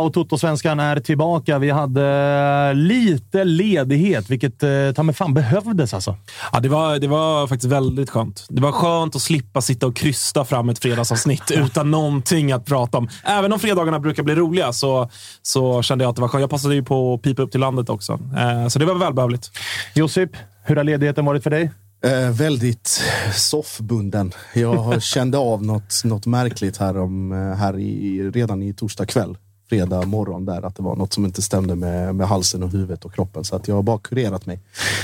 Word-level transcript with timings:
Och 0.00 0.12
Toto-svenskan 0.12 0.80
är 0.80 1.00
tillbaka. 1.00 1.58
Vi 1.58 1.70
hade 1.70 2.72
lite 2.74 3.44
ledighet, 3.44 4.30
vilket 4.30 4.62
eh, 4.62 4.70
ta 4.96 5.02
mig 5.02 5.14
fan 5.14 5.34
behövdes 5.34 5.94
alltså. 5.94 6.16
Ja, 6.52 6.60
det, 6.60 6.68
var, 6.68 6.98
det 6.98 7.08
var 7.08 7.46
faktiskt 7.46 7.72
väldigt 7.72 8.10
skönt. 8.10 8.46
Det 8.48 8.62
var 8.62 8.72
skönt 8.72 9.16
att 9.16 9.22
slippa 9.22 9.60
sitta 9.60 9.86
och 9.86 9.96
krysta 9.96 10.44
fram 10.44 10.68
ett 10.68 10.78
fredagsavsnitt 10.78 11.50
utan 11.50 11.90
någonting 11.90 12.52
att 12.52 12.66
prata 12.66 12.98
om. 12.98 13.08
Även 13.24 13.52
om 13.52 13.58
fredagarna 13.58 14.00
brukar 14.00 14.22
bli 14.22 14.34
roliga 14.34 14.72
så, 14.72 15.10
så 15.42 15.82
kände 15.82 16.04
jag 16.04 16.10
att 16.10 16.16
det 16.16 16.22
var 16.22 16.28
skönt. 16.28 16.40
Jag 16.40 16.50
passade 16.50 16.74
ju 16.74 16.84
på 16.84 17.14
att 17.14 17.22
pipa 17.22 17.42
upp 17.42 17.50
till 17.50 17.60
landet 17.60 17.88
också, 17.88 18.12
eh, 18.12 18.68
så 18.68 18.78
det 18.78 18.84
var 18.84 18.94
välbehövligt. 18.94 19.50
Josip, 19.94 20.30
hur 20.64 20.76
har 20.76 20.84
ledigheten 20.84 21.24
varit 21.24 21.42
för 21.42 21.50
dig? 21.50 21.70
Eh, 22.04 22.30
väldigt 22.30 23.02
soffbunden. 23.34 24.32
Jag 24.54 25.02
kände 25.02 25.38
av 25.38 25.62
något, 25.62 26.04
något 26.04 26.26
märkligt 26.26 26.76
här, 26.76 26.98
om, 26.98 27.32
eh, 27.32 27.58
här 27.58 27.78
i, 27.78 28.30
redan 28.34 28.62
i 28.62 28.74
torsdag 28.74 29.06
kväll. 29.06 29.36
Fredag 29.70 30.02
morgon 30.06 30.44
där, 30.44 30.62
att 30.66 30.76
det 30.76 30.82
var 30.82 30.96
något 30.96 31.12
som 31.12 31.24
inte 31.24 31.42
stämde 31.42 31.74
med, 31.74 32.14
med 32.14 32.28
halsen 32.28 32.62
och 32.62 32.70
huvudet 32.70 33.04
och 33.04 33.14
kroppen. 33.14 33.44
Så 33.44 33.56
att 33.56 33.68
jag 33.68 33.74
har 33.74 33.82
bara 33.82 33.98
kurerat 33.98 34.46
mig. 34.46 34.60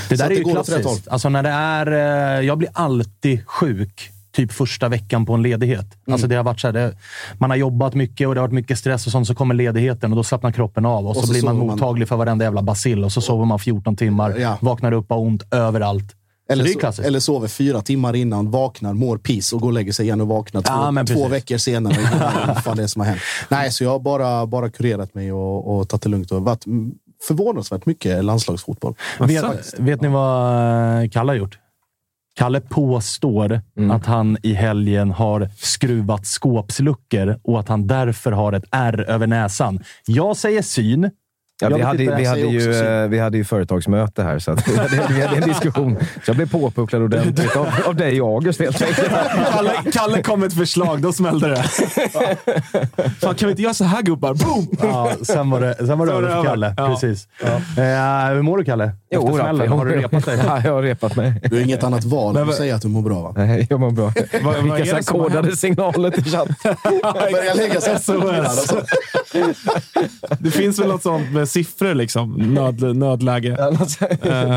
Det 0.09 0.15
där 0.15 0.25
är 0.25 0.29
ju 0.29 0.35
rätt 0.37 0.45
håll. 0.45 0.53
klassiskt. 0.65 1.07
Alltså 1.07 1.29
när 1.29 1.43
det 1.43 1.49
är, 1.49 1.91
eh, 2.39 2.45
jag 2.45 2.57
blir 2.57 2.69
alltid 2.73 3.47
sjuk 3.47 4.11
typ 4.31 4.51
första 4.51 4.89
veckan 4.89 5.25
på 5.25 5.33
en 5.33 5.41
ledighet. 5.41 5.79
Mm. 5.79 6.13
Alltså 6.13 6.27
det 6.27 6.35
har 6.35 6.43
varit 6.43 6.59
så 6.59 6.67
här, 6.67 6.73
det, 6.73 6.93
man 7.39 7.49
har 7.49 7.57
jobbat 7.57 7.93
mycket 7.95 8.27
och 8.27 8.35
det 8.35 8.41
har 8.41 8.47
varit 8.47 8.53
mycket 8.55 8.79
stress 8.79 9.05
och 9.05 9.11
sånt. 9.11 9.27
Så 9.27 9.35
kommer 9.35 9.55
ledigheten 9.55 10.11
och 10.11 10.15
då 10.17 10.23
slappnar 10.23 10.51
kroppen 10.51 10.85
av 10.85 11.07
och, 11.07 11.15
så, 11.15 11.21
så 11.21 11.31
blir 11.33 11.43
man 11.43 11.53
sover 11.55 11.65
man. 11.67 11.75
mottaglig 11.75 12.07
för 12.07 12.15
varenda 12.15 12.45
jävla 12.45 12.61
bacill 12.61 13.03
och 13.03 13.11
så 13.11 13.21
sover 13.21 13.45
man 13.45 13.59
14 13.59 13.95
timmar, 13.95 14.35
Ja. 14.39 14.57
vaknar 14.61 14.91
upp 14.91 15.11
och 15.11 15.17
har 15.17 15.23
ont 15.25 15.53
överallt. 15.53 16.15
Eller, 16.49 16.91
så 16.91 17.01
eller 17.01 17.19
sover 17.19 17.47
fyra 17.47 17.81
timmar 17.81 18.15
innan, 18.15 18.51
vaknar, 18.51 18.93
mår 18.93 19.17
piss 19.17 19.53
och 19.53 19.61
går 19.61 19.67
och 19.67 19.73
lägger 19.73 19.91
sig 19.91 20.05
igen 20.05 20.21
och 20.21 20.27
vaknar 20.27 20.61
två, 20.61 20.73
Ja, 20.73 20.91
två 20.91 21.05
precis. 21.05 21.31
veckor 21.31 21.57
senare. 21.57 21.93
Vad 22.47 22.63
fan 22.63 22.77
det 22.77 22.83
är 22.83 22.87
som 22.87 22.99
har 22.99 23.07
hänt. 23.07 23.21
Nej, 23.49 23.71
så 23.71 23.83
jag 23.83 23.91
har 23.91 23.99
bara, 23.99 24.45
bara 24.45 24.69
kurerat 24.69 25.13
mig 25.15 25.31
och, 25.31 25.77
och 25.79 25.89
tagit 25.89 26.01
det 26.03 26.09
lugnt. 26.09 26.31
Och 26.31 26.41
varit 26.41 26.65
förvånansvärt 27.27 27.85
mycket 27.85 28.25
landslagsfotboll. 28.25 28.95
Vet, 29.19 29.79
vet 29.79 30.01
ni 30.01 30.07
vad 30.07 31.03
eh, 31.03 31.09
Kalle 31.09 31.31
har 31.31 31.37
gjort? 31.37 31.59
Kalle 32.35 32.59
påstår 32.61 33.61
Mm. 33.77 33.91
att 33.91 34.05
han 34.05 34.37
i 34.43 34.53
helgen 34.53 35.11
har 35.11 35.49
skruvat 35.57 36.25
skåpsluckor 36.27 37.39
och 37.43 37.59
att 37.59 37.67
han 37.67 37.87
därför 37.87 38.31
har 38.31 38.53
ett 38.53 38.63
R 38.71 39.05
över 39.07 39.27
näsan. 39.27 39.79
Jag 40.05 40.37
säger 40.37 40.61
syn. 40.61 41.09
Ja, 41.61 41.69
vi, 41.69 41.81
hade, 41.81 42.03
inte. 42.03 42.15
vi, 42.15 42.25
hade 42.25 42.41
ju, 42.41 42.73
eh, 42.73 43.07
vi 43.07 43.19
hade 43.19 43.37
ju 43.37 43.43
företagsmöte 43.43 44.23
här, 44.23 44.39
så 44.39 44.51
att 44.51 44.67
vi, 44.67 44.77
hade, 44.77 45.07
vi 45.09 45.21
hade 45.21 45.37
en 45.41 45.49
diskussion. 45.49 45.97
Så 45.99 46.29
jag 46.29 46.35
blev 46.35 46.51
påpucklad 46.51 47.01
ordentligt 47.01 47.55
av, 47.55 47.67
av 47.85 47.95
dig 47.95 48.21
och 48.21 48.29
August 48.29 48.59
helt 48.59 48.81
enkelt. 48.81 49.09
Kalle, 49.53 49.71
Kalle 49.93 50.23
kom 50.23 50.39
med 50.39 50.47
ett 50.47 50.57
förslag, 50.57 51.01
då 51.01 51.13
smällde 51.13 51.49
det. 51.49 51.63
Fan, 53.19 53.35
kan 53.35 53.47
vi 53.47 53.49
inte 53.49 53.61
göra 53.61 53.73
så 53.73 53.83
här 53.83 54.01
gubbar? 54.01 54.33
Boom! 54.33 54.67
Ja, 54.81 55.11
sen 55.21 55.49
var 55.49 55.61
det, 55.61 55.75
sen 55.75 55.97
var 55.99 56.05
det 56.05 56.13
över 56.13 56.29
för. 56.29 56.43
Kalle. 56.43 56.73
Ja. 56.77 56.87
Precis. 56.87 57.27
Eh, 57.41 58.33
hur 58.33 58.41
mår 58.41 58.57
du, 58.57 58.63
Kalle? 58.63 58.91
Efter 59.11 59.27
då, 59.27 59.37
smällen? 59.37 59.71
Har 59.71 59.85
du 59.85 59.91
repat 59.91 60.25
dig? 60.25 60.39
Ja, 60.47 60.61
jag 60.63 60.73
har 60.73 60.81
repat 60.81 61.15
mig. 61.15 61.41
Du 61.43 61.55
har 61.55 61.63
inget 61.63 61.83
annat 61.83 62.03
val 62.03 62.37
än 62.37 62.49
att 62.49 62.55
säga 62.55 62.75
att 62.75 62.81
du 62.81 62.87
mår 62.87 63.01
bra, 63.01 63.21
va? 63.21 63.33
Nej, 63.37 63.67
jag 63.69 63.79
mår 63.79 63.91
bra. 63.91 64.13
vad 64.43 64.55
är 64.55 64.61
Vilka 64.61 64.85
så 64.85 64.95
här 64.95 65.03
kodade 65.03 65.57
signaler 65.57 66.11
till 66.11 66.25
chatt. 66.31 66.47
Börjar 67.31 67.55
lägga 67.55 67.81
sig 67.81 67.99
SOS. 67.99 68.73
Det 70.39 70.51
finns 70.51 70.79
väl 70.79 70.87
något 70.87 71.03
sånt 71.03 71.31
med 71.31 71.46
siffror, 71.47 71.93
liksom. 71.93 72.33
Nöd, 72.33 72.97
nödläge. 72.97 73.57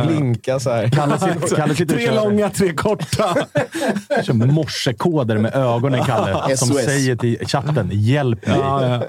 Blinka 0.06 0.60
så 0.60 0.70
här. 0.70 0.88
Kalle 0.88 1.18
sitter, 1.18 1.56
Kalle 1.56 1.74
sitter 1.74 1.94
Tre 1.94 2.10
långa, 2.14 2.50
tre 2.50 2.72
korta. 2.72 3.34
kör 4.22 4.32
morsekoder 4.32 5.38
med 5.38 5.54
ögonen, 5.54 6.04
Kalle. 6.04 6.56
Som 6.56 6.68
säger 6.68 7.16
till 7.16 7.46
chatten, 7.46 7.88
hjälp 7.92 8.46
mig. 8.46 8.58
Ja, 8.58 9.02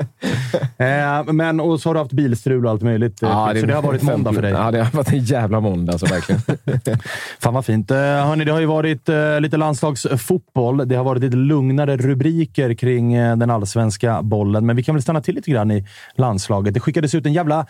ja. 0.78 0.86
Eh, 0.86 1.34
men, 1.34 1.60
och 1.60 1.82
så 1.82 1.90
har 1.90 1.94
du 1.94 2.00
haft 2.00 2.12
bilstrul 2.12 2.66
och 2.66 2.72
allt 2.72 2.82
möjligt. 2.82 3.24
eh, 3.24 3.30
så 3.60 3.66
det 3.66 3.74
har 3.74 3.82
varit 3.82 4.02
måndag 4.02 4.34
för 4.34 4.42
dig. 4.42 4.52
Ja, 4.52 4.72
det 4.72 4.84
har 4.84 4.92
varit 4.92 5.14
en 5.14 5.24
jävla 5.24 5.60
måndag, 5.60 5.98
så 5.98 6.06
verkligen. 6.06 6.42
Fan 7.40 7.54
vad 7.54 7.66
fint. 7.66 7.92
Eh, 7.92 7.98
hörni, 7.98 8.46
det 8.46 8.52
har 8.52 8.60
ju 8.60 8.66
varit 8.66 9.10
eh, 9.10 9.40
lite 9.40 9.58
landslagsfotboll. 9.58 10.88
Det 10.88 10.96
har 10.96 11.04
varit 11.04 11.22
lite 11.22 11.36
lugnare 11.38 11.98
rubriker 11.98 12.74
kring 12.74 13.14
eh, 13.14 13.38
den 13.38 13.50
allsvenska 13.50 14.22
bollen, 14.22 14.66
men 14.66 14.76
vi 14.76 14.84
kan 14.84 14.96
väl 14.96 15.02
stanna 15.02 15.22
till 15.22 15.36
lite 15.36 15.52
grann 15.52 15.72
i 15.72 15.86
landslaget. 16.16 16.74
Det 16.74 16.80
skickades 16.80 17.16
ut 17.16 17.26
en 17.26 17.34
jävla 17.34 17.66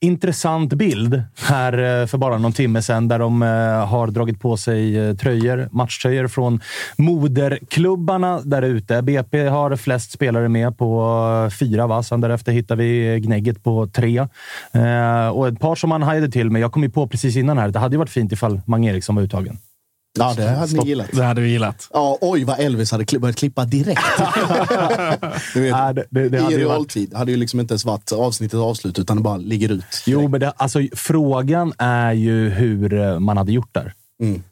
intressant 0.00 0.72
bild 0.72 1.22
här 1.36 1.72
eh, 1.72 2.06
för 2.06 2.18
bara 2.18 2.38
någon 2.38 2.52
timme 2.52 2.82
sedan 2.82 3.08
där 3.08 3.18
de 3.18 3.42
eh, 3.42 3.48
har 3.86 4.06
dragit 4.06 4.40
på 4.40 4.56
sig 4.56 4.98
eh, 4.98 5.16
tröjor, 5.16 5.68
matchtröjor 5.72 6.28
från 6.28 6.60
moderklubbarna 6.96 8.40
där 8.40 8.62
ute. 8.62 9.02
BP 9.02 9.46
har 9.46 9.76
flest 9.76 10.10
spelare 10.10 10.48
med 10.48 10.78
på 10.78 11.50
fyra, 11.58 11.86
va? 11.86 12.02
Sen 12.02 12.20
därefter 12.20 12.52
hittar 12.52 12.76
vi 12.76 13.20
Gnägget 13.20 13.64
på 13.64 13.86
tre. 13.86 14.20
Och 15.32 15.48
ett 15.48 15.60
par 15.60 15.74
som 15.74 15.88
man 15.88 16.02
hajade 16.02 16.28
till 16.28 16.50
med. 16.50 16.62
Jag 16.62 16.72
kom 16.72 16.82
ju 16.82 16.90
på 16.90 17.08
precis 17.08 17.36
innan 17.36 17.58
här 17.58 17.66
att 17.66 17.72
det 17.72 17.78
hade 17.78 17.94
ju 17.94 17.98
varit 17.98 18.10
fint 18.10 18.32
ifall 18.32 18.60
Mange 18.66 18.90
Eriksson 18.90 19.16
var 19.16 19.22
uttagen. 19.22 19.58
Ja, 20.18 20.34
det 20.36 20.48
hade 20.48 20.72
ni 20.82 20.88
gillat. 20.88 21.06
Det 21.12 21.24
hade 21.24 21.40
vi 21.40 21.48
gillat. 21.50 21.88
Ja, 21.92 22.18
oj 22.20 22.44
vad 22.44 22.60
Elvis 22.60 22.92
hade 22.92 23.04
kli- 23.04 23.18
börjat 23.18 23.36
klippa 23.36 23.64
direkt. 23.64 24.00
du 25.54 25.60
vet, 25.60 25.72
Nej, 25.72 25.94
det- 25.94 26.06
det- 26.10 26.28
det 26.28 26.42
hade 26.42 26.54
I 26.54 26.64
varit- 26.64 26.76
realtid. 26.76 27.14
hade 27.14 27.30
ju 27.30 27.36
liksom 27.36 27.60
inte 27.60 27.72
ens 27.72 27.84
varit 27.84 28.12
avsnittet 28.12 28.58
avslut, 28.60 28.98
utan 28.98 29.16
det 29.16 29.22
bara 29.22 29.36
ligger 29.36 29.68
ut. 29.72 30.02
Jo, 30.06 30.28
men 30.28 30.40
det, 30.40 30.50
alltså, 30.56 30.78
frågan 30.92 31.72
är 31.78 32.12
ju 32.12 32.48
hur 32.48 32.94
eh, 32.94 33.18
man 33.18 33.36
hade 33.36 33.52
gjort 33.52 33.74
där. 33.74 33.92
Mm. 34.22 34.42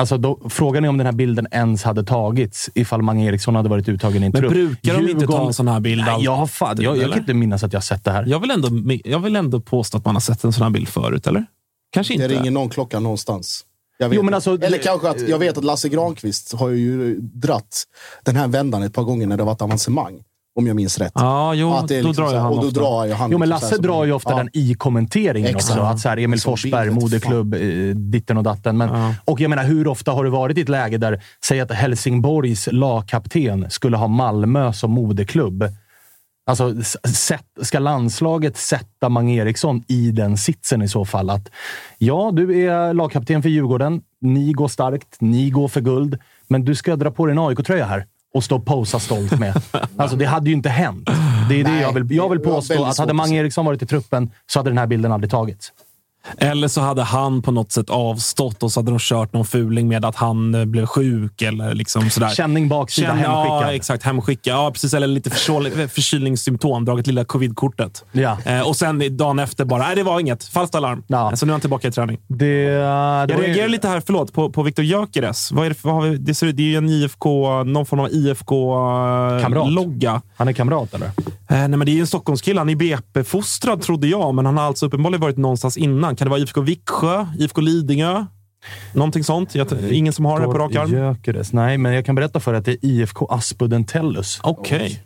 Alltså, 0.00 0.18
då, 0.18 0.40
frågan 0.48 0.84
är 0.84 0.88
om 0.88 0.96
den 0.98 1.06
här 1.06 1.12
bilden 1.12 1.46
ens 1.50 1.82
hade 1.82 2.04
tagits 2.04 2.70
ifall 2.74 3.02
Mange 3.02 3.26
Eriksson 3.28 3.54
hade 3.54 3.68
varit 3.68 3.88
uttagen 3.88 4.22
i 4.22 4.26
en 4.26 4.32
Men 4.32 4.40
trupp. 4.42 4.52
brukar 4.52 4.94
de 4.94 5.08
inte 5.10 5.26
ta 5.26 5.46
en 5.46 5.52
sån 5.54 5.68
här 5.68 5.80
bild 5.80 6.04
Nej, 6.06 6.24
jag, 6.24 6.36
har 6.36 6.46
fan, 6.46 6.76
jag, 6.82 6.96
jag 6.96 7.10
kan 7.10 7.18
inte 7.18 7.34
minnas 7.34 7.64
att 7.64 7.72
jag 7.72 7.80
har 7.80 7.82
sett 7.82 8.04
det 8.04 8.10
här. 8.10 8.24
Jag 8.26 8.40
vill, 8.40 8.50
ändå, 8.50 8.68
jag 9.04 9.18
vill 9.20 9.36
ändå 9.36 9.60
påstå 9.60 9.98
att 9.98 10.04
man 10.04 10.14
har 10.14 10.20
sett 10.20 10.44
en 10.44 10.52
sån 10.52 10.62
här 10.62 10.70
bild 10.70 10.88
förut, 10.88 11.26
eller? 11.26 11.46
Kanske 11.92 12.16
Det 12.16 12.24
inte. 12.24 12.36
ringer 12.38 12.50
någon 12.50 12.68
klocka 12.68 13.00
någonstans. 13.00 13.64
Jag 14.00 14.08
vet 14.08 14.16
Jo, 14.16 14.22
men 14.22 14.34
alltså, 14.34 14.58
Eller 14.62 14.78
kanske 14.78 15.08
att 15.10 15.28
jag 15.28 15.38
vet 15.38 15.58
att 15.58 15.64
Lasse 15.64 15.88
Granqvist 15.88 16.52
har 16.54 16.68
ju 16.68 17.16
dratt 17.20 17.84
den 18.24 18.36
här 18.36 18.48
vändan 18.48 18.82
ett 18.82 18.94
par 18.94 19.02
gånger 19.02 19.26
när 19.26 19.36
det 19.36 19.42
varit 19.44 19.62
avancemang. 19.62 20.22
Om 20.58 20.66
jag 20.66 20.76
minns 20.76 20.98
rätt. 20.98 21.12
Ja, 21.14 21.54
jo, 21.54 21.72
Att 21.72 21.88
det 21.88 21.96
är 21.96 22.02
då 22.02 22.08
liksom 22.08 22.24
drar 22.24 22.32
jag 22.32 22.40
här- 22.40 22.48
han 22.48 22.52
Och 22.52 22.62
då 22.62 22.68
ofta. 22.68 22.80
drar 22.80 23.04
ju 23.06 23.12
han 23.12 23.30
Jo, 23.30 23.38
men 23.38 23.48
liksom 23.48 23.66
Lasse 23.70 23.82
drar 23.82 24.04
ju 24.04 24.12
ofta 24.12 24.30
Ja. 24.30 24.36
den 24.36 24.48
i 24.52 24.74
kommenteringen 24.74 25.56
Exakt. 25.56 25.70
också. 25.78 25.82
Att 25.82 26.00
så 26.00 26.08
här, 26.08 26.16
Emil 26.16 26.40
Forsberg, 26.40 26.90
moderklubb, 26.90 27.54
eh, 27.54 27.60
ditten 27.94 28.36
och 28.36 28.42
datten. 28.42 28.76
Men, 28.76 28.88
Ja. 28.88 29.14
Och 29.24 29.40
jag 29.40 29.48
menar, 29.50 29.64
hur 29.64 29.86
ofta 29.88 30.12
har 30.12 30.24
det 30.24 30.30
varit 30.30 30.58
i 30.58 30.60
ett 30.60 30.68
läge 30.68 30.98
där, 30.98 31.22
säg 31.44 31.60
att 31.60 31.70
Helsingborgs 31.70 32.68
lagkapten 32.72 33.66
skulle 33.70 33.96
ha 33.96 34.08
Malmö 34.08 34.72
som 34.72 34.90
moderklubb. 34.90 35.64
Alltså, 36.50 36.74
s- 36.80 37.16
sätt, 37.26 37.44
ska 37.62 37.78
landslaget 37.78 38.56
sätta 38.56 39.08
Mange 39.08 39.34
Eriksson 39.34 39.82
i 39.88 40.10
den 40.10 40.36
sitsen 40.36 40.82
i 40.82 40.88
så 40.88 41.04
fall? 41.04 41.30
Att 41.30 41.50
ja, 41.98 42.30
du 42.34 42.66
är 42.66 42.94
lagkapten 42.94 43.42
för 43.42 43.48
Djurgården. 43.48 44.02
Ni 44.20 44.52
går 44.52 44.68
starkt. 44.68 45.16
Ni 45.20 45.50
går 45.50 45.68
för 45.68 45.80
guld. 45.80 46.18
Men 46.48 46.64
du 46.64 46.74
ska 46.74 46.96
dra 46.96 47.10
på 47.10 47.26
dig 47.26 47.32
en 47.32 47.38
AIK-tröja 47.38 47.84
här 47.86 48.06
och 48.34 48.44
stå 48.44 48.56
och 48.56 48.64
posa 48.66 48.98
stolt 48.98 49.38
med. 49.38 49.62
Alltså, 49.96 50.16
det 50.16 50.24
hade 50.24 50.50
ju 50.50 50.56
inte 50.56 50.68
hänt. 50.68 51.06
Det 51.48 51.60
är 51.60 51.64
det 51.64 51.70
Nej, 51.70 51.82
jag 51.82 51.92
vill, 51.92 52.16
jag 52.16 52.28
vill 52.28 52.38
det 52.38 52.44
påstå. 52.44 52.84
Att 52.84 52.98
hade 52.98 53.12
Mange. 53.12 53.36
Eriksson 53.38 53.66
varit 53.66 53.82
i 53.82 53.86
truppen 53.86 54.30
så 54.46 54.58
hade 54.58 54.70
den 54.70 54.78
här 54.78 54.86
bilden 54.86 55.12
aldrig 55.12 55.30
tagits. 55.30 55.72
Eller 56.38 56.68
så 56.68 56.80
hade 56.80 57.02
han 57.02 57.42
på 57.42 57.52
något 57.52 57.72
sätt 57.72 57.90
avstått 57.90 58.62
och 58.62 58.72
så 58.72 58.80
hade 58.80 58.90
de 58.90 58.98
kört 59.00 59.32
någon 59.32 59.44
fuling 59.44 59.88
med 59.88 60.04
att 60.04 60.16
han 60.16 60.54
eh, 60.54 60.64
blev 60.64 60.86
sjuk 60.86 61.42
eller 61.42 61.74
liksom 61.74 62.10
sådär. 62.10 62.28
Känning 62.28 62.68
baksida, 62.68 63.08
Känn- 63.08 63.16
hemskickad. 63.18 63.62
Ja, 63.62 63.72
exakt. 63.72 64.02
Hemskickad. 64.02 64.54
Ja, 64.54 64.70
precis. 64.72 64.94
Eller 64.94 65.06
lite 65.06 65.30
försål- 65.30 65.88
förkylningssymptom. 65.88 66.84
Dragit 66.84 67.06
lilla 67.06 67.24
covid-kortet. 67.24 68.04
Ja. 68.12 68.38
Eh, 68.44 68.60
och 68.68 68.76
sen 68.76 69.16
dagen 69.16 69.38
efter 69.38 69.64
bara, 69.64 69.82
nej 69.86 69.96
det 69.96 70.02
var 70.02 70.20
inget. 70.20 70.44
Falskt 70.44 70.74
alarm. 70.74 71.02
Ja. 71.06 71.36
Så 71.36 71.46
nu 71.46 71.50
är 71.50 71.54
han 71.54 71.60
tillbaka 71.60 71.88
i 71.88 71.92
träning. 71.92 72.18
Det, 72.28 72.66
det 72.66 72.70
Jag 73.28 73.42
reagerar 73.42 73.68
lite 73.68 73.88
här, 73.88 74.02
förlåt, 74.06 74.32
på, 74.32 74.50
på 74.50 74.62
Viktor 74.62 74.84
Gyökeres. 74.84 75.52
Vad 75.52 75.66
är 75.66 75.70
det, 75.70 75.76
vad 75.84 75.94
har 75.94 76.02
vi, 76.02 76.16
det, 76.16 76.34
ser 76.34 76.46
det 76.52 76.62
är 76.62 76.66
ju 76.66 76.76
en 76.76 76.88
IFK, 76.88 77.64
någon 77.64 77.86
form 77.86 78.00
av. 78.00 78.08
IFK-logga. 78.10 80.22
Han 80.36 80.48
är 80.48 80.52
kamrat, 80.52 80.94
eller? 80.94 81.06
Eh, 81.06 81.12
nej, 81.48 81.68
men 81.68 81.80
det 81.80 81.90
är 81.90 81.94
ju 81.94 82.00
en 82.00 82.06
Stockholmskille. 82.06 82.60
Han 82.60 82.68
är 82.68 82.74
BP-fostrad, 82.74 83.82
trodde 83.82 84.06
jag, 84.06 84.34
men 84.34 84.46
han 84.46 84.56
har 84.58 84.64
alltså 84.64 84.86
uppenbarligen 84.86 85.20
varit 85.20 85.36
någonstans 85.36 85.76
innan. 85.76 86.09
Kan 86.16 86.26
det 86.26 86.30
vara 86.30 86.40
IFK 86.40 86.60
Viksjö? 86.60 87.26
IFK 87.38 87.60
Lidingö? 87.60 88.26
Någonting 88.92 89.24
sånt? 89.24 89.54
Jag, 89.54 89.66
ingen 89.90 90.12
som 90.12 90.24
har 90.24 90.40
det 90.40 90.46
på 90.46 90.52
rak 90.52 90.74
arm? 90.76 90.90
Gyökeres. 90.90 91.52
Nej, 91.52 91.78
men 91.78 91.92
jag 91.94 92.06
kan 92.06 92.14
berätta 92.14 92.40
för 92.40 92.52
dig 92.52 92.58
att 92.58 92.64
det 92.64 92.72
är 92.72 92.78
IFK 92.82 93.26
Aspudden 93.30 93.84
Tellus. 93.84 94.40
Okej. 94.42 95.02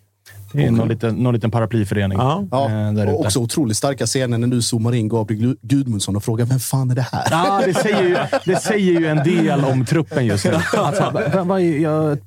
Det 0.53 0.65
är 0.65 0.71
någon, 0.71 0.89
liten, 0.89 1.15
någon 1.15 1.35
liten 1.35 1.51
paraplyförening. 1.51 2.19
Ja. 2.19 2.45
Ja, 2.51 2.65
eh, 2.65 2.93
där 2.93 3.07
och 3.07 3.13
ute. 3.13 3.27
också 3.27 3.39
otroligt 3.41 3.77
starka 3.77 4.07
scener 4.07 4.39
när 4.39 4.47
du 4.49 4.63
zoomar 4.63 4.95
in 4.95 5.09
Gabriel 5.09 5.43
Gud- 5.43 5.59
Gudmundsson 5.63 6.17
och 6.17 6.25
frågar 6.25 6.45
vem 6.47 6.59
fan 6.59 6.91
är 6.91 6.95
det 6.95 7.07
här? 7.13 7.25
Ja, 7.31 7.63
det 7.67 7.75
säger, 7.75 8.03
ju, 8.03 8.17
det 8.45 8.57
säger 8.57 9.01
ju 9.01 9.07
en 9.07 9.17
del 9.17 9.65
om 9.65 9.85
truppen 9.85 10.27
just 10.27 10.45
nu. 10.45 10.53
Alltså, 10.79 11.13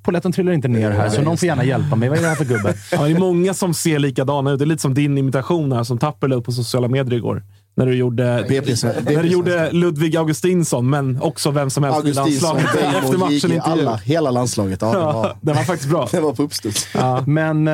Polletten 0.03 0.31
trillar 0.31 0.51
inte 0.51 0.67
ner 0.67 0.91
här, 0.91 1.09
så 1.09 1.21
någon 1.21 1.37
får 1.37 1.47
gärna 1.47 1.63
hjälpa 1.63 1.95
mig. 1.95 2.09
Vad 2.09 2.17
är 2.17 2.21
det 2.21 2.27
här 2.27 2.35
för 2.35 2.45
gubbe? 2.45 2.73
Ja, 2.91 3.03
det 3.03 3.11
är 3.11 3.19
många 3.19 3.53
som 3.53 3.73
ser 3.73 3.99
likadana 3.99 4.51
ut. 4.51 4.59
Det 4.59 4.65
är 4.65 4.67
lite 4.67 4.81
som 4.81 4.93
din 4.93 5.17
imitation 5.17 5.71
här 5.71 5.83
som 5.83 5.97
Tapper 5.97 6.31
upp 6.31 6.45
på 6.45 6.51
sociala 6.51 6.87
medier 6.87 7.17
igår. 7.17 7.43
När 7.77 7.85
du 7.85 7.95
gjorde, 7.95 8.45
BP 8.49 8.75
när 8.83 9.23
du 9.23 9.29
gjorde 9.29 9.71
Ludvig 9.71 10.17
Augustinsson, 10.17 10.89
men 10.89 11.21
också 11.21 11.51
vem 11.51 11.69
som 11.69 11.83
helst 11.83 11.97
i 11.97 12.01
Augustinsson, 12.01 12.57
landslaget. 12.57 13.03
Efter 13.03 13.17
matchen 13.17 13.33
intervju. 13.33 13.59
alla, 13.59 13.95
hela 13.95 14.31
landslaget. 14.31 14.81
Ja, 14.81 14.87
det, 14.91 14.97
Ja, 14.97 15.11
var, 15.11 15.37
den 15.41 15.55
var 15.55 15.63
faktiskt 15.63 15.89
bra. 15.89 16.07
det 16.11 16.19
var 16.19 16.33
på 16.33 16.43
uppstuds. 16.43 16.87
Men 17.25 17.67
eh, 17.67 17.73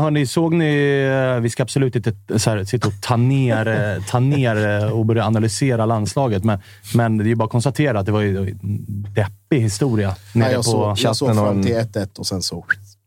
hörni, 0.00 0.26
såg 0.26 0.54
ni... 0.54 1.34
eh, 1.36 1.40
Vi 1.40 1.50
ska 1.50 1.62
absolut 1.62 1.96
inte 1.96 2.12
så 2.36 2.50
här, 2.50 2.64
sitta 2.64 2.88
och 2.88 2.94
ta 3.02 3.16
ner, 3.16 4.02
ta 4.10 4.20
ner 4.20 4.92
och 4.92 5.06
börja 5.06 5.24
analysera 5.24 5.86
landslaget, 5.86 6.44
men, 6.44 6.58
men 6.94 7.18
det 7.18 7.24
är 7.24 7.26
ju 7.26 7.34
bara 7.34 7.44
att 7.44 7.50
konstatera 7.50 7.98
att 8.00 8.06
det 8.06 8.12
var 8.12 8.20
ju 8.20 8.38
var 8.38 8.50
deppig 9.14 9.60
historia 9.60 10.08
nere 10.08 10.16
Nej, 10.32 10.52
jag, 10.52 10.64
på... 10.64 10.70
såg, 10.70 10.98
jag 10.98 11.16
såg 11.16 11.34
fram 11.34 11.62
till 11.62 11.74
1-1 11.74 12.18
och 12.18 12.26
sen 12.26 12.42
så... 12.42 12.64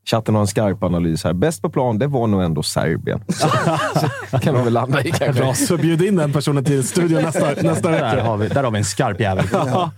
Chatten 0.10 0.36
har 0.36 0.42
en 0.42 0.48
skarp 0.48 0.84
analys 0.84 1.24
här. 1.24 1.34
Bäst 1.34 1.62
på 1.62 1.70
plan, 1.70 2.00
det 2.00 2.08
var 2.08 2.28
nog 2.28 2.44
ändå 2.44 2.64
Serbien. 2.64 3.20
Så 4.32 4.40
kan 4.40 4.56
vi 4.56 4.62
väl 4.62 4.74
landa 4.74 5.04
i 5.04 5.12
kanske. 5.12 5.42
Bra, 5.42 5.54
så 5.54 5.78
bjud 5.78 6.02
in 6.02 6.16
den 6.16 6.34
personen 6.34 6.66
till 6.66 6.88
studion 6.88 7.22
nästa, 7.22 7.52
nästa 7.62 7.92
Där 7.92 8.12
vecka. 8.12 8.24
har, 8.24 8.38
vi, 8.38 8.48
där 8.48 8.64
har 8.64 8.72
vi 8.72 8.78
en 8.78 8.86
skarp 8.86 9.20
jävel. 9.20 9.46
Ja. 9.54 9.92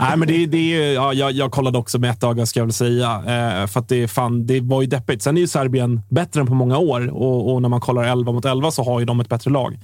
Nej, 0.00 0.16
men 0.16 0.28
det, 0.28 0.46
det 0.46 0.56
är 0.58 0.94
ja, 0.94 1.12
jag, 1.12 1.32
jag 1.32 1.50
kollade 1.50 1.78
också 1.78 1.98
med 1.98 2.10
ett 2.10 2.24
öga, 2.24 2.46
ska 2.46 2.60
jag 2.60 2.64
väl 2.66 2.72
säga. 2.72 3.14
Eh, 3.16 3.66
för 3.66 3.80
att 3.80 3.88
det, 3.88 4.08
fan, 4.08 4.46
det 4.46 4.60
var 4.60 4.82
ju 4.82 4.86
deppigt. 4.88 5.22
Sen 5.22 5.36
är 5.36 5.40
ju 5.40 5.46
Serbien 5.46 6.00
bättre 6.10 6.40
än 6.40 6.46
på 6.46 6.54
många 6.54 6.78
år 6.78 7.08
och, 7.08 7.54
och 7.54 7.62
när 7.62 7.68
man 7.68 7.80
kollar 7.80 8.02
11 8.04 8.32
mot 8.32 8.44
11 8.44 8.70
så 8.70 8.84
har 8.84 9.00
ju 9.00 9.06
de 9.06 9.20
ett 9.20 9.28
bättre 9.28 9.50
lag. 9.50 9.78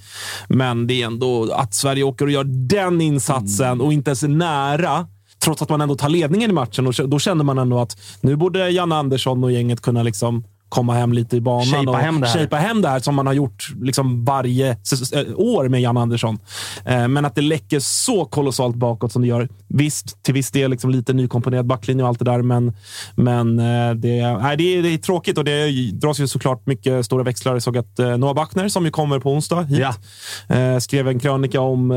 Men 0.48 0.86
det 0.86 1.02
är 1.02 1.06
ändå 1.06 1.52
att 1.52 1.74
Sverige 1.74 2.02
åker 2.02 2.24
och 2.24 2.30
gör 2.30 2.44
den 2.68 3.00
insatsen 3.00 3.80
och 3.80 3.92
inte 3.92 4.10
ens 4.10 4.22
är 4.22 4.28
nära. 4.28 5.06
Trots 5.44 5.62
att 5.62 5.68
man 5.68 5.80
ändå 5.80 5.94
tar 5.94 6.08
ledningen 6.08 6.50
i 6.50 6.54
matchen. 6.54 6.86
Och 6.86 6.94
då 7.08 7.18
känner 7.18 7.44
man 7.44 7.58
ändå 7.58 7.80
att 7.80 7.96
nu 8.20 8.36
borde 8.36 8.70
Janne 8.70 8.94
Andersson 8.94 9.44
och 9.44 9.52
gänget 9.52 9.80
kunna 9.80 10.02
liksom 10.02 10.44
komma 10.72 10.94
hem 10.94 11.12
lite 11.12 11.36
i 11.36 11.40
banan. 11.40 11.66
Shapea 11.66 11.90
och 11.90 11.98
hem 11.98 12.24
shapea 12.24 12.58
hem 12.58 12.82
det 12.82 12.88
här 12.88 13.00
som 13.00 13.14
man 13.14 13.26
har 13.26 13.34
gjort 13.34 13.72
liksom 13.80 14.24
varje 14.24 14.70
eh, 14.70 14.76
år 15.36 15.68
med 15.68 15.80
Jan 15.80 15.96
Andersson. 15.96 16.38
Eh, 16.84 17.08
Men 17.08 17.24
att 17.24 17.34
det 17.34 17.40
läcker 17.40 17.80
så 17.80 18.24
kolossalt 18.24 18.76
bakåt 18.76 19.12
som 19.12 19.22
det 19.22 19.28
gör. 19.28 19.48
Visst, 19.68 20.22
till 20.22 20.34
viss 20.34 20.50
del 20.50 20.70
liksom 20.70 20.90
lite 20.90 21.12
nykomponerad 21.12 21.66
backlinje 21.66 22.02
och 22.02 22.08
allt 22.08 22.18
det 22.18 22.24
där, 22.24 22.42
men, 22.42 22.72
men 23.14 23.58
eh, 23.58 23.94
det, 23.94 24.38
nej, 24.38 24.56
det, 24.56 24.78
är, 24.78 24.82
det 24.82 24.88
är 24.88 24.98
tråkigt 24.98 25.38
och 25.38 25.44
det 25.44 25.90
dras 25.92 26.20
ju 26.20 26.26
såklart 26.26 26.66
mycket 26.66 27.06
stora 27.06 27.22
växlar. 27.22 27.52
Jag 27.52 27.62
såg 27.62 27.78
att 27.78 27.98
Noah 27.98 28.34
Bachner, 28.34 28.68
som 28.68 28.84
ju 28.84 28.90
kommer 28.90 29.18
på 29.18 29.32
onsdag 29.32 29.62
hit, 29.62 29.86
eh, 30.48 30.78
skrev 30.78 31.08
en 31.08 31.18
krönika 31.18 31.60
om 31.60 31.90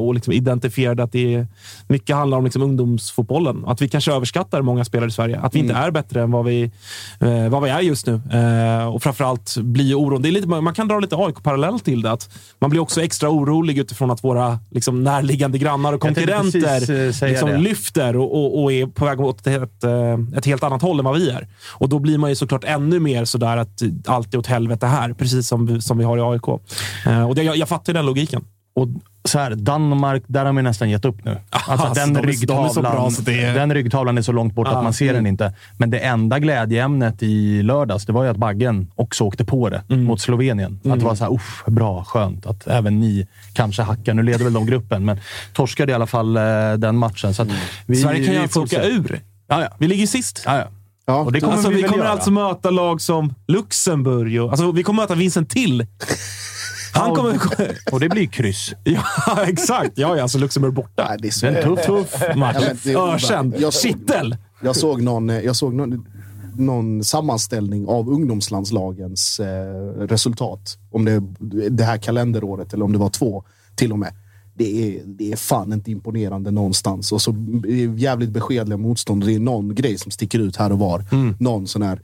och 0.00 0.14
liksom 0.14 0.32
identifierade 0.32 1.02
att 1.02 1.12
det 1.12 1.34
är, 1.34 1.46
mycket 1.88 2.16
handlar 2.16 2.38
om 2.38 2.44
liksom 2.44 2.62
ungdomsfotbollen. 2.62 3.64
Att 3.66 3.82
vi 3.82 3.88
kanske 3.88 4.12
överskattar 4.12 4.62
många 4.62 4.84
spelare 4.84 5.08
i 5.08 5.10
Sverige. 5.10 5.40
Att 5.40 5.54
vi 5.54 5.58
inte 5.58 5.74
är 5.74 5.90
bättre 5.90 6.22
än 6.22 6.30
vad 6.30 6.44
vi, 6.44 6.70
vad 7.50 7.62
vi 7.62 7.70
är 7.70 7.80
just 7.80 8.06
nu. 8.06 8.21
Eh, 8.30 8.86
och 8.86 9.02
framförallt 9.02 9.56
blir 9.56 9.94
oron. 9.94 10.22
Det 10.22 10.28
är 10.28 10.32
lite, 10.32 10.48
man 10.48 10.74
kan 10.74 10.88
dra 10.88 10.98
lite 10.98 11.16
AIK-parallell 11.16 11.80
till 11.80 12.02
det. 12.02 12.10
Att 12.10 12.30
man 12.58 12.70
blir 12.70 12.80
också 12.80 13.02
extra 13.02 13.30
orolig 13.30 13.78
utifrån 13.78 14.10
att 14.10 14.24
våra 14.24 14.58
liksom, 14.70 15.04
närliggande 15.04 15.58
grannar 15.58 15.92
och 15.92 16.00
konkurrenter 16.00 16.90
eh, 16.90 17.28
liksom, 17.28 17.48
det. 17.48 17.58
lyfter 17.58 18.16
och, 18.16 18.34
och, 18.34 18.62
och 18.62 18.72
är 18.72 18.86
på 18.86 19.04
väg 19.04 19.20
åt 19.20 19.46
ett, 19.46 19.84
eh, 19.84 20.18
ett 20.36 20.46
helt 20.46 20.62
annat 20.62 20.82
håll 20.82 20.98
än 20.98 21.04
vad 21.04 21.14
vi 21.14 21.30
är. 21.30 21.48
Och 21.68 21.88
då 21.88 21.98
blir 21.98 22.18
man 22.18 22.30
ju 22.30 22.36
såklart 22.36 22.64
ännu 22.64 23.00
mer 23.00 23.24
sådär 23.24 23.56
att 23.56 23.82
allt 24.06 24.34
är 24.34 24.38
åt 24.38 24.46
helvete 24.46 24.86
här, 24.86 25.12
precis 25.12 25.48
som 25.48 25.66
vi, 25.66 25.80
som 25.80 25.98
vi 25.98 26.04
har 26.04 26.18
i 26.18 26.20
AIK. 26.20 26.48
Eh, 27.06 27.28
och 27.28 27.34
det, 27.34 27.42
jag, 27.42 27.56
jag 27.56 27.68
fattar 27.68 27.92
ju 27.92 27.94
den 27.96 28.06
logiken. 28.06 28.44
Och 28.74 28.88
så 29.24 29.38
här, 29.38 29.54
Danmark, 29.54 30.22
där 30.26 30.44
har 30.44 30.52
vi 30.52 30.62
nästan 30.62 30.90
gett 30.90 31.04
upp 31.04 31.24
nu. 31.24 31.38
Alltså, 31.50 31.92
den, 31.94 32.12
de 32.14 32.20
är- 32.20 32.22
de 32.22 32.28
är 32.28 32.68
så 32.68 32.80
ryggtavlan, 32.80 33.12
är- 33.26 33.54
den 33.54 33.74
ryggtavlan 33.74 34.18
är 34.18 34.22
så 34.22 34.32
långt 34.32 34.54
bort 34.54 34.68
Ja. 34.70 34.76
att 34.76 34.84
man 34.84 34.92
ser 34.92 35.12
den 35.12 35.26
inte. 35.26 35.54
Men 35.76 35.90
det 35.90 35.98
enda 35.98 36.38
glädjeämnet 36.38 37.22
i 37.22 37.62
lördags, 37.62 38.06
det 38.06 38.12
var 38.12 38.24
ju 38.24 38.30
att 38.30 38.36
Baggen 38.36 38.90
också 38.94 39.24
åkte 39.24 39.44
på 39.44 39.68
det 39.68 39.82
Mm. 39.90 40.04
mot 40.04 40.20
Slovenien. 40.20 40.80
Att 40.84 40.98
det 40.98 41.04
var 41.04 41.14
så 41.14 41.24
här, 41.24 41.32
uff, 41.34 41.62
bra, 41.66 42.04
skönt 42.04 42.46
att 42.46 42.66
även 42.66 43.00
ni 43.00 43.26
kanske 43.52 43.82
hackar. 43.82 44.14
Nu 44.14 44.22
leder 44.22 44.44
väl 44.44 44.52
de 44.52 44.66
gruppen, 44.66 45.04
men 45.04 45.20
torskade 45.52 45.92
i 45.92 45.94
alla 45.94 46.06
fall 46.06 46.36
eh, 46.36 46.42
den 46.78 46.96
matchen. 46.96 47.34
Så 47.34 47.42
att 47.42 47.48
vi, 47.86 47.96
Mm. 47.96 48.02
Sverige 48.02 48.24
kan 48.26 48.34
ju 48.34 48.40
alltså 48.40 48.60
åka 48.62 48.82
ur. 48.84 49.20
Ja, 49.48 49.62
ja. 49.62 49.68
Vi 49.78 49.88
ligger 49.88 50.06
sist. 50.06 50.42
ja, 50.46 50.64
ja. 51.06 51.14
Och 51.16 51.32
det 51.32 51.40
kommer 51.40 51.52
alltså, 51.52 51.68
vi, 51.68 51.76
vi 51.76 51.82
kommer 51.82 51.98
göra. 52.04 52.08
alltså 52.12 52.30
möta 52.30 52.70
lag 52.70 53.00
som 53.00 53.34
Luxemburg. 53.46 54.42
Och, 54.42 54.50
alltså, 54.50 54.72
vi 54.72 54.82
kommer 54.82 55.02
möta 55.02 55.14
Vincent 55.14 55.50
Till. 55.50 55.86
Han 56.92 57.14
kommer... 57.14 57.38
Och 57.92 58.00
det 58.00 58.08
blir 58.08 58.26
kryss. 58.26 58.72
ja, 58.84 59.02
exakt. 59.46 59.92
Ja, 59.98 60.22
alltså 60.22 60.38
Luxemburg 60.38 60.72
borta. 60.74 61.06
Nej, 61.08 61.18
det 61.22 61.28
är 61.28 61.32
så 61.32 61.46
en 61.46 61.62
tuff, 61.62 61.86
tuff 61.86 62.36
match. 62.36 62.56
Ja, 62.84 63.14
Örsen. 63.14 63.54
Jag- 63.58 63.72
Kittel. 63.72 64.36
Jag 64.64 64.76
såg 64.76 65.02
någon, 65.02 65.30
eh, 65.30 65.40
jag 65.40 65.56
såg 65.56 65.74
någon, 65.74 66.06
någon 66.56 67.04
sammanställning 67.04 67.88
av 67.88 68.08
ungdomslandslagens 68.10 69.40
eh, 69.40 70.06
resultat. 70.06 70.78
Om 70.90 71.04
det 71.04 71.12
är 71.12 71.22
det 71.70 71.84
här 71.84 71.96
kalenderåret 71.98 72.72
eller 72.74 72.84
om 72.84 72.92
det 72.92 72.98
var 72.98 73.08
två 73.08 73.44
till 73.74 73.92
och 73.92 73.98
med. 73.98 74.12
Det 74.54 74.96
är, 74.96 75.02
det 75.04 75.32
är 75.32 75.36
fan 75.36 75.72
inte 75.72 75.90
imponerande 75.90 76.50
någonstans. 76.50 77.12
Och 77.12 77.22
så 77.22 77.34
jävligt 77.96 78.30
beskedliga 78.30 78.76
motstånd. 78.76 79.24
Det 79.26 79.34
är 79.34 79.38
någon 79.38 79.74
grej 79.74 79.98
som 79.98 80.10
sticker 80.10 80.38
ut 80.38 80.56
här 80.56 80.72
och 80.72 80.78
var. 80.78 81.04
Någon 81.38 81.66
sån 81.66 81.82
här 81.82 82.00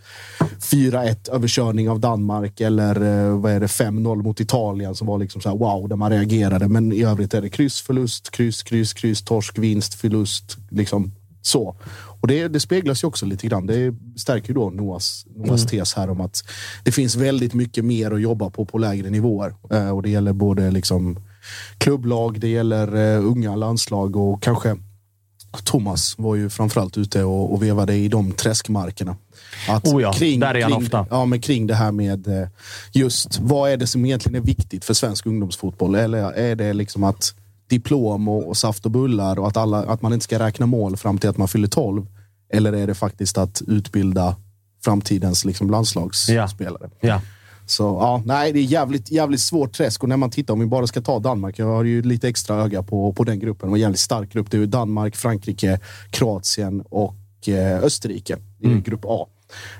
4-1 0.60 1.30
överkörning 1.32 1.90
av 1.90 2.00
Danmark 2.00 2.60
eller 2.60 2.94
eh, 3.28 3.38
vad 3.38 3.52
är 3.52 3.60
det 3.60 3.66
5-0 3.66 4.22
mot 4.22 4.40
Italien 4.40 4.94
som 4.94 5.06
var 5.06 5.18
liksom 5.18 5.40
så 5.40 5.48
här 5.48 5.56
wow, 5.56 5.88
där 5.88 5.96
man 5.96 6.10
reagerade. 6.10 6.68
Men 6.68 6.92
i 6.92 7.02
övrigt 7.02 7.34
är 7.34 7.42
det 7.42 7.48
kryss, 7.48 7.80
förlust, 7.80 8.30
kryss, 8.30 8.62
kryss, 8.62 8.92
kryss, 8.92 9.22
torsk, 9.22 9.58
vinst, 9.58 9.94
förlust. 9.94 10.56
Liksom 10.70 11.12
Så. 11.42 11.76
Och 12.20 12.28
det, 12.28 12.48
det 12.48 12.60
speglas 12.60 13.02
ju 13.04 13.08
också 13.08 13.26
lite 13.26 13.46
grann. 13.46 13.66
Det 13.66 13.94
stärker 14.16 14.48
ju 14.48 14.54
då 14.54 14.70
Noahs, 14.70 15.26
Noahs 15.36 15.66
tes 15.66 15.94
här 15.94 16.10
om 16.10 16.20
att 16.20 16.44
det 16.84 16.92
finns 16.92 17.16
väldigt 17.16 17.54
mycket 17.54 17.84
mer 17.84 18.10
att 18.10 18.20
jobba 18.20 18.50
på 18.50 18.64
på 18.64 18.78
lägre 18.78 19.10
nivåer. 19.10 19.54
Eh, 19.70 19.90
och 19.90 20.02
det 20.02 20.10
gäller 20.10 20.32
både 20.32 20.70
liksom 20.70 21.18
klubblag, 21.78 22.40
det 22.40 22.48
gäller 22.48 23.16
eh, 23.16 23.26
unga 23.26 23.56
landslag 23.56 24.16
och 24.16 24.42
kanske 24.42 24.76
Thomas 25.64 26.14
var 26.18 26.34
ju 26.34 26.50
framförallt 26.50 26.98
ute 26.98 27.24
och, 27.24 27.52
och 27.52 27.62
vevade 27.62 27.94
i 27.94 28.08
de 28.08 28.32
träskmarkerna. 28.32 29.16
Att 29.68 29.86
Oh 29.86 30.02
ja, 30.02 30.14
där 30.18 30.54
är 30.54 30.62
han 30.62 30.72
ofta. 30.72 31.06
Ja, 31.10 31.24
men 31.24 31.40
kring 31.40 31.66
det 31.66 31.74
här 31.74 31.92
med 31.92 32.28
eh, 32.28 32.48
just 32.92 33.38
vad 33.40 33.70
är 33.70 33.76
det 33.76 33.86
som 33.86 34.04
egentligen 34.04 34.42
är 34.42 34.46
viktigt 34.46 34.84
för 34.84 34.94
svensk 34.94 35.26
ungdomsfotboll? 35.26 35.94
Eller 35.94 36.32
är 36.32 36.56
det 36.56 36.72
liksom 36.72 37.04
att 37.04 37.34
diplom 37.68 38.28
och, 38.28 38.48
och 38.48 38.56
saft 38.56 38.84
och 38.84 38.90
bullar 38.90 39.38
och 39.38 39.48
att, 39.48 39.56
alla, 39.56 39.78
att 39.78 40.02
man 40.02 40.12
inte 40.12 40.24
ska 40.24 40.38
räkna 40.38 40.66
mål 40.66 40.96
fram 40.96 41.18
till 41.18 41.30
att 41.30 41.36
man 41.36 41.48
fyller 41.48 41.68
12? 41.68 42.06
Eller 42.52 42.72
är 42.72 42.86
det 42.86 42.94
faktiskt 42.94 43.38
att 43.38 43.62
utbilda 43.66 44.36
framtidens 44.84 45.44
liksom 45.44 45.70
landslagsspelare? 45.70 46.90
Ja. 47.00 47.20
Så 47.70 47.82
ja, 47.82 48.22
nej, 48.24 48.52
det 48.52 48.58
är 48.58 48.62
jävligt, 48.62 49.10
jävligt 49.10 49.40
svårt 49.40 49.72
träsk. 49.72 50.02
Och 50.02 50.08
när 50.08 50.16
man 50.16 50.30
tittar, 50.30 50.54
om 50.54 50.60
vi 50.60 50.66
bara 50.66 50.86
ska 50.86 51.00
ta 51.00 51.18
Danmark. 51.18 51.58
Jag 51.58 51.66
har 51.66 51.84
ju 51.84 52.02
lite 52.02 52.28
extra 52.28 52.56
öga 52.56 52.82
på, 52.82 53.12
på 53.12 53.24
den 53.24 53.38
gruppen. 53.38 53.66
Det 53.66 53.70
var 53.70 53.76
en 53.76 53.82
jävligt 53.82 54.00
stark 54.00 54.32
grupp. 54.32 54.50
Det 54.50 54.58
är 54.58 54.66
Danmark, 54.66 55.16
Frankrike, 55.16 55.80
Kroatien 56.10 56.80
och 56.80 57.48
eh, 57.48 57.84
Österrike 57.84 58.36
i 58.60 58.80
grupp 58.80 59.04
A. 59.04 59.26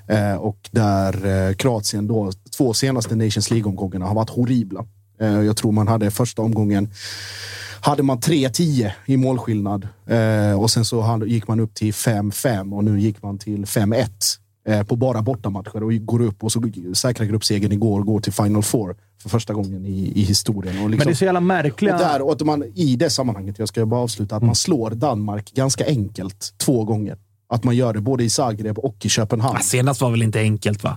Eh, 0.09 0.35
och 0.35 0.69
där 0.71 1.27
eh, 1.27 1.55
Kroatien 1.55 2.07
då, 2.07 2.33
två 2.57 2.75
senaste 2.75 3.17
Nations 3.17 3.51
League-omgångarna 3.51 4.07
har 4.07 4.15
varit 4.15 4.31
horribla. 4.31 4.87
Eh, 5.21 5.41
jag 5.41 5.57
tror 5.57 5.73
man 5.73 5.89
hade 5.89 6.11
första 6.11 6.43
omgången 6.43 6.91
hade 7.81 8.03
man 8.03 8.19
3-10 8.19 8.91
i 9.07 9.17
målskillnad 9.17 9.89
eh, 10.07 10.61
och 10.61 10.71
sen 10.71 10.85
så 10.85 11.23
gick 11.27 11.49
man 11.49 11.61
upp 11.61 11.75
till 11.75 11.93
5-5 11.93 12.77
och 12.77 12.85
nu 12.85 13.01
gick 13.01 13.23
man 13.23 13.39
till 13.39 13.65
5-1 13.65 13.99
eh, 13.99 14.07
på 14.87 14.97
bara 14.97 15.23
bortamatcher 15.23 15.83
och 15.83 16.07
går 16.07 16.23
upp 16.23 16.45
och 16.45 16.53
så 16.53 16.63
säkrar 16.95 17.27
gruppsegern 17.27 17.73
igår 17.73 18.01
och 18.01 18.07
går 18.07 18.21
till 18.21 18.33
Final 18.33 18.63
Four 18.63 18.97
för 19.23 19.29
första 19.29 19.55
gången 19.55 19.87
i, 19.87 20.13
i 20.15 20.23
historien. 20.23 20.77
Och 20.77 20.83
Men 20.83 20.91
liksom, 20.91 21.07
det 21.07 21.13
är 21.13 21.15
så 21.15 21.25
jävla 21.25 21.41
märkliga... 21.41 21.95
och, 21.95 22.01
där, 22.01 22.23
och 22.23 22.33
att 22.33 22.41
man 22.41 22.65
i 22.75 22.97
det 22.97 23.11
sammanhanget, 23.11 23.59
jag 23.59 23.69
ska 23.69 23.87
bara 23.87 24.01
avsluta, 24.01 24.37
att 24.37 24.43
man 24.43 24.55
slår 24.55 24.91
Danmark 24.91 25.53
ganska 25.55 25.87
enkelt 25.87 26.55
två 26.59 26.85
gånger. 26.85 27.19
Att 27.49 27.65
man 27.65 27.77
gör 27.77 27.93
det 27.93 28.01
både 28.01 28.25
i 28.25 28.31
Zagreb 28.31 28.79
och 28.79 29.07
i 29.07 29.09
Köpenhamn. 29.09 29.57
Ja, 29.59 29.63
senast 29.63 30.01
var 30.01 30.11
väl 30.11 30.23
inte 30.23 30.41
enkelt, 30.41 30.85
va? 30.85 30.97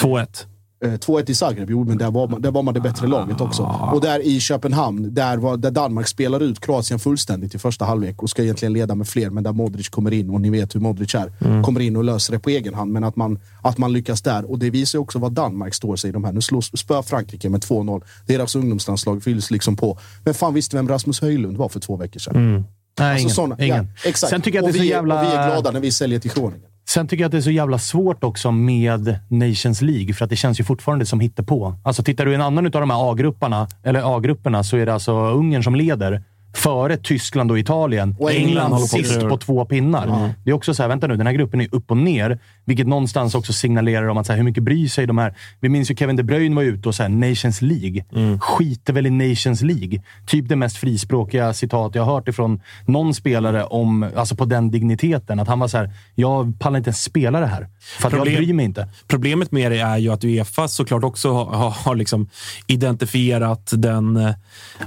2-1. 0.00 0.46
Eh, 0.84 0.88
2-1 0.92 1.30
i 1.30 1.34
Zagreb, 1.34 1.70
jo, 1.70 1.84
men 1.84 1.98
där 1.98 2.10
var, 2.10 2.28
man, 2.28 2.42
där 2.42 2.50
var 2.50 2.62
man 2.62 2.74
det 2.74 2.80
bättre 2.80 3.06
laget 3.06 3.40
också. 3.40 3.62
Och 3.92 4.00
där 4.00 4.20
i 4.26 4.40
Köpenhamn, 4.40 5.14
där, 5.14 5.36
var, 5.36 5.56
där 5.56 5.70
Danmark 5.70 6.08
spelar 6.08 6.40
ut 6.42 6.60
Kroatien 6.60 6.98
fullständigt 7.00 7.54
i 7.54 7.58
första 7.58 7.84
halvlek 7.84 8.22
och 8.22 8.30
ska 8.30 8.42
egentligen 8.42 8.72
leda 8.72 8.94
med 8.94 9.08
fler, 9.08 9.30
men 9.30 9.44
där 9.44 9.52
Modric 9.52 9.88
kommer 9.88 10.12
in, 10.12 10.30
och 10.30 10.40
ni 10.40 10.50
vet 10.50 10.74
hur 10.74 10.80
Modric 10.80 11.14
är, 11.14 11.62
kommer 11.62 11.80
in 11.80 11.96
och 11.96 12.04
löser 12.04 12.32
det 12.32 12.38
på 12.38 12.50
egen 12.50 12.74
hand. 12.74 12.92
Men 12.92 13.04
att 13.04 13.16
man, 13.16 13.38
att 13.62 13.78
man 13.78 13.92
lyckas 13.92 14.22
där. 14.22 14.50
Och 14.50 14.58
det 14.58 14.70
visar 14.70 14.98
också 14.98 15.18
vad 15.18 15.32
Danmark 15.32 15.74
står 15.74 15.96
sig 15.96 16.10
i 16.10 16.12
de 16.12 16.24
här. 16.24 16.32
Nu 16.32 16.40
spör 16.40 17.02
Frankrike 17.02 17.48
med 17.48 17.60
2-0. 17.60 18.02
Deras 18.26 18.56
ungdomslandslag 18.56 19.22
fylls 19.22 19.50
liksom 19.50 19.76
på. 19.76 19.98
Men 20.24 20.34
fan 20.34 20.54
visste 20.54 20.76
vem 20.76 20.88
Rasmus 20.88 21.20
Höjlund 21.20 21.56
var 21.56 21.68
för 21.68 21.80
två 21.80 21.96
veckor 21.96 22.20
sedan? 22.20 22.64
Nej, 22.98 23.10
Alltså 23.10 23.22
ingen. 23.22 23.34
såna- 23.34 23.64
ingen. 23.64 23.84
Ja, 24.04 24.08
exakt. 24.08 24.30
Sen 24.30 24.40
tycker 24.42 24.58
jag 24.58 24.66
att 24.66 24.72
det 24.72 24.76
är 24.76 24.80
så 24.80 24.82
vi, 24.82 24.88
jävla... 24.88 25.22
vi 25.22 25.28
är 25.28 25.46
glada 25.50 25.70
när 25.70 25.80
vi 25.80 25.92
säljer 25.92 26.18
till 26.18 26.30
Groningen. 26.34 26.66
Sen 26.88 27.08
tycker 27.08 27.22
jag 27.22 27.28
att 27.28 27.32
det 27.32 27.38
är 27.38 27.42
så 27.42 27.50
jävla 27.50 27.78
svårt 27.78 28.24
också 28.24 28.52
med 28.52 29.18
Nations 29.28 29.82
League, 29.82 30.14
för 30.14 30.24
att 30.24 30.30
det 30.30 30.36
känns 30.36 30.60
ju 30.60 30.64
fortfarande 30.64 31.06
som 31.06 31.18
på. 31.42 31.74
Alltså 31.84 32.02
tittar 32.02 32.24
du 32.24 32.32
i 32.32 32.34
en 32.34 32.40
annan 32.40 32.66
av 32.66 32.70
de 32.70 32.90
här 32.90 33.10
A-grupperna, 33.10 33.68
eller 33.82 34.16
A-grupperna, 34.16 34.64
så 34.64 34.76
är 34.76 34.86
det 34.86 34.94
alltså 34.94 35.12
Ungern 35.12 35.62
som 35.62 35.74
leder. 35.74 36.22
Före 36.54 36.96
Tyskland 36.96 37.50
och 37.50 37.58
Italien. 37.58 38.16
Och 38.18 38.30
England 38.32 38.48
England 38.48 38.70
på 38.70 38.86
sist 38.86 39.16
att- 39.16 39.28
på 39.28 39.36
två 39.36 39.64
pinnar. 39.64 40.32
Det 40.44 40.50
är 40.50 40.54
också 40.54 40.74
så 40.74 40.82
här, 40.82 40.88
vänta 40.88 41.06
nu, 41.06 41.16
den 41.16 41.26
här 41.26 41.34
gruppen 41.34 41.60
är 41.60 41.68
upp 41.72 41.90
och 41.90 41.96
ner. 41.96 42.38
Vilket 42.64 42.86
någonstans 42.86 43.34
också 43.34 43.52
signalerar 43.52 44.06
om 44.08 44.16
att 44.18 44.26
så 44.26 44.32
här, 44.32 44.36
hur 44.36 44.44
mycket 44.44 44.62
bryr 44.62 44.88
sig 44.88 45.06
de 45.06 45.18
här... 45.18 45.34
Vi 45.60 45.68
minns 45.68 45.90
ju 45.90 45.96
Kevin 45.96 46.16
De 46.16 46.22
Bruyne 46.22 46.56
var 46.56 46.62
ute 46.62 46.88
och 46.88 46.94
sa 46.94 47.08
Nations 47.08 47.62
League. 47.62 48.04
Skiter 48.40 48.92
väl 48.92 49.06
i 49.06 49.10
Nations 49.10 49.62
League. 49.62 50.02
Typ 50.26 50.48
det 50.48 50.56
mest 50.56 50.76
frispråkiga 50.76 51.52
citat 51.52 51.94
jag 51.94 52.02
har 52.04 52.14
hört 52.14 52.28
ifrån 52.28 52.60
någon 52.86 53.14
spelare 53.14 53.64
om, 53.64 54.10
alltså 54.16 54.36
på 54.36 54.44
den 54.44 54.70
digniteten. 54.70 55.40
Att 55.40 55.48
han 55.48 55.58
var 55.58 55.68
så 55.68 55.78
här, 55.78 55.90
jag 56.14 56.58
pallar 56.60 56.76
inte 56.78 56.88
ens 56.88 57.02
spela 57.02 57.40
det 57.40 57.46
här. 57.46 57.68
För 58.00 58.08
att 58.08 58.14
Problem- 58.14 58.34
jag 58.34 58.42
bryr 58.44 58.54
mig 58.54 58.64
inte. 58.64 58.88
Problemet 59.08 59.52
med 59.52 59.72
det 59.72 59.78
är 59.80 59.96
ju 59.98 60.12
att 60.12 60.24
Uefa 60.24 60.68
såklart 60.68 61.04
också 61.04 61.32
har, 61.32 61.70
har, 61.70 61.94
liksom 61.94 62.28
identifierat 62.66 63.70
den, 63.76 64.16
eh, 64.16 64.34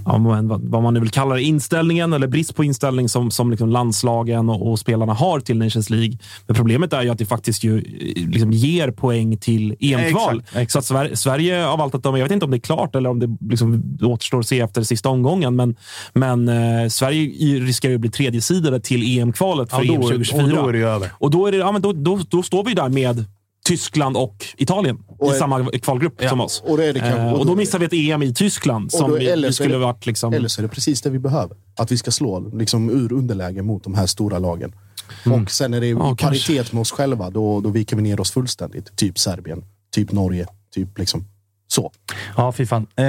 ja, 0.05 0.17
vad 0.61 0.83
man 0.83 0.93
nu 0.93 0.99
vill 0.99 1.09
kalla 1.09 1.35
det, 1.35 1.41
inställningen 1.55 2.13
eller 2.13 2.27
brist 2.27 2.55
på 2.55 2.63
inställning 2.63 3.09
som, 3.09 3.31
som 3.31 3.51
liksom 3.51 3.69
landslagen 3.69 4.49
och, 4.49 4.71
och 4.71 4.79
spelarna 4.79 5.13
har 5.13 5.39
till 5.39 5.57
Nations 5.57 5.89
League. 5.89 6.17
Men 6.47 6.55
problemet 6.55 6.93
är 6.93 7.01
ju 7.01 7.09
att 7.09 7.17
det 7.17 7.25
faktiskt 7.25 7.63
ju 7.63 7.77
eh, 7.77 8.29
liksom 8.29 8.51
ger 8.51 8.91
poäng 8.91 9.37
till 9.37 9.75
EM-kval. 9.79 10.43
Så 10.67 10.79
att 10.79 10.85
Sverige, 10.85 11.15
Sverige 11.15 11.67
av 11.67 11.81
allt 11.81 11.95
att 11.95 12.03
döma, 12.03 12.19
jag 12.19 12.25
vet 12.25 12.31
inte 12.31 12.45
om 12.45 12.51
det 12.51 12.57
är 12.57 12.59
klart 12.59 12.95
eller 12.95 13.09
om 13.09 13.19
det 13.19 13.37
liksom 13.49 13.97
återstår 14.01 14.39
att 14.39 14.47
se 14.47 14.59
efter 14.59 14.83
sista 14.83 15.09
omgången, 15.09 15.55
men, 15.55 15.75
men 16.13 16.49
eh, 16.49 16.87
Sverige 16.89 17.59
riskerar 17.59 17.89
ju 17.89 17.95
att 17.95 18.01
bli 18.01 18.11
tredje 18.11 18.41
sidade 18.41 18.79
till 18.79 19.19
EM-kvalet 19.19 19.69
för 19.69 19.83
Ja, 19.83 19.93
EM 19.93 20.01
då, 20.01 20.07
2024. 20.07 20.43
och 20.43 20.49
då 20.49 20.67
är 20.69 20.73
det 20.73 20.79
ju 20.79 20.87
över. 20.87 21.11
Och 21.13 21.31
då, 21.31 21.47
är 21.47 21.51
det, 21.51 21.57
ja, 21.57 21.71
men 21.71 21.81
då, 21.81 21.93
då, 21.93 22.19
då 22.29 22.43
står 22.43 22.63
vi 22.63 22.73
där 22.73 22.89
med 22.89 23.25
Tyskland 23.67 24.17
och 24.17 24.45
Italien 24.57 24.97
Och 25.19 25.31
i 25.31 25.35
är- 25.35 25.39
samma 25.39 25.65
kvalgrupp 25.71 26.21
som 26.29 26.41
oss. 26.41 26.63
Och, 26.65 26.77
det 26.77 26.85
är 26.85 26.93
det 26.93 26.99
kanske- 26.99 27.21
Eh, 27.21 27.33
och 27.33 27.45
då 27.45 27.55
missar 27.55 27.79
vi 27.79 27.85
ett 27.85 27.93
EM 27.93 28.23
i 28.23 28.33
Tyskland 28.33 28.91
som 28.91 29.09
då- 29.11 29.17
vi, 29.17 29.29
eller 29.29 29.47
vi 29.47 29.53
skulle 29.53 29.73
det- 29.73 29.77
varit 29.79 30.05
liksom... 30.05 30.33
Eller 30.33 30.47
så 30.47 30.61
är 30.61 30.63
det 30.63 30.69
precis 30.69 31.01
det 31.01 31.09
vi 31.09 31.19
behöver. 31.19 31.57
Att 31.77 31.91
vi 31.91 31.97
ska 31.97 32.11
slå 32.11 32.39
liksom, 32.53 32.89
ur 32.89 33.13
underläge 33.13 33.61
mot 33.61 33.83
de 33.83 33.93
här 33.95 34.05
stora 34.05 34.39
lagen. 34.39 34.75
Och 35.43 35.51
sen 35.51 35.73
är 35.73 35.79
det 35.81 35.87
i 35.87 35.91
Mm. 35.91 36.03
Ja, 36.03 36.15
paritet 36.19 36.55
kanske. 36.55 36.75
med 36.75 36.81
oss 36.81 36.91
själva, 36.91 37.29
då, 37.29 37.61
då 37.61 37.69
viker 37.69 37.95
vi 37.95 38.01
ner 38.01 38.19
oss 38.19 38.31
fullständigt. 38.31 38.95
Typ 38.97 39.19
Serbien, 39.19 39.63
typ 39.95 40.11
Norge, 40.11 40.45
typ 40.75 40.97
liksom 40.97 41.25
så. 41.67 41.91
Ja, 42.37 42.51
fy 42.51 42.65
fan. 42.65 42.87
Eh, 42.95 43.05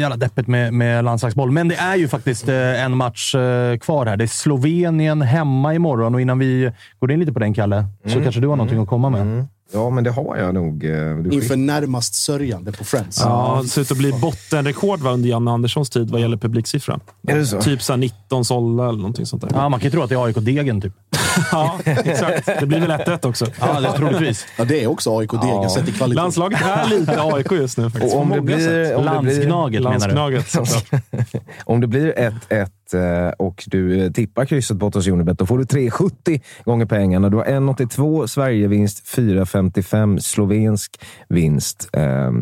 jävla 0.00 0.16
deppigt 0.16 0.48
med, 0.48 0.72
med 0.74 1.04
landslagsboll. 1.04 1.50
Men 1.50 1.68
det 1.68 1.74
är 1.74 1.96
ju 1.96 2.08
faktiskt 2.08 2.48
eh, 2.48 2.84
en 2.84 2.96
match 2.96 3.34
eh, 3.34 3.78
kvar 3.78 4.06
här. 4.06 4.16
Det 4.16 4.24
är 4.24 4.28
Slovenien 4.28 5.22
hemma 5.22 5.74
imorgon 5.74 6.14
och 6.14 6.20
innan 6.20 6.38
vi 6.38 6.70
går 7.00 7.12
in 7.12 7.20
lite 7.20 7.32
på 7.32 7.38
den, 7.38 7.54
Kalle, 7.54 7.86
så 8.06 8.22
kanske 8.22 8.40
du 8.40 8.46
har 8.48 8.56
någonting 8.56 8.78
att 8.82 8.88
komma 8.88 9.10
med. 9.10 9.46
Ja, 9.74 9.90
men 9.90 10.04
det 10.04 10.10
har 10.10 10.36
jag 10.36 10.54
nog. 10.54 10.84
eh, 10.84 11.16
Du 11.16 11.30
Inför 11.30 11.56
närmast 11.56 12.14
sörjande 12.14 12.72
på 12.72 12.84
Friends. 12.84 13.20
Ja, 13.24 13.60
det 13.62 13.68
ser 13.68 13.82
ut 13.82 13.90
att 13.90 13.98
bli 13.98 14.12
bottenrekord 14.12 15.00
va, 15.00 15.10
under 15.10 15.28
Janne 15.28 15.50
Anderssons 15.50 15.90
tid 15.90 16.10
vad 16.10 16.20
gäller 16.20 16.36
publiksiffra. 16.36 17.00
Är 17.28 17.36
det 17.36 17.46
så? 17.46 17.60
Typ 17.60 17.82
så 17.82 17.92
här 17.92 17.98
19 17.98 18.44
sålda 18.44 18.88
eller 18.88 18.98
någonting 18.98 19.26
sånt 19.26 19.42
där. 19.42 19.50
Ja, 19.54 19.68
man 19.68 19.80
kan 19.80 19.84
ju 19.86 19.90
tro 19.90 20.02
att 20.02 20.08
det 20.08 20.14
är 20.14 20.24
AIK-degen, 20.24 20.80
typ. 20.80 20.92
Ja, 21.52 21.78
exakt. 21.84 22.46
Det 22.60 22.66
blir 22.66 22.80
väl 22.80 22.90
1-1 22.90 23.26
också. 23.26 23.46
Ja, 23.60 23.80
det, 23.80 23.92
troligtvis. 23.92 24.46
Ja, 24.58 24.64
det 24.64 24.82
är 24.84 24.86
också 24.86 25.18
AIK-degen 25.18 25.62
Ja. 25.62 25.70
sett 25.70 25.88
i 25.88 25.92
kvalitet. 25.92 26.16
Landslaget 26.20 26.60
är 26.62 26.88
lite 26.88 27.22
AIK 27.22 27.52
just 27.52 27.78
nu 27.78 27.90
faktiskt. 27.90 28.14
Och 28.14 28.20
om 28.20 28.28
det 28.30 28.40
blir- 28.40 28.94
om 28.96 29.04
det 29.04 29.10
blir- 29.22 29.34
Landsgnaget, 29.34 29.82
menar 29.82 30.08
du? 30.08 30.14
Landsknaget, 30.14 30.50
såklart. 30.50 31.02
Om 31.64 31.80
det 31.80 31.86
blir 31.86 32.12
1-1 32.48 32.68
eh, 32.92 33.28
och 33.28 33.64
du 33.66 34.04
eh, 34.04 34.12
tippar 34.12 34.44
krysset 34.44 34.78
på 34.78 34.88
hos 34.88 35.08
Unibet, 35.08 35.38
då 35.38 35.46
får 35.46 35.58
du 35.58 35.64
3,70 35.64 36.42
gånger 36.64 36.86
pengarna. 36.86 37.30
Du 37.30 37.36
har 37.36 37.44
1,82 37.44 38.26
Sverigevinst, 38.26 39.16
4,55 39.16 40.18
slovensk 40.18 41.04
vinst. 41.28 41.88
Eh, 41.92 42.32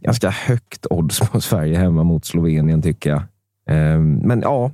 ganska 0.00 0.30
högt 0.30 0.86
odds 0.90 1.20
på 1.20 1.40
Sverige 1.40 1.78
hemma 1.78 2.02
mot 2.02 2.24
Slovenien, 2.24 2.82
tycker 2.82 3.10
jag. 3.10 3.22
Eh, 3.70 4.00
men 4.00 4.40
ja, 4.40 4.70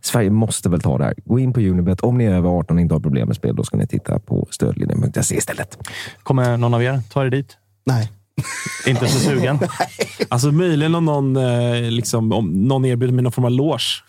Sverige 0.00 0.30
måste 0.30 0.68
väl 0.68 0.80
ta 0.80 0.98
det 0.98 1.04
här. 1.04 1.14
Gå 1.24 1.38
in 1.38 1.52
på 1.52 1.60
Unibet. 1.60 2.00
Om 2.00 2.18
ni 2.18 2.24
är 2.24 2.34
över 2.34 2.48
18 2.48 2.76
och 2.76 2.80
inte 2.80 2.94
har 2.94 3.00
problem 3.00 3.26
med 3.26 3.36
spel, 3.36 3.56
då 3.56 3.64
ska 3.64 3.76
ni 3.76 3.86
titta 3.86 4.18
på 4.18 4.46
stödlinjen.se 4.50 5.36
istället. 5.36 5.78
Kommer 6.22 6.56
någon 6.56 6.74
av 6.74 6.82
er 6.82 7.00
ta 7.10 7.26
er 7.26 7.30
dit? 7.30 7.56
Nej. 7.86 8.12
Inte 8.86 9.08
så 9.08 9.18
sugen? 9.18 9.58
Alltså 10.30 10.52
möjligen 10.52 10.94
om 10.94 11.04
någon, 11.04 11.36
eh, 11.36 11.90
liksom, 11.90 12.32
om 12.32 12.68
någon 12.68 12.84
erbjuder 12.84 13.14
mig 13.14 13.22
någon 13.22 13.32
form 13.32 13.44
av 13.44 13.50
loge. 13.50 14.02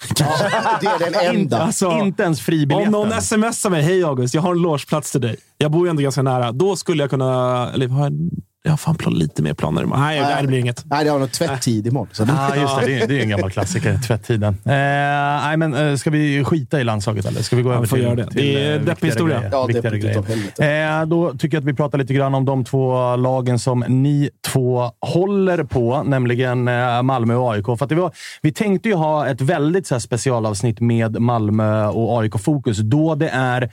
Det 0.82 0.88
är 0.88 1.00
den 1.12 1.36
enda. 1.36 1.62
Alltså, 1.62 1.92
inte 1.92 2.24
ens 2.24 2.40
Om 2.40 2.44
fribiljetten. 2.44 2.92
någon 2.92 3.22
smsar 3.22 3.70
mig, 3.70 3.82
hej 3.82 4.04
August, 4.04 4.34
jag 4.34 4.42
har 4.42 4.52
en 4.52 4.62
logeplats 4.62 5.12
till 5.12 5.22
dig. 5.22 5.36
Jag 5.58 5.72
bor 5.72 5.86
ju 5.88 5.90
ändå 5.90 6.02
ganska 6.02 6.22
nära. 6.22 6.52
Då 6.52 6.76
skulle 6.76 7.04
jag 7.04 7.10
kunna... 7.10 7.72
Eller 7.74 7.88
har 7.88 8.04
jag, 8.04 8.30
jag 8.64 8.72
har 8.72 8.78
fan 8.78 8.96
plan, 8.96 9.14
lite 9.14 9.42
mer 9.44 9.54
planer. 9.54 9.86
Nej, 9.86 10.22
nej, 10.22 10.42
det 10.42 10.48
blir 10.48 10.60
inget. 10.60 10.84
Nej, 10.86 11.04
det 11.06 11.10
har 11.12 11.20
något 11.20 11.32
tvätt-tid 11.34 11.88
imorgon. 11.88 12.08
Så 12.12 12.24
Ja, 12.28 12.56
just 12.56 12.80
det. 12.80 12.86
Det 12.86 13.00
är, 13.02 13.08
det 13.08 13.14
är 13.14 13.16
ju 13.16 13.22
en 13.22 13.30
gammal 13.30 13.52
klassiker. 13.52 13.98
Tvättiden. 14.08 14.54
Eh, 14.66 14.72
nej, 14.72 15.58
men 15.58 15.74
eh, 15.74 15.96
ska 15.96 16.10
vi 16.10 16.44
skita 16.44 16.82
i 16.82 16.84
landslaget 16.84 17.26
eller? 17.26 17.42
Ska 17.42 17.56
vi 17.56 17.62
gå 17.62 17.70
Ja, 17.70 17.74
över 17.74 17.82
vi 17.82 17.88
får 17.88 17.98
till, 17.98 18.06
göra 18.06 18.16
det. 18.16 18.26
till 18.28 18.36
Det 18.42 18.66
är 18.66 18.76
eh, 18.76 18.82
deppig 18.82 19.08
historia. 19.08 19.38
grejer? 19.40 19.52
Ja, 19.52 19.68
deppigt. 19.68 20.60
Eh, 20.60 21.06
då 21.06 21.34
tycker 21.38 21.58
jag 21.58 21.62
att 21.62 21.68
vi 21.68 21.74
pratar 21.74 21.98
lite 21.98 22.14
grann 22.14 22.36
om 22.36 22.46
de 22.46 22.66
två 22.66 23.16
lagen 23.16 23.60
som 23.60 23.80
ni 23.88 24.30
två 24.48 24.92
håller 25.00 25.64
på, 25.64 26.04
nämligen 26.04 26.68
eh, 26.68 27.02
Malmö 27.02 27.36
och 27.36 27.54
AIK. 27.54 27.66
För 27.66 27.84
att 27.84 27.90
det 27.90 27.96
var, 27.96 28.12
vi 28.42 28.52
tänkte 28.52 28.90
ju 28.90 28.96
ha 28.96 29.28
ett 29.28 29.42
väldigt 29.42 29.88
så 29.88 29.96
här, 29.96 30.00
specialavsnitt 30.00 30.80
med 30.80 31.20
Malmö 31.22 31.86
och 31.88 32.20
AIK-fokus, 32.22 32.78
då 32.78 33.16
det 33.16 33.30
är 33.30 33.70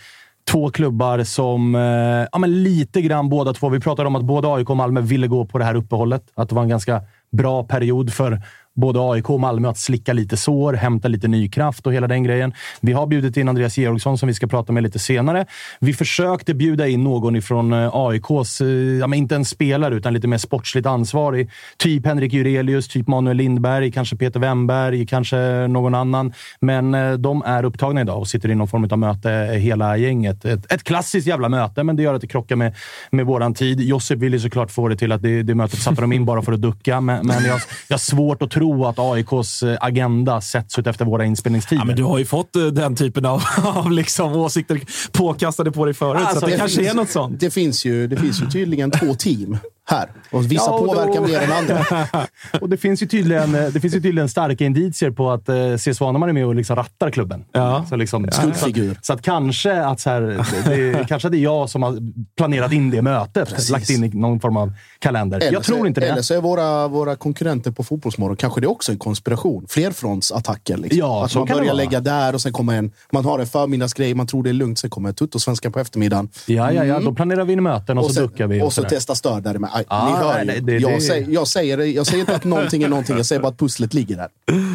två 0.50 0.70
klubbar 0.70 1.24
som 1.24 1.74
eh, 1.74 2.28
ja, 2.32 2.38
men 2.38 2.62
lite 2.62 3.02
grann 3.02 3.28
båda 3.28 3.52
två. 3.52 3.68
Vi 3.68 3.80
pratade 3.80 4.06
om 4.06 4.16
att 4.16 4.24
både 4.24 4.54
AIK 4.54 4.70
och 4.70 4.76
Malmö 4.76 5.00
ville 5.00 5.26
gå 5.26 5.44
på 5.46 5.58
det 5.58 5.64
här 5.64 5.74
uppehållet. 5.74 6.22
Att 6.34 6.48
det 6.48 6.54
var 6.54 6.62
en 6.62 6.68
ganska 6.68 7.02
bra 7.32 7.64
period 7.64 8.12
för 8.12 8.42
både 8.76 9.00
AIK 9.00 9.30
och 9.30 9.40
Malmö 9.40 9.68
att 9.68 9.78
slicka 9.78 10.12
lite 10.12 10.37
sår, 10.37 10.73
hämta 10.73 11.09
lite 11.09 11.28
ny 11.28 11.49
kraft 11.49 11.87
och 11.87 11.95
hela 11.95 12.06
den 12.06 12.25
grejen. 12.25 12.52
Vi 12.80 12.92
har 12.92 13.06
bjudit 13.06 13.37
in 13.37 13.49
Andreas 13.49 13.78
Georgsson 13.78 14.18
som 14.18 14.26
vi 14.26 14.35
ska 14.35 14.47
prata 14.47 14.73
med 14.73 14.83
lite 14.83 14.99
senare. 14.99 15.47
Vi 15.80 15.92
försökte 15.92 16.54
bjuda 16.54 16.88
in 16.88 17.04
någon 17.04 17.37
ifrån 17.37 17.73
eh, 17.73 17.90
AIKs, 17.92 18.61
eh, 18.61 18.68
ja, 18.68 19.06
men 19.06 19.18
inte 19.18 19.37
en 19.37 19.45
spelare, 19.45 19.95
utan 19.95 20.14
lite 20.14 20.28
mer 20.28 20.38
sportsligt 20.38 20.87
ansvarig. 20.87 21.50
Typ 21.76 22.06
Henrik 22.06 22.33
Jurelius, 22.33 22.88
typ 22.88 23.09
Manuel 23.09 23.37
Lindberg, 23.37 23.92
kanske 23.92 24.16
Peter 24.16 24.40
Wemberg, 24.40 25.06
kanske 25.06 25.66
någon 25.68 25.95
annan. 25.95 26.33
Men 26.61 26.95
eh, 26.95 27.12
de 27.12 27.42
är 27.42 27.64
upptagna 27.64 28.00
idag 28.00 28.18
och 28.18 28.28
sitter 28.28 28.50
i 28.50 28.54
någon 28.54 28.68
form 28.68 28.88
av 28.90 28.99
möte, 28.99 29.30
hela 29.59 29.97
gänget. 29.97 30.45
Ett, 30.45 30.73
ett 30.73 30.85
klassiskt 30.85 31.26
jävla 31.26 31.49
möte, 31.49 31.83
men 31.83 31.97
det 31.97 32.02
gör 32.02 32.14
att 32.14 32.21
det 32.21 32.26
krockar 32.26 32.56
med, 32.56 32.75
med 33.11 33.26
våran 33.26 33.54
tid. 33.54 33.80
Josip 33.80 34.18
vill 34.18 34.33
ju 34.33 34.40
såklart 34.40 34.71
få 34.71 34.88
det 34.88 34.97
till 34.97 35.12
att 35.12 35.23
det, 35.23 35.42
det 35.42 35.54
mötet 35.54 35.78
satte 35.78 36.00
de 36.00 36.12
in 36.12 36.25
bara 36.25 36.42
för 36.42 36.52
att 36.52 36.62
ducka, 36.62 37.00
men, 37.00 37.26
men 37.26 37.45
jag, 37.45 37.61
jag 37.88 37.95
har 37.95 37.99
svårt 37.99 38.42
att 38.42 38.50
tro 38.50 38.65
att 38.75 38.99
AIKs 38.99 39.62
agenda 39.80 40.40
sätts 40.40 40.78
ut 40.78 40.87
efter 40.87 41.04
våra 41.04 41.25
inspelningstider. 41.25 41.80
Ja, 41.82 41.85
men 41.87 41.96
du 41.96 42.02
har 42.02 42.18
ju 42.18 42.25
fått 42.25 42.56
eh, 42.56 42.62
den 42.66 42.96
typen 42.96 43.25
av, 43.26 43.42
av 43.64 43.90
liksom 43.90 44.32
åsikter 44.32 44.80
påkastade 45.12 45.73
på 45.73 45.85
dig 45.85 45.94
förut, 45.94 46.20
Alltså, 46.20 46.40
så 46.40 46.46
det, 46.46 46.52
det 46.52 46.58
kanske 46.58 46.76
finns- 46.78 46.90
är 46.90 46.94
något 46.96 47.11
sånt. 47.11 47.40
Det 47.40 47.50
finns, 47.50 47.85
ju, 47.85 48.06
det 48.06 48.16
finns 48.16 48.42
ju 48.42 48.46
tydligen 48.46 48.90
två 48.90 49.14
team 49.14 49.58
här. 49.88 50.09
Och 50.31 50.52
vissa 50.52 50.64
Ja, 50.66 50.73
och 50.73 50.87
då- 50.87 50.95
påverkar 50.95 51.21
mer 51.21 51.40
än 51.40 51.52
andra. 51.52 52.07
Och 52.61 52.69
det 52.69 52.76
finns 52.76 53.02
ju 53.02 53.07
tydligen, 53.07 53.55
eh, 53.55 53.66
det 53.69 53.81
finns 53.81 53.95
ju 53.95 54.00
tydligen 54.00 54.28
starka 54.28 54.64
indicier 54.64 55.11
på 55.11 55.31
att 55.31 55.49
eh, 55.49 55.76
C. 55.76 55.95
Svanemar 55.95 56.28
är 56.28 56.33
med 56.33 56.47
och 56.47 56.55
liksom 56.55 56.76
rattar 56.76 57.11
klubben. 57.11 57.45
Ja. 57.52 57.87
Så, 57.88 57.97
liksom, 57.97 58.28
Skuggfigur. 58.33 58.95
så, 58.95 59.00
så 59.02 59.12
att 59.12 59.23
kanske 59.23 59.85
att 59.85 60.00
så 60.00 60.11
här, 60.11 60.21
det, 60.66 61.09
kanske 61.09 61.28
det 61.28 61.37
är 61.37 61.40
jag 61.40 61.71
som 61.71 61.83
har 61.83 61.99
planerat 62.37 62.73
in 62.73 62.90
det 62.90 63.02
mötet. 63.02 63.49
Precis. 63.49 63.71
Lagt 63.71 63.90
in 63.90 64.05
i 64.05 64.09
någon 64.09 64.40
form 64.40 64.57
av 64.57 64.73
kalender. 64.99 65.40
Eller 65.40 65.52
jag 65.52 65.62
tror 65.62 65.78
så, 65.78 65.87
inte 65.87 66.00
det. 66.00 66.09
Eller 66.09 66.23
så 66.23 66.35
är 66.35 66.40
våra, 66.40 66.88
våra 66.88 67.16
konkurrenter 67.16 67.71
på 67.71 67.85
Fotbollsmorgon, 67.85 68.37
kanske 68.37 68.61
det 68.61 68.64
är 68.64 68.71
också 68.71 68.93
en 68.93 68.99
konspiration. 68.99 69.66
Flerfrontsattacker. 69.69 70.76
Liksom. 70.76 70.99
Ja, 70.99 71.25
att 71.25 71.31
så 71.31 71.38
man 71.38 71.49
börjar 71.49 71.75
lägga 71.75 72.00
där 72.00 72.35
och 72.35 72.40
sen 72.40 72.52
kommer 72.52 72.78
en... 72.78 72.93
Man 73.12 73.25
har 73.25 73.38
en 73.38 73.47
förmiddagsgrej, 73.47 74.14
man 74.14 74.26
tror 74.26 74.43
det 74.43 74.50
är 74.50 74.55
lugnt, 74.55 74.78
sen 74.78 74.90
kommer 74.90 75.09
en 75.09 75.14
tuttosvenska 75.14 75.71
på 75.71 75.81
eftermiddagen. 75.81 76.28
Ja, 76.47 76.73
ja, 76.73 76.85
ja. 76.85 77.00
Då 77.00 77.12
planerar 77.14 77.45
vi 77.45 77.52
in 77.52 77.62
möten 77.62 77.99
och, 77.99 78.05
så 78.05 78.12
sen, 78.12 78.23
duckar 78.23 78.47
vi. 78.47 78.62
och 78.62 78.73
så 78.73 78.75
sådär. 78.75 78.88
testa 78.88 79.14
stör 79.14 79.40
där 79.40 79.59
med. 79.59 79.71
Aj, 79.76 79.85
Ah, 79.88 80.06
ni 80.06 80.12
hör 80.16 80.45
nej, 80.45 80.61
det- 80.61 80.78
jag, 80.78 80.92
det- 80.92 81.00
Säger, 81.00 81.26
jag, 81.30 81.47
säger, 81.49 81.78
jag 81.78 82.06
säger 82.06 82.21
inte 82.21 82.35
att 82.37 82.45
någonting 82.45 82.83
är 82.83 82.88
någonting, 82.88 83.16
jag 83.16 83.26
säger 83.26 83.42
bara 83.42 83.49
att 83.49 83.59
pusslet 83.59 83.95
ligger 83.95 84.16
där. 84.16 84.28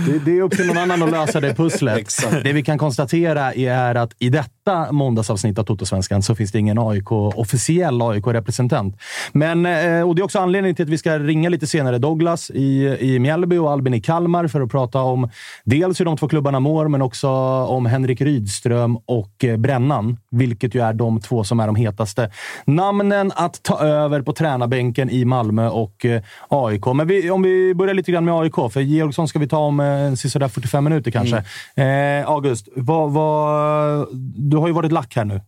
Det, 0.08 0.20
det 0.26 0.38
är 0.38 0.42
upp 0.42 0.52
till 0.58 0.66
någon 0.68 0.78
annan 0.78 1.04
att 1.04 1.12
lösa 1.12 1.40
det 1.40 1.54
pusslet. 1.56 1.98
Exakt. 1.98 2.44
Det 2.44 2.54
vi 2.54 2.64
kan 2.64 2.78
konstatera 2.78 3.54
är 3.54 3.96
att 3.96 4.12
i 4.20 4.30
detta 4.30 4.92
måndagsavsnitt 4.92 5.60
av 5.60 5.64
Totosvenskan 5.64 6.24
så 6.24 6.36
finns 6.36 6.52
det 6.52 6.60
ingen 6.60 6.78
AIK, 6.80 7.12
officiell 7.12 8.02
AIK-representant. 8.02 8.98
Men, 9.32 9.66
eh, 9.66 10.02
och 10.10 10.16
det 10.16 10.22
är 10.22 10.24
också 10.24 10.40
anledningen 10.40 10.76
till 10.76 10.84
att 10.86 10.90
vi 10.90 10.98
ska 10.98 11.20
ringa 11.20 11.50
lite 11.50 11.68
senare 11.68 11.98
Douglas 11.98 12.50
i, 12.54 12.98
i 13.00 13.20
Mjällby 13.20 13.58
och 13.58 13.72
Albin 13.72 13.94
i 13.94 14.02
Kalmar 14.02 14.48
för 14.48 14.62
att 14.62 14.72
prata 14.72 15.00
om 15.02 15.30
dels 15.64 16.00
hur 16.00 16.06
de 16.06 16.18
två 16.18 16.28
klubbarna 16.28 16.60
mår, 16.60 16.88
men 16.88 17.02
också 17.02 17.28
om 17.66 17.86
Henrik 17.86 18.22
Rydström 18.22 18.98
och 19.06 19.44
eh, 19.44 19.58
Brännan, 19.58 20.18
vilket 20.32 20.76
ju 20.76 20.82
är 20.84 20.94
de 20.94 21.22
två 21.22 21.44
som 21.44 21.60
är 21.60 21.68
de 21.68 21.76
hetaste 21.76 22.32
namnen 22.66 23.32
att 23.36 23.64
ta 23.64 23.80
över 23.80 24.22
på 24.22 24.34
tränarbänken 24.34 24.91
i 25.00 25.26
Malmö 25.26 25.70
och 25.70 26.06
eh, 26.06 26.22
AIK. 26.48 26.86
Men 26.86 27.08
vi, 27.08 27.32
om 27.32 27.42
vi 27.42 27.74
börjar 27.76 27.94
lite 27.94 28.12
grann 28.12 28.26
med 28.26 28.34
AIK, 28.34 28.56
för 28.72 28.82
Georgsson 28.82 29.28
ska 29.28 29.40
vi 29.40 29.48
ta 29.48 29.58
om 29.58 29.80
eh, 29.80 30.14
sisådär 30.14 30.48
45 30.48 30.84
minuter 30.84 31.12
kanske. 31.12 31.44
Eh, 31.76 32.30
August, 32.30 32.68
vad, 32.76 33.12
vad, 33.12 34.08
du 34.36 34.58
har 34.58 34.68
ju 34.68 34.74
varit 34.74 34.92
lack 34.92 35.16
här 35.16 35.26
nu. 35.26 35.42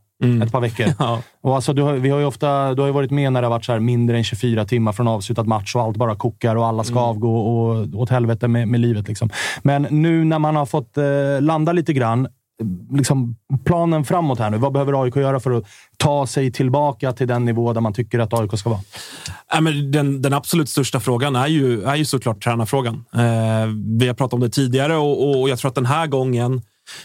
Ett 0.43 0.51
par 0.51 0.62
veckor. 0.62 0.88
Ja. 1.00 1.21
Och 1.41 1.55
alltså, 1.55 1.73
du, 1.73 1.81
har, 1.81 1.93
vi 1.93 2.09
har 2.09 2.19
ju 2.19 2.25
ofta, 2.25 2.73
du 2.73 2.81
har 2.81 2.88
ju 2.88 2.93
varit 2.93 3.12
med 3.12 3.33
när 3.33 3.41
det 3.41 3.47
har 3.47 3.51
varit 3.51 3.65
så 3.65 3.79
mindre 3.79 4.17
än 4.17 4.23
24 4.23 4.65
timmar 4.65 4.91
från 4.91 5.07
avslutad 5.07 5.43
match 5.43 5.75
och 5.75 5.81
allt 5.81 5.97
bara 5.97 6.15
kokar 6.15 6.55
och 6.55 6.65
alla 6.65 6.83
ska 6.83 7.00
avgå 7.00 7.38
och 7.38 7.88
åt 7.93 8.09
helvete 8.09 8.47
med, 8.47 8.67
med 8.67 8.79
livet. 8.79 9.07
Liksom. 9.07 9.29
Men 9.62 9.88
nu 9.89 10.23
när 10.23 10.39
man 10.39 10.55
har 10.55 10.65
fått 10.65 10.97
eh, 10.97 11.41
landa 11.41 11.71
lite 11.71 11.93
grann, 11.93 12.27
liksom, 12.91 13.36
planen 13.65 14.05
framåt 14.05 14.39
här 14.39 14.50
nu. 14.50 14.58
Vad 14.58 14.74
behöver 14.74 15.03
AIK 15.03 15.15
göra 15.15 15.39
för 15.39 15.51
att 15.51 15.63
ta 15.98 16.27
sig 16.27 16.51
tillbaka 16.51 17.12
till 17.12 17.27
den 17.27 17.46
nivå 17.46 17.74
där 17.74 17.82
man 17.82 17.93
tycker 17.93 18.20
att 18.20 18.34
AIK 18.34 18.58
ska 18.60 18.70
vara? 18.70 18.82
Ja, 19.51 19.62
men 19.62 19.91
den, 19.91 20.22
den 20.22 20.34
absolut 20.34 20.70
största 20.70 21.00
frågan 21.00 21.36
är 21.36 21.48
ju, 21.48 21.84
är 21.84 21.96
ju 21.96 22.05
såklart 22.05 22.43
tränarfrågan. 22.43 23.05
Eh, 23.13 23.67
vi 24.00 24.08
har 24.08 24.13
pratat 24.13 24.34
om 24.34 24.39
det 24.39 24.50
tidigare 24.50 24.96
och, 24.96 25.41
och 25.41 25.50
jag 25.50 25.60
tror 25.60 25.70
att 25.70 25.75
den 25.75 25.86
här 25.86 26.08
gången 26.08 26.62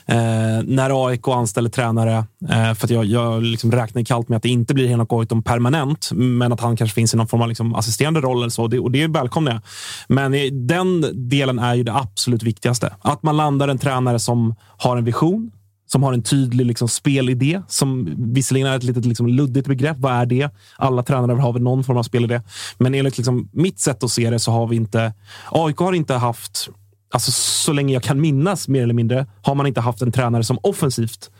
eh, 0.06 0.16
när 0.64 1.06
AIK 1.06 1.28
anställer 1.28 1.70
tränare, 1.70 2.16
eh, 2.50 2.74
för 2.74 2.86
att 2.86 2.90
jag, 2.90 3.04
jag 3.04 3.42
liksom 3.42 3.72
räknar 3.72 4.02
kallt 4.02 4.28
med 4.28 4.36
att 4.36 4.42
det 4.42 4.48
inte 4.48 4.74
blir 4.74 4.88
Henok 4.88 5.08
Goitom 5.08 5.42
permanent, 5.42 6.10
men 6.12 6.52
att 6.52 6.60
han 6.60 6.76
kanske 6.76 6.94
finns 6.94 7.14
i 7.14 7.16
någon 7.16 7.28
form 7.28 7.42
av 7.42 7.48
liksom 7.48 7.74
assisterande 7.74 8.20
roll 8.20 8.38
eller 8.38 8.50
så. 8.50 8.66
Det, 8.66 8.78
och 8.78 8.90
det 8.90 9.06
välkomnar 9.06 9.52
jag. 9.52 9.60
Men 10.08 10.66
den 10.66 11.04
delen 11.28 11.58
är 11.58 11.74
ju 11.74 11.82
det 11.82 11.94
absolut 11.94 12.42
viktigaste. 12.42 12.94
Att 13.00 13.22
man 13.22 13.36
landar 13.36 13.68
en 13.68 13.78
tränare 13.78 14.18
som 14.18 14.54
har 14.78 14.96
en 14.96 15.04
vision, 15.04 15.50
som 15.86 16.02
har 16.02 16.12
en 16.12 16.22
tydlig 16.22 16.66
liksom, 16.66 16.88
spelidé, 16.88 17.62
som 17.68 18.14
visserligen 18.34 18.68
är 18.68 18.76
ett 18.76 18.82
litet 18.82 19.04
liksom, 19.04 19.26
luddigt 19.26 19.68
begrepp. 19.68 19.96
Vad 19.98 20.12
är 20.12 20.26
det? 20.26 20.50
Alla 20.76 21.02
tränare 21.02 21.40
har 21.40 21.52
väl 21.52 21.62
någon 21.62 21.84
form 21.84 21.96
av 21.96 22.02
spelidé. 22.02 22.40
Men 22.78 22.94
enligt 22.94 23.16
liksom, 23.18 23.48
mitt 23.52 23.80
sätt 23.80 24.04
att 24.04 24.10
se 24.10 24.30
det 24.30 24.38
så 24.38 24.52
har 24.52 24.66
vi 24.66 24.76
inte... 24.76 25.12
AIK 25.50 25.78
har 25.78 25.92
inte 25.92 26.14
haft, 26.14 26.68
alltså, 27.10 27.32
så 27.32 27.72
länge 27.72 27.94
jag 27.94 28.02
kan 28.02 28.20
minnas 28.20 28.68
mer 28.68 28.82
eller 28.82 28.94
mindre, 28.94 29.26
har 29.42 29.54
man 29.54 29.66
inte 29.66 29.80
haft 29.80 30.02
en 30.02 30.12
tränare 30.12 30.44
som 30.44 30.58
offensivt 30.62 31.30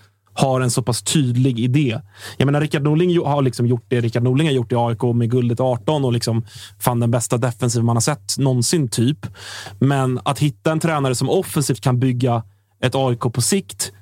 har 0.40 0.60
en 0.60 0.70
så 0.70 0.82
pass 0.82 1.02
tydlig 1.02 1.60
idé. 1.60 2.00
Jag 2.36 2.46
menar, 2.46 2.60
Rickard 2.60 2.82
Norling 2.82 3.24
har 3.24 3.42
liksom 3.42 3.66
gjort 3.66 3.84
det 3.88 4.00
Rickard 4.00 4.22
Norling 4.22 4.46
har 4.46 4.54
gjort 4.54 4.72
i 4.72 4.74
AIK 4.74 5.02
med 5.14 5.30
guldet 5.30 5.60
18 5.60 6.04
och 6.04 6.12
liksom 6.12 6.46
fan 6.78 7.00
den 7.00 7.10
bästa 7.10 7.36
defensiv 7.36 7.84
man 7.84 7.96
har 7.96 8.00
sett 8.00 8.38
någonsin, 8.38 8.88
typ. 8.88 9.26
Men 9.78 10.20
att 10.24 10.38
hitta 10.38 10.72
en 10.72 10.80
tränare 10.80 11.14
som 11.14 11.30
offensivt 11.30 11.80
kan 11.80 11.98
bygga 12.00 12.42
ett 12.82 12.94
AIK 12.94 13.20
på 13.20 13.42
sikt, 13.42 13.92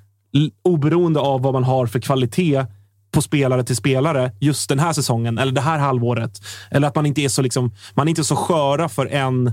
oberoende 0.65 1.21
av 1.21 1.43
vad 1.43 1.53
man 1.53 1.65
har 1.65 1.87
för 1.87 2.01
kvalitet 2.01 2.67
på 3.11 3.23
spelare 3.23 3.65
till 3.65 3.77
spelare 3.77 4.33
just 4.41 4.69
den 4.69 4.79
här 4.79 4.93
säsongen 4.93 5.39
eller 5.39 5.53
det 5.53 5.61
här 5.61 5.79
halvåret. 5.79 6.41
Eller 6.71 6.89
att 6.89 6.95
man 6.95 7.07
inte 7.07 7.21
är 7.21 7.29
så, 7.29 7.43
liksom, 7.43 7.75
man 7.95 8.09
är 8.09 8.11
inte 8.11 8.25
så 8.25 8.37
sköra 8.37 8.89
för 8.89 9.07
en 9.07 9.53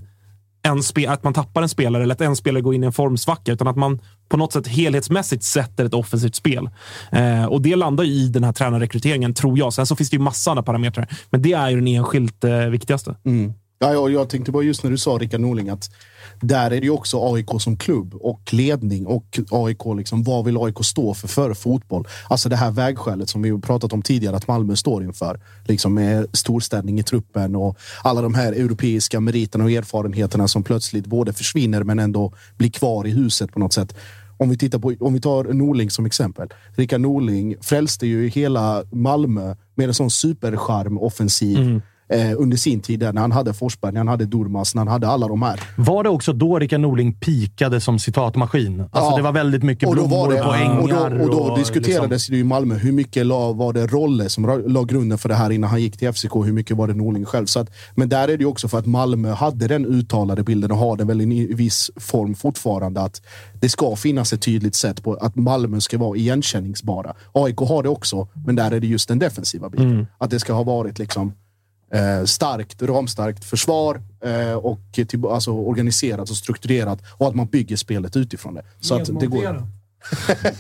en 0.68 0.84
spe, 0.84 1.08
att 1.08 1.24
man 1.24 1.34
tappar 1.34 1.62
en 1.62 1.70
spelare 1.70 2.04
eller 2.04 2.14
att 2.14 2.22
en 2.22 2.36
spelare 2.36 2.62
går 2.62 2.76
in 2.76 2.84
i 2.84 2.86
en 2.86 2.94
formsvacka, 2.94 3.52
utan 3.52 3.68
att 3.68 3.76
man 3.76 4.02
på 4.30 4.38
något 4.38 4.54
sätt 4.54 4.68
helhetsmässigt 4.68 5.44
sätter 5.44 5.86
ett 5.86 5.94
offensivt 5.94 6.36
spel. 6.36 6.70
Eh, 7.12 7.46
och 7.46 7.62
det 7.62 7.76
landar 7.76 8.04
i 8.04 8.28
den 8.28 8.44
här 8.44 8.52
tränarrekryteringen, 8.52 9.34
tror 9.34 9.58
jag. 9.58 9.74
Sen 9.74 9.86
så 9.86 9.96
finns 9.96 10.10
det 10.10 10.16
ju 10.16 10.22
massa 10.22 10.52
andra 10.52 10.64
parametrar, 10.64 11.08
men 11.30 11.42
det 11.42 11.54
är 11.54 11.70
ju 11.70 11.76
den 11.76 11.88
enskilt 11.88 12.44
eh, 12.44 12.58
viktigaste. 12.58 13.16
Mm. 13.26 13.54
Ja, 13.80 13.94
jag, 13.94 14.12
jag 14.12 14.30
tänkte 14.30 14.52
bara 14.52 14.64
just 14.64 14.84
när 14.84 14.92
du 14.92 14.98
sa 14.98 15.12
Rickard 15.12 15.42
Norling 15.42 15.70
att 15.70 15.90
där 16.44 16.72
är 16.72 16.80
det 16.82 16.86
ju 16.86 16.90
också 16.90 17.34
AIK 17.34 17.50
som 17.60 17.78
klubb 17.78 18.14
och 18.14 18.54
ledning 18.54 19.06
och 19.08 19.40
AIK, 19.52 19.82
liksom, 19.98 20.24
vad 20.24 20.46
vill 20.46 20.58
AIK 20.58 20.86
stå 20.86 21.14
för 21.14 21.28
för 21.28 21.54
fotboll? 21.54 22.08
Alltså 22.30 22.50
det 22.50 22.56
här 22.56 22.72
vägskälet 22.72 23.30
som 23.30 23.42
vi 23.42 23.62
pratat 23.62 23.94
om 23.94 24.02
tidigare 24.02 24.36
att 24.36 24.48
Malmö 24.48 24.76
står 24.76 25.04
inför. 25.04 25.40
Liksom 25.66 25.94
med 25.94 26.28
storstädning 26.34 27.00
i 27.00 27.04
truppen 27.04 27.56
och 27.56 27.78
alla 28.04 28.22
de 28.22 28.34
här 28.34 28.54
europeiska 28.54 29.20
meriterna 29.20 29.64
och 29.64 29.72
erfarenheterna 29.72 30.48
som 30.48 30.64
plötsligt 30.64 31.06
både 31.06 31.34
försvinner 31.34 31.84
men 31.84 32.00
ändå 32.00 32.34
blir 32.58 32.70
kvar 32.70 33.08
i 33.08 33.10
huset 33.10 33.52
på 33.52 33.60
något 33.60 33.74
sätt. 33.74 33.96
Om 34.38 34.50
vi, 34.50 34.58
tittar 34.58 34.80
på, 34.80 34.94
om 35.00 35.14
vi 35.14 35.22
tar 35.22 35.44
Norling 35.44 35.90
som 35.90 36.06
exempel. 36.06 36.48
Rickard 36.76 37.02
Norling 37.02 37.56
frälste 37.62 38.08
ju 38.08 38.28
hela 38.28 38.84
Malmö 38.92 39.56
med 39.76 39.88
en 39.88 39.94
sån 39.94 40.12
supercharm 40.12 40.98
offensiv 40.98 41.58
mm 41.58 41.82
eh, 42.10 42.32
under 42.38 42.58
sin 42.58 42.80
tid 42.80 43.00
där, 43.00 43.14
när 43.14 43.22
han 43.22 43.32
hade 43.32 43.54
Forsberg, 43.54 43.92
när 43.92 44.00
han 44.00 44.08
hade 44.08 44.26
Durmaz, 44.26 44.76
när 44.76 44.80
han 44.82 44.88
hade 44.88 45.08
alla 45.08 45.28
de 45.28 45.42
här. 45.42 45.60
Var 45.78 46.04
det 46.04 46.10
också 46.10 46.34
då 46.34 46.60
Rickard 46.60 46.80
Norling 46.80 47.14
pikade 47.14 47.82
som 47.82 48.00
citatmaskin? 48.00 48.80
Alltså 48.82 49.12
Ja. 49.12 49.16
det 49.18 49.22
var 49.24 49.32
väldigt 49.32 49.64
mycket 49.64 49.88
Och 49.90 49.96
blommor 49.96 50.18
var 50.18 50.34
det, 50.34 50.44
på 50.44 50.54
ängar. 50.54 50.80
och 50.80 50.90
då, 50.90 50.96
och 51.24 51.30
då 51.32 51.56
liksom- 51.58 51.58
diskuterades 51.58 52.28
det 52.28 52.34
ju 52.36 52.40
i 52.42 52.44
Malmö 52.44 52.76
hur 52.76 52.92
mycket 52.92 53.26
la, 53.26 53.54
var 53.54 53.74
det 53.74 53.88
Rolle 53.88 54.30
som 54.30 54.64
la 54.68 54.84
grunden 54.84 55.18
för 55.18 55.30
det 55.30 55.36
här 55.36 55.50
innan 55.50 55.70
han 55.70 55.82
gick 55.82 55.98
till 55.98 56.08
FCK. 56.14 56.36
Hur 56.46 56.52
mycket 56.54 56.78
var 56.78 56.88
det 56.88 56.94
Norling 56.94 57.26
själv? 57.26 57.46
Så 57.46 57.60
att, 57.60 57.70
men 57.96 58.10
där 58.10 58.28
är 58.28 58.38
det 58.38 58.46
också 58.46 58.68
för 58.68 58.78
att 58.80 58.86
Malmö 58.86 59.32
hade 59.34 59.68
den 59.68 59.86
uttalade 59.86 60.44
bilden 60.44 60.72
och 60.72 60.78
har 60.78 60.98
den 60.98 61.08
väl 61.08 61.22
i 61.22 61.54
viss 61.54 61.92
form 61.96 62.36
fortfarande. 62.36 63.02
Att 63.02 63.22
det 63.62 63.70
ska 63.70 63.96
finnas 63.96 64.34
ett 64.34 64.42
tydligt 64.42 64.76
sätt 64.76 65.04
på 65.04 65.14
att 65.14 65.36
Malmö 65.36 65.80
ska 65.82 65.98
vara 65.98 66.18
igenkänningsbara. 66.18 67.14
AIK 67.34 67.58
har 67.60 67.84
det 67.84 67.90
också, 67.90 68.28
men 68.46 68.56
där 68.56 68.72
är 68.72 68.80
det 68.80 68.88
just 68.88 69.08
den 69.08 69.20
defensiva 69.20 69.70
biten. 69.70 69.92
Mm. 69.92 70.06
Att 70.18 70.30
det 70.30 70.40
ska 70.40 70.54
ha 70.54 70.64
varit 70.64 71.00
liksom 71.00 71.34
eh, 71.94 72.26
starkt, 72.26 72.82
ramstarkt 72.82 73.46
försvar 73.46 74.02
eh, 74.26 74.54
och 74.54 74.80
till, 74.92 75.26
alltså, 75.26 75.52
organiserat 75.52 76.30
och 76.30 76.36
strukturerat 76.36 77.00
och 77.12 77.28
att 77.28 77.36
man 77.36 77.48
bygger 77.48 77.76
spelet 77.76 78.16
utifrån 78.16 78.54
det. 78.54 78.64
Så 78.80 78.96
att 78.96 79.20
det 79.20 79.28
går. 79.28 79.68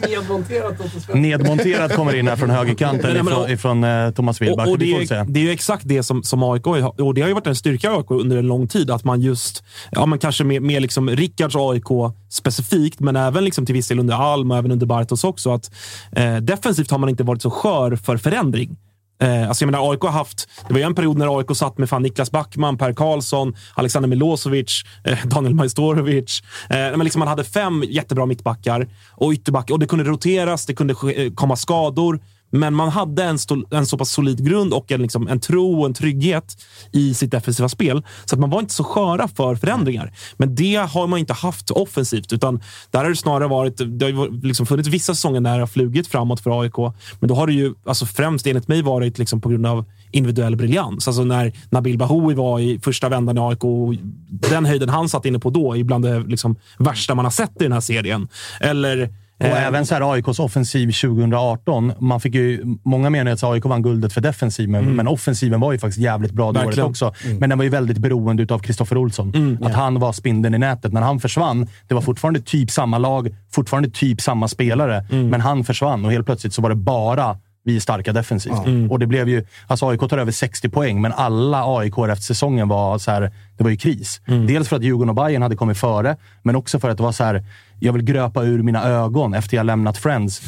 Nedmonterat 0.08 0.76
Nedmonterad 1.13 1.91
kommer 1.93 2.15
in 2.15 2.28
här 2.28 2.36
från 2.36 2.50
högerkanten 2.50 3.13
Nej, 3.13 3.22
ifrån, 3.22 3.50
ifrån 3.52 3.84
eh, 3.84 4.12
Thomas 4.12 4.41
Wilback. 4.41 4.67
Och, 4.67 4.74
och 4.74 4.80
Det 4.80 4.93
är, 4.93 5.26
det 5.26 5.39
är 5.39 5.43
ju 5.43 5.52
exakt 5.52 5.84
det 5.88 6.04
som, 6.04 6.24
som 6.24 6.43
AIK 6.43 6.65
har- 6.65 7.02
och 7.02 7.13
det 7.13 7.22
har 7.22 7.28
ju 7.28 7.34
varit 7.34 7.48
en 7.48 7.56
styrka 7.56 7.88
i 7.88 7.96
AIK 7.96 8.12
under 8.12 8.38
en 8.38 8.48
lång 8.48 8.67
tid. 8.67 8.91
Att 8.91 9.04
man 9.04 9.22
just, 9.22 9.63
ja 9.91 10.06
men 10.06 10.19
kanske 10.19 10.43
med, 10.43 10.62
med 10.62 10.82
liksom 10.82 11.10
Rickards 11.10 11.56
AIK 11.56 12.13
specifikt, 12.30 13.00
men 13.00 13.15
även 13.15 13.46
liksom 13.46 13.65
till 13.65 13.74
viss 13.76 13.88
del 13.88 14.00
under 14.00 14.15
Alm 14.15 14.52
och 14.52 14.58
även 14.58 14.72
under 14.72 14.86
Bartos 14.86 15.24
också. 15.24 15.54
Att, 15.54 15.72
eh, 16.12 16.36
defensivt 16.36 16.91
har 16.91 16.98
man 16.98 17.10
inte 17.10 17.24
varit 17.24 17.41
så 17.41 17.50
skör 17.50 17.96
för 17.96 18.17
förändring. 18.17 18.78
Eh, 19.21 19.47
alltså 19.47 19.63
jag 19.65 19.71
menar, 19.71 19.91
AIK 19.91 20.02
har 20.02 20.10
haft... 20.10 20.49
Det 20.67 20.73
var 20.73 20.80
ju 20.80 20.86
en 20.86 20.95
period 20.95 21.17
när 21.17 21.38
AIK 21.39 21.58
satt 21.58 21.78
med 21.78 21.89
fan 21.89 22.02
Niklas 22.02 22.32
Backman, 22.32 22.78
Per 22.78 22.93
Karlsson, 22.93 23.56
Alexander 23.73 24.10
Milosevic, 24.10 24.84
eh, 25.04 25.26
Daniel 25.26 25.56
Majstorovic. 25.56 26.41
Eh, 26.69 26.78
men 26.78 26.99
liksom 26.99 27.19
man 27.19 27.28
hade 27.28 27.43
fem 27.43 27.84
jättebra 27.88 28.26
mittbackar 28.26 28.88
och 29.12 29.32
ytterbackar. 29.32 29.73
Och 29.73 29.80
det 29.80 29.88
kunde 29.88 30.06
roteras, 30.06 30.65
det 30.65 30.73
kunde 30.73 30.93
eh, 31.15 31.34
komma 31.34 31.56
skador. 31.56 32.19
Men 32.54 32.76
man 32.76 32.89
hade 32.89 33.24
en, 33.24 33.39
stol, 33.39 33.66
en 33.72 33.86
så 33.86 33.98
pass 33.98 34.12
solid 34.12 34.46
grund 34.46 34.74
och 34.74 34.92
en, 34.92 35.02
liksom, 35.02 35.28
en 35.28 35.39
tro 35.39 35.80
och 35.80 35.86
en 35.86 35.94
trygghet 35.94 36.58
i 36.92 37.13
sitt 37.13 37.32
defensiva 37.32 37.70
spel. 37.70 38.04
Så 38.26 38.36
att 38.36 38.39
man 38.39 38.50
var 38.50 38.60
inte 38.60 38.74
så 38.74 38.84
sköra 38.84 39.28
för 39.28 39.56
förändringar. 39.56 40.13
Men 40.38 40.56
det 40.56 40.76
har 40.76 41.08
man 41.08 41.20
inte 41.20 41.34
haft 41.34 41.72
offensivt. 41.72 42.34
Utan 42.34 42.62
där 42.92 43.00
har 43.00 43.10
det 43.10 43.16
snarare 43.16 43.48
varit... 43.48 43.78
Det 43.78 44.12
har 44.12 44.46
liksom 44.46 44.66
funnits 44.66 44.89
vissa 44.89 45.16
säsonger 45.16 45.39
när 45.39 45.54
det 45.54 45.62
har 45.62 45.68
flugit 45.68 46.08
framåt 46.08 46.39
för 46.39 46.62
AIK. 46.62 46.78
Men 47.20 47.28
då 47.28 47.36
har 47.36 47.48
det 47.48 47.54
ju 47.54 47.74
alltså 47.86 48.06
främst 48.06 48.48
enligt 48.48 48.68
mig 48.68 48.82
varit 48.82 49.18
liksom 49.18 49.42
på 49.42 49.50
grund 49.50 49.66
av 49.66 49.86
individuell 50.12 50.56
briljans. 50.56 51.08
Alltså 51.08 51.24
när 51.24 51.54
Nabil 51.70 51.98
Bahoui 51.98 52.36
var 52.36 52.60
i 52.60 52.80
första 52.80 53.10
vändan 53.10 53.38
i 53.38 53.42
AIK. 53.42 53.63
och 53.63 53.96
Den 54.30 54.66
höjden 54.66 54.89
han 54.89 55.10
satt 55.10 55.26
inne 55.26 55.39
på 55.39 55.50
då 55.50 55.78
är 55.78 55.84
bland 55.84 56.06
det 56.06 56.20
liksom 56.20 56.56
värsta 56.78 57.16
man 57.16 57.26
har 57.26 57.32
sett 57.32 57.62
i 57.62 57.63
den 57.63 57.72
här 57.72 57.82
serien. 57.82 58.28
Eller... 58.60 59.23
Och 59.43 59.58
eh, 59.58 59.67
även 59.67 59.86
så 59.86 59.93
här 59.93 60.13
AIKs 60.13 60.39
offensiv 60.39 60.91
2018. 60.91 61.93
Man 61.99 62.19
fick 62.19 62.36
ju, 62.36 62.63
många 62.84 63.10
menar 63.10 63.32
att 63.32 63.43
AIK 63.43 63.65
vann 63.65 63.82
guldet 63.82 64.13
för 64.13 64.21
defensiv, 64.21 64.69
men, 64.69 64.95
men 64.95 65.08
offensiven 65.08 65.60
var 65.60 65.71
ju 65.71 65.79
faktiskt 65.79 65.99
jävligt 65.99 66.32
bra 66.32 66.51
det 66.51 66.65
året 66.65 66.77
också. 66.77 67.13
Men 67.39 67.49
den 67.49 67.58
var 67.58 67.63
ju 67.63 67.69
väldigt 67.69 67.97
beroende 67.97 68.53
av 68.53 68.60
Kristoffer 68.60 68.97
Olsson. 68.97 69.58
att 69.63 69.73
han 69.73 69.99
var 69.99 70.12
spindeln 70.13 70.56
i 70.56 70.58
nätet. 70.58 70.93
När 70.93 71.01
han 71.01 71.19
försvann, 71.19 71.67
det 71.88 71.93
var 71.93 72.01
fortfarande 72.01 72.41
typ 72.41 72.71
samma 72.71 72.97
lag, 72.97 73.36
fortfarande 73.51 73.89
typ 73.89 74.21
samma 74.21 74.47
spelare, 74.47 75.06
men 75.10 75.41
han 75.41 75.63
försvann 75.63 76.06
och 76.06 76.12
helt 76.12 76.25
plötsligt 76.25 76.53
så 76.53 76.62
var 76.62 76.69
det 76.69 76.75
bara 76.75 77.38
vi 77.63 77.76
är 77.76 77.80
starka 77.80 78.13
defensivt. 78.13 78.89
Och 78.89 78.99
det 78.99 79.08
blev 79.08 79.30
ju, 79.30 79.45
alltså 79.67 79.89
AIK 79.89 79.99
tar 79.99 80.17
över 80.17 80.32
60 80.32 80.69
poäng, 80.69 81.02
men 81.02 81.12
alla 81.12 81.78
AIK 81.78 81.97
efter 81.97 82.23
säsongen 82.23 82.67
var 82.67 82.97
så 82.97 83.12
här, 83.12 83.32
det 83.58 83.63
var 83.63 83.71
ju 83.71 83.78
kris. 83.78 84.21
Dels 84.26 84.67
för 84.69 84.76
att 84.76 84.84
Djurgården 84.84 85.10
och 85.10 85.15
Bayern 85.15 85.41
hade 85.41 85.56
kommit 85.56 85.78
före, 85.78 86.17
men 86.43 86.56
också 86.56 86.80
för 86.80 86.89
att 86.89 86.97
det 86.97 87.04
var 87.04 87.12
så 87.12 87.23
här, 87.23 87.43
jag 87.80 87.93
vill 87.93 88.02
gröpa 88.02 88.43
ur 88.43 88.63
mina 88.63 88.84
ögon 88.84 89.34
efter 89.34 89.58
jag 89.58 89.65
lämnat 89.65 89.97
Friends. 89.97 90.41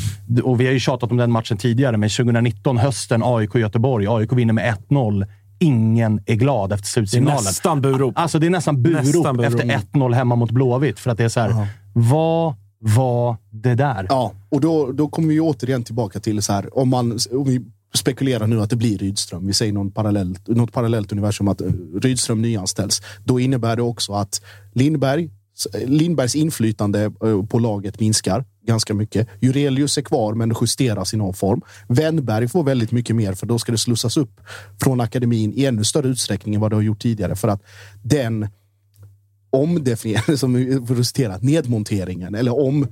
Och 0.43 0.61
vi 0.61 0.65
har 0.65 0.73
ju 0.73 0.79
tjatat 0.79 1.11
om 1.11 1.17
den 1.17 1.31
matchen 1.31 1.57
tidigare, 1.57 1.97
men 1.97 2.09
2019, 2.09 2.77
hösten, 2.77 3.21
AIK-Göteborg. 3.23 4.07
AIK 4.09 4.33
vinner 4.33 4.53
med 4.53 4.75
1-0. 4.89 5.27
Ingen 5.59 6.19
är 6.25 6.35
glad 6.35 6.71
efter 6.71 6.83
det 6.83 6.87
är 6.87 6.87
slutsignalen. 6.87 7.43
nästan 7.43 7.81
burop. 7.81 8.13
Alltså 8.17 8.39
det 8.39 8.45
är 8.47 8.49
nästan 8.49 8.83
burop, 8.83 9.03
Nästan 9.03 9.37
burop. 9.37 9.53
efter 9.53 9.67
1-0 9.93 10.13
hemma 10.13 10.35
mot 10.35 10.51
Blåvitt. 10.51 10.99
För 10.99 11.11
att 11.11 11.17
det 11.17 11.23
är 11.23 11.29
så 11.29 11.39
här, 11.39 11.67
vad 11.93 12.55
var 12.87 13.37
det 13.49 13.75
där? 13.75 14.05
Ja, 14.09 14.33
och 14.49 14.61
då, 14.61 14.91
då 14.91 15.07
kommer 15.07 15.27
vi 15.27 15.39
återigen 15.39 15.83
tillbaka 15.83 16.19
till 16.19 16.41
så 16.41 16.53
här, 16.53 16.77
om, 16.77 16.89
man, 16.89 17.19
om 17.31 17.43
vi 17.43 17.61
spekulerar 17.93 18.47
nu 18.47 18.61
att 18.61 18.69
det 18.69 18.75
blir 18.75 18.97
Rydström. 18.97 19.47
Vi 19.47 19.53
säger 19.53 19.73
någon 19.73 19.91
parallellt, 19.91 20.47
något 20.47 20.73
parallellt 20.73 21.11
universum 21.11 21.47
att 21.47 21.61
eh, 21.61 21.67
Rydström 22.01 22.41
nyanställs. 22.41 23.01
Då 23.23 23.39
innebär 23.39 23.75
det 23.75 23.81
också 23.81 24.13
att 24.13 24.41
Lindberg, 24.73 25.29
Lindbergs 25.85 26.35
inflytande 26.35 27.03
eh, 27.03 27.45
på 27.45 27.59
laget 27.59 27.99
minskar 27.99 28.45
ganska 28.67 28.93
mycket. 28.93 29.27
Jurelius 29.39 29.97
är 29.97 30.01
kvar 30.01 30.33
men 30.33 30.53
justeras 30.61 31.13
i 31.13 31.17
någon 31.17 31.33
form. 31.33 31.61
Wennberg 31.87 32.47
får 32.47 32.63
väldigt 32.63 32.91
mycket 32.91 33.15
mer 33.15 33.33
för 33.33 33.45
då 33.45 33.59
ska 33.59 33.71
det 33.71 33.77
slussas 33.77 34.17
upp 34.17 34.41
från 34.83 35.01
akademin 35.01 35.53
i 35.55 35.65
ännu 35.65 35.83
större 35.83 36.07
utsträckning 36.07 36.55
än 36.55 36.61
vad 36.61 36.71
det 36.71 36.75
har 36.75 36.83
gjort 36.83 37.01
tidigare 37.01 37.35
för 37.35 37.47
att 37.47 37.61
den 38.03 38.47
omdefinieringen, 39.55 40.37
som 40.43 40.53
vi 40.53 41.03
citera, 41.03 41.37
nedmonteringen 41.41 42.35
eller 42.35 42.59
om 42.59 42.87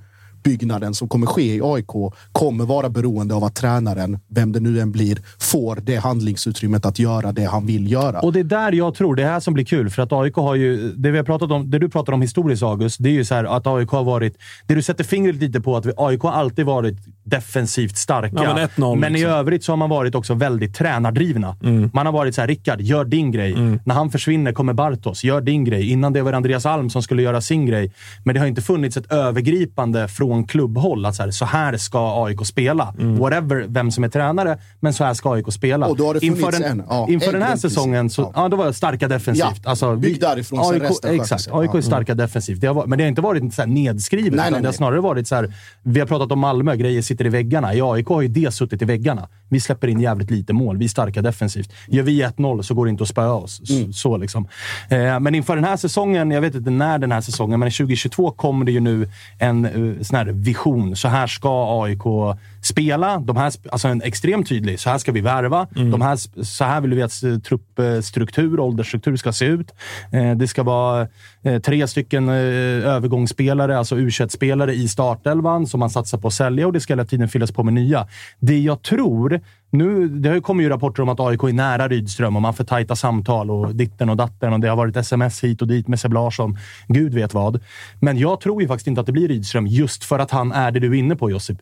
ombyggnaden 0.48 0.94
som 0.94 1.08
kommer 1.10 1.26
ske 1.28 1.56
i 1.56 1.62
AIK 1.64 1.88
kommer 2.32 2.66
vara 2.66 2.90
beroende 2.90 3.36
av 3.36 3.44
att 3.44 3.56
tränaren, 3.56 4.20
vem 4.30 4.52
det 4.52 4.60
nu 4.60 4.80
än 4.80 4.92
blir, 4.92 5.18
får 5.40 5.76
det 5.84 5.96
handlingsutrymmet 5.96 6.86
att 6.86 7.00
göra 7.00 7.32
det 7.32 7.44
han 7.46 7.66
vill 7.66 7.92
göra. 7.92 8.20
Och 8.20 8.34
det 8.34 8.40
är 8.40 8.44
där 8.44 8.72
jag 8.72 8.96
tror, 8.96 9.16
det 9.16 9.24
är 9.24 9.28
här 9.28 9.40
som 9.40 9.54
blir 9.54 9.66
kul. 9.66 9.90
För 9.90 10.02
att 10.02 10.12
AIK 10.14 10.36
har 10.36 10.56
ju, 10.56 10.92
det 10.96 11.12
vi 11.12 11.18
har 11.18 11.26
pratat 11.26 11.52
om, 11.52 11.70
det 11.72 11.80
du 11.80 11.90
pratar 11.90 12.14
om 12.14 12.22
historiskt 12.22 12.64
August, 12.64 12.98
det 13.00 13.10
är 13.10 13.14
ju 13.14 13.26
så 13.26 13.36
här 13.36 13.44
att 13.44 13.68
AIK 13.68 13.90
har 13.90 14.04
varit, 14.04 14.38
det 14.68 14.76
du 14.76 14.82
sätter 14.82 15.04
fingret 15.04 15.36
lite 15.36 15.62
på, 15.62 15.78
att 15.78 15.86
vi- 15.86 15.92
AIK 15.98 16.22
har 16.22 16.32
alltid 16.32 16.66
varit 16.66 16.98
defensivt 17.24 17.98
starka. 17.98 18.44
Ja, 18.44 18.54
men 18.56 18.64
1-0 18.64 19.00
Men 19.00 19.12
i 19.12 19.14
liksom. 19.14 19.32
övrigt 19.32 19.64
så 19.64 19.72
har 19.72 19.78
man 19.78 19.90
varit 19.90 20.16
också 20.16 20.34
väldigt 20.34 20.76
tränardrivna. 20.76 21.56
Man 21.94 22.06
har 22.06 22.14
varit 22.14 22.36
så 22.36 22.42
här, 22.42 22.48
Rickard, 22.48 22.82
gör 22.82 23.06
din 23.06 23.32
grej. 23.32 23.54
När 23.86 23.96
han 23.96 24.10
försvinner 24.12 24.52
kommer 24.54 24.74
Bartos, 24.74 25.24
gör 25.24 25.42
din 25.42 25.64
grej. 25.64 25.90
Innan 25.92 26.14
det 26.14 26.22
var 26.22 26.34
Andreas 26.34 26.66
Alm 26.66 26.90
som 26.90 27.02
skulle 27.04 27.22
göra 27.22 27.42
sin 27.42 27.66
grej. 27.66 27.92
Men 28.24 28.34
det 28.34 28.40
har 28.40 28.48
inte 28.48 28.62
funnits 28.62 28.98
ett 28.98 29.12
övergripande 29.12 30.08
från 30.08 30.33
klubbhåll 30.48 31.06
att 31.06 31.16
så 31.16 31.24
här, 31.24 31.32
så 31.32 31.46
här 31.46 31.78
ska 31.78 32.26
AIK 32.26 32.46
spela. 32.46 32.94
Whatever 32.98 33.66
vem 33.68 33.92
som 33.92 34.04
är 34.04 34.10
tränare, 34.10 34.58
men 34.80 34.94
så 34.94 35.04
här 35.04 35.14
ska 35.14 35.34
AIK 35.34 35.54
spela. 35.54 35.88
Och 35.88 35.98
då 35.98 36.08
har 36.08 36.14
det 36.14 36.26
inför 36.26 36.52
den, 36.52 36.64
en, 36.64 36.84
ja, 36.90 37.08
inför 37.10 37.28
en 37.28 37.34
den 37.34 37.42
här 37.42 37.56
säsongen 37.56 38.10
så 38.10 38.22
Ja. 38.22 38.32
ja. 38.36 38.50
då 38.50 38.58
var 38.58 38.66
det 38.66 38.74
starka 38.74 39.08
defensivt. 39.08 39.62
Ja, 39.64 39.70
alltså, 39.70 39.96
bygg 39.96 40.22
därifrån, 40.22 40.66
sen 40.66 40.74
AIK, 40.74 40.84
resten 40.84 40.96
sköter 40.96 41.22
Exakt. 41.24 41.48
AIK 41.52 41.74
är 41.74 41.82
starka 41.82 42.16
defensivt. 42.16 42.62
Det 42.62 42.68
har, 42.68 42.86
men 42.86 42.98
det 42.98 43.04
har 43.04 43.10
inte 43.10 43.22
varit 43.22 43.54
så 43.54 43.62
här 43.62 43.70
nedskrivet. 43.70 44.34
Nej, 44.34 44.52
nej, 44.52 44.62
det 44.62 44.68
har 44.68 44.74
snarare 44.74 45.02
varit 45.02 45.28
så 45.28 45.36
här. 45.36 45.54
Vi 45.84 46.00
har 46.00 46.08
pratat 46.08 46.32
om 46.32 46.40
Malmö, 46.40 46.76
grejer 46.76 47.02
sitter 47.02 47.26
i 47.26 47.30
väggarna. 47.30 47.74
I 47.74 47.82
AIK 47.82 48.08
har 48.08 48.22
ju 48.22 48.28
det 48.28 48.54
suttit 48.54 48.82
i 48.82 48.86
väggarna. 48.86 49.30
Vi 49.50 49.60
släpper 49.60 49.88
in 49.88 50.00
jävligt 50.00 50.32
lite 50.32 50.54
mål. 50.54 50.78
Vi 50.78 50.86
är 50.86 50.90
starka 50.90 51.22
defensivt. 51.22 51.74
Gör 51.88 52.04
vi 52.04 52.24
1-0 52.24 52.62
så 52.62 52.74
går 52.74 52.86
det 52.86 52.90
inte 52.90 53.04
att 53.04 53.10
spöa 53.10 53.34
oss. 53.34 53.70
Mm. 53.70 53.94
Så 53.94 54.18
liksom. 54.18 54.48
eh, 54.90 55.20
men 55.20 55.36
inför 55.36 55.56
den 55.56 55.66
här 55.66 55.78
säsongen, 55.78 56.32
jag 56.32 56.42
vet 56.42 56.56
inte 56.56 56.70
när 56.70 56.98
den 56.98 57.12
här 57.12 57.22
säsongen, 57.22 57.60
men 57.60 57.72
2022 57.72 58.32
kommer 58.32 58.66
det 58.66 58.72
ju 58.72 58.80
nu 58.80 59.10
en 59.40 59.66
uh, 59.66 60.02
sån 60.02 60.18
här 60.26 60.32
vision. 60.32 60.96
Så 60.96 61.08
här 61.08 61.28
ska 61.28 61.84
AIK 61.84 62.38
spela. 62.66 63.18
De 63.18 63.38
här, 63.38 63.54
alltså 63.72 63.88
en 63.88 64.02
extremt 64.02 64.50
tydlig. 64.50 64.80
Så 64.80 64.90
här 64.90 64.98
ska 64.98 65.12
vi 65.12 65.22
värva. 65.22 65.68
Mm. 65.76 65.92
De 65.92 66.02
här, 66.02 66.44
så 66.44 66.64
här 66.64 66.82
vill 66.82 66.94
vi 66.94 67.02
att 67.02 67.44
truppstruktur, 67.44 68.60
åldersstruktur 68.60 69.16
ska 69.16 69.32
se 69.32 69.46
ut. 69.46 69.72
Eh, 70.12 70.32
det 70.32 70.48
ska 70.48 70.64
vara 70.64 71.08
eh, 71.44 71.62
tre 71.62 71.88
stycken 71.88 72.30
eh, 72.30 72.36
övergångsspelare, 72.36 73.78
alltså 73.78 73.98
u 73.98 74.12
spelare 74.12 74.74
i 74.74 74.88
startelvan 74.88 75.68
som 75.68 75.80
man 75.80 75.90
satsar 75.90 76.18
på 76.18 76.28
att 76.28 76.34
sälja 76.34 76.68
och 76.68 76.74
det 76.74 76.80
ska 76.80 76.94
hela 76.94 77.06
tiden 77.06 77.30
fyllas 77.30 77.52
på 77.52 77.64
med 77.64 77.74
nya. 77.74 78.08
Det 78.40 78.60
jag 78.60 78.82
tror, 78.82 79.42
nu, 79.74 80.08
det 80.08 80.30
har 80.30 80.36
ju 80.36 80.42
kommit 80.42 80.66
ju 80.66 80.70
rapporter 80.70 81.04
om 81.04 81.10
att 81.10 81.20
AIK 81.20 81.44
är 81.44 81.54
nära 81.54 81.88
Rydström 81.88 82.36
och 82.36 82.42
man 82.42 82.54
får 82.54 82.64
tajta 82.64 82.96
samtal 82.96 83.52
och 83.52 83.76
ditten 83.76 84.10
och 84.10 84.18
datten 84.18 84.54
och 84.54 84.60
det 84.60 84.68
har 84.68 84.76
varit 84.76 84.98
sms 84.98 85.44
hit 85.44 85.62
och 85.62 85.68
dit 85.68 85.88
med 85.88 86.00
Seb 86.00 86.14
Larsson. 86.14 86.58
Gud 86.88 87.14
vet 87.14 87.34
vad. 87.34 87.60
Men 88.00 88.18
jag 88.18 88.42
tror 88.42 88.62
ju 88.62 88.68
faktiskt 88.68 88.88
inte 88.88 89.02
att 89.02 89.08
det 89.08 89.12
blir 89.12 89.28
Rydström 89.28 89.68
just 89.68 90.04
för 90.04 90.20
att 90.20 90.32
han 90.32 90.52
är 90.52 90.72
det 90.72 90.80
du 90.80 90.88
är 90.88 91.00
inne 91.00 91.16
på 91.16 91.32
Josip. 91.32 91.58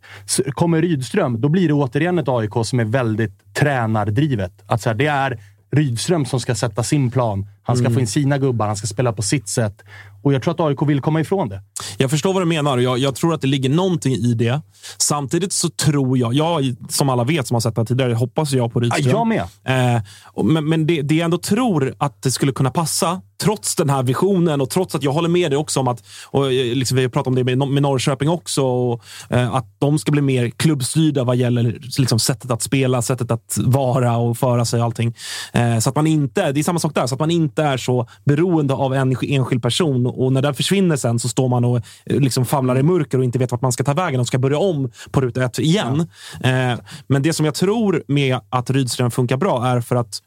Kommer 0.54 0.82
Rydström, 0.92 1.42
då 1.42 1.50
blir 1.50 1.68
det 1.68 1.74
återigen 1.74 2.20
ett 2.20 2.30
AIK 2.30 2.52
som 2.64 2.80
är 2.80 2.86
väldigt 2.86 3.54
tränardrivet. 3.54 4.52
Att 4.68 4.82
så 4.82 4.90
här, 4.90 4.96
det 4.96 5.08
är 5.08 5.40
Rydström 5.76 6.26
som 6.26 6.40
ska 6.40 6.56
sätta 6.56 6.84
sin 6.84 7.12
plan. 7.12 7.48
Han 7.64 7.78
ska 7.78 7.90
få 7.90 8.00
in 8.00 8.08
sina 8.08 8.38
gubbar, 8.38 8.68
han 8.68 8.76
ska 8.76 8.88
spela 8.88 9.14
på 9.14 9.22
sitt 9.22 9.48
sätt. 9.48 9.82
Och 10.24 10.34
jag 10.34 10.44
tror 10.44 10.54
att 10.54 10.60
AIK 10.60 10.82
vill 10.82 11.02
komma 11.02 11.22
ifrån 11.22 11.50
det. 11.50 11.62
Jag 11.98 12.10
förstår 12.10 12.34
vad 12.34 12.42
du 12.42 12.46
menar 12.46 12.78
och 12.78 12.84
jag, 12.84 12.98
jag 12.98 13.16
tror 13.16 13.34
att 13.34 13.42
det 13.42 13.48
ligger 13.48 13.70
någonting 13.70 14.14
i 14.14 14.34
det. 14.34 14.62
Samtidigt 14.98 15.54
så 15.54 15.70
tror 15.70 16.18
jag, 16.18 16.34
jag 16.34 16.76
som 16.90 17.10
alla 17.10 17.24
vet 17.24 17.48
som 17.48 17.56
har 17.56 17.62
sett 17.62 17.76
det 17.76 17.86
tidigare, 17.86 18.14
hoppas 18.14 18.52
jag 18.52 18.74
på 18.74 18.80
Rydström. 18.80 19.06
Ja, 19.06 19.18
jag 19.18 19.28
med. 19.28 19.96
Eh, 19.96 20.02
men 20.44 20.70
men 20.70 20.88
det, 20.88 21.02
det 21.02 21.16
jag 21.16 21.26
ändå 21.26 21.38
tror 21.38 21.96
att 21.98 22.22
det 22.22 22.32
skulle 22.32 22.52
kunna 22.52 22.72
passa, 22.72 23.22
trots 23.42 23.76
den 23.76 23.90
här 23.90 24.04
visionen 24.04 24.62
och 24.62 24.70
trots 24.70 24.96
att 24.96 25.04
jag 25.04 25.12
håller 25.12 25.30
med 25.30 25.52
dig 25.52 25.58
också 25.58 25.80
om 25.80 25.88
att, 25.88 26.04
och 26.26 26.54
eh, 26.54 26.76
liksom 26.76 26.98
vi 26.98 27.04
har 27.04 27.10
pratat 27.10 27.28
om 27.28 27.36
det 27.36 27.44
med, 27.44 27.58
Nor- 27.58 27.72
med 27.72 27.84
Norrköping 27.84 28.30
också, 28.30 28.64
och, 28.64 29.04
eh, 29.30 29.56
att 29.56 29.66
de 29.80 30.00
ska 30.00 30.12
bli 30.12 30.22
mer 30.22 30.50
klubbstyrda 30.50 31.24
vad 31.24 31.36
gäller 31.36 31.80
liksom, 32.00 32.20
sättet 32.20 32.52
att 32.52 32.62
spela, 32.62 33.02
sättet 33.02 33.32
att 33.32 33.58
vara 33.66 34.18
och 34.18 34.38
föra 34.38 34.66
sig 34.66 34.80
och 34.80 34.86
allting. 34.86 35.16
Eh, 35.54 35.80
så 35.80 35.90
att 35.90 35.96
man 35.96 36.08
inte, 36.08 36.52
det 36.52 36.60
är 36.60 36.64
samma 36.64 36.80
sak 36.80 36.96
där, 36.96 37.08
så 37.08 37.16
att 37.16 37.20
man 37.20 37.32
inte 37.32 37.64
är 37.64 37.78
så 37.78 38.08
beroende 38.26 38.74
av 38.74 38.94
en 38.94 39.16
enskild 39.22 39.62
person 39.62 40.06
och 40.06 40.34
när 40.34 40.42
den 40.42 40.54
försvinner 40.54 40.96
sen 40.96 41.20
så 41.20 41.30
står 41.30 41.50
man 41.50 41.66
och 41.66 41.82
liksom 42.06 42.46
famlar 42.46 42.80
i 42.80 42.84
mörker 42.84 43.18
och 43.18 43.24
inte 43.24 43.40
vet 43.40 43.52
vart 43.52 43.62
man 43.62 43.72
ska 43.72 43.84
ta 43.84 43.94
vägen 43.94 44.20
och 44.20 44.28
ska 44.28 44.38
börja 44.38 44.58
om 44.58 44.92
på 45.12 45.22
ruta 45.22 45.44
ett 45.44 45.60
igen. 45.60 46.08
Eh, 46.44 46.80
men 47.08 47.22
det 47.22 47.34
som 47.34 47.46
jag 47.46 47.56
tror 47.56 48.04
med 48.08 48.40
att 48.50 48.70
Rydström 48.70 49.12
funkar 49.12 49.38
bra 49.38 49.66
är 49.66 49.82
för 49.82 49.96
att 49.96 50.22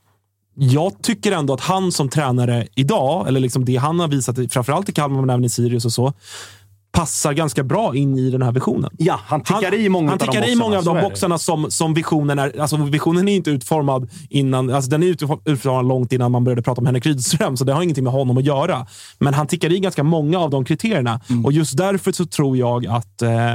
jag 0.54 1.02
tycker 1.02 1.32
ändå 1.32 1.54
att 1.54 1.60
han 1.60 1.92
som 1.92 2.08
tränare 2.08 2.66
idag, 2.74 3.28
eller 3.28 3.40
liksom 3.40 3.64
det 3.64 3.76
han 3.76 4.00
har 4.00 4.08
visat, 4.08 4.36
framförallt 4.52 4.88
i 4.88 4.92
Kalmar 4.92 5.20
men 5.20 5.30
även 5.30 5.44
i 5.44 5.48
Sirius 5.48 5.84
och 5.84 5.92
så, 5.92 6.12
passar 6.92 7.32
ganska 7.32 7.62
bra 7.64 7.96
in 7.96 8.18
i 8.18 8.30
den 8.30 8.42
här 8.42 8.52
visionen. 8.52 8.90
Ja, 8.98 9.20
han 9.26 9.40
tickar 9.40 9.74
i 9.74 9.88
många 9.88 10.10
han 10.10 10.12
av 10.12 10.18
de 10.18 10.32
tickar 10.32 10.48
i 10.48 10.56
många 10.56 10.78
av 10.78 10.84
boxarna, 10.84 11.00
de 11.00 11.08
boxarna 11.08 11.38
som, 11.38 11.70
som 11.70 11.94
visionen 11.94 12.38
är. 12.38 12.60
Alltså 12.60 12.76
visionen 12.76 13.28
är 13.28 13.34
inte 13.34 13.50
utformad 13.50 14.10
innan, 14.30 14.70
alltså 14.70 14.90
den 14.90 15.02
är 15.02 15.06
utform- 15.06 15.40
utformad 15.44 15.88
långt 15.88 16.12
innan 16.12 16.32
man 16.32 16.44
började 16.44 16.62
prata 16.62 16.80
om 16.80 16.86
Henrik 16.86 17.06
Rydström, 17.06 17.56
så 17.56 17.64
det 17.64 17.72
har 17.72 17.82
ingenting 17.82 18.04
med 18.04 18.12
honom 18.12 18.38
att 18.38 18.44
göra. 18.44 18.86
Men 19.18 19.34
han 19.34 19.46
tickar 19.46 19.72
i 19.72 19.78
ganska 19.80 20.02
många 20.02 20.38
av 20.38 20.50
de 20.50 20.64
kriterierna 20.64 21.20
Mm. 21.30 21.44
och 21.44 21.52
just 21.52 21.76
därför 21.76 22.12
så 22.12 22.26
tror 22.26 22.56
jag 22.56 22.86
att, 22.86 23.22
eh, 23.22 23.54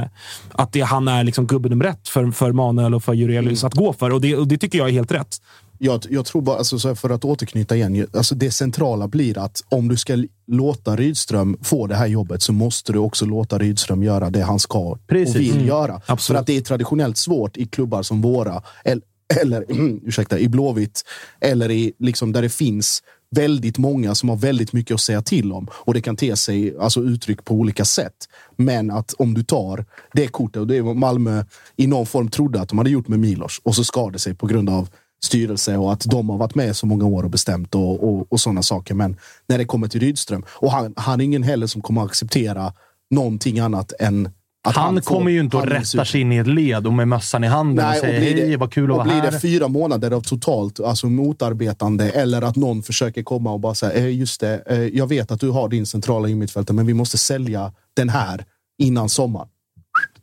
att 0.52 0.72
det, 0.72 0.80
han 0.80 1.08
är 1.08 1.24
liksom 1.24 1.46
gubben 1.46 1.70
nummer 1.70 1.84
ett 1.84 2.08
för, 2.08 2.30
för 2.30 2.52
Manuel 2.52 2.94
och 2.94 3.04
för 3.04 3.12
Jurelius 3.14 3.64
att 3.64 3.74
gå 3.74 3.92
för 3.92 4.10
och 4.10 4.20
det, 4.20 4.36
och 4.36 4.48
det 4.48 4.58
tycker 4.58 4.78
jag 4.78 4.88
är 4.88 4.92
helt 4.92 5.12
rätt. 5.12 5.36
Jag, 5.82 6.06
jag 6.10 6.26
tror 6.26 6.42
bara, 6.42 6.56
alltså, 6.58 6.88
här, 6.88 6.94
för 6.94 7.10
att 7.10 7.24
återknyta 7.24 7.76
igen, 7.76 8.06
alltså 8.12 8.34
det 8.34 8.50
centrala 8.50 9.08
blir 9.08 9.38
att 9.38 9.62
om 9.68 9.88
du 9.88 9.96
ska 9.96 10.24
låta 10.46 10.96
Rydström 10.96 11.56
få 11.62 11.86
det 11.86 11.94
här 11.96 12.06
jobbet 12.06 12.42
så 12.42 12.52
måste 12.52 12.92
du 12.92 12.98
också 12.98 13.26
låta 13.26 13.58
Rydström 13.58 14.02
göra 14.02 14.30
det 14.30 14.42
han 14.42 14.58
ska 14.58 14.98
Precis. 15.06 15.34
och 15.34 15.40
vill 15.40 15.52
Mm. 15.54 15.66
göra. 15.66 16.00
Absolut. 16.06 16.36
För 16.36 16.40
att 16.40 16.46
det 16.46 16.56
är 16.56 16.60
traditionellt 16.60 17.16
svårt 17.16 17.56
i 17.56 17.66
klubbar 17.66 18.02
som 18.02 18.20
våra, 18.22 18.62
eller 18.84 19.02
eller 19.42 19.64
ursäkta, 20.06 20.38
i 20.38 20.48
Blåvitt, 20.48 21.02
eller 21.40 21.70
i, 21.70 21.92
liksom, 21.98 22.32
där 22.32 22.42
det 22.42 22.48
finns 22.48 23.02
väldigt 23.36 23.78
många 23.78 24.14
som 24.14 24.28
har 24.28 24.36
väldigt 24.36 24.72
mycket 24.72 24.94
att 24.94 25.00
säga 25.00 25.22
till 25.22 25.52
om. 25.52 25.68
Och 25.72 25.94
det 25.94 26.00
kan 26.00 26.16
te 26.16 26.36
sig 26.36 26.76
alltså, 26.80 27.00
uttryck 27.02 27.44
på 27.44 27.54
olika 27.54 27.84
sätt. 27.84 28.14
Men 28.56 28.90
att 28.90 29.14
om 29.18 29.34
du 29.34 29.42
tar 29.44 29.84
det 30.12 30.28
kortet, 30.28 30.56
och 30.60 30.66
det 30.66 30.76
är 30.76 30.82
vad 30.82 30.96
Malmö 30.96 31.44
i 31.76 31.86
någon 31.86 32.06
form 32.06 32.28
trodde 32.30 32.60
att 32.60 32.68
de 32.68 32.78
hade 32.78 32.90
gjort 32.90 33.08
med 33.08 33.18
Milos, 33.18 33.60
och 33.62 33.74
så 33.74 33.84
skar 33.84 34.10
det 34.10 34.18
sig 34.18 34.34
på 34.34 34.46
grund 34.46 34.70
av 34.70 34.88
styrelse 35.24 35.76
och 35.76 35.92
att 35.92 36.00
de 36.10 36.28
har 36.28 36.36
varit 36.38 36.54
med 36.54 36.76
så 36.76 36.86
många 36.86 37.04
år 37.04 37.22
och 37.22 37.30
bestämt 37.30 37.74
och, 37.74 38.04
och, 38.08 38.32
och 38.32 38.40
sådana 38.40 38.62
saker. 38.62 38.94
Men 38.94 39.16
när 39.48 39.58
det 39.58 39.64
kommer 39.64 39.88
till 39.88 40.00
Rydström, 40.00 40.44
och 40.50 40.72
han, 40.72 40.94
han 40.96 41.20
är 41.20 41.24
ingen 41.24 41.42
heller 41.42 41.66
som 41.66 41.82
kommer 41.82 42.02
att 42.02 42.06
acceptera 42.08 42.72
någonting 43.10 43.58
annat 43.58 43.92
än 44.00 44.26
att 44.68 44.76
Han, 44.76 44.94
får- 44.94 45.00
kommer 45.14 45.30
ju 45.30 45.40
inte 45.40 45.56
att 45.58 45.62
han 45.62 45.72
rätta 45.72 46.04
sig 46.04 46.20
in 46.20 46.32
i 46.32 46.36
ett 46.36 46.46
led 46.46 46.86
och 46.86 46.92
med 46.92 47.08
mössan 47.08 47.44
i 47.44 47.46
handen 47.46 47.84
och 47.84 47.90
Nej, 47.90 48.00
säga 48.00 48.14
och 48.16 48.20
blir 48.20 48.34
det- 48.34 48.46
hej, 48.46 48.56
vad 48.56 48.72
kul 48.72 48.84
att 48.84 48.90
och 48.90 48.96
vara 48.96 49.04
blir 49.04 49.14
här. 49.14 49.30
det 49.30 49.40
fyra 49.40 49.68
månader 49.68 50.10
av 50.10 50.20
totalt 50.20 50.80
alltså 50.80 51.06
motarbetande 51.06 52.10
eller 52.10 52.42
att 52.42 52.56
någon 52.56 52.82
försöker 52.82 53.22
komma 53.22 53.52
och 53.52 53.60
bara 53.60 53.74
säga 53.74 53.92
eh, 53.92 54.16
just 54.18 54.40
det, 54.40 54.62
eh, 54.66 54.78
jag 54.80 55.06
vet 55.06 55.30
att 55.30 55.40
du 55.40 55.50
har 55.50 55.68
din 55.68 55.86
centrala 55.86 56.28
innermittfältare, 56.28 56.74
men 56.74 56.86
vi 56.86 56.94
måste 56.94 57.18
sälja 57.18 57.72
den 57.96 58.08
här 58.08 58.44
innan 58.78 59.08
sommaren. 59.08 59.48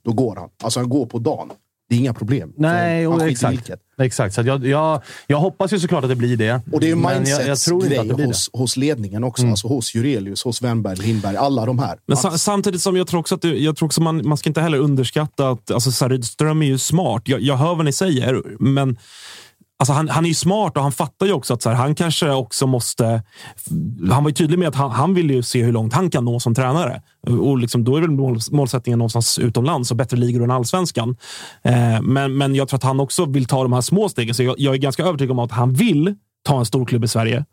Då 0.05 0.13
går 0.13 0.35
han. 0.35 0.49
Alltså 0.63 0.79
han 0.79 0.89
går 0.89 1.05
på 1.05 1.19
dagen. 1.19 1.49
Det 1.89 1.95
är 1.95 1.99
inga 1.99 2.13
problem. 2.13 2.53
Nej, 2.57 3.07
och 3.07 3.27
exakt. 3.27 3.71
exakt. 4.01 4.35
Så 4.35 4.41
jag, 4.41 4.65
jag, 4.65 5.01
jag 5.27 5.37
hoppas 5.37 5.73
ju 5.73 5.79
såklart 5.79 6.03
att 6.03 6.09
det 6.09 6.15
blir 6.15 6.37
det. 6.37 6.61
Och 6.71 6.79
det 6.79 6.87
är 6.87 6.91
en 6.91 7.01
Men 7.01 7.25
jag, 7.25 7.47
jag 7.47 7.59
tror 7.59 7.83
inte 7.83 8.01
att 8.01 8.07
det 8.07 8.13
mindset-grej 8.13 8.15
blir 8.15 8.25
det. 8.25 8.29
hos, 8.29 8.49
hos 8.53 8.77
ledningen 8.77 9.23
också. 9.23 9.41
Mm. 9.43 9.51
Alltså 9.51 9.67
hos 9.67 9.95
Jurelius, 9.95 10.43
hos 10.43 10.61
Wennberg, 10.61 10.95
Lindberg, 10.95 11.37
alla 11.37 11.65
de 11.65 11.79
här. 11.79 11.97
Men 12.05 12.17
sa, 12.17 12.37
samtidigt 12.37 12.81
som 12.81 12.97
jag 12.97 13.07
tror 13.07 13.19
också 13.19 13.35
att 13.35 13.41
det, 13.41 13.57
jag 13.57 13.75
tror 13.75 13.85
också 13.85 14.01
man, 14.01 14.27
man 14.27 14.37
ska 14.37 14.49
inte 14.49 14.61
heller 14.61 14.77
underskatta 14.77 15.49
att 15.49 15.71
alltså, 15.71 16.07
Rydström 16.07 16.61
är 16.61 16.67
ju 16.67 16.77
smart. 16.77 17.21
Jag, 17.25 17.41
jag 17.41 17.57
hör 17.57 17.75
vad 17.75 17.85
ni 17.85 17.93
säger, 17.93 18.43
men 18.59 18.97
Alltså 19.79 19.93
han, 19.93 20.09
han 20.09 20.25
är 20.25 20.29
ju 20.29 20.35
smart 20.35 20.77
och 20.77 20.83
han 20.83 20.91
fattar 20.91 21.25
ju 21.25 21.33
också 21.33 21.53
att 21.53 21.61
så 21.61 21.69
här, 21.69 21.75
han 21.75 21.95
kanske 21.95 22.31
också 22.31 22.67
måste... 22.67 23.23
Han 24.11 24.23
var 24.23 24.29
ju 24.29 24.33
tydlig 24.33 24.59
med 24.59 24.67
att 24.67 24.75
han, 24.75 24.91
han 24.91 25.13
vill 25.13 25.31
ju 25.31 25.43
se 25.43 25.63
hur 25.63 25.71
långt 25.71 25.93
han 25.93 26.09
kan 26.09 26.25
nå 26.25 26.39
som 26.39 26.55
tränare. 26.55 27.01
Och 27.27 27.57
liksom, 27.57 27.83
då 27.83 27.97
är 27.97 28.01
väl 28.01 28.11
mål, 28.11 28.39
målsättningen 28.51 28.99
någonstans 28.99 29.39
utomlands 29.39 29.91
och 29.91 29.97
bättre 29.97 30.17
ligor 30.17 30.43
än 30.43 30.51
allsvenskan. 30.51 31.15
Eh, 31.63 32.01
men, 32.01 32.37
men 32.37 32.55
jag 32.55 32.67
tror 32.67 32.77
att 32.77 32.83
han 32.83 32.99
också 32.99 33.25
vill 33.25 33.45
ta 33.45 33.63
de 33.63 33.73
här 33.73 33.81
små 33.81 34.09
stegen. 34.09 34.35
Så 34.35 34.43
jag, 34.43 34.55
jag 34.57 34.73
är 34.73 34.77
ganska 34.77 35.03
övertygad 35.03 35.31
om 35.31 35.39
att 35.39 35.51
han 35.51 35.73
vill 35.73 36.15
ta 36.43 36.59
en 36.59 36.65
stor 36.65 36.85
klubb 36.85 37.03
i 37.03 37.07
Sverige. 37.07 37.45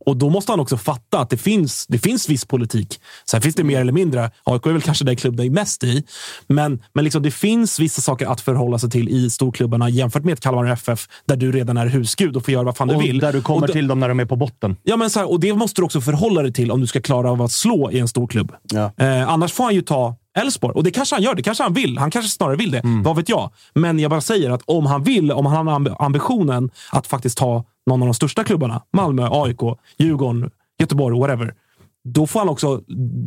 Och 0.00 0.16
då 0.16 0.30
måste 0.30 0.52
han 0.52 0.60
också 0.60 0.76
fatta 0.76 1.18
att 1.18 1.30
det 1.30 1.36
finns, 1.36 1.86
det 1.88 1.98
finns 1.98 2.28
viss 2.28 2.44
politik. 2.44 3.00
Sen 3.30 3.40
finns 3.42 3.54
det 3.54 3.64
mer 3.64 3.80
eller 3.80 3.92
mindre. 3.92 4.30
AIK 4.44 4.66
är 4.66 4.72
väl 4.72 4.82
kanske 4.82 5.04
den 5.04 5.16
klubb 5.16 5.36
det 5.36 5.44
är 5.46 5.50
mest 5.50 5.84
i. 5.84 6.04
Men, 6.46 6.82
men 6.92 7.04
liksom 7.04 7.22
det 7.22 7.30
finns 7.30 7.80
vissa 7.80 8.00
saker 8.02 8.26
att 8.26 8.40
förhålla 8.40 8.78
sig 8.78 8.90
till 8.90 9.08
i 9.08 9.30
storklubbarna 9.30 9.88
jämfört 9.88 10.24
med 10.24 10.32
ett 10.32 10.40
Kalmar 10.40 10.66
FF 10.72 11.08
där 11.28 11.36
du 11.36 11.52
redan 11.52 11.76
är 11.76 11.86
husgud 11.86 12.36
och 12.36 12.44
får 12.44 12.54
göra 12.54 12.62
vad 12.64 12.76
fan 12.76 12.88
du 12.88 12.94
Och 12.94 13.02
vill. 13.02 13.18
där 13.18 13.32
du 13.32 13.42
kommer 13.42 13.60
och, 13.62 13.66
d- 13.66 13.72
till 13.72 13.86
dem 13.88 14.00
när 14.00 14.08
de 14.08 14.20
är 14.20 14.24
på 14.24 14.36
botten. 14.36 14.76
Ja, 14.82 14.96
men 14.96 15.10
så 15.10 15.18
här, 15.18 15.30
och 15.30 15.40
det 15.40 15.54
måste 15.54 15.80
du 15.80 15.84
också 15.84 16.00
förhålla 16.00 16.42
dig 16.42 16.52
till 16.52 16.70
om 16.70 16.80
du 16.80 16.86
ska 16.86 17.00
klara 17.00 17.30
av 17.30 17.42
att 17.42 17.52
slå 17.52 17.90
i 17.90 17.98
en 17.98 18.08
stor 18.08 18.26
klubb. 18.26 18.52
Ja. 18.72 18.92
Eh, 19.04 19.28
annars 19.28 19.52
får 19.52 19.64
han 19.64 19.74
ju 19.74 19.82
ta 19.82 20.16
Elfsborg. 20.36 20.74
Och 20.74 20.84
det 20.84 20.90
kanske 20.90 21.14
han 21.14 21.22
gör. 21.22 21.34
Det 21.34 21.42
kanske 21.42 21.64
han 21.64 21.72
vill. 21.72 21.98
Han 21.98 22.10
kanske 22.10 22.30
snarare 22.30 22.56
vill 22.56 22.70
det. 22.70 22.80
Vad 23.04 23.16
vet 23.16 23.28
jag? 23.28 23.50
Men 23.74 23.98
jag 23.98 24.10
bara 24.10 24.20
säger 24.20 24.50
att 24.50 24.62
om 24.64 24.86
han 24.86 25.02
vill, 25.02 25.32
om 25.32 25.46
han 25.46 25.66
har 25.66 25.78
amb- 25.78 25.96
ambitionen 25.98 26.70
att 26.92 27.06
faktiskt 27.06 27.38
ta 27.38 27.64
någon 27.86 28.02
av 28.02 28.06
de 28.08 28.14
största 28.14 28.44
klubbarna, 28.44 28.82
Malmö, 28.92 29.28
AIK, 29.30 29.60
Djurgården, 29.98 30.50
Göteborg, 30.80 31.18
whatever. 31.20 31.54
Då 32.08 32.26
får, 32.26 32.40
han 32.40 32.48
också, 32.48 32.80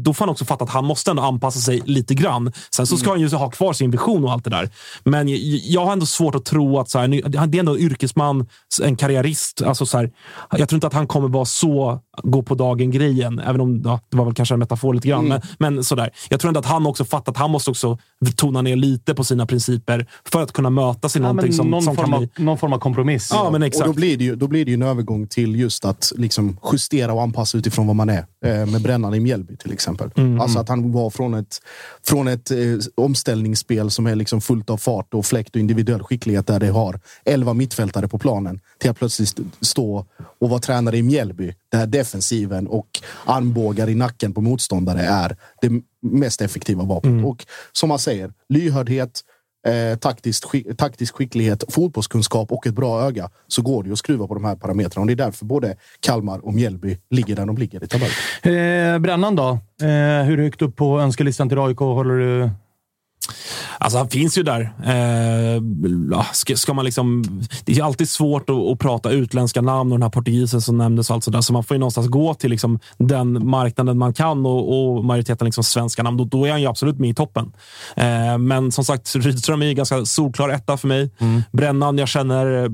då 0.04 0.14
får 0.14 0.26
han 0.26 0.30
också 0.32 0.46
fatta 0.46 0.64
att 0.64 0.70
han 0.70 0.86
måste 0.86 1.12
ändå 1.12 1.24
anpassa 1.24 1.60
sig 1.60 1.82
lite 1.86 2.14
grann. 2.14 2.52
Sen 2.76 2.88
så 2.88 2.98
ska 2.98 3.10
han 3.10 3.20
ju 3.20 3.30
ha 3.30 3.50
kvar 3.50 3.74
sin 3.74 3.92
vision 3.92 4.24
och 4.26 4.32
allt 4.32 4.44
det 4.44 4.50
där. 4.50 4.70
Men 5.04 5.28
jag, 5.72 5.86
har 5.86 5.94
ändå 5.94 6.06
svårt 6.06 6.36
att 6.36 6.46
tro 6.46 6.80
att 6.80 6.90
så 6.90 7.00
här, 7.00 7.08
det 7.08 7.58
är 7.58 7.60
ändå 7.60 7.76
en 7.76 7.80
yrkesman, 7.80 8.48
en 8.82 8.96
karriärist. 8.96 9.62
Alltså 9.62 9.86
så 9.86 9.98
här, 9.98 10.12
jag 10.52 10.70
tror 10.70 10.78
inte 10.78 10.88
att 10.88 10.94
han 10.94 11.08
kommer 11.08 11.28
vara 11.28 11.46
så 11.46 12.00
gå 12.24 12.42
på 12.44 12.56
dagen-grejen. 12.56 13.40
Även 13.40 13.62
om 13.62 13.82
ja, 13.86 14.00
det 14.10 14.18
var 14.18 14.26
väl 14.26 14.34
kanske 14.34 14.56
en 14.56 14.60
metafor 14.60 14.94
lite 14.94 15.08
grann. 15.08 15.28
Men, 15.28 15.42
men 15.60 15.84
sådär. 15.84 16.10
Jag 16.30 16.40
tror 16.40 16.50
ändå 16.50 16.60
att 16.60 16.66
han 16.66 16.88
också 16.88 17.06
fattar 17.06 17.32
att 17.32 17.38
han 17.38 17.52
måste 17.52 17.70
också 17.70 17.98
tona 18.36 18.62
ner 18.62 18.76
lite 18.76 19.16
på 19.16 19.24
sina 19.24 19.46
principer 19.46 20.08
för 20.26 20.42
att 20.44 20.52
kunna 20.52 20.70
mötas 20.70 21.16
i 21.16 21.20
Ja, 21.20 21.24
någonting 21.24 21.54
som, 21.54 21.68
någon, 21.72 21.82
som 21.84 21.96
form 21.96 22.06
kan 22.06 22.14
av, 22.14 22.20
bli... 22.20 22.30
någon 22.44 22.58
form 22.58 22.74
av 22.74 22.80
kompromiss. 22.80 23.30
Ja, 23.34 23.50
men 23.52 23.62
Och 23.62 23.68
exakt. 23.68 23.86
då 23.88 23.94
blir, 23.94 24.18
det 24.18 24.24
ju, 24.24 24.36
då 24.36 24.48
blir 24.48 24.66
det 24.66 24.72
ju 24.72 24.76
en 24.76 24.82
övergång 24.84 25.28
till 25.28 25.56
just 25.56 25.86
att 25.86 26.12
liksom 26.18 26.58
justera 26.72 27.14
och 27.14 27.22
anpassa 27.22 27.58
utifrån 27.58 27.88
vad 27.88 27.96
man 27.96 28.10
är. 28.10 28.26
Eh, 28.46 28.66
med 28.66 28.82
Brännan 28.82 29.14
i 29.14 29.20
Mjällby 29.20 29.58
till 29.58 29.74
exempel. 29.74 30.12
Mm, 30.18 30.42
Alltså 30.42 30.60
att 30.60 30.70
han 30.70 30.92
var 30.92 31.10
från 31.10 31.34
ett, 31.34 31.58
från 32.08 32.28
ett 32.28 32.52
eh, 32.52 32.58
omställningsspel 32.96 33.92
som 33.92 34.08
är 34.08 34.16
liksom 34.16 34.42
fullt 34.42 34.70
av 34.70 34.78
fart 34.78 35.14
och 35.14 35.26
fläkt 35.26 35.56
och 35.56 35.60
individuell 35.60 36.04
skicklighet 36.04 36.48
där 36.48 36.60
det 36.60 36.68
har 36.70 37.00
elva 37.26 37.54
mittfältare 37.54 38.08
på 38.08 38.20
planen 38.20 38.60
till 38.80 38.90
att 38.90 38.98
plötsligt 39.00 39.30
st- 39.30 39.44
stå 39.62 40.06
och 40.40 40.50
vara 40.50 40.60
tränare 40.60 40.98
i 40.98 41.04
Mjällby 41.04 41.54
där 41.72 41.86
defensiven 41.88 42.68
och 42.68 42.88
armbågar 43.26 43.90
i 43.90 43.96
nacken 43.96 44.34
på 44.34 44.42
motståndare 44.42 45.02
är 45.02 45.36
det 45.62 45.70
mest 46.02 46.42
effektiva 46.42 46.84
vapnet. 46.84 47.12
Mm. 47.12 47.26
Och 47.26 47.46
som 47.72 47.90
man 47.90 48.00
säger, 48.00 48.34
lyhördhet, 48.50 49.22
eh, 49.68 49.98
taktisk, 49.98 50.44
skick- 50.46 50.76
taktisk 50.78 51.16
skicklighet, 51.16 51.64
fotbollskunskap 51.70 52.52
och 52.52 52.68
ett 52.68 52.74
bra 52.74 53.02
öga 53.02 53.30
så 53.48 53.62
går 53.62 53.84
det 53.84 53.88
ju 53.88 53.94
att 53.94 54.00
skruva 54.00 54.28
på 54.28 54.34
de 54.34 54.46
här 54.46 54.56
parametrarna. 54.56 55.02
Och 55.02 55.08
det 55.08 55.14
är 55.14 55.26
därför 55.26 55.46
både 55.46 55.76
Kalmar 56.00 56.46
och 56.46 56.54
Mjällby 56.54 56.98
ligger 57.10 57.36
där 57.36 57.46
de 57.46 57.58
ligger 57.58 57.84
i 57.84 57.88
tabellen. 57.88 58.94
Eh, 58.96 59.00
Brännan 59.00 59.36
då? 59.36 59.50
Eh, 59.82 60.24
hur 60.26 60.38
högt 60.38 60.62
upp 60.62 60.76
på 60.76 61.00
önskelistan 61.00 61.50
till 61.50 61.60
AIK 61.60 61.78
håller 61.80 62.14
du? 62.16 62.50
Alltså 63.78 63.98
han 63.98 64.10
finns 64.10 64.38
ju 64.38 64.44
där. 64.44 64.62
Eh, 64.62 66.22
ska, 66.34 66.56
ska 66.56 66.74
man 66.74 66.86
liksom, 66.86 67.24
det 67.66 67.78
är 67.78 67.84
alltid 67.84 68.10
svårt 68.10 68.50
att, 68.50 68.56
att 68.56 68.80
prata 68.80 69.12
utländska 69.12 69.62
namn 69.62 69.92
och 69.92 69.98
den 69.98 70.04
här 70.04 70.10
portugisen 70.10 70.62
som 70.62 70.78
nämndes. 70.78 71.10
och 71.10 71.14
allt 71.14 71.24
sådär. 71.24 71.42
Så 71.42 71.54
man 71.54 71.64
får 71.64 71.76
ju 71.76 71.80
någonstans 71.80 72.08
gå 72.08 72.34
till 72.34 72.50
liksom 72.50 72.80
den 72.98 73.50
marknaden 73.50 73.98
man 73.98 74.14
kan 74.14 74.46
och, 74.46 74.96
och 74.96 75.06
majoriteten 75.06 75.46
liksom 75.46 75.64
svenska 75.64 76.04
namn. 76.04 76.18
Då, 76.18 76.26
då 76.26 76.46
är 76.46 76.52
han 76.52 76.62
ju 76.62 76.68
absolut 76.68 77.00
med 77.00 77.10
i 77.10 77.14
toppen. 77.14 77.52
Eh, 77.96 78.38
men 78.38 78.72
som 78.72 78.86
sagt, 78.86 79.16
Rydström 79.16 79.62
är 79.62 79.66
ju 79.66 79.74
ganska 79.74 80.06
solklar 80.06 80.50
etta 80.50 80.78
för 80.78 80.88
mig. 80.88 81.12
Brännan, 81.52 81.98
jag 81.98 82.08
känner 82.08 82.64
eh, 82.64 82.70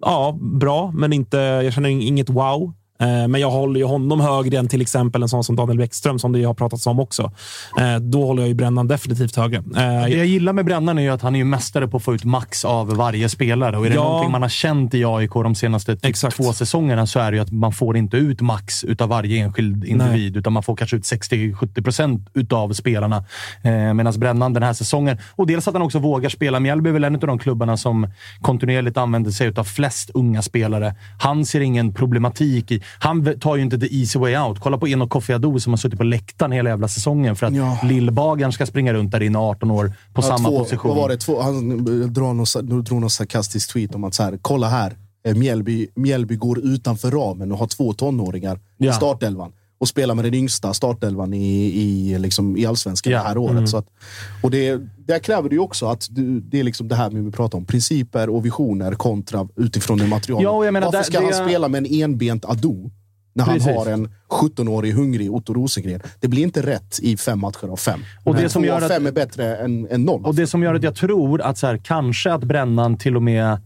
ja, 0.00 0.38
bra, 0.40 0.90
men 0.94 1.12
inte, 1.12 1.36
jag 1.36 1.72
känner 1.72 1.88
inget 1.88 2.30
wow. 2.30 2.74
Eh, 3.00 3.28
Men 3.28 3.40
jag 3.40 3.50
håller 3.50 3.80
ju 3.80 3.86
honom 3.86 4.20
högre 4.20 4.58
än 4.58 4.68
till 4.68 4.80
exempel 4.80 5.22
en 5.22 5.28
sån 5.28 5.44
som 5.44 5.56
Daniel 5.56 5.78
Bäckström 5.78 6.18
som 6.18 6.32
det 6.32 6.44
har 6.44 6.54
pratats 6.54 6.86
om 6.86 7.00
också. 7.00 7.32
Eh, 7.80 7.96
Då 7.96 8.26
håller 8.26 8.42
jag 8.42 8.48
ju 8.48 8.54
Brännan 8.54 8.88
definitivt 8.88 9.36
högre. 9.36 9.56
Eh, 9.58 9.62
Det 10.04 10.08
jag 10.16 10.26
gillar 10.26 10.52
med 10.52 10.64
Brännan 10.64 10.98
är 10.98 11.02
ju 11.02 11.08
att 11.08 11.22
han 11.22 11.34
är 11.34 11.38
ju 11.38 11.44
mästare 11.44 11.88
på 11.88 11.96
att 11.96 12.02
få 12.02 12.14
ut 12.14 12.24
max 12.24 12.64
av 12.64 12.88
varje 12.96 13.28
spelare. 13.28 13.76
Och 13.78 13.86
är 13.86 13.90
det 13.90 13.96
Ja. 13.96 14.04
någonting 14.04 14.30
man 14.32 14.42
har 14.42 14.48
känt 14.48 14.94
i 14.94 15.04
AIK 15.04 15.30
de 15.42 15.54
senaste 15.54 15.94
typ 15.96 16.04
Exakt. 16.04 16.36
två 16.36 16.52
säsongerna 16.52 17.06
så 17.06 17.18
är 17.20 17.30
det 17.30 17.36
ju 17.36 17.42
att 17.42 17.52
man 17.52 17.72
får 17.72 17.96
inte 17.96 18.16
ut 18.16 18.40
max 18.40 18.84
utav 18.84 19.08
varje 19.08 19.44
enskild 19.44 19.84
individ, 19.84 20.36
utan 20.36 20.52
man 20.52 20.62
får 20.62 20.76
kanske 20.76 20.96
ut 20.96 21.02
60-70 21.04 21.82
procent 21.82 22.28
utav 22.34 22.72
spelarna. 22.72 23.24
Medan 23.94 24.12
Brännan 24.16 24.52
den 24.52 24.62
här 24.62 24.72
säsongen, 24.72 25.18
och 25.36 25.46
dels 25.46 25.68
att 25.68 25.74
han 25.74 25.82
också 25.82 25.98
vågar 25.98 26.28
spela. 26.28 26.60
Mjällby 26.60 26.88
är 26.90 26.92
väl 26.94 27.04
en 27.04 27.14
av 27.14 27.20
de 27.20 27.38
klubbarna 27.38 27.76
som 27.76 28.06
kontinuerligt 28.40 28.96
använder 28.96 29.30
sig 29.30 29.46
utav 29.48 29.64
flest 29.64 30.10
unga 30.14 30.42
spelare. 30.42 30.94
Han 31.18 31.46
ser 31.46 31.60
ingen 31.60 31.94
problematik 31.94 32.70
i... 32.70 32.80
Han 32.98 33.38
tar 33.40 33.56
ju 33.56 33.62
inte 33.62 33.78
the 33.78 34.00
easy 34.00 34.18
way 34.18 34.36
out. 34.36 34.58
Kolla 34.60 34.78
på 34.78 34.88
Enok 34.88 35.10
Kofi 35.10 35.32
som 35.60 35.72
har 35.72 35.76
suttit 35.76 35.98
på 35.98 36.04
läktaren 36.04 36.52
hela 36.52 36.70
jävla 36.70 36.88
säsongen 36.88 37.36
för 37.36 37.46
att 37.46 37.54
Ja. 37.54 37.78
Lillbagaren 37.82 38.52
ska 38.52 38.66
springa 38.66 38.92
runt 38.92 39.10
där 39.10 39.22
inne 39.22 39.38
18 39.38 39.70
år 39.70 39.92
på 40.14 40.22
Ja, 40.22 40.22
samma 40.22 40.48
två, 40.48 40.58
position. 40.58 40.88
Vad 40.88 40.98
var 40.98 41.08
det? 41.08 41.16
Två, 41.16 41.42
han 41.42 41.84
drog 42.12 42.36
någon, 42.36 42.46
drog 42.84 43.00
någon 43.00 43.10
sarkastisk 43.10 43.72
tweet 43.72 43.94
om 43.94 44.04
att 44.04 44.14
så 44.14 44.22
här, 44.22 44.38
kolla 44.42 44.68
här. 44.68 44.96
eh, 45.26 45.34
Mjällby, 45.34 45.86
Mjällby 45.94 46.36
går 46.36 46.58
utanför 46.58 47.10
ramen 47.10 47.52
och 47.52 47.58
har 47.58 47.66
två 47.66 47.92
tonåringar 47.92 48.60
Ja. 48.78 48.90
i 48.90 48.94
startelvan. 48.94 49.52
Och 49.84 49.88
spelar 49.88 50.14
med 50.14 50.24
den 50.24 50.34
yngsta 50.34 50.74
startelvan 50.74 51.34
i, 51.34 51.64
i, 51.82 52.18
liksom, 52.18 52.56
i 52.56 52.66
allsvenskan 52.66 53.12
Ja. 53.12 53.18
det 53.22 53.28
här 53.28 53.38
året. 53.38 53.68
Så 53.68 53.76
att, 53.76 53.86
och 54.42 54.50
det, 54.50 54.80
där 55.06 55.18
kräver 55.18 55.48
det 55.48 55.54
ju 55.54 55.60
också 55.60 55.86
att 55.86 56.06
du, 56.10 56.40
det 56.40 56.60
är 56.60 56.64
liksom 56.64 56.88
det 56.88 56.94
här 56.94 57.10
vi 57.10 57.30
pratar 57.30 57.58
om. 57.58 57.64
Principer 57.64 58.28
och 58.28 58.44
visioner 58.46 58.92
kontra 58.92 59.48
utifrån 59.56 59.98
det 59.98 60.06
materialet. 60.06 60.44
Ja, 60.44 60.70
menar, 60.72 60.86
Varför 60.92 61.02
ska 61.02 61.20
det- 61.20 61.34
han 61.36 61.48
spela 61.48 61.68
med 61.68 61.78
en 61.86 62.02
enbent 62.02 62.44
Ado? 62.44 62.90
När 63.34 63.44
han 63.44 63.54
Precis. 63.54 63.72
har 63.76 63.86
en 63.86 64.08
17-årig 64.30 64.92
hungrig 64.94 65.32
Otto 65.34 65.54
Rosengren. 65.54 66.00
Det 66.20 66.28
blir 66.28 66.42
inte 66.42 66.62
rätt 66.66 66.98
i 67.02 67.16
fem 67.16 67.40
matcher 67.40 67.66
av 67.68 67.76
fem. 67.76 68.00
Och 68.24 68.34
det 68.34 68.40
Men 68.40 68.50
som 68.50 68.62
två 68.62 68.66
gör 68.66 68.76
av 68.76 68.82
att- 68.84 68.90
fem 68.90 69.06
är 69.06 69.12
bättre 69.12 69.56
än, 69.56 69.88
än 69.90 70.02
noll. 70.04 70.24
Och 70.24 70.34
det 70.34 70.46
som 70.46 70.62
gör 70.62 70.74
att 70.74 70.82
jag 70.82 70.94
tror 70.94 71.40
att 71.42 71.58
så 71.58 71.66
här, 71.66 71.76
kanske 71.84 72.32
att 72.32 72.44
Brännan 72.44 72.98
till 72.98 73.16
och 73.16 73.22
med... 73.22 73.60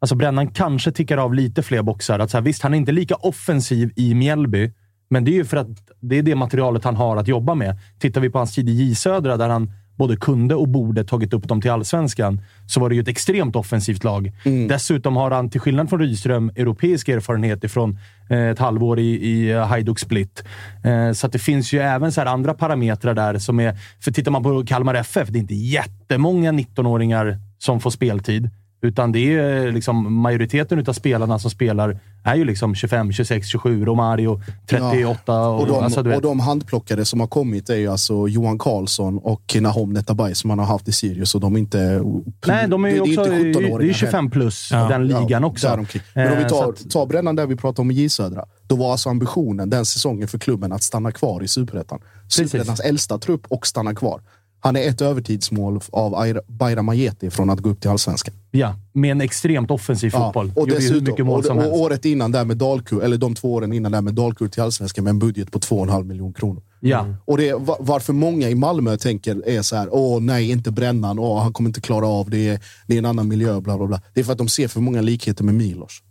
Alltså 0.00 0.14
Brännan 0.14 0.46
kanske 0.50 0.92
tickar 0.92 1.18
av 1.18 1.34
lite 1.34 1.62
fler 1.62 1.82
boxar. 1.82 2.18
Att 2.18 2.30
så 2.30 2.36
här, 2.36 2.42
visst, 2.42 2.62
han 2.62 2.74
är 2.74 2.78
inte 2.78 2.92
lika 2.92 3.14
offensiv 3.14 3.92
i 3.96 4.14
Mjällby, 4.14 4.72
men 5.08 5.24
det 5.24 5.30
är 5.30 5.34
ju 5.34 5.44
för 5.44 5.56
att 5.56 5.68
det 6.00 6.18
är 6.18 6.22
det 6.22 6.34
materialet 6.34 6.84
han 6.84 6.96
har 6.96 7.16
att 7.16 7.28
jobba 7.28 7.54
med. 7.54 7.78
Tittar 7.98 8.20
vi 8.20 8.30
på 8.30 8.38
hans 8.38 8.54
tid 8.54 8.68
i 8.68 8.72
J 8.72 8.94
Södra, 8.94 9.36
där 9.36 9.48
han 9.48 9.72
både 9.96 10.16
kunde 10.16 10.54
och 10.54 10.68
borde 10.68 11.04
tagit 11.04 11.32
upp 11.32 11.48
dem 11.48 11.60
till 11.60 11.70
allsvenskan, 11.70 12.40
så 12.66 12.80
var 12.80 12.88
det 12.88 12.94
ju 12.94 13.00
ett 13.00 13.08
extremt 13.08 13.56
offensivt 13.56 14.04
lag. 14.04 14.32
Dessutom 14.68 15.16
har 15.16 15.30
han, 15.30 15.50
till 15.50 15.60
skillnad 15.60 15.90
från 15.90 16.00
Rydström, 16.00 16.50
europeisk 16.56 17.08
erfarenhet 17.08 17.64
ifrån 17.64 17.98
eh, 18.30 18.48
ett 18.48 18.58
halvår 18.58 18.98
i, 18.98 19.02
i 19.02 19.50
eh, 19.50 19.66
Hajduk 19.66 19.98
Split. 19.98 20.44
Eh, 20.84 21.12
så 21.12 21.26
att 21.26 21.32
det 21.32 21.38
finns 21.38 21.72
ju 21.72 21.78
även 21.78 22.12
så 22.12 22.20
andra 22.20 22.54
parametrar 22.54 23.14
där 23.14 23.38
som 23.38 23.60
är... 23.60 23.78
För 24.00 24.10
tittar 24.10 24.30
man 24.30 24.42
på 24.42 24.64
Kalmar 24.66 24.94
FF, 24.94 25.28
det 25.28 25.38
är 25.38 25.40
inte 25.40 25.54
jättemånga 25.54 26.52
19-åringar 26.52 27.38
som 27.58 27.80
får 27.80 27.90
speltid. 27.90 28.50
Utan 28.84 29.12
det 29.12 29.34
är 29.38 29.72
liksom 29.72 30.14
majoriteten 30.22 30.84
av 30.88 30.92
spelarna 30.92 31.38
som 31.38 31.50
spelar 31.50 31.98
är 32.24 32.34
ju 32.34 32.44
liksom 32.44 32.74
25, 32.74 33.12
26, 33.12 33.46
27, 33.48 33.84
Romario 33.84 34.40
38. 34.66 35.20
Ja. 35.26 35.48
Och, 35.48 35.66
de, 35.66 35.84
alltså, 35.84 36.02
du 36.02 36.08
vet. 36.08 36.16
och 36.16 36.22
de 36.22 36.40
handplockade 36.40 37.04
som 37.04 37.20
har 37.20 37.26
kommit 37.26 37.70
är 37.70 37.74
ju 37.76 37.88
alltså 37.88 38.28
Johan 38.28 38.58
Karlsson 38.58 39.18
och 39.18 39.56
Nahom 39.60 39.92
Netabay 39.92 40.34
som 40.34 40.48
man 40.48 40.58
har 40.58 40.66
haft 40.66 40.88
i 40.88 40.92
Sirius. 40.92 41.34
Och 41.34 41.40
de 41.40 41.54
är 41.54 41.58
inte... 41.58 42.02
Nej, 42.46 42.68
de 42.68 42.84
är 42.84 42.88
ju 42.88 42.94
det, 42.94 43.00
också... 43.00 43.24
det 43.24 43.36
är 43.36 43.46
inte 43.46 43.60
17-åringar 43.60 43.78
Det 43.78 43.88
är 43.88 43.92
25 43.92 44.30
plus, 44.30 44.68
den 44.70 45.06
ligan 45.06 45.44
också. 45.44 45.66
däromkring. 45.68 46.02
Men 46.14 46.32
om 46.32 46.38
vi 46.38 46.42
Eh, 46.44 46.48
tar, 46.48 46.68
att- 46.70 46.90
tar 46.90 47.06
Brännan 47.06 47.36
där 47.36 47.46
vi 47.46 47.56
pratade 47.56 47.80
om 47.82 47.90
i 47.90 47.94
J 47.94 48.08
Södra. 48.08 48.44
Då 48.66 48.76
var 48.76 48.92
alltså 48.92 49.08
ambitionen 49.10 49.70
den 49.70 49.84
säsongen 49.86 50.28
för 50.28 50.38
klubben 50.38 50.72
att 50.72 50.82
stanna 50.82 51.12
kvar 51.12 51.42
i 51.42 51.48
Superettan. 51.48 52.00
Superettans 52.28 52.80
äldsta 52.80 53.18
trupp 53.18 53.46
och 53.48 53.66
stanna 53.66 53.94
kvar. 53.94 54.20
Han 54.64 54.76
är 54.76 54.88
ett 54.88 55.00
övertidsmål 55.00 55.80
av 55.92 56.38
Bayram 56.46 56.88
Ajeti 56.88 57.30
från 57.30 57.50
att 57.50 57.60
gå 57.60 57.70
upp 57.70 57.80
till 57.80 57.90
Allsvenskan. 57.90 58.34
Ja, 58.50 58.74
med 58.92 59.10
en 59.10 59.20
extremt 59.20 59.70
offensiv 59.70 60.10
fotboll. 60.10 60.52
och 60.56 60.68
Gjorde 60.68 60.82
hur 60.82 61.00
mycket 61.00 61.26
mål 61.26 61.38
och, 61.38 61.44
som 61.44 61.56
och 61.56 61.62
helst. 61.62 61.78
året 61.80 62.04
innan 62.04 62.32
där 62.32 62.44
med 62.44 62.56
Dalkurd, 62.56 63.02
eller 63.02 63.16
de 63.16 63.34
två 63.34 63.54
åren 63.54 63.72
innan 63.72 63.92
där 63.92 64.00
med 64.00 64.14
Dalkurd 64.14 64.52
till 64.52 64.62
Allsvenskan 64.62 65.04
med 65.04 65.10
en 65.10 65.18
budget 65.18 65.52
på 65.52 65.58
2,5 65.58 66.04
miljoner 66.04 66.32
kronor. 66.32 66.62
Ja. 66.80 67.06
Och 67.24 67.38
det 67.38 67.54
varför 67.78 68.12
många 68.12 68.50
i 68.50 68.54
Malmö 68.54 68.96
tänker 68.96 69.48
är 69.48 69.62
så 69.62 69.76
här, 69.76 69.88
åh 69.90 70.20
nej, 70.20 70.50
inte 70.50 70.70
brännan, 70.70 71.18
åh 71.18 71.42
han 71.42 71.52
kommer 71.52 71.68
inte 71.68 71.80
klara 71.80 72.06
av 72.06 72.30
det, 72.30 72.60
det 72.86 72.94
är 72.94 72.98
en 72.98 73.06
annan 73.06 73.28
miljö, 73.28 73.60
bla 73.60 73.78
bla 73.78 73.86
bla. 73.86 74.00
Det 74.14 74.20
är 74.20 74.24
för 74.24 74.32
att 74.32 74.38
de 74.38 74.48
ser 74.48 74.68
för 74.68 74.80
många 74.80 75.00
likheter 75.00 75.44
med 75.44 75.54
Milos. 75.54 76.02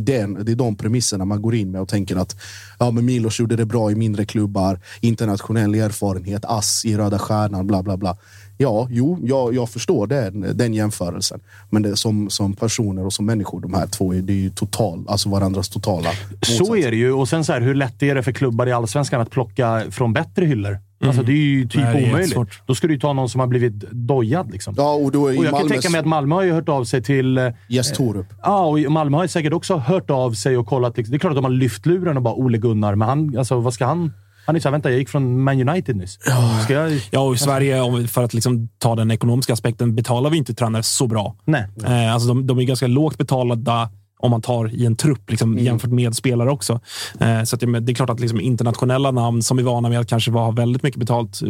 Det 0.00 0.16
är, 0.16 0.18
den, 0.18 0.44
det 0.44 0.52
är 0.52 0.56
de 0.56 0.76
premisserna 0.76 1.24
man 1.24 1.42
går 1.42 1.54
in 1.54 1.70
med 1.70 1.80
och 1.80 1.88
tänker 1.88 2.16
att 2.16 2.36
ja, 2.78 2.90
men 2.90 3.04
Milos 3.04 3.40
gjorde 3.40 3.56
det 3.56 3.66
bra 3.66 3.90
i 3.90 3.94
mindre 3.94 4.24
klubbar, 4.24 4.80
internationell 5.00 5.74
erfarenhet, 5.74 6.44
ass 6.44 6.84
i 6.84 6.96
Röda 6.96 7.18
Stjärnan, 7.18 7.66
bla 7.66 7.82
bla 7.82 7.96
bla. 7.96 8.16
Ja, 8.56 8.88
jo, 8.90 9.18
jag, 9.22 9.54
jag 9.54 9.70
förstår 9.70 10.06
den, 10.06 10.56
den 10.56 10.74
jämförelsen. 10.74 11.40
Men 11.70 11.82
det, 11.82 11.96
som, 11.96 12.30
som 12.30 12.54
personer 12.54 13.06
och 13.06 13.12
som 13.12 13.26
människor, 13.26 13.60
de 13.60 13.74
här 13.74 13.86
två, 13.86 14.14
är, 14.14 14.22
det 14.22 14.32
är 14.32 14.36
ju 14.36 14.50
total, 14.50 15.04
alltså 15.08 15.28
varandras 15.28 15.68
totala 15.68 16.10
Så 16.42 16.76
är 16.76 16.90
det 16.90 16.96
ju. 16.96 17.12
Och 17.12 17.28
sen 17.28 17.44
så 17.44 17.52
här, 17.52 17.60
hur 17.60 17.74
lätt 17.74 18.02
är 18.02 18.14
det 18.14 18.22
för 18.22 18.32
klubbar 18.32 18.66
i 18.66 18.72
Allsvenskan 18.72 19.20
att 19.20 19.30
plocka 19.30 19.82
från 19.90 20.12
bättre 20.12 20.46
hyllor? 20.46 20.78
Alltså, 21.04 21.22
det 21.22 21.32
är 21.32 21.36
ju 21.36 21.68
typ 21.68 21.82
Nej, 21.82 22.08
omöjligt. 22.10 22.38
Då 22.66 22.74
ska 22.74 22.86
du 22.86 22.92
ju 22.94 23.00
ta 23.00 23.12
någon 23.12 23.28
som 23.28 23.40
har 23.40 23.46
blivit 23.46 23.72
dojad. 23.90 24.50
Liksom. 24.52 24.74
Ja, 24.76 24.92
och 24.94 25.12
då 25.12 25.26
är 25.26 25.38
och 25.38 25.44
jag 25.44 25.52
kan 25.52 25.60
Malmös- 25.60 25.68
tänka 25.72 25.90
mig 25.90 25.98
att 26.00 26.06
Malmö 26.06 26.34
har 26.34 26.42
ju 26.42 26.52
hört 26.52 26.68
av 26.68 26.84
sig 26.84 27.02
till... 27.02 27.38
eh, 27.38 27.48
Gäst 27.68 27.94
Torup. 27.94 28.26
Ja, 28.42 28.64
och 28.66 28.78
Malmö 28.92 29.16
har 29.16 29.24
ju 29.24 29.28
säkert 29.28 29.52
också 29.52 29.76
hört 29.76 30.10
av 30.10 30.32
sig 30.32 30.56
och 30.56 30.66
kollat. 30.66 30.96
liksom. 30.96 31.10
Det 31.12 31.16
är 31.16 31.18
klart 31.18 31.30
att 31.30 31.36
de 31.36 31.44
har 31.44 31.50
lyft 31.52 31.86
luren 31.86 32.16
och 32.16 32.22
bara 32.22 32.34
Ole 32.34 32.58
Gunnar, 32.58 32.94
men 32.94 33.08
han, 33.08 33.38
alltså, 33.38 33.60
vad 33.60 33.74
ska 33.74 33.86
han... 33.86 34.12
Han 34.46 34.56
är 34.56 34.60
såhär, 34.60 34.72
vänta, 34.72 34.90
jag 34.90 34.98
gick 34.98 35.08
från 35.08 35.40
Man 35.42 35.68
United 35.68 35.96
nyss. 35.96 36.18
Ska 36.64 36.72
jag... 36.72 37.00
Ja, 37.10 37.20
och 37.20 37.34
i 37.34 37.38
Sverige, 37.38 38.06
för 38.08 38.24
att 38.24 38.34
liksom 38.34 38.68
ta 38.78 38.94
den 38.96 39.10
ekonomiska 39.10 39.52
aspekten, 39.52 39.94
betalar 39.94 40.30
vi 40.30 40.36
inte 40.38 40.54
tränare 40.54 40.82
så 40.82 41.06
bra. 41.06 41.36
Nej. 41.44 41.66
Eh, 41.86 42.14
alltså 42.14 42.28
de, 42.28 42.46
de 42.46 42.58
är 42.58 42.62
ganska 42.62 42.86
lågt 42.86 43.18
betalda 43.18 43.90
om 44.18 44.30
man 44.30 44.42
tar 44.42 44.74
i 44.74 44.86
en 44.86 44.96
trupp 44.96 45.30
liksom, 45.30 45.52
Mm. 45.52 45.64
jämfört 45.64 45.90
med 45.90 46.14
spelare 46.16 46.50
också. 46.50 46.80
Eh, 47.20 47.42
så 47.42 47.56
att 47.56 47.60
det, 47.60 47.66
är 47.66 47.94
klart 47.94 48.10
att 48.10 48.20
liksom, 48.20 48.40
internationella 48.40 49.10
namn 49.10 49.42
som 49.42 49.58
är 49.58 49.62
vana 49.62 49.88
med 49.88 50.00
att 50.00 50.06
kanske 50.08 50.30
ha 50.30 50.50
väldigt 50.50 50.82
mycket 50.82 51.00
betalt, 51.00 51.42
eh, 51.42 51.48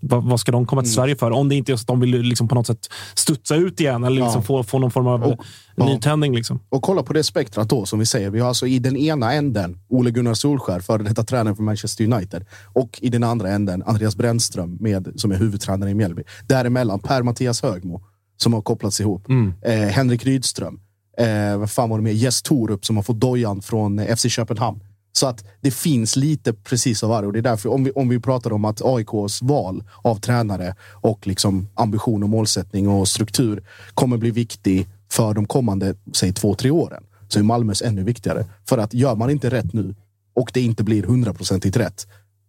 vad, 0.00 0.24
vad 0.24 0.40
ska 0.40 0.52
de 0.52 0.66
komma 0.66 0.80
Mm. 0.80 0.84
till 0.84 0.92
Sverige 0.94 1.16
för? 1.16 1.30
Om 1.30 1.48
det 1.48 1.54
inte 1.54 1.72
är 1.72 1.76
så 1.76 1.80
att 1.80 1.86
de 1.86 2.00
vill 2.00 2.22
liksom, 2.22 2.48
på 2.48 2.54
något 2.54 2.66
sätt 2.66 2.88
studsa 3.14 3.54
ut 3.56 3.80
igen 3.80 4.04
eller 4.04 4.16
liksom, 4.16 4.40
Ja. 4.40 4.42
få, 4.42 4.62
få 4.62 4.78
någon 4.78 4.90
form 4.90 5.06
av 5.06 5.22
Och- 5.22 5.40
ja. 5.76 5.84
nytändning. 5.86 6.34
Liksom. 6.34 6.60
Och 6.68 6.82
kolla 6.82 7.02
på 7.02 7.12
det 7.12 7.24
spektrat 7.24 7.68
då, 7.68 7.84
som 7.86 7.98
vi 7.98 8.06
säger. 8.06 8.30
Vi 8.30 8.40
har 8.40 8.48
alltså 8.48 8.66
i 8.66 8.78
den 8.78 8.96
ena 8.96 9.32
änden 9.32 9.78
Ole 9.88 10.10
Gunnar 10.10 10.34
Solskär, 10.34 10.80
före 10.80 11.02
detta 11.02 11.24
tränare 11.24 11.54
för 11.54 11.62
Manchester 11.62 12.12
United. 12.12 12.44
Och 12.72 12.98
i 13.02 13.08
den 13.08 13.24
andra 13.24 13.50
änden 13.50 13.82
Andreas 13.86 14.16
Brännström, 14.16 14.76
med, 14.80 15.08
som 15.16 15.32
är 15.32 15.36
huvudtränare 15.36 15.90
i 15.90 15.94
Mjällby. 15.94 16.22
Däremellan 16.48 16.98
Per-Mattias 17.00 17.62
Högmo, 17.62 18.02
som 18.36 18.52
har 18.52 18.62
kopplats 18.62 19.00
ihop. 19.00 19.26
Eh, 19.62 19.72
Henrik 19.74 20.24
Rydström. 20.24 20.80
Eh, 21.16 21.56
vad 21.58 21.70
fan 21.70 21.90
var 21.90 21.98
det 21.98 22.04
med? 22.04 22.14
Jess 22.14 22.42
Torup, 22.42 22.84
som 22.84 22.96
har 22.96 23.02
fått 23.02 23.20
dojan 23.20 23.62
från 23.62 23.98
eh, 23.98 24.16
FC 24.16 24.26
Köpenhamn. 24.28 24.80
Så 25.12 25.26
att 25.26 25.44
det 25.60 25.70
finns 25.70 26.16
lite 26.16 26.52
precis 26.52 27.02
av 27.02 27.10
varje. 27.10 27.26
Och 27.26 27.32
det 27.32 27.38
är 27.38 27.42
därför, 27.42 27.72
om 27.72 27.84
vi, 27.84 27.90
om 27.90 28.08
vi 28.08 28.20
pratar 28.20 28.52
om 28.52 28.64
att 28.64 28.82
AIKs 28.84 29.42
val 29.42 29.84
av 30.02 30.16
tränare 30.20 30.74
och 30.92 31.26
liksom 31.26 31.68
ambition 31.74 32.22
och 32.22 32.28
målsättning 32.28 32.88
och 32.88 33.08
struktur 33.08 33.64
kommer 33.94 34.16
bli 34.16 34.30
viktig 34.30 34.86
för 35.12 35.34
de 35.34 35.46
kommande, 35.46 35.94
säg 36.12 36.32
två, 36.32 36.54
tre 36.54 36.70
åren. 36.70 37.04
Så 37.28 37.38
är 37.38 37.42
Malmös 37.42 37.82
ännu 37.82 38.02
viktigare. 38.02 38.44
För 38.68 38.78
att 38.78 38.94
gör 38.94 39.14
man 39.14 39.30
inte 39.30 39.50
rätt 39.50 39.72
nu 39.72 39.94
och 40.34 40.50
det 40.54 40.60
inte 40.60 40.84
blir 40.84 41.02
hundraprocentigt 41.02 41.76
rätt, 41.76 42.06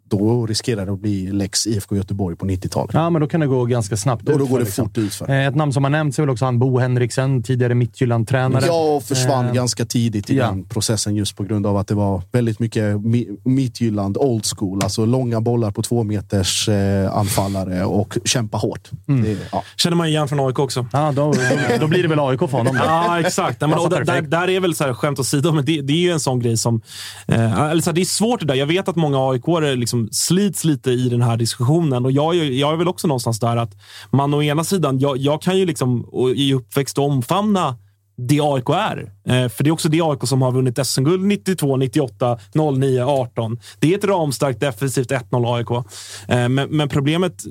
då 0.10 0.46
riskerar 0.46 0.86
det 0.86 0.92
att 0.94 1.00
bli 1.00 1.32
lex 1.32 1.68
IFK 1.68 1.96
Göteborg 1.96 2.36
på 2.36 2.46
90-talet. 2.46 2.94
Ja, 2.94 3.10
men 3.10 3.22
då 3.22 3.28
kan 3.28 3.40
det 3.40 3.48
gå 3.48 3.66
ganska 3.66 3.98
snabbt 3.98 4.30
Och 4.30 4.40
då 4.40 4.46
går 4.46 4.60
det 4.60 4.66
liksom. 4.66 4.86
fort 4.86 4.98
utför. 4.98 5.30
Eh, 5.30 5.48
Ett 5.48 5.56
namn 5.56 5.74
som 5.74 5.84
har 5.84 5.92
nämnts 5.92 6.20
är 6.20 6.24
väl 6.24 6.30
också 6.30 6.46
han 6.46 6.60
Bo 6.60 6.80
Henriksen, 6.80 7.44
tidigare 7.44 7.74
Midtjylland-tränare. 7.76 8.64
Ja, 8.68 8.96
och 8.96 9.04
försvann 9.04 9.46
Eh, 9.48 9.54
ganska 9.54 9.86
tidigt 9.86 10.30
i 10.30 10.38
ja. 10.38 10.46
den 10.48 10.64
processen 10.64 11.16
just 11.16 11.36
på 11.36 11.44
grund 11.44 11.66
av 11.68 11.78
att 11.78 11.88
det 11.88 11.96
var 11.96 12.22
väldigt 12.32 12.60
mycket 12.60 12.84
Mi- 12.96 13.38
Midtjylland 13.44 14.18
old 14.18 14.46
school. 14.58 14.80
Alltså 14.84 15.06
långa 15.06 15.42
bollar 15.42 15.72
på 15.72 15.82
två 15.82 16.04
meters 16.04 16.70
eh, 16.70 17.18
anfallare 17.18 17.86
och 17.86 18.18
kämpa 18.26 18.58
hårt. 18.58 18.90
Mm. 19.08 19.24
Det, 19.24 19.38
ja. 19.52 19.64
Känner 19.78 19.98
man 19.98 20.08
igen 20.08 20.28
från 20.28 20.40
AIK 20.48 20.60
också. 20.60 20.86
Ja, 20.94 21.12
då, 21.16 21.34
då 21.80 21.88
blir 21.88 22.02
det 22.04 22.10
väl 22.10 22.20
AIK 22.20 22.40
för 22.40 22.48
honom. 22.48 22.76
då. 22.76 22.82
Ja, 22.86 23.20
exakt. 23.20 23.62
Men, 23.62 23.74
och 23.74 23.90
Passar 23.90 24.04
där, 24.04 24.22
där, 24.22 24.50
är 24.50 24.60
väl 24.60 24.76
så 24.76 24.84
här, 24.84 24.94
skämt 24.94 25.20
åsido, 25.20 25.52
men 25.52 25.66
det, 25.66 25.82
det 25.82 25.94
är 25.94 25.98
ju 25.98 26.12
en 26.12 26.20
sån 26.20 26.40
grej 26.40 26.58
som... 26.58 26.82
Eh, 27.28 27.62
eller 27.62 27.82
så 27.82 27.90
här, 27.90 27.96
det 27.96 28.02
är 28.02 28.06
svårt 28.06 28.40
det 28.40 28.46
där. 28.46 28.56
Jag 28.56 28.66
vet 28.66 28.88
att 28.88 28.96
många 28.96 29.32
aik 29.32 29.44
liksom 29.78 29.97
Liksom 30.04 30.10
slits 30.12 30.64
lite 30.64 30.92
i 30.92 31.10
den 31.10 31.22
här 31.22 31.38
diskussionen 31.38 32.06
och 32.06 32.12
jag, 32.12 32.36
är- 32.36 32.44
jag 32.52 32.74
är 32.74 32.78
väl 32.78 32.88
också 32.88 33.08
någonstans 33.08 33.40
där 33.40 33.58
att 33.58 33.72
man 34.12 34.34
å 34.34 34.44
ena 34.44 34.64
sidan, 34.64 35.00
jag, 35.00 35.18
jag 35.18 35.42
kan 35.42 35.58
ju 35.58 35.66
liksom 35.66 36.06
i 36.36 36.54
uppväxt 36.54 36.98
omfamna 36.98 37.76
det 38.18 38.40
AIK 38.42 38.70
är. 38.70 39.12
Eh, 39.28 39.50
för 39.50 39.64
det 39.64 39.70
är 39.70 39.72
också 39.72 39.90
det 39.90 40.02
AIK 40.02 40.28
som 40.28 40.42
har 40.42 40.52
vunnit 40.52 40.88
SM-guld 40.88 41.26
92, 41.26 41.78
98, 41.78 42.38
09, 42.78 43.02
18. 43.04 43.60
Det 43.80 43.94
är 43.94 43.98
ett 43.98 44.04
ramstarkt 44.04 44.60
defensivt 44.60 45.12
1-0 45.12 45.56
AIK. 45.56 45.72
Eh, 46.28 46.50
men, 46.50 46.70
men 46.70 46.90
problemet 46.90 47.44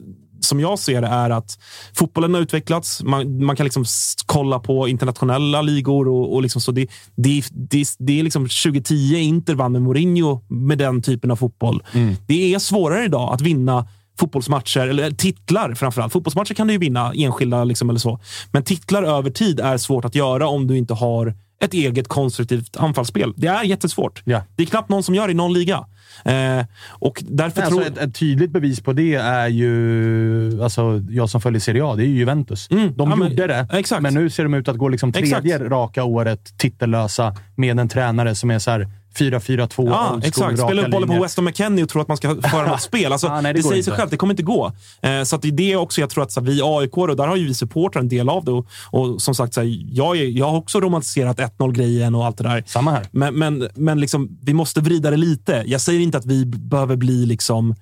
som 0.46 0.60
jag 0.60 0.78
ser 0.78 1.00
det 1.00 1.08
är 1.08 1.30
att 1.30 1.58
fotbollen 1.94 2.34
har 2.34 2.40
utvecklats. 2.40 3.02
Man, 3.02 3.44
man 3.44 3.56
kan 3.56 3.64
liksom 3.64 3.84
kolla 4.26 4.58
på 4.58 4.88
internationella 4.88 5.62
ligor 5.62 6.08
och, 6.08 6.34
och 6.34 6.42
liksom 6.42 6.60
så. 6.60 6.72
Det, 6.72 6.88
det, 7.14 7.42
det, 7.50 7.86
det 7.98 8.18
är 8.18 8.22
liksom 8.22 8.42
2010 8.42 9.16
Inter 9.16 9.54
vann 9.54 9.72
med 9.72 9.82
Mourinho 9.82 10.40
med 10.48 10.78
den 10.78 11.02
typen 11.02 11.30
av 11.30 11.36
fotboll. 11.36 11.82
Det 12.26 12.54
är 12.54 12.58
svårare 12.58 13.04
idag 13.04 13.34
att 13.34 13.40
vinna 13.40 13.88
fotbollsmatcher, 14.18 14.80
eller 14.80 15.10
titlar 15.10 15.74
framförallt. 15.74 16.12
Fotbollsmatcher 16.12 16.54
kan 16.54 16.66
du 16.66 16.72
ju 16.72 16.78
vinna 16.78 17.12
enskilda 17.14 17.64
liksom 17.64 17.90
eller 17.90 18.00
så. 18.00 18.20
Men 18.50 18.62
titlar 18.62 19.02
över 19.02 19.30
tid 19.30 19.60
är 19.60 19.78
svårt 19.78 20.04
att 20.04 20.14
göra 20.14 20.48
om 20.48 20.66
du 20.66 20.78
inte 20.78 20.94
har 20.94 21.34
ett 21.60 21.74
eget 21.74 22.08
konstruktivt 22.08 22.76
anfallsspel. 22.76 23.32
Det 23.36 23.46
är 23.46 23.62
jättesvårt. 23.64 24.22
Ja. 24.24 24.42
Det 24.56 24.62
är 24.62 24.66
knappt 24.66 24.88
någon 24.88 25.02
som 25.02 25.14
gör 25.14 25.26
det 25.26 25.30
i 25.32 25.34
någon 25.34 25.52
liga. 25.52 25.84
Eh, 26.24 26.64
och 26.88 27.22
därför 27.28 27.62
Alltså 27.62 27.78
tror 27.78 27.86
ett, 27.92 27.98
ett 27.98 28.14
tydligt 28.14 28.50
bevis 28.50 28.80
på 28.80 28.92
det 28.92 29.14
är 29.14 29.48
ju, 29.48 30.62
alltså, 30.62 31.02
jag 31.10 31.30
som 31.30 31.40
följer 31.40 31.60
Serie 31.60 31.84
A, 31.84 31.94
det 31.96 32.02
är 32.02 32.06
ju 32.06 32.14
Juventus. 32.18 32.70
Mm, 32.70 32.92
De 32.96 33.10
ja, 33.10 33.16
men- 33.16 33.30
gjorde 33.30 33.46
det, 33.46 33.66
exakt. 33.72 34.02
men 34.02 34.14
nu 34.14 34.30
ser 34.30 34.42
de 34.42 34.54
ut 34.54 34.68
att 34.68 34.76
gå 34.76 34.88
liksom 34.88 35.12
tredje 35.12 35.36
Exakt. 35.54 35.70
raka 35.70 36.04
året 36.04 36.58
titellösa 36.58 37.36
med 37.54 37.80
en 37.80 37.88
tränare 37.88 38.34
som 38.34 38.50
är 38.50 38.58
så 38.58 38.70
här 38.70 38.88
4-4-2, 39.16 39.88
Ja, 39.88 40.20
exakt. 40.22 40.58
Spela 40.58 40.82
upp 40.82 40.90
bollen 40.90 41.08
på. 41.08 41.22
Weston 41.22 41.44
McKennie 41.44 41.82
och 41.82 41.88
tro 41.88 42.00
att 42.00 42.08
man 42.08 42.16
ska 42.16 42.36
föra 42.42 42.66
något 42.66 42.82
spel. 42.92 43.12
Alltså, 43.12 43.26
Ja, 43.26 43.40
nej, 43.40 43.52
det 43.52 43.58
det 43.58 43.62
säger 43.62 43.76
inte. 43.76 43.90
sig 43.90 43.94
självt, 43.98 44.10
det 44.10 44.16
kommer 44.16 44.32
inte 44.32 44.42
gå. 44.42 44.72
Eh, 45.02 45.22
så 45.22 45.36
att 45.36 45.42
det 45.42 45.72
är 45.72 45.76
också 45.76 46.00
jag 46.00 46.10
tror 46.10 46.24
att 46.24 46.32
så 46.32 46.40
här, 46.40 46.46
vi 46.46 46.60
AIK, 46.64 46.96
och 46.96 47.16
där 47.16 47.26
har 47.26 47.36
ju 47.36 47.46
vi 47.46 47.54
supportrar 47.54 48.02
en 48.02 48.08
del 48.08 48.28
av 48.28 48.44
det. 48.44 48.50
Och, 48.52 48.66
och 48.90 49.22
som 49.22 49.34
sagt, 49.34 49.54
så 49.54 49.60
här, 49.60 49.78
jag, 49.92 50.16
är, 50.16 50.24
jag 50.24 50.46
har 50.50 50.56
också 50.58 50.80
romantiserat 50.80 51.38
1-0-grejen 51.38 52.14
och 52.14 52.24
allt 52.26 52.38
det 52.38 52.44
där. 52.44 52.64
Samma 52.66 52.90
här. 52.90 53.06
Men, 53.10 53.34
men, 53.34 53.68
men 53.74 54.00
liksom, 54.00 54.38
vi 54.42 54.54
måste 54.54 54.80
vrida 54.80 55.10
det 55.10 55.16
lite. 55.16 55.62
Jag 55.66 55.80
säger 55.80 56.00
inte 56.00 56.18
att 56.18 56.26
vi 56.26 56.46
behöver 56.46 56.96
bli 56.96 57.26
liksom 57.26 57.74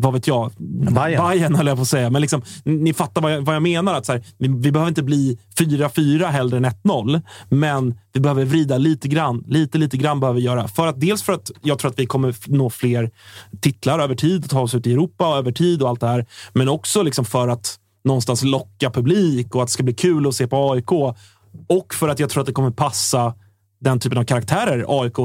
vad 0.00 0.12
vet 0.12 0.26
jag? 0.26 0.52
Bayern. 0.94 1.28
Bayern 1.28 1.54
höll 1.54 1.66
jag 1.66 1.76
på 1.76 1.82
att 1.82 1.88
säga. 1.88 2.10
Men 2.10 2.22
liksom, 2.22 2.42
ni 2.64 2.94
fattar 2.94 3.22
vad 3.22 3.32
jag, 3.32 3.42
vad 3.42 3.54
jag 3.54 3.62
menar. 3.62 3.94
Att 3.94 4.06
så 4.06 4.12
här, 4.12 4.24
vi, 4.38 4.48
vi 4.48 4.72
behöver 4.72 4.88
inte 4.88 5.02
bli 5.02 5.38
4-4 5.58 6.26
hellre 6.26 6.56
än 6.56 6.66
1-0. 6.66 7.22
Men 7.48 7.98
vi 8.12 8.20
behöver 8.20 8.44
vrida 8.44 8.78
lite 8.78 9.08
grann. 9.08 9.44
Lite, 9.46 9.78
lite 9.78 9.96
grann 9.96 10.20
behöver 10.20 10.40
vi 10.40 10.46
göra. 10.46 10.68
För 10.68 10.86
att, 10.86 11.00
dels 11.00 11.22
för 11.22 11.32
att 11.32 11.50
jag 11.62 11.78
tror 11.78 11.90
att 11.90 11.98
vi 11.98 12.06
kommer 12.06 12.34
nå 12.46 12.70
fler 12.70 13.10
titlar 13.60 13.98
över 13.98 14.14
tid 14.14 14.44
och 14.44 14.50
ta 14.50 14.60
oss 14.60 14.74
ut 14.74 14.86
i 14.86 14.92
Europa 14.92 15.24
över 15.24 15.52
tid 15.52 15.82
och 15.82 15.88
allt 15.88 16.00
det 16.00 16.06
här. 16.08 16.26
Men 16.52 16.68
också 16.68 17.02
liksom 17.02 17.24
för 17.24 17.48
att 17.48 17.78
någonstans 18.04 18.42
locka 18.42 18.90
publik 18.90 19.54
och 19.54 19.62
att 19.62 19.68
det 19.68 19.72
ska 19.72 19.82
bli 19.82 19.94
kul 19.94 20.26
att 20.26 20.34
se 20.34 20.46
på 20.46 20.72
AIK. 20.72 20.92
Och 21.68 21.94
för 21.94 22.08
att 22.08 22.18
jag 22.18 22.30
tror 22.30 22.40
att 22.40 22.46
det 22.46 22.52
kommer 22.52 22.70
passa 22.70 23.34
den 23.80 24.00
typen 24.00 24.18
av 24.18 24.24
karaktärer 24.24 24.84
AIK 24.88 25.16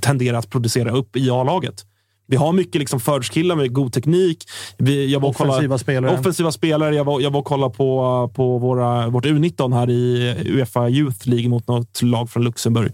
tenderar 0.00 0.38
att 0.38 0.50
producera 0.50 0.90
upp 0.90 1.16
i 1.16 1.30
A-laget. 1.30 1.84
Vi 2.30 2.36
har 2.36 2.52
mycket 2.52 2.78
liksom 2.78 3.00
förortskillar 3.00 3.56
med 3.56 3.72
god 3.72 3.92
teknik. 3.92 4.44
Vi, 4.78 5.12
jag 5.12 5.20
var 5.20 5.28
och 5.28 5.36
kolla- 5.36 5.50
Offensiva 5.50 5.78
spelare. 5.78 6.18
Offensiva 6.20 6.52
spelare. 6.52 6.94
Jag 6.94 7.04
var, 7.04 7.20
jag 7.20 7.30
var 7.30 7.40
och 7.40 7.46
kollade 7.46 7.74
på, 7.74 8.30
på 8.34 8.58
våra, 8.58 9.08
vårt 9.08 9.24
U19 9.24 9.74
här 9.74 9.90
i 9.90 10.34
Uefa 10.46 10.88
Youth 10.88 11.28
League 11.28 11.48
mot 11.48 11.68
något 11.68 12.02
lag 12.02 12.30
från 12.30 12.44
Luxemburg. 12.44 12.92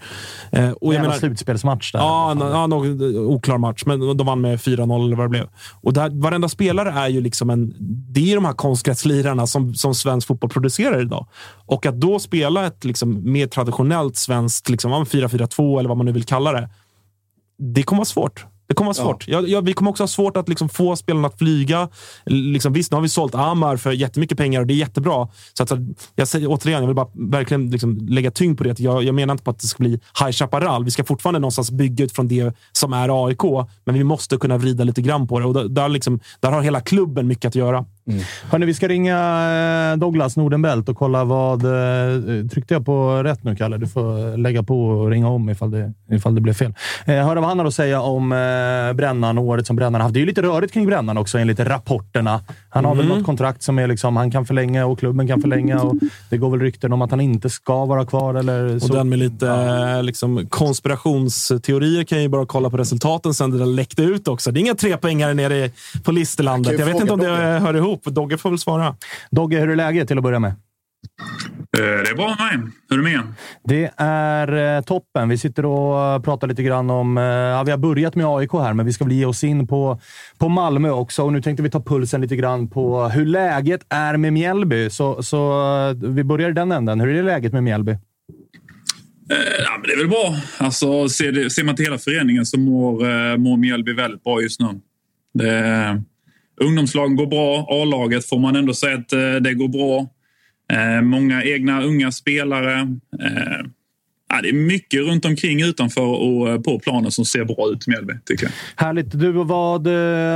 Eh, 0.53 0.70
och 0.70 0.95
jag 0.95 1.01
menar, 1.03 1.14
slutspelsmatch 1.14 1.93
där. 1.93 1.99
Ja, 1.99 2.37
ja 2.39 2.66
någon 2.66 3.16
oklar 3.16 3.59
match, 3.59 3.82
men 3.87 4.16
de 4.16 4.26
vann 4.26 4.41
med 4.41 4.59
4-0 4.59 5.05
eller 5.05 5.16
vad 5.16 5.24
det 5.26 5.30
blev. 5.30 5.49
Och 5.82 5.93
där, 5.93 6.11
varenda 6.22 6.49
spelare 6.49 6.91
är 6.91 7.09
ju 7.09 7.20
liksom 7.20 7.51
en... 7.51 7.74
Det 8.12 8.32
är 8.32 8.35
de 8.35 8.45
här 8.45 8.53
konstgräslirarna 8.53 9.47
som, 9.47 9.74
som 9.74 9.95
svensk 9.95 10.26
fotboll 10.28 10.51
producerar 10.51 11.01
idag. 11.03 11.26
Och 11.66 11.87
att 11.87 12.01
då 12.01 12.18
spela 12.18 12.66
ett 12.66 12.85
liksom, 12.85 13.32
mer 13.32 13.47
traditionellt 13.47 14.16
svenskt 14.16 14.68
liksom, 14.68 14.91
ja, 14.91 15.05
4-4-2 15.05 15.78
eller 15.78 15.89
vad 15.89 15.97
man 15.99 16.07
nu 16.07 16.12
vill 16.12 16.24
kalla 16.24 16.53
det. 16.53 16.68
Det 17.59 17.82
kommer 17.82 17.99
vara 17.99 18.05
svårt. 18.05 18.47
Det 18.67 18.75
kommer 18.75 18.87
vara 18.87 18.95
svårt. 18.95 19.29
Ja. 19.29 19.41
Ja, 19.41 19.61
vi 19.61 19.73
kommer 19.73 19.91
också 19.91 20.03
ha 20.03 20.09
svårt 20.09 20.37
att 20.37 20.49
liksom 20.49 20.69
få 20.69 20.97
spelarna 20.97 21.29
att 21.29 21.39
flyga. 21.39 21.89
Liksom, 22.27 22.73
visst, 22.73 22.91
nu 22.91 22.97
har 22.97 23.03
vi 23.03 23.09
sålt 23.09 23.35
Amar 23.35 23.77
för 23.77 23.93
jättemycket 23.93 24.39
pengar 24.39 24.61
och 24.61 24.67
det 24.67 24.75
är 24.75 24.77
jättebra. 24.77 25.29
Så 25.53 25.62
att, 25.62 25.73
jag 26.15 26.29
säger 26.29 26.47
återigen, 26.51 26.81
jag 26.81 26.87
vill 26.87 26.97
bara 26.97 27.09
verkligen 27.15 27.71
liksom 27.71 27.99
lägga 28.09 28.31
tyngd 28.31 28.59
på 28.59 28.65
det. 28.65 28.81
Jag, 28.81 29.05
jag 29.05 29.15
menar 29.15 29.33
inte 29.33 29.45
på 29.45 29.51
att 29.51 29.59
det 29.59 29.67
ska 29.67 29.83
bli 29.83 30.01
High 30.21 30.33
Chaparral. 30.33 30.85
Vi 30.85 30.91
ska 30.91 31.05
fortfarande 31.05 31.41
någonstans 31.41 31.71
bygga 31.71 32.05
utifrån 32.05 32.29
det 32.29 32.57
som 32.73 32.93
är 32.93 33.27
AIK, 33.27 33.43
men 33.85 33.95
vi 33.95 34.05
måste 34.05 34.37
kunna 34.37 34.59
vrida 34.59 34.85
lite 34.85 35.03
grann 35.03 35.29
på 35.29 35.39
det. 35.39 35.47
Och 35.47 35.55
där, 35.55 35.69
där, 35.69 35.89
liksom, 35.89 36.21
där 36.41 36.53
har 36.53 36.62
hela 36.62 36.81
klubben 36.81 37.27
mycket 37.27 37.49
att 37.49 37.55
göra. 37.55 37.85
Hörni, 38.51 38.67
vi 38.67 38.75
ska 38.75 38.89
ringa 38.89 39.17
eh, 39.93 39.99
Douglas 39.99 40.37
Nordenbelt 40.37 40.89
och 40.89 40.97
kolla 40.97 41.25
vad... 41.25 41.65
eh, 41.65 42.47
Tryckte 42.53 42.75
jag 42.75 42.87
på 42.87 43.23
rätt 43.23 43.45
nu, 43.45 43.57
Kalle? 43.57 43.77
Du 43.79 43.87
får 43.87 44.37
lägga 44.37 44.63
på 44.63 44.87
och 44.89 45.11
ringa 45.11 45.29
om 45.29 45.51
ifall 45.51 45.71
det, 45.71 45.93
ifall 46.11 46.35
det 46.35 46.41
blev 46.41 46.53
fel. 46.55 46.75
Eh, 47.05 47.15
Höra 47.15 47.41
vad 47.41 47.49
han 47.49 47.59
har 47.59 47.67
att 47.67 47.75
säga 47.75 48.01
om 48.01 48.33
eh, 48.33 48.93
Brännan 48.93 49.39
och 49.39 49.45
året 49.45 49.67
som 49.67 49.77
Brännan 49.77 50.01
haft. 50.01 50.15
Det 50.15 50.19
är 50.19 50.21
ju 50.21 50.27
lite 50.27 50.43
rörigt 50.43 50.73
kring 50.73 50.87
Brännan 50.87 51.19
också, 51.19 51.39
enligt 51.39 51.61
rapporterna. 51.61 52.41
Han 52.69 52.85
har 52.85 52.95
väl 52.95 53.07
något 53.07 53.25
kontrakt 53.27 53.63
som 53.63 53.79
är 53.79 53.87
liksom, 53.87 54.17
han 54.17 54.31
kan 54.31 54.47
förlänga 54.47 54.87
och 54.87 54.99
klubben 54.99 55.27
kan 55.29 55.41
förlänga. 55.41 55.81
Och 55.83 55.95
det 56.31 56.37
går 56.37 56.51
väl 56.51 56.61
rykten 56.61 56.93
om 56.93 57.03
att 57.03 57.11
han 57.11 57.21
inte 57.21 57.51
ska 57.51 57.85
vara 57.85 58.07
kvar. 58.07 58.35
Eller 58.35 58.75
Och 58.75 58.83
så. 58.83 58.93
den 58.95 59.09
med 59.09 59.19
lite 59.19 59.49
eh, 59.49 60.03
liksom, 60.03 60.47
konspirationsteorier 60.49 62.05
kan 62.05 62.23
ju 62.23 62.29
bara 62.29 62.47
kolla 62.47 62.71
på 62.71 62.77
resultaten 62.77 63.35
sen 63.35 63.51
det 63.51 63.59
där 63.59 63.67
läckte 63.67 64.03
ut 64.03 64.29
också. 64.29 64.51
Det 64.51 64.59
är 64.59 64.63
inga 64.63 64.75
trepoängare 64.75 65.35
nere 65.35 65.71
på 66.05 66.13
Listerlandet. 66.13 66.79
Jag 66.79 66.87
vet 66.87 67.01
inte 67.01 67.13
om 67.13 67.21
det 67.21 67.29
hör 67.37 67.77
ihop. 67.77 67.94
Dogge 68.05 68.39
får 68.39 68.51
väl 68.51 68.59
svara. 68.59 68.97
Dogge, 69.31 69.59
hur 69.61 69.71
är 69.71 69.77
läget 69.77 70.09
till 70.09 70.19
att 70.19 70.25
börja 70.25 70.39
med? 70.39 70.51
Eh, 70.51 71.85
Det 71.85 72.11
är 72.11 72.15
bra 72.17 72.29
med 72.29 72.61
mig. 72.61 72.73
Hur 72.91 72.99
är 72.99 73.03
det 73.11 73.17
med? 73.17 73.27
Det 73.65 73.91
är 73.97 74.77
eh, 74.77 74.83
toppen. 74.83 75.29
Vi 75.29 75.39
sitter 75.39 75.67
och 75.67 76.25
pratar 76.25 76.47
lite 76.49 76.63
grann 76.63 76.91
om... 76.91 77.19
eh, 77.19 77.25
Ja, 77.25 77.63
vi 77.63 77.71
har 77.71 77.79
börjat 77.79 78.15
med 78.15 78.27
AIK 78.27 78.53
här, 78.53 78.73
men 78.73 78.87
vi 78.87 78.93
ska 78.93 79.05
väl 79.05 79.15
ge 79.15 79.25
oss 79.25 79.45
in 79.45 79.67
på, 79.67 80.01
på 80.39 80.49
Malmö 80.49 80.91
också. 80.91 81.23
Och 81.23 81.33
nu 81.33 81.43
tänkte 81.43 81.63
vi 81.63 81.71
ta 81.71 81.81
pulsen 81.83 82.21
lite 82.21 82.37
grann 82.37 82.69
på 82.69 83.09
hur 83.09 83.27
läget 83.27 83.81
är 83.89 84.17
med 84.17 84.33
Mjällby. 84.33 84.91
Så, 84.91 85.23
så 85.23 85.63
vi 85.95 86.25
börjar 86.25 86.51
i 86.51 86.53
den 86.53 86.73
änden. 86.73 87.01
Hur 87.01 87.09
är 87.09 87.15
det 87.15 87.23
läget 87.23 87.53
med 87.53 87.63
Mjällby? 87.63 87.93
Ja, 89.29 89.71
men 89.79 89.83
det 89.83 89.93
är 89.93 89.99
väl 89.99 90.09
bra. 90.09 90.35
Alltså, 90.59 91.09
ser, 91.09 91.33
det, 91.33 91.51
ser 91.51 91.65
man 91.65 91.77
till 91.77 91.85
hela 91.85 91.99
föreningen 91.99 92.47
så 92.47 92.59
mår, 92.61 93.37
mår 93.37 93.57
Mjällby 93.57 93.93
väldigt 93.93 94.25
bra 94.25 94.41
just 94.43 94.61
nu. 94.61 94.67
Det, 95.35 96.03
ungdomslagen 96.61 97.17
går 97.17 97.27
bra. 97.27 97.67
A-laget 97.71 98.29
får 98.29 98.39
man 98.39 98.57
ändå 98.57 98.75
säga 98.75 98.95
att 98.95 99.13
eh, 99.13 99.35
det 99.35 99.55
går 99.55 99.69
bra. 99.69 100.07
Eh, 100.73 101.03
många 101.03 101.43
egna 101.43 101.83
unga 101.83 102.13
spelare. 102.13 102.81
Eh, 103.23 103.67
ja, 104.29 104.43
det 104.43 104.49
är 104.49 104.53
mycket 104.53 105.01
runt 105.01 105.25
omkring 105.25 105.63
utanför 105.63 106.03
och 106.03 106.65
på 106.65 106.79
planen 106.79 107.11
som 107.11 107.25
ser 107.25 107.45
bra 107.45 107.69
ut 107.73 107.89
i 107.89 107.91
Mjällby, 107.91 108.13
tycker 108.25 108.45
jag. 108.45 108.53
Härligt. 108.87 109.11
Du, 109.11 109.33
vad, 109.33 109.89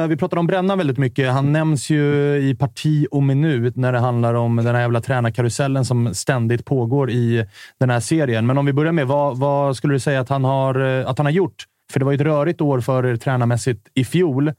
vi 0.08 0.16
pratar 0.16 0.36
om 0.36 0.46
Brännan 0.46 0.78
väldigt 0.78 0.98
mycket. 0.98 1.32
Han 1.32 1.52
nämns 1.52 1.90
ju 1.90 2.36
i 2.36 2.56
parti 2.58 3.06
och 3.10 3.22
minut 3.22 3.76
när 3.76 3.92
det 3.92 3.98
handlar 3.98 4.34
om 4.34 4.56
den 4.56 4.74
här 4.74 4.82
jävla 4.82 5.00
tränarkarusellen 5.00 5.84
som 5.84 6.14
ständigt 6.14 6.64
pågår 6.64 7.10
i 7.10 7.46
den 7.80 7.90
här 7.90 8.00
serien. 8.00 8.46
Men 8.46 8.58
om 8.58 8.66
vi 8.66 8.72
börjar 8.72 8.92
med, 8.92 9.06
vad, 9.06 9.38
vad 9.38 9.76
skulle 9.76 9.94
du 9.94 10.00
säga 10.00 10.20
att 10.20 10.28
han, 10.28 10.44
har, 10.44 10.80
att 10.80 11.18
han 11.18 11.26
har 11.26 11.32
gjort? 11.32 11.64
För 11.92 11.98
det 11.98 12.04
var 12.04 12.12
ju 12.12 12.16
ett 12.16 12.20
rörigt 12.20 12.60
år 12.60 12.80
för 12.80 13.06
er 13.06 13.16
tränarmässigt 13.16 13.88
i 13.94 14.04
fjol. 14.04 14.52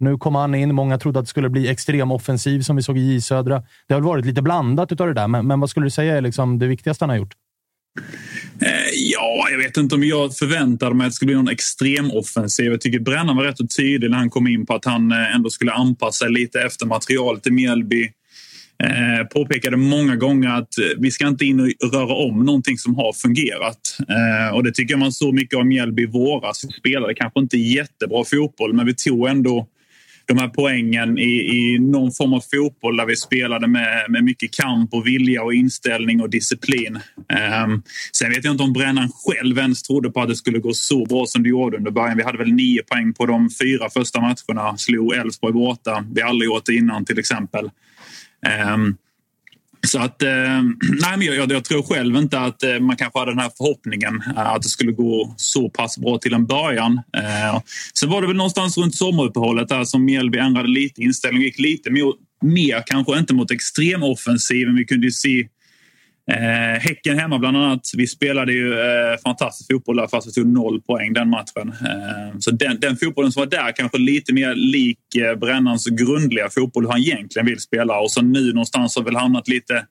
Nu 0.00 0.18
kom 0.18 0.34
han 0.34 0.54
in. 0.54 0.74
Många 0.74 0.98
trodde 0.98 1.18
att 1.18 1.24
det 1.24 1.30
skulle 1.30 1.48
bli 1.48 1.68
extrem 1.68 2.10
offensiv 2.10 2.60
som 2.60 2.76
vi 2.76 2.82
såg 2.82 2.98
i 2.98 3.00
J 3.00 3.20
Södra. 3.20 3.62
Det 3.88 3.94
har 3.94 4.00
varit 4.00 4.24
lite 4.26 4.42
blandat 4.42 4.92
utav 4.92 5.06
det 5.06 5.14
där, 5.14 5.28
men, 5.28 5.46
men 5.46 5.60
vad 5.60 5.70
skulle 5.70 5.86
du 5.86 5.90
säga 5.90 6.16
är 6.16 6.20
liksom 6.20 6.58
det 6.58 6.66
viktigaste 6.66 7.04
han 7.04 7.10
har 7.10 7.16
gjort? 7.16 7.34
Eh, 8.60 8.86
Ja, 8.98 9.48
jag 9.50 9.58
vet 9.58 9.76
inte 9.76 9.94
om 9.94 10.04
jag 10.04 10.36
förväntade 10.36 10.94
mig 10.94 11.04
att 11.04 11.10
det 11.10 11.14
skulle 11.14 11.26
bli 11.26 11.34
någon 11.34 11.48
extrem 11.48 12.10
offensiv. 12.10 12.66
Jag 12.66 12.80
tycker 12.80 12.98
Brännan 12.98 13.36
var 13.36 13.44
rätt 13.44 13.60
och 13.60 13.70
tydlig 13.76 14.10
när 14.10 14.18
han 14.18 14.30
kom 14.30 14.46
in 14.46 14.66
på 14.66 14.74
att 14.74 14.84
han 14.84 15.12
eh, 15.12 15.34
ändå 15.34 15.50
skulle 15.50 15.72
anpassa 15.72 16.24
sig 16.24 16.32
lite 16.32 16.60
efter 16.60 16.86
materialet 16.86 17.46
i 17.46 17.50
Mjällby. 17.50 18.10
Eh, 18.84 19.26
påpekade 19.26 19.76
många 19.76 20.16
gånger 20.16 20.48
att 20.48 20.78
eh, 20.78 20.84
vi 20.98 21.10
ska 21.10 21.26
inte 21.26 21.44
in 21.44 21.60
och 21.60 21.92
röra 21.92 22.14
om 22.14 22.44
någonting 22.44 22.78
som 22.78 22.94
har 22.94 23.12
fungerat. 23.12 23.98
Eh, 24.08 24.54
och 24.54 24.64
det 24.64 24.72
tycker 24.72 24.94
jag 24.94 24.98
man 24.98 25.12
såg 25.12 25.34
mycket 25.34 25.58
av 25.58 25.66
Mjällby 25.66 26.02
i 26.02 26.06
våras. 26.06 26.64
Vi 26.64 26.72
spelade 26.72 27.14
kanske 27.14 27.40
inte 27.40 27.56
jättebra 27.56 28.24
fotboll, 28.24 28.72
men 28.72 28.86
vi 28.86 28.94
tog 28.94 29.28
ändå 29.28 29.66
de 30.26 30.38
här 30.38 30.48
poängen 30.48 31.18
i, 31.18 31.22
i 31.22 31.78
någon 31.78 32.12
form 32.12 32.32
av 32.32 32.40
fotboll 32.40 32.96
där 32.96 33.06
vi 33.06 33.16
spelade 33.16 33.66
med, 33.66 34.06
med 34.08 34.24
mycket 34.24 34.50
kamp 34.50 34.94
och 34.94 35.06
vilja 35.06 35.42
och 35.42 35.54
inställning 35.54 36.20
och 36.20 36.30
disciplin. 36.30 36.98
Um, 37.64 37.82
sen 38.12 38.30
vet 38.30 38.44
jag 38.44 38.54
inte 38.54 38.62
om 38.62 38.72
Brännan 38.72 39.08
själv 39.08 39.58
ens 39.58 39.82
trodde 39.82 40.10
på 40.10 40.20
att 40.20 40.28
det 40.28 40.36
skulle 40.36 40.58
gå 40.58 40.72
så 40.72 41.04
bra 41.04 41.26
som 41.26 41.42
det 41.42 41.48
gjorde 41.48 41.76
under 41.76 41.90
början. 41.90 42.16
Vi 42.16 42.22
hade 42.22 42.38
väl 42.38 42.52
nio 42.52 42.82
poäng 42.82 43.12
på 43.12 43.26
de 43.26 43.50
fyra 43.60 43.90
första 43.90 44.20
matcherna. 44.20 44.76
Slog 44.76 45.14
Elfsborg 45.14 45.52
borta. 45.52 46.04
Vi 46.14 46.20
har 46.20 46.28
aldrig 46.28 46.46
gjort 46.46 46.66
det 46.66 46.74
innan 46.74 47.04
till 47.04 47.18
exempel. 47.18 47.70
Um, 48.74 48.96
så 49.86 49.98
att, 49.98 50.22
eh, 50.22 50.28
nej, 51.00 51.16
men 51.16 51.22
jag, 51.22 51.52
jag, 51.52 51.64
tror 51.64 51.82
själv 51.82 52.16
inte 52.16 52.40
att 52.40 52.62
eh, 52.62 52.80
man 52.80 52.96
kanske 52.96 53.18
hade 53.18 53.30
den 53.30 53.38
här 53.38 53.50
förhoppningen 53.56 54.22
eh, 54.36 54.46
att 54.46 54.62
det 54.62 54.68
skulle 54.68 54.92
gå 54.92 55.34
så 55.36 55.70
pass 55.70 55.98
bra 55.98 56.18
till 56.18 56.34
en 56.34 56.46
början. 56.46 57.00
Eh, 57.16 57.60
sen 57.98 58.10
var 58.10 58.20
det 58.20 58.26
väl 58.26 58.36
någonstans 58.36 58.78
runt 58.78 58.94
sommaruppehållet 58.94 59.68
där 59.68 59.84
som 59.84 60.04
Mjällby 60.04 60.38
ändrade 60.38 60.68
lite 60.68 61.02
inställning 61.02 61.40
och 61.40 61.44
gick 61.44 61.58
lite 61.58 61.90
mer, 61.90 62.12
mer 62.42 62.82
kanske 62.86 63.18
inte 63.18 63.34
mot 63.34 63.50
extremoffensiven. 63.50 64.76
Vi 64.76 64.84
kunde 64.84 65.06
ju 65.06 65.12
se 65.12 65.48
Eh, 66.30 66.80
häcken 66.80 67.18
hemma 67.18 67.38
bland 67.38 67.56
annat. 67.56 67.80
Vi 67.96 68.06
spelade 68.06 68.52
ju 68.52 68.72
eh, 68.72 69.18
fantastisk 69.24 69.72
fotboll 69.72 69.96
där 69.96 70.06
fast 70.06 70.28
vi 70.28 70.32
tog 70.32 70.46
noll 70.46 70.82
poäng 70.82 71.12
den 71.12 71.30
matchen. 71.30 71.68
Eh, 71.68 72.38
så 72.38 72.50
den, 72.50 72.80
den 72.80 72.96
fotbollen 72.96 73.32
som 73.32 73.40
var 73.40 73.46
där 73.46 73.72
kanske 73.72 73.98
lite 73.98 74.32
mer 74.32 74.54
lik 74.54 74.98
eh, 75.16 75.38
Brännans 75.38 75.86
grundliga 75.86 76.48
fotboll 76.50 76.84
hur 76.84 76.90
han 76.90 77.00
egentligen 77.00 77.46
vill 77.46 77.60
spela. 77.60 78.00
Och 78.00 78.10
så 78.10 78.22
nu 78.22 78.52
någonstans 78.52 78.96
har 78.96 79.02
väl 79.02 79.16
hamnat 79.16 79.48
lite 79.48 79.86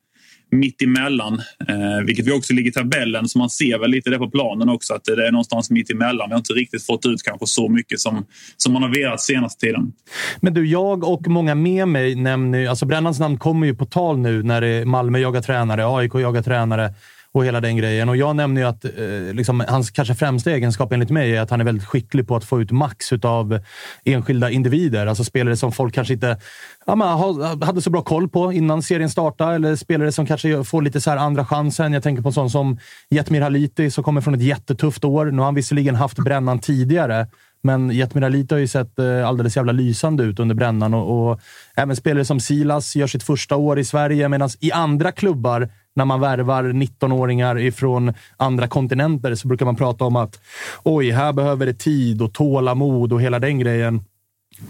mitt 0.51 0.81
emellan. 0.81 1.33
Eh, 1.67 2.05
vilket 2.05 2.27
vi 2.27 2.31
också 2.31 2.53
ligger 2.53 2.69
i 2.69 2.73
tabellen 2.73 3.29
så 3.29 3.37
man 3.37 3.49
ser 3.49 3.79
väl 3.79 3.89
lite 3.89 4.09
det 4.09 4.17
på 4.17 4.29
planen 4.29 4.69
också 4.69 4.93
att 4.93 5.03
det 5.03 5.27
är 5.27 5.31
någonstans 5.31 5.69
mitt 5.69 5.91
emellan. 5.91 6.29
Vi 6.29 6.33
har 6.33 6.39
inte 6.39 6.53
riktigt 6.53 6.85
fått 6.85 7.05
ut 7.05 7.23
kanske 7.23 7.47
så 7.47 7.69
mycket 7.69 7.99
som, 7.99 8.25
som 8.57 8.73
man 8.73 8.83
har 8.83 8.89
velat 8.89 9.21
senaste 9.21 9.65
tiden. 9.65 9.93
Men 10.41 10.53
du, 10.53 10.67
jag 10.67 11.03
och 11.03 11.27
många 11.27 11.55
med 11.55 11.87
mig 11.87 12.15
nämner 12.15 12.59
ju... 12.59 12.67
Alltså 12.67 12.85
Brännans 12.85 13.19
namn 13.19 13.37
kommer 13.37 13.67
ju 13.67 13.75
på 13.75 13.85
tal 13.85 14.17
nu 14.17 14.43
när 14.43 14.61
det 14.61 14.67
är 14.67 14.85
Malmö 14.85 15.19
jagar 15.19 15.41
tränare, 15.41 15.85
AIK 15.87 16.13
jagar 16.13 16.41
tränare 16.41 16.93
och 17.35 17.45
hela 17.45 17.61
den 17.61 17.77
grejen. 17.77 18.09
Och 18.09 18.17
jag 18.17 18.35
nämner 18.35 18.61
ju 18.61 18.67
att 18.67 18.85
eh, 18.85 19.33
liksom, 19.33 19.63
hans 19.67 19.91
kanske 19.91 20.15
främsta 20.15 20.51
egenskap 20.51 20.93
enligt 20.93 21.09
mig 21.09 21.35
är 21.35 21.41
att 21.41 21.49
han 21.49 21.61
är 21.61 21.65
väldigt 21.65 21.87
skicklig 21.87 22.27
på 22.27 22.35
att 22.35 22.43
få 22.43 22.61
ut 22.61 22.71
max 22.71 23.13
av 23.13 23.59
enskilda 24.03 24.49
individer. 24.49 25.07
Alltså 25.07 25.23
spelare 25.23 25.57
som 25.57 25.71
folk 25.71 25.93
kanske 25.93 26.13
inte 26.13 26.37
ja, 26.85 26.95
man, 26.95 27.17
ha- 27.17 27.65
hade 27.65 27.81
så 27.81 27.89
bra 27.89 28.01
koll 28.01 28.29
på 28.29 28.53
innan 28.53 28.81
serien 28.81 29.09
startade. 29.09 29.55
Eller 29.55 29.75
spelare 29.75 30.11
som 30.11 30.25
kanske 30.25 30.63
får 30.63 30.81
lite 30.81 31.01
så 31.01 31.09
här 31.09 31.17
andra 31.17 31.45
chansen. 31.45 31.93
Jag 31.93 32.03
tänker 32.03 32.23
på 32.23 32.29
en 32.29 32.33
sån 32.33 32.49
som 32.49 32.77
Jetmir 33.09 33.41
Haliti 33.41 33.91
som 33.91 34.03
kommer 34.03 34.21
från 34.21 34.33
ett 34.33 34.41
jättetufft 34.41 35.05
år. 35.05 35.25
Nu 35.25 35.37
har 35.37 35.45
han 35.45 35.55
visserligen 35.55 35.95
haft 35.95 36.19
brännan 36.19 36.59
tidigare. 36.59 37.27
Men 37.63 37.89
Jetmir 37.89 38.23
Haliti 38.23 38.55
har 38.55 38.59
ju 38.59 38.67
sett 38.67 38.99
eh, 38.99 39.27
alldeles 39.27 39.55
jävla 39.55 39.71
lysande 39.71 40.23
ut 40.23 40.39
under 40.39 40.55
brännan. 40.55 40.93
Och, 40.93 41.31
och 41.31 41.39
även 41.75 41.95
spelare 41.95 42.25
som 42.25 42.39
Silas 42.39 42.95
gör 42.95 43.07
sitt 43.07 43.23
första 43.23 43.55
år 43.55 43.79
i 43.79 43.83
Sverige. 43.83 44.29
Medan 44.29 44.49
i 44.59 44.71
andra 44.71 45.11
klubbar, 45.11 45.69
när 45.95 46.05
man 46.05 46.19
värvar 46.19 46.63
19-åringar 46.63 47.59
ifrån 47.59 48.13
andra 48.37 48.67
kontinenter, 48.67 49.35
så 49.35 49.47
brukar 49.47 49.65
man 49.65 49.75
prata 49.75 50.05
om 50.05 50.15
att 50.15 50.39
oj, 50.83 51.11
här 51.11 51.33
behöver 51.33 51.65
det 51.65 51.73
tid 51.73 52.21
och 52.21 52.33
tålamod 52.33 53.13
och 53.13 53.21
hela 53.21 53.39
den 53.39 53.59
grejen. 53.59 54.03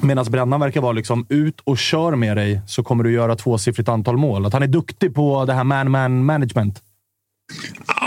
Medan 0.02 0.26
Brännan 0.26 0.60
verkar 0.60 0.82
vara 0.82 0.92
liksom 0.92 1.26
ut 1.30 1.60
och 1.64 1.78
kör 1.78 2.16
med 2.16 2.38
dig 2.38 2.62
så 2.68 2.84
kommer 2.84 3.04
du 3.04 3.12
göra 3.12 3.36
tvåsiffrigt 3.36 3.90
antal 3.90 4.18
mål. 4.18 4.46
Att 4.46 4.54
han 4.54 4.64
är 4.64 4.68
duktig 4.68 5.16
på 5.16 5.46
det 5.46 5.54
här 5.54 5.64
man-man 5.64 6.26
management. 6.26 6.82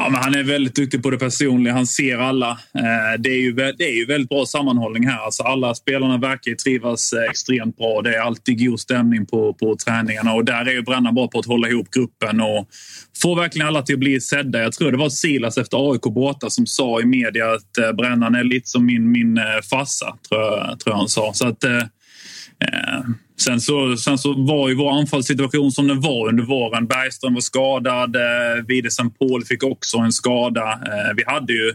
Ja, 0.08 0.12
men 0.12 0.22
han 0.22 0.34
är 0.34 0.42
väldigt 0.42 0.74
duktig 0.74 1.02
på 1.02 1.10
det 1.10 1.18
personliga. 1.18 1.74
Han 1.74 1.86
ser 1.86 2.18
alla. 2.18 2.50
Eh, 2.50 3.20
det 3.20 3.28
är 3.28 3.40
ju, 3.40 3.52
det 3.52 3.84
är 3.84 3.94
ju 3.94 4.06
väldigt 4.06 4.28
bra 4.28 4.46
sammanhållning 4.46 5.06
här. 5.06 5.18
Alltså 5.18 5.42
alla 5.42 5.74
spelarna 5.74 6.18
verkar 6.18 6.54
trivas 6.54 7.12
eh, 7.12 7.30
extremt 7.30 7.76
bra. 7.76 8.02
Det 8.02 8.16
är 8.16 8.20
alltid 8.20 8.66
god 8.66 8.80
stämning 8.80 9.26
på, 9.26 9.54
på 9.54 9.76
träningarna 9.76 10.34
och 10.34 10.44
där 10.44 10.66
är 10.66 10.72
ju 10.72 10.82
Brännan 10.82 11.14
bra 11.14 11.28
på 11.28 11.38
att 11.38 11.46
hålla 11.46 11.68
ihop 11.68 11.90
gruppen 11.90 12.40
och 12.40 12.68
få 13.22 13.34
verkligen 13.34 13.68
alla 13.68 13.82
till 13.82 13.94
att 13.94 14.00
bli 14.00 14.20
sedda. 14.20 14.62
Jag 14.62 14.72
tror 14.72 14.90
det 14.90 14.98
var 14.98 15.08
Silas 15.08 15.58
efter 15.58 15.92
AIK 15.92 16.02
borta 16.02 16.50
som 16.50 16.66
sa 16.66 17.00
i 17.00 17.04
media 17.04 17.52
att 17.52 17.78
eh, 17.78 17.92
Brännan 17.92 18.34
är 18.34 18.44
lite 18.44 18.66
som 18.68 18.86
min, 18.86 19.10
min 19.10 19.40
farsa, 19.70 20.16
tror 20.28 20.42
jag, 20.42 20.80
tror 20.80 20.92
jag 20.94 20.98
han 20.98 21.08
sa. 21.08 21.32
Så 21.34 21.48
att, 21.48 21.64
Eh, 21.64 21.82
Eh, 22.64 23.00
sen, 23.40 23.60
så, 23.60 23.96
sen 23.96 24.18
så 24.18 24.32
var 24.32 24.68
ju 24.68 24.74
vår 24.74 24.92
anfallssituation 24.92 25.72
som 25.72 25.88
den 25.88 26.00
var 26.00 26.28
under 26.28 26.44
våren. 26.44 26.86
Bergström 26.86 27.34
var 27.34 27.40
skadad. 27.40 28.16
Eh, 28.16 28.64
Widesen 28.66 29.10
Paul 29.10 29.44
fick 29.44 29.62
också 29.62 29.98
en 29.98 30.12
skada. 30.12 30.72
Eh, 30.72 31.14
vi 31.16 31.24
hade 31.26 31.52
ju 31.52 31.74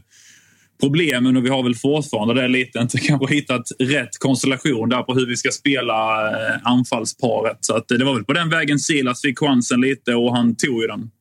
problemen 0.82 1.38
och 1.38 1.46
vi 1.46 1.50
har 1.50 1.64
väl 1.64 1.76
fortfarande 1.76 2.34
det 2.34 2.48
lite. 2.48 2.80
Inte 2.80 2.98
kanske 2.98 3.36
hittat 3.36 3.68
rätt 3.80 4.20
konstellation 4.20 4.90
där 4.90 5.04
på 5.04 5.14
hur 5.14 5.28
vi 5.28 5.38
ska 5.38 5.52
spela 5.52 6.30
eh, 6.32 6.58
anfallsparet. 6.64 7.58
Så 7.62 7.76
att, 7.76 7.92
eh, 7.92 7.98
det 7.98 8.06
var 8.06 8.14
väl 8.14 8.26
på 8.26 8.34
den 8.34 8.50
vägen 8.50 8.80
Silas 8.80 9.22
fick 9.22 9.40
chansen 9.40 9.82
lite 9.82 10.16
och 10.16 10.36
han 10.36 10.56
tog 10.56 10.82
ju 10.82 10.88
den. 10.88 11.12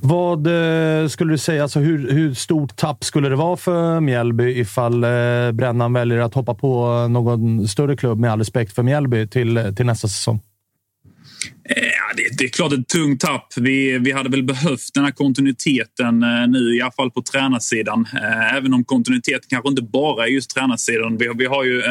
Vad 0.00 0.46
eh, 0.46 1.08
skulle 1.08 1.32
du 1.32 1.38
säga, 1.38 1.62
alltså 1.62 1.80
hur, 1.80 2.10
hur, 2.10 2.34
stort 2.34 2.76
tapp 2.76 3.04
skulle 3.04 3.28
det 3.28 3.36
vara 3.36 3.56
för 3.56 4.00
Mjällby 4.00 4.58
ifall 4.58 5.04
eh, 5.04 5.52
Brännan 5.52 5.92
väljer 5.92 6.18
att 6.18 6.34
hoppa 6.34 6.54
på 6.54 7.06
någon 7.08 7.68
större 7.68 7.96
klubb, 7.96 8.18
med 8.18 8.32
all 8.32 8.38
respekt 8.38 8.74
för 8.74 8.82
Mjällby, 8.82 9.28
till, 9.28 9.72
till 9.76 9.86
nästa 9.86 10.08
säsong? 10.08 10.40
Eh, 11.64 11.82
ja, 11.82 12.12
det, 12.16 12.38
det, 12.38 12.44
är 12.44 12.48
klart 12.48 12.72
ett 12.72 12.88
tungt 12.88 13.20
tapp. 13.20 13.46
Vi, 13.56 13.98
vi 13.98 14.12
hade 14.12 14.28
väl 14.28 14.42
behövt 14.42 14.94
den 14.94 15.04
här 15.04 15.10
kontinuiteten 15.10 16.22
eh, 16.22 16.48
nu, 16.48 16.76
i 16.76 16.82
alla 16.82 16.92
fall 16.92 17.10
på 17.10 17.22
tränarsidan. 17.22 18.06
Eh, 18.14 18.56
även 18.56 18.74
om 18.74 18.84
kontinuitet 18.84 19.48
kanske 19.48 19.68
inte 19.68 19.82
bara 19.82 20.26
är 20.26 20.30
just 20.30 20.50
tränarsidan. 20.50 21.16
Vi, 21.16 21.30
vi 21.34 21.46
har 21.46 21.64
ju 21.64 21.82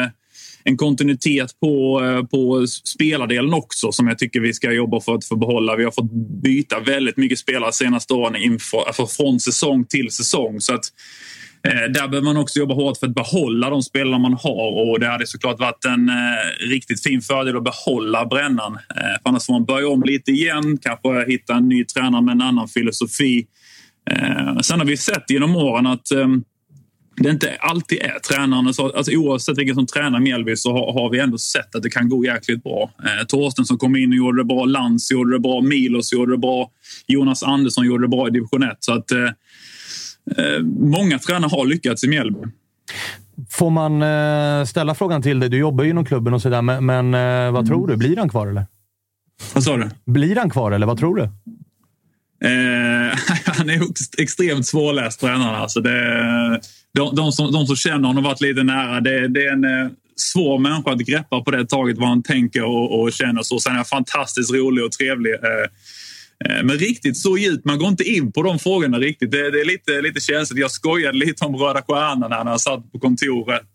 en 0.64 0.76
kontinuitet 0.76 1.60
på, 1.60 2.04
eh, 2.04 2.26
på 2.26 2.66
spelardelen 2.66 3.54
också 3.54 3.92
som 3.92 4.08
jag 4.08 4.18
tycker 4.18 4.40
vi 4.40 4.52
ska 4.52 4.72
jobba 4.72 5.00
för 5.00 5.14
att 5.14 5.24
få 5.24 5.36
behålla. 5.36 5.76
Vi 5.76 5.84
har 5.84 5.90
fått 5.90 6.12
byta 6.42 6.80
väldigt 6.80 7.16
mycket 7.16 7.38
spelare 7.38 7.72
senaste 7.72 8.14
åren 8.14 8.36
inför, 8.36 8.86
alltså 8.86 9.06
från 9.06 9.40
säsong 9.40 9.84
till 9.84 10.10
säsong. 10.10 10.60
Så 10.60 10.74
att, 10.74 10.84
eh, 11.66 11.92
där 11.92 12.08
behöver 12.08 12.22
man 12.22 12.36
också 12.36 12.58
jobba 12.58 12.74
hårt 12.74 12.98
för 12.98 13.06
att 13.06 13.14
behålla 13.14 13.70
de 13.70 13.82
spelare 13.82 14.18
man 14.18 14.32
har 14.42 14.90
och 14.90 15.00
det 15.00 15.06
hade 15.06 15.26
såklart 15.26 15.60
varit 15.60 15.84
en 15.84 16.08
eh, 16.08 16.68
riktigt 16.68 17.02
fin 17.02 17.20
fördel 17.20 17.56
att 17.56 17.64
behålla 17.64 18.26
brännan. 18.26 18.72
Eh, 18.74 19.22
för 19.22 19.28
annars 19.28 19.46
får 19.46 19.52
man 19.52 19.64
börja 19.64 19.88
om 19.88 20.02
lite 20.02 20.30
igen, 20.30 20.78
kanske 20.82 21.30
hitta 21.32 21.54
en 21.54 21.68
ny 21.68 21.84
tränare 21.84 22.22
med 22.22 22.32
en 22.32 22.42
annan 22.42 22.68
filosofi. 22.68 23.46
Eh, 24.10 24.58
sen 24.58 24.78
har 24.78 24.86
vi 24.86 24.96
sett 24.96 25.30
genom 25.30 25.56
åren 25.56 25.86
att 25.86 26.10
eh, 26.10 26.26
det 27.16 27.30
inte 27.30 27.56
alltid 27.60 27.98
är 27.98 28.18
tränaren. 28.18 28.66
Alltså, 28.66 29.12
oavsett 29.12 29.58
vilken 29.58 29.74
som 29.74 29.86
tränar 29.86 30.20
Mjällby 30.20 30.56
så 30.56 30.72
har, 30.72 30.92
har, 30.92 31.10
vi 31.10 31.18
ändå 31.18 31.38
sett 31.38 31.74
att 31.74 31.82
det 31.82 31.90
kan 31.90 32.08
gå 32.08 32.24
jäkligt 32.24 32.62
bra. 32.62 32.90
Eh, 33.04 33.26
Torsten 33.26 33.64
som 33.64 33.78
kom 33.78 33.96
in 33.96 34.10
och 34.10 34.16
gjorde 34.16 34.40
det 34.40 34.44
bra, 34.44 34.64
Lantz 34.64 35.10
gjorde 35.10 35.32
det 35.32 35.40
bra, 35.40 35.60
Milos 35.60 36.12
gjorde 36.12 36.32
det 36.32 36.38
bra, 36.38 36.70
Jonas 37.06 37.42
Andersson 37.42 37.86
gjorde 37.86 38.04
det 38.04 38.08
bra 38.08 38.28
i 38.28 38.30
division 38.30 38.62
1. 38.62 38.76
Så 38.80 38.92
att, 38.92 39.12
eh, 39.12 39.24
eh, 40.36 40.62
många 40.78 41.18
tränare 41.18 41.48
har 41.48 41.66
lyckats 41.66 42.04
i 42.04 42.08
Mjällby. 42.08 42.38
Får 43.50 43.70
man 43.70 44.02
eh, 44.02 44.64
ställa 44.64 44.94
frågan 44.94 45.22
till 45.22 45.40
dig? 45.40 45.48
Du 45.48 45.58
jobbar 45.58 45.84
ju 45.84 45.90
inom 45.90 46.04
klubben 46.04 46.34
och 46.34 46.42
sådär, 46.42 46.62
men, 46.62 46.86
men 46.86 47.14
eh, 47.14 47.52
vad 47.52 47.66
tror 47.66 47.88
du? 47.88 47.96
Blir 47.96 48.16
han 48.16 48.28
kvar 48.28 48.46
eller? 48.46 48.66
Vad 49.54 49.64
sa 49.64 49.76
du? 49.76 49.90
Blir 50.06 50.36
han 50.36 50.50
kvar 50.50 50.72
eller 50.72 50.86
vad 50.86 50.98
tror 50.98 51.16
du? 51.16 51.22
Eh, 52.44 53.18
han 53.56 53.70
är 53.70 53.80
extremt 54.18 54.66
svårläst 54.66 55.20
tränare. 55.20 55.56
Alltså 55.56 55.80
det, 55.80 56.60
de, 56.94 57.14
de, 57.14 57.32
som, 57.32 57.52
de 57.52 57.66
som 57.66 57.76
känner 57.76 58.08
honom 58.08 58.16
och 58.16 58.30
varit 58.30 58.40
lite 58.40 58.62
nära. 58.62 59.00
Det, 59.00 59.28
det 59.28 59.46
är 59.46 59.52
en 59.52 59.64
eh, 59.64 59.90
svår 60.16 60.58
människa 60.58 60.92
att 60.92 60.98
greppa 60.98 61.40
på 61.40 61.50
det 61.50 61.66
taget 61.66 61.98
vad 61.98 62.08
han 62.08 62.22
tänker 62.22 62.64
och, 62.64 63.00
och 63.00 63.12
känner. 63.12 63.42
Så. 63.42 63.60
Sen 63.60 63.72
är 63.72 63.76
han 63.76 63.84
fantastiskt 63.84 64.52
rolig 64.52 64.84
och 64.84 64.92
trevlig. 64.92 65.34
Eh, 65.34 66.56
eh, 66.56 66.64
men 66.64 66.78
riktigt 66.78 67.16
så 67.16 67.38
djupt, 67.38 67.64
man 67.64 67.78
går 67.78 67.88
inte 67.88 68.04
in 68.04 68.32
på 68.32 68.42
de 68.42 68.58
frågorna 68.58 68.98
riktigt. 68.98 69.30
Det, 69.30 69.50
det, 69.50 69.60
är 69.60 69.64
lite, 69.64 70.00
lite 70.00 70.20
känsligt. 70.20 70.60
Jag 70.60 70.70
skojade 70.70 71.18
lite 71.18 71.44
om 71.44 71.56
Röda 71.56 71.82
Stjärnan 71.82 72.30
när 72.30 72.50
jag 72.50 72.60
satt 72.60 72.92
på 72.92 72.98
kontoret 72.98 73.68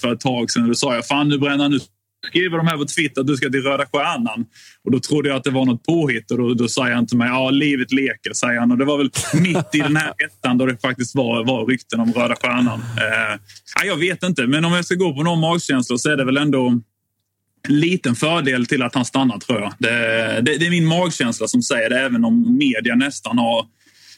för 0.00 0.12
ett 0.12 0.20
tag 0.20 0.50
sedan. 0.50 0.68
Då 0.68 0.74
sa 0.74 0.94
jag, 0.94 1.06
fan 1.06 1.28
nu 1.28 1.38
bränner 1.38 1.62
han 1.62 1.72
ut 1.72 1.86
skriver 2.28 2.56
de 2.56 2.66
här 2.66 2.76
på 2.76 2.84
Twitter 2.84 3.20
att 3.20 3.26
du 3.26 3.36
ska 3.36 3.50
till 3.50 3.62
Röda 3.62 3.86
Stjärnan. 3.92 4.46
Och 4.84 4.90
då 4.90 5.00
trodde 5.00 5.28
jag 5.28 5.36
att 5.36 5.44
det 5.44 5.50
var 5.50 5.66
något 5.66 5.82
påhitt 5.82 6.30
och 6.30 6.38
då, 6.38 6.54
då 6.54 6.68
säger 6.68 6.94
han 6.94 7.06
till 7.06 7.16
mig 7.16 7.28
ja, 7.28 7.50
livet 7.50 7.92
leker, 7.92 8.32
säger 8.32 8.60
han. 8.60 8.70
Och 8.70 8.78
det 8.78 8.84
var 8.84 8.98
väl 8.98 9.10
mitt 9.34 9.74
i 9.74 9.78
den 9.78 9.96
här 9.96 10.12
ettan 10.26 10.58
då 10.58 10.66
det 10.66 10.76
faktiskt 10.76 11.14
var, 11.14 11.44
var 11.44 11.66
rykten 11.66 12.00
om 12.00 12.12
Röda 12.12 12.36
Stjärnan. 12.36 12.80
Eh, 12.80 13.86
jag 13.86 13.96
vet 13.96 14.22
inte, 14.22 14.46
men 14.46 14.64
om 14.64 14.72
jag 14.72 14.84
ska 14.84 14.94
gå 14.94 15.14
på 15.14 15.22
någon 15.22 15.40
magkänsla 15.40 15.98
så 15.98 16.10
är 16.10 16.16
det 16.16 16.24
väl 16.24 16.36
ändå 16.36 16.66
en 17.68 17.80
liten 17.80 18.14
fördel 18.14 18.66
till 18.66 18.82
att 18.82 18.94
han 18.94 19.04
stannar 19.04 19.38
tror 19.38 19.60
jag. 19.60 19.72
Det, 19.78 19.88
det, 20.42 20.58
det 20.58 20.66
är 20.66 20.70
min 20.70 20.86
magkänsla 20.86 21.46
som 21.46 21.62
säger 21.62 21.90
det, 21.90 22.00
även 22.00 22.24
om 22.24 22.58
media 22.58 22.94
nästan 22.94 23.38
har 23.38 23.66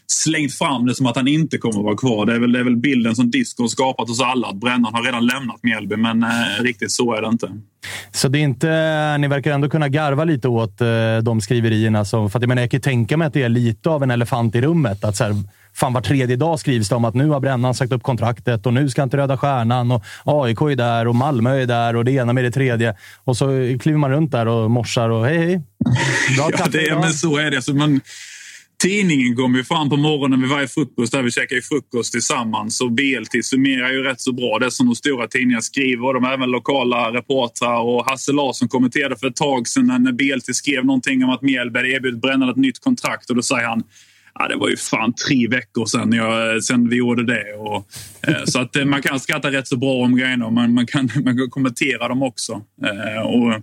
slängt 0.07 0.55
fram 0.55 0.86
det 0.86 0.94
som 0.94 1.07
att 1.07 1.16
han 1.16 1.28
inte 1.28 1.59
kommer 1.59 1.78
att 1.78 1.84
vara 1.84 1.96
kvar. 1.96 2.26
Det 2.26 2.34
är 2.34 2.38
väl, 2.38 2.53
det 2.53 2.59
är 2.59 2.64
väl 2.64 2.76
bilden 2.76 3.16
som 3.16 3.30
Disco 3.30 3.68
skapat 3.68 4.09
hos 4.09 4.20
alla 4.20 4.48
att 4.48 4.57
Brännan 4.57 4.94
har 4.94 5.03
redan 5.03 5.26
lämnat 5.26 5.62
Mjällby, 5.62 5.96
men 5.96 6.22
eh, 6.22 6.28
riktigt 6.62 6.92
så 6.92 7.14
är 7.14 7.22
det 7.22 7.28
inte. 7.28 7.48
Så 8.12 8.28
det 8.28 8.38
är 8.38 8.42
inte, 8.42 9.18
ni 9.18 9.28
verkar 9.28 9.53
ändå 9.53 9.68
kunna 9.68 9.88
garva 9.88 10.24
lite 10.24 10.48
åt 10.48 10.80
eh, 10.80 10.86
de 11.22 11.40
skriverierna. 11.40 12.05
Som, 12.05 12.30
för 12.30 12.38
att 12.38 12.42
jag, 12.42 12.48
menar, 12.48 12.62
jag 12.62 12.70
kan 12.70 12.80
tänka 12.80 13.16
mig 13.16 13.26
att 13.26 13.34
det 13.34 13.42
är 13.42 13.48
lite 13.48 13.90
av 13.90 14.03
en 14.03 14.11
elefant 14.11 14.55
i 14.55 14.61
rummet. 14.61 15.05
Att 15.05 15.16
så 15.16 15.24
här, 15.24 15.34
fan 15.74 15.92
var 15.92 16.00
tredje 16.00 16.36
dag 16.36 16.61
skrivs 16.61 16.88
det 16.88 16.94
om 16.94 17.05
att 17.05 17.14
nu 17.14 17.28
har 17.28 17.40
Brännan 17.40 17.74
sagt 17.74 17.92
upp 17.92 18.03
kontraktet 18.03 18.66
och 18.66 18.74
nu 18.74 18.88
ska 18.88 19.03
inte 19.03 19.16
Röda 19.16 19.36
Stjärnan 19.36 19.90
och 19.90 20.03
AIK 20.24 20.61
är 20.61 20.76
där 20.76 21.09
och 21.09 21.14
Malmö 21.14 21.62
är 21.62 21.66
där 21.66 21.96
och 21.96 22.05
det 22.05 22.12
ena 22.12 22.32
med 22.32 22.44
det 22.44 22.50
tredje. 22.50 22.96
Och 23.24 23.36
så 23.36 23.46
kliver 23.80 23.98
man 23.98 24.11
runt 24.11 24.32
där 24.32 24.48
och 24.48 24.70
morsar 24.70 25.09
och 25.09 25.26
hej 25.26 25.38
hej. 25.38 25.62
Bra 26.36 26.50
ja, 26.59 26.66
det 26.72 26.88
är, 26.88 26.94
men 26.94 27.12
så 27.12 27.38
är 27.38 27.50
det. 27.50 27.62
Så 27.62 27.74
man, 27.74 28.00
Tidningen 28.83 29.37
kommer 29.37 29.59
ju 29.59 29.64
fram 29.64 29.89
på 29.89 29.97
morgonen 29.97 30.41
vid 30.41 30.51
varje 30.51 30.68
frukost 30.68 31.12
där 31.12 31.22
vi 31.22 31.30
käkar 31.30 31.57
ju 31.57 31.62
frukost 31.62 32.12
tillsammans. 32.12 32.80
Och 32.80 32.93
BLT 32.93 33.45
summerar 33.45 33.93
ju 33.93 34.03
rätt 34.03 34.20
så 34.20 34.33
bra. 34.33 34.59
Det 34.59 34.70
som 34.70 34.87
de 34.87 34.95
stora 34.95 35.26
tidningarna 35.26 35.62
skriver. 35.62 36.07
Och 36.07 36.14
de 36.14 36.24
även 36.24 36.51
lokala 36.51 37.12
reportrar. 37.12 37.80
Och 37.80 38.11
Hasse 38.11 38.33
Larsson 38.33 38.68
kommenterade 38.68 39.16
för 39.16 39.26
ett 39.26 39.37
tag 39.37 39.68
sedan 39.68 40.03
när 40.03 40.12
BLT 40.12 40.57
skrev 40.57 40.85
någonting 40.85 41.24
om 41.24 41.30
att 41.30 41.43
Mjällberg 41.43 41.93
erbjudit 41.93 42.20
Brännare 42.20 42.51
ett 42.51 42.57
nytt 42.57 42.80
kontrakt. 42.80 43.30
Och 43.30 43.37
då 43.37 43.43
säger 43.43 43.68
han 43.68 43.83
Ja, 44.35 44.49
det 44.49 44.57
var 44.57 44.68
ju 44.68 44.76
fan 44.76 45.14
tre 45.28 45.49
veckor 45.49 45.87
sedan, 45.87 46.12
jag, 46.12 46.64
sedan 46.64 46.89
vi 46.89 46.97
gjorde 46.97 47.26
det. 47.26 47.55
Och, 47.59 47.89
eh, 48.28 48.45
så 48.45 48.61
att 48.61 48.76
eh, 48.76 48.85
man 48.85 49.03
kan 49.03 49.20
skratta 49.20 49.51
rätt 49.51 49.68
så 49.68 49.76
bra 49.76 49.95
om 49.95 50.16
grejerna. 50.16 50.51
Men 50.51 50.74
man 50.74 50.87
kan, 50.87 51.11
man 51.24 51.39
kan 51.39 51.51
kommentera 51.51 52.09
dem 52.09 52.22
också. 52.22 52.62
Eh, 52.85 53.22
och 53.22 53.62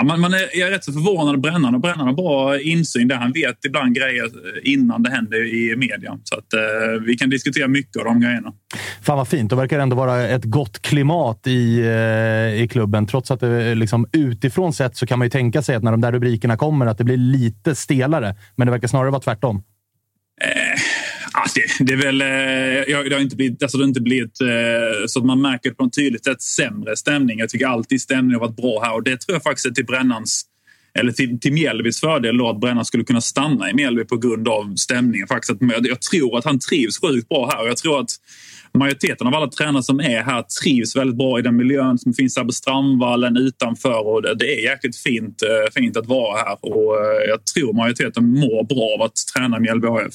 Ja, 0.00 0.04
man, 0.04 0.20
man 0.20 0.34
är, 0.34 0.58
jag 0.58 0.68
är 0.68 0.72
rätt 0.72 0.84
så 0.84 0.92
förvånad. 0.92 1.40
Brännaren, 1.40 1.80
Brännaren 1.80 2.06
har 2.06 2.12
bra 2.12 2.60
insyn 2.60 3.08
där. 3.08 3.16
Han 3.16 3.32
vet 3.32 3.64
ibland 3.64 3.96
grejer 3.96 4.30
innan 4.62 5.02
det 5.02 5.10
händer 5.10 5.54
i 5.54 5.76
media. 5.76 6.18
Så 6.24 6.34
att, 6.38 6.52
eh, 6.52 7.02
vi 7.06 7.16
kan 7.16 7.30
diskutera 7.30 7.68
mycket 7.68 7.96
av 7.96 8.04
de 8.04 8.20
grejerna. 8.20 8.52
Fan 9.02 9.16
vad 9.16 9.28
fint. 9.28 9.50
Det 9.50 9.56
verkar 9.56 9.78
ändå 9.78 9.96
vara 9.96 10.28
ett 10.28 10.44
gott 10.44 10.82
klimat 10.82 11.46
i, 11.46 11.80
eh, 11.80 12.62
i 12.62 12.68
klubben. 12.70 13.06
Trots 13.06 13.30
att 13.30 13.40
det 13.40 13.74
liksom, 13.74 14.06
utifrån 14.12 14.72
sett 14.72 14.96
så 14.96 15.06
kan 15.06 15.18
man 15.18 15.26
ju 15.26 15.30
tänka 15.30 15.62
sig 15.62 15.76
att 15.76 15.82
när 15.82 15.90
de 15.90 16.00
där 16.00 16.12
rubrikerna 16.12 16.56
kommer 16.56 16.86
att 16.86 16.98
det 16.98 17.04
blir 17.04 17.16
lite 17.16 17.74
stelare. 17.74 18.34
Men 18.56 18.66
det 18.66 18.70
verkar 18.70 18.88
snarare 18.88 19.10
vara 19.10 19.22
tvärtom. 19.22 19.62
Eh 20.42 20.89
Alltså 21.32 21.60
det, 21.78 21.84
det, 21.84 21.92
är 21.92 21.96
väl, 21.96 22.20
eh, 22.20 23.08
det 23.08 23.14
har 23.14 23.20
inte 23.20 23.36
blivit, 23.36 23.62
alltså 23.62 23.78
det 23.78 23.84
har 23.84 23.88
inte 23.88 24.00
blivit 24.00 24.40
eh, 24.40 25.06
så 25.06 25.18
att 25.18 25.26
man 25.26 25.40
märker 25.40 25.70
på 25.70 25.84
ett 25.84 25.92
tydligt 25.92 26.24
sätt 26.24 26.42
sämre 26.42 26.96
stämning. 26.96 27.38
Jag 27.38 27.48
tycker 27.48 27.66
alltid 27.66 28.00
stämningen 28.00 28.40
har 28.40 28.46
varit 28.46 28.56
bra 28.56 28.82
här 28.82 28.94
och 28.94 29.02
det 29.02 29.20
tror 29.20 29.34
jag 29.34 29.42
faktiskt 29.42 29.66
är 29.66 29.70
till 29.70 29.86
Brännans 29.86 30.44
eller 30.94 31.12
till, 31.12 31.40
till 31.40 31.52
Mjällbys 31.52 32.00
fördel 32.00 32.38
då 32.38 32.50
att 32.50 32.60
Brännan 32.60 32.84
skulle 32.84 33.04
kunna 33.04 33.20
stanna 33.20 33.70
i 33.70 33.74
Mjällby 33.74 34.04
på 34.04 34.16
grund 34.16 34.48
av 34.48 34.74
stämningen. 34.74 35.26
Faktiskt 35.26 35.50
att, 35.50 35.86
jag 35.86 36.02
tror 36.02 36.38
att 36.38 36.44
han 36.44 36.58
trivs 36.58 37.00
sjukt 37.00 37.28
bra 37.28 37.50
här 37.52 37.62
och 37.62 37.68
jag 37.68 37.76
tror 37.76 38.00
att 38.00 38.10
majoriteten 38.74 39.26
av 39.26 39.34
alla 39.34 39.48
tränare 39.48 39.82
som 39.82 40.00
är 40.00 40.22
här 40.22 40.44
trivs 40.62 40.96
väldigt 40.96 41.16
bra 41.16 41.38
i 41.38 41.42
den 41.42 41.56
miljön 41.56 41.98
som 41.98 42.14
finns 42.14 42.36
här 42.36 42.44
på 42.44 42.52
Strandvallen 42.52 43.36
utanför 43.36 44.06
och 44.06 44.22
det, 44.22 44.34
det 44.34 44.58
är 44.58 44.64
jäkligt 44.70 44.96
fint, 44.96 45.42
eh, 45.42 45.72
fint 45.74 45.96
att 45.96 46.06
vara 46.06 46.36
här 46.36 46.56
och 46.60 46.96
jag 47.28 47.44
tror 47.54 47.72
majoriteten 47.72 48.30
mår 48.30 48.64
bra 48.64 48.94
av 48.94 49.02
att 49.02 49.16
träna 49.36 49.60
Mjällby 49.60 49.86
AF. 49.88 50.14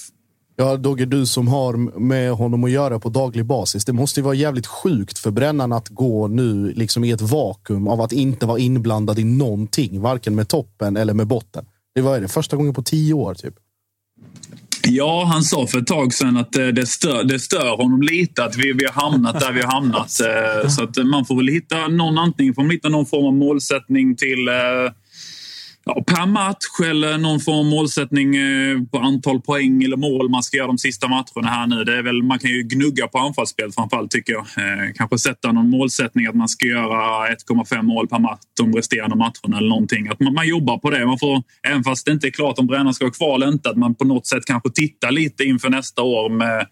Ja, 0.57 0.77
Dogge, 0.77 1.05
du 1.05 1.25
som 1.25 1.47
har 1.47 1.99
med 1.99 2.31
honom 2.31 2.63
att 2.63 2.71
göra 2.71 2.99
på 2.99 3.09
daglig 3.09 3.45
basis. 3.45 3.85
Det 3.85 3.93
måste 3.93 4.19
ju 4.19 4.23
vara 4.23 4.35
jävligt 4.35 4.67
sjukt 4.67 5.19
för 5.19 5.31
Brännan 5.31 5.73
att 5.73 5.89
gå 5.89 6.27
nu 6.27 6.73
liksom 6.73 7.03
i 7.03 7.11
ett 7.11 7.21
vakuum 7.21 7.87
av 7.87 8.01
att 8.01 8.11
inte 8.11 8.45
vara 8.45 8.59
inblandad 8.59 9.19
i 9.19 9.23
någonting, 9.23 10.01
varken 10.01 10.35
med 10.35 10.47
toppen 10.47 10.97
eller 10.97 11.13
med 11.13 11.27
botten. 11.27 11.65
Det 11.95 12.01
var 12.01 12.19
det 12.19 12.27
första 12.27 12.57
gången 12.57 12.73
på 12.73 12.83
tio 12.83 13.13
år 13.13 13.33
typ. 13.33 13.53
Ja, 14.87 15.25
han 15.25 15.43
sa 15.43 15.67
för 15.67 15.77
ett 15.77 15.87
tag 15.87 16.13
sedan 16.13 16.37
att 16.37 16.55
eh, 16.55 16.67
det 16.67 16.85
stör, 16.85 17.23
det 17.23 17.39
stör 17.39 17.77
honom 17.77 18.01
lite 18.01 18.43
att 18.43 18.57
vi, 18.57 18.73
vi 18.73 18.85
har 18.85 19.01
hamnat 19.01 19.39
där 19.39 19.51
vi 19.51 19.61
har 19.61 19.71
hamnat. 19.71 20.11
Eh, 20.19 20.69
så 20.69 20.83
att 20.83 21.05
man 21.05 21.25
får 21.25 21.35
väl 21.35 21.47
hitta 21.47 21.87
någon, 21.87 22.17
antingen 22.17 22.53
får 22.53 22.61
man 22.61 22.71
hitta 22.71 22.89
någon 22.89 23.05
form 23.05 23.25
av 23.25 23.33
målsättning 23.33 24.15
till 24.15 24.47
eh, 24.47 24.91
ja, 25.85 26.03
per 26.07 26.25
match 26.25 26.89
eller 26.89 27.17
någon 27.17 27.39
form 27.39 27.57
av 27.57 27.65
målsättning 27.65 28.35
eh, 28.35 28.81
på 28.91 28.97
antal 28.97 29.41
poäng 29.41 29.83
eller 29.83 29.97
mål 29.97 30.29
man 30.29 30.43
ska 30.43 30.57
göra 30.57 30.67
de 30.67 30.77
sista 30.77 31.07
matcherna 31.07 31.49
här 31.49 31.67
nu. 31.67 31.83
Det 31.83 31.97
är 31.97 32.03
väl, 32.03 32.23
man 32.23 32.39
kan 32.39 32.51
ju 32.51 32.63
gnugga 32.63 33.07
på 33.07 33.17
anfallsspel 33.17 33.71
framförallt 33.71 34.11
tycker 34.11 34.33
jag. 34.33 34.41
Eh, 34.41 34.93
kanske 34.95 35.17
sätta 35.17 35.51
någon 35.51 35.69
målsättning 35.69 36.25
att 36.25 36.35
man 36.35 36.49
ska 36.49 36.65
göra 36.67 37.27
1,5 37.27 37.81
mål 37.81 38.07
per 38.07 38.19
match 38.19 38.41
de 38.57 38.73
resterande 38.73 39.15
matcherna 39.15 39.57
eller 39.57 39.69
någonting. 39.69 40.07
Att 40.07 40.19
man, 40.19 40.33
man 40.33 40.47
jobbar 40.47 40.77
på 40.77 40.89
det. 40.89 41.05
Man 41.05 41.19
får, 41.19 41.43
även 41.67 41.83
fast 41.83 42.05
det 42.05 42.11
inte 42.11 42.27
är 42.27 42.31
klart 42.31 42.59
om 42.59 42.67
Brännan 42.67 42.93
ska 42.93 43.05
vara 43.05 43.13
kvar 43.13 43.35
eller 43.35 43.47
inte, 43.47 43.69
att 43.69 43.77
man 43.77 43.95
på 43.95 44.05
något 44.05 44.27
sätt 44.27 44.45
kanske 44.45 44.69
tittar 44.69 45.11
lite 45.11 45.43
inför 45.43 45.69
nästa 45.69 46.01
år 46.01 46.29
med 46.29 46.67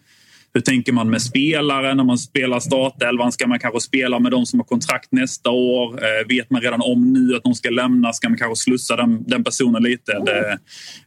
hur 0.54 0.62
tänker 0.62 0.94
man 0.94 1.10
med 1.10 1.22
spelare 1.22 1.96
när 1.96 2.04
man 2.04 2.18
spelar 2.18 2.60
startelvan? 2.60 3.32
Ska 3.32 3.48
man 3.48 3.60
kanske 3.60 3.80
spela 3.80 4.20
med 4.20 4.32
de 4.32 4.46
som 4.46 4.60
har 4.60 4.66
kontrakt 4.66 5.12
nästa 5.12 5.50
år? 5.50 6.04
Eh, 6.04 6.28
vet 6.28 6.50
man 6.50 6.62
redan 6.62 6.82
om 6.82 7.14
nu 7.14 7.36
att 7.36 7.44
de 7.44 7.54
ska 7.54 7.70
lämna? 7.70 8.14
Ska 8.14 8.30
man 8.30 8.38
kanske 8.38 8.64
slussa 8.64 8.96
den, 8.96 9.24
den 9.28 9.44
personen 9.44 9.84
lite? 9.84 10.12
Det, 10.12 10.60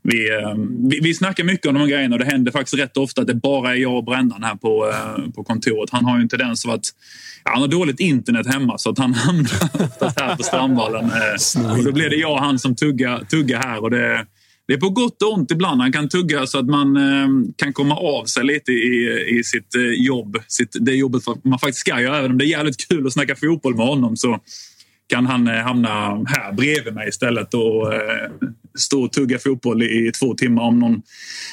vi, 0.02 0.30
eh, 0.30 0.54
vi, 0.90 1.00
vi 1.02 1.14
snackar 1.14 1.44
mycket 1.44 1.66
om 1.66 1.74
de 1.74 1.80
här 1.80 1.88
grejerna 1.88 2.14
och 2.14 2.18
det 2.18 2.26
händer 2.26 2.52
faktiskt 2.52 2.78
rätt 2.78 2.96
ofta 2.96 3.20
att 3.20 3.26
det 3.26 3.34
bara 3.34 3.70
är 3.70 3.76
jag 3.76 3.96
och 3.96 4.04
Brännan 4.04 4.44
här 4.44 4.54
på, 4.54 4.90
eh, 4.90 5.30
på 5.32 5.44
kontoret. 5.44 5.90
Han 5.90 6.04
har 6.04 6.16
ju 6.16 6.22
en 6.22 6.28
tendens 6.28 6.64
av 6.64 6.70
att 6.70 6.84
ja, 7.44 7.50
han 7.50 7.60
har 7.60 7.68
dåligt 7.68 8.00
internet 8.00 8.46
hemma 8.46 8.78
så 8.78 8.90
att 8.90 8.98
han 8.98 9.14
hamnar 9.14 9.84
oftast 9.84 10.20
här 10.20 10.36
på 10.36 10.42
Strandvallen. 10.42 11.04
Eh, 11.04 11.76
och 11.78 11.84
då 11.84 11.92
blir 11.92 12.10
det 12.10 12.16
jag 12.16 12.32
och 12.32 12.40
han 12.40 12.58
som 12.58 12.76
tuggar, 12.76 13.24
tuggar 13.24 13.58
här. 13.58 13.82
Och 13.82 13.90
det, 13.90 14.26
det 14.66 14.74
är 14.74 14.78
på 14.78 14.90
gott 14.90 15.22
och 15.22 15.32
ont 15.32 15.50
ibland. 15.50 15.80
Han 15.80 15.92
kan 15.92 16.08
tugga 16.08 16.46
så 16.46 16.58
att 16.58 16.66
man 16.66 16.96
eh, 16.96 17.28
kan 17.56 17.72
komma 17.72 17.96
av 17.96 18.24
sig 18.24 18.44
lite 18.44 18.72
i, 18.72 19.24
i 19.38 19.44
sitt 19.44 19.74
eh, 19.74 19.82
jobb. 19.82 20.38
Sitt, 20.48 20.76
det 20.80 20.94
jobbet 20.94 21.22
man 21.42 21.58
faktiskt 21.58 21.78
ska 21.78 22.00
göra. 22.00 22.18
Även 22.18 22.30
om 22.30 22.38
det 22.38 22.44
är 22.44 22.48
jävligt 22.48 22.88
kul 22.88 23.06
att 23.06 23.12
snacka 23.12 23.36
fotboll 23.36 23.76
med 23.76 23.86
honom 23.86 24.16
så 24.16 24.40
kan 25.06 25.26
han 25.26 25.48
eh, 25.48 25.54
hamna 25.54 25.88
här 26.26 26.52
bredvid 26.52 26.94
mig 26.94 27.08
istället 27.08 27.54
och 27.54 27.94
eh, 27.94 28.30
stå 28.76 29.04
och 29.04 29.12
tugga 29.12 29.38
fotboll 29.38 29.82
i, 29.82 30.12
två 30.20 30.34
timmar 30.34 30.62
om 30.62 30.78
någon, 30.78 31.02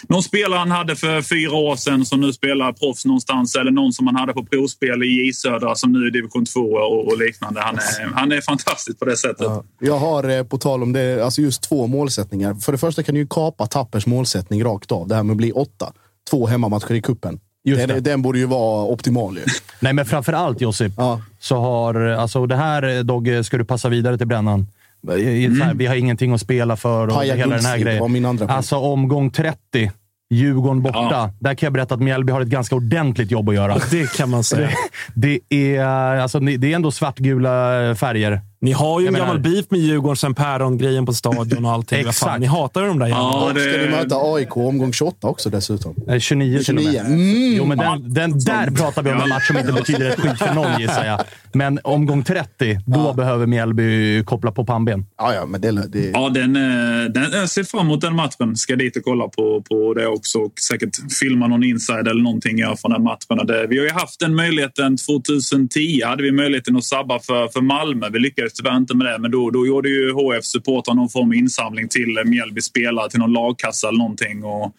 någon 0.10 0.24
spelare 0.24 0.60
han 0.60 0.72
hade 0.72 0.96
för 0.96 1.22
fyra 1.22 1.56
år 1.56 1.76
sedan 1.76 2.06
som 2.06 2.22
nu 2.22 2.34
spelar 2.34 2.74
proffs 2.74 3.06
någonstans 3.06 3.56
eller 3.56 3.72
någon 3.72 3.94
som 3.94 4.08
han 4.08 4.16
hade 4.16 4.34
på 4.34 4.46
provspel 4.46 5.04
i 5.04 5.08
J 5.08 5.34
Södra 5.34 5.76
som 5.76 5.92
nu 5.92 6.08
är 6.08 6.12
division 6.12 6.46
2 6.46 6.60
och, 6.60 7.08
och 7.08 7.18
liknande. 7.18 7.62
Han 7.62 7.76
är, 7.76 8.14
han 8.14 8.32
är 8.32 8.42
fantastisk 8.42 9.00
på 9.00 9.06
det 9.06 9.18
sättet. 9.18 9.46
Ja. 9.46 9.64
Jag 9.80 10.00
har 10.00 10.30
eh, 10.30 10.44
på 10.44 10.58
tal 10.58 10.84
om 10.84 10.94
det, 10.94 11.26
alltså 11.26 11.42
just 11.42 11.64
två 11.64 11.88
målsättningar. 11.88 12.54
För 12.54 12.72
det 12.72 12.78
första 12.78 13.04
kan 13.04 13.16
du 13.16 13.22
ju 13.22 13.28
kapa 13.28 13.68
Tappers 13.68 14.06
målsättning 14.06 14.64
rakt 14.64 14.92
av. 14.92 15.08
Det 15.08 15.16
här 15.16 15.24
med 15.24 15.34
att 15.34 15.38
bli 15.38 15.52
åtta. 15.52 15.94
Två 16.30 16.48
hemmamatcher 16.48 16.92
i 16.92 17.02
kuppen. 17.02 17.40
Den, 17.64 18.04
den, 18.04 18.22
borde 18.22 18.40
ju 18.40 18.46
vara 18.46 18.86
optimal. 18.86 19.38
Ju. 19.38 19.44
Nej, 19.80 19.94
men 19.94 20.06
framför 20.06 20.34
allt 20.34 20.62
Josip, 20.62 20.94
ja. 20.98 21.22
så 21.40 21.56
har... 21.56 21.96
Alltså 21.96 22.46
det 22.46 22.56
här, 22.56 23.04
Dogge, 23.04 23.44
ska 23.44 23.58
du 23.58 23.66
passa 23.66 23.90
vidare 23.90 24.18
till 24.18 24.28
Brännan. 24.28 24.68
Mm. 25.10 25.78
Vi 25.78 25.86
har 25.86 25.96
ingenting 25.96 26.34
att 26.34 26.42
spela 26.42 26.76
för 26.76 27.08
och 27.08 27.14
Paja 27.14 27.36
hela 27.36 27.56
den 27.56 27.66
här 27.66 27.78
grejen. 27.78 28.12
Min 28.12 28.26
andra 28.26 28.48
alltså 28.48 28.76
omgång 28.76 29.32
30. 29.32 29.92
Djurgården 30.30 30.82
borta. 30.82 31.00
Ja. 31.12 31.32
Där 31.40 31.56
kan 31.56 31.68
jag 31.68 31.74
berätta 31.74 31.96
att 31.96 32.02
Mjällby 32.02 32.32
har 32.32 32.42
ett 32.42 32.48
ganska 32.48 32.76
ordentligt 32.76 33.32
jobb 33.32 33.50
att 33.50 33.56
göra. 33.56 33.78
Det 33.92 34.14
kan 34.14 34.30
man 34.30 34.44
säga. 34.44 34.70
Det, 35.16 35.40
det 35.50 35.76
är, 35.78 36.18
alltså, 36.18 36.40
det 36.40 36.72
är 36.72 36.76
ändå 36.76 36.92
svartgula 36.92 37.96
färger. 37.96 38.42
Ni 38.64 38.72
har 38.72 39.00
ju 39.00 39.06
jag 39.06 39.08
en 39.08 39.14
menar... 39.14 39.26
gammal 39.26 39.42
beef 39.42 39.66
med 39.70 39.80
Djurgården 39.80 40.16
sen 40.16 40.36
Päron-grejen 40.36 41.06
på 41.06 41.14
stadion 41.14 41.66
och 41.66 41.72
allting. 41.72 42.08
Exakt. 42.08 42.40
Ni 42.40 42.46
hatar 42.46 42.82
ju 42.82 42.88
de 42.88 43.00
där 43.00 43.08
jävlarna. 43.08 43.48
Ja, 43.48 43.54
det... 43.54 43.62
Ska 43.62 43.78
du 43.78 43.90
möta 43.90 44.16
AIK 44.16 44.58
omgång 44.58 44.94
28 44.94 45.28
också 45.28 45.50
dessutom? 45.50 45.96
29, 46.20 46.20
29. 46.20 46.64
till 46.64 46.78
och 46.78 46.84
med. 46.84 47.06
Mm. 47.06 47.56
Jo, 47.58 47.66
men 47.66 47.78
den, 47.78 48.14
den 48.14 48.40
där 48.40 48.72
pratar 48.72 49.04
vi 49.04 49.12
om 49.12 49.22
en 49.22 49.30
match 49.30 49.48
som 49.48 49.58
inte 49.58 49.74
betyder 49.74 50.10
ett 50.10 50.20
skit 50.20 50.38
för 50.38 50.54
någon, 50.54 50.68
gissar 50.80 51.06
jag. 51.06 51.22
Men 51.54 51.80
omgång 51.84 52.24
30, 52.24 52.80
då 52.86 53.00
ja. 53.00 53.14
behöver 53.14 53.46
Mjällby 53.46 54.24
koppla 54.24 54.52
på 54.52 54.66
pannben. 54.66 55.06
Ja, 55.18 55.34
ja, 55.34 55.46
men 55.46 55.62
det, 55.62 55.72
det... 55.72 56.10
ja 56.10 56.30
den, 56.30 56.56
eh, 56.56 57.10
den, 57.10 57.32
jag 57.32 57.50
ser 57.50 57.64
fram 57.64 57.86
emot 57.86 58.02
den 58.02 58.16
matchen. 58.16 58.56
Ska 58.56 58.76
dit 58.76 58.98
och 58.98 59.04
kolla 59.04 59.28
på, 59.28 59.62
på 59.62 59.94
det 59.94 60.08
också 60.08 60.40
och 60.40 60.54
säkert 60.60 61.14
filma 61.20 61.48
någon 61.48 61.64
inside 61.64 62.08
eller 62.08 62.24
någonting 62.24 62.58
jag 62.58 62.80
från 62.80 62.92
den 62.92 63.04
matchen. 63.04 63.48
Det, 63.48 63.68
vi 63.68 63.78
har 63.78 63.86
ju 63.86 63.92
haft 63.92 64.20
den 64.20 64.36
möjligheten 64.36 64.98
2010. 64.98 66.02
hade 66.06 66.24
vi 66.24 66.32
möjligheten 66.32 66.76
att 66.76 66.84
sabba 66.84 67.20
för, 67.20 67.48
för 67.48 67.62
Malmö. 67.62 68.10
Vi 68.10 68.20
lyckades 68.20 68.53
tyvärr 68.54 68.78
inte 68.78 68.96
med 68.96 69.08
det, 69.08 69.20
men 69.20 69.32
då, 69.32 69.50
då 69.50 69.68
gjorde 69.68 69.90
ju 69.90 70.12
HF 70.12 70.46
supportrar 70.46 70.96
någon 70.96 71.10
form 71.10 71.30
av 71.30 71.36
insamling 71.36 71.88
till 71.90 72.24
Mjällby 72.26 72.62
spelare, 72.62 73.10
till 73.10 73.20
någon 73.20 73.34
lagkassa 73.34 73.88
eller 73.88 73.98
någonting. 73.98 74.44
Och, 74.44 74.76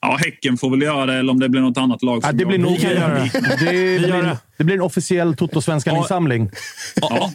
ja, 0.00 0.18
Häcken 0.24 0.56
får 0.56 0.70
väl 0.70 0.82
göra 0.82 1.06
det, 1.06 1.14
eller 1.14 1.32
om 1.32 1.40
det 1.40 1.48
blir 1.48 1.60
något 1.60 1.78
annat 1.78 2.02
lag. 2.02 2.20
Ja, 2.22 2.32
det 2.32 2.44
blir 2.44 2.58
nog 2.58 2.78
göra 2.78 3.14
det. 3.14 3.30
Det, 3.32 3.56
blir, 3.98 4.36
det 4.56 4.64
blir 4.64 4.74
en 4.74 4.82
officiell 4.82 5.36
Toto-svenskan-insamling. 5.36 6.50
Ja, 7.00 7.32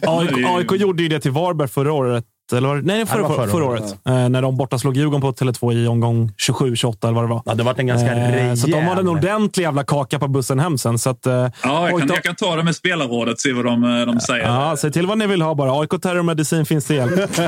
AIK 0.56 0.72
gjorde 0.72 1.02
ju 1.02 1.08
det 1.08 1.20
till 1.20 1.30
Varberg 1.30 1.68
förra 1.68 1.92
året. 1.92 2.24
Eller 2.52 2.68
var, 2.68 2.76
nej, 2.76 3.06
förra, 3.06 3.28
förra, 3.28 3.46
förra 3.46 3.64
året. 3.64 3.96
Ja. 4.02 4.18
Eh, 4.18 4.28
när 4.28 4.42
de 4.42 4.56
borta 4.56 4.78
slog 4.78 4.96
Djurgården 4.96 5.20
på 5.20 5.32
Tele2 5.32 5.72
i 5.72 5.86
omgång 5.86 6.32
27-28 6.48 6.96
eller 7.02 7.12
vad 7.12 7.24
det 7.24 7.28
var. 7.28 7.42
Ja, 7.44 7.54
det 7.54 7.62
var 7.62 7.74
en 7.78 7.86
ganska 7.86 8.12
eh, 8.12 8.32
rejäl. 8.32 8.56
Så 8.56 8.66
de 8.66 8.80
hade 8.82 9.00
en 9.00 9.08
ordentlig 9.08 9.64
jävla 9.64 9.84
kaka 9.84 10.18
på 10.18 10.28
bussen 10.28 10.58
hem 10.58 10.78
sen. 10.78 10.98
Så 10.98 11.10
att, 11.10 11.26
eh, 11.26 11.32
ja, 11.32 11.50
jag 11.90 11.98
kan, 11.98 12.08
jag 12.08 12.22
kan 12.22 12.34
ta 12.34 12.56
det 12.56 12.62
med 12.62 12.76
spelarrådet 12.76 13.34
och 13.34 13.40
se 13.40 13.52
vad 13.52 13.64
de, 13.64 13.84
eh, 13.84 14.06
de 14.06 14.20
säger. 14.20 14.44
Ja, 14.44 14.76
säg 14.76 14.92
till 14.92 15.06
vad 15.06 15.18
ni 15.18 15.26
vill 15.26 15.42
ha 15.42 15.54
bara. 15.54 15.80
AIK 15.80 15.90
Terrormedicin 16.02 16.66
finns 16.66 16.84
till 16.84 16.96
hjälp. 16.96 17.30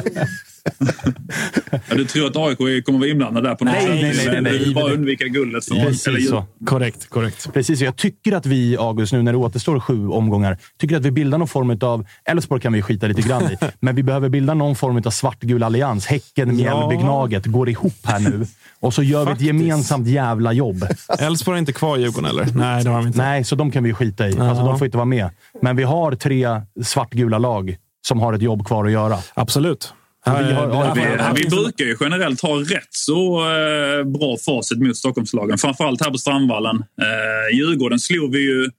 ja, 1.89 1.95
du 1.95 2.05
tror 2.05 2.27
att 2.27 2.37
AIK 2.37 2.85
kommer 2.85 2.99
vara 2.99 3.09
inblandade 3.09 3.49
där 3.49 3.55
på 3.55 3.65
något 3.65 3.75
nej, 3.75 3.87
sätt? 3.87 4.27
Nej, 4.27 4.27
nej, 4.27 4.43
nej. 4.43 4.53
Du 4.53 4.59
vill 4.59 4.75
bara 4.75 4.93
undvika 4.93 5.25
guldet. 5.25 5.65
För 5.65 5.75
Precis 5.75 6.29
så. 6.29 6.45
Korrekt, 6.67 7.11
korrekt. 7.11 7.53
Precis, 7.53 7.81
jag 7.81 7.97
tycker 7.97 8.33
att 8.33 8.47
vi, 8.47 8.77
August, 8.77 9.13
nu 9.13 9.23
när 9.23 9.33
det 9.33 9.39
återstår 9.39 9.81
sju 9.81 10.09
omgångar, 10.09 10.59
tycker 10.79 10.97
att 10.97 11.03
vi 11.03 11.11
bildar 11.11 11.39
någon 11.39 11.49
form 11.49 11.79
av... 11.81 12.07
Elfsborg 12.25 12.61
kan 12.61 12.73
vi 12.73 12.83
skita 12.83 13.07
lite 13.07 13.23
grann 13.23 13.43
i, 13.43 13.57
men 13.81 13.95
vi 13.95 14.03
behöver 14.03 14.29
bilda 14.29 14.55
någon 14.55 14.77
form 14.77 15.03
av 15.07 15.11
svartgul 15.11 15.63
allians. 15.63 16.07
Häcken, 16.07 16.57
Mjällby, 16.57 16.95
ja. 16.95 17.01
Gnaget 17.01 17.47
går 17.47 17.69
ihop 17.69 17.99
här 18.05 18.21
nu. 18.21 18.47
Och 18.81 18.95
så 18.95 19.03
gör 19.03 19.25
Faktiskt. 19.25 19.43
vi 19.43 19.51
ett 19.51 19.63
gemensamt 19.63 20.09
jävla 20.09 20.53
jobb. 20.53 20.87
Elfsborg 21.19 21.57
är 21.57 21.59
inte 21.59 21.73
kvar 21.73 21.99
i 21.99 22.01
Djurgården, 22.01 22.31
eller? 22.31 22.47
Nej, 22.55 22.85
det 22.85 22.91
har 22.91 22.97
de 22.97 23.07
inte. 23.07 23.19
Nej, 23.19 23.45
så 23.45 23.57
de 23.57 23.71
kan 23.71 23.85
vi 23.85 23.95
skita 23.95 24.29
i. 24.29 24.39
Alltså, 24.39 24.65
de 24.65 24.79
får 24.79 24.85
inte 24.85 24.97
vara 24.97 25.05
med. 25.05 25.31
Men 25.63 25.77
vi 25.77 25.83
har 25.83 26.15
tre 26.15 26.47
svartgula 26.83 27.39
lag 27.39 27.77
som 28.07 28.21
har 28.21 28.33
ett 28.33 28.43
jobb 28.43 28.67
kvar 28.67 28.85
att 28.85 28.93
göra. 28.93 29.19
Absolut. 29.35 29.95
Vi, 30.25 30.31
har, 30.31 30.95
vi, 31.35 31.43
vi, 31.43 31.49
brukar 31.49 31.85
ju 31.85 31.97
generellt 32.01 32.41
ha 32.41 32.57
rätt 32.61 32.89
så 32.91 33.39
eh, 33.39 34.05
bra 34.05 34.37
facit 34.37 34.79
mot 34.79 34.97
Stockholmslagen. 34.97 35.59
Framförallt 35.59 36.05
här 36.05 36.11
på 36.11 36.19
Strandvallen. 36.19 36.77
Eh, 36.77 37.57
Djurgården 37.57 38.01
slog 38.01 38.33
vi 38.33 38.39
ju... 38.39 38.71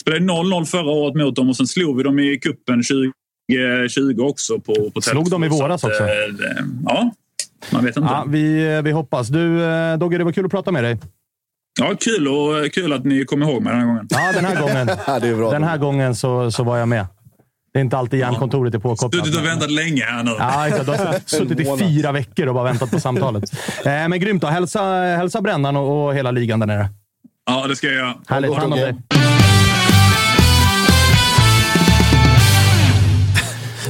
Spelade 0.00 0.24
0-0 0.24 0.64
förra 0.64 0.90
året 0.90 1.14
mot 1.14 1.36
dem 1.36 1.48
och 1.48 1.56
sen 1.56 1.66
slog 1.66 1.96
vi 1.96 2.02
dem 2.02 2.18
i 2.18 2.38
kuppen 2.38 2.82
2020 2.82 4.20
också. 4.20 4.60
På, 4.60 4.90
på 4.90 5.00
slog 5.00 5.30
de 5.30 5.44
i 5.44 5.48
våras 5.48 5.84
också? 5.84 6.02
Att, 6.02 6.08
eh, 6.08 6.64
ja, 6.84 7.14
man 7.72 7.84
vet 7.84 7.96
inte. 7.96 8.08
Ja, 8.12 8.24
vi, 8.28 8.80
vi 8.84 8.90
hoppas. 8.90 9.28
Du, 9.28 9.64
eh, 9.64 9.98
Dogge, 9.98 10.18
det 10.18 10.24
var 10.24 10.32
kul 10.32 10.44
att 10.44 10.50
prata 10.50 10.72
med 10.72 10.84
dig. 10.84 10.98
Ja, 11.80 11.94
kul, 12.00 12.28
och, 12.28 12.72
kul 12.72 12.92
att 12.92 13.04
ni 13.04 13.24
kom 13.24 13.42
ihåg 13.42 13.62
mig 13.62 13.72
den 13.72 13.80
här 13.80 13.86
gången. 13.86 14.08
Ja, 14.10 14.32
den 14.34 14.44
här 14.44 14.60
gången, 14.60 14.86
den 15.50 15.64
här 15.64 15.78
gången 15.78 16.14
så, 16.14 16.50
så 16.50 16.64
var 16.64 16.76
jag 16.76 16.88
med. 16.88 17.06
Det 17.74 17.80
är 17.80 17.82
inte 17.82 17.98
alltid 17.98 18.20
järnkontoret 18.20 18.74
är 18.74 18.78
påkopplat. 18.78 19.26
Suttit 19.26 19.40
och 19.40 19.46
väntat 19.46 19.70
länge 19.70 20.04
här 20.04 20.22
nu. 20.22 20.30
Ja, 20.38 20.68
exakt. 20.68 20.86
Du 20.86 20.92
har 20.92 21.20
suttit 21.26 21.60
i 21.60 21.76
fyra 21.78 22.12
veckor 22.12 22.46
och 22.46 22.54
bara 22.54 22.64
väntat 22.64 22.90
på 22.90 23.00
samtalet. 23.00 23.44
Eh, 23.84 24.08
men 24.08 24.20
grymt 24.20 24.42
då. 24.42 24.48
Hälsa, 24.48 24.82
hälsa 24.92 25.40
Brännan 25.40 25.76
och, 25.76 26.06
och 26.06 26.14
hela 26.14 26.30
ligan 26.30 26.60
där 26.60 26.66
nere. 26.66 26.88
Ja, 27.46 27.66
det 27.66 27.76
ska 27.76 27.86
jag 27.86 27.96
göra. 27.96 28.14
Härligt. 28.28 28.54
Hand 28.54 28.72
om 28.72 28.78
dig. 28.78 28.94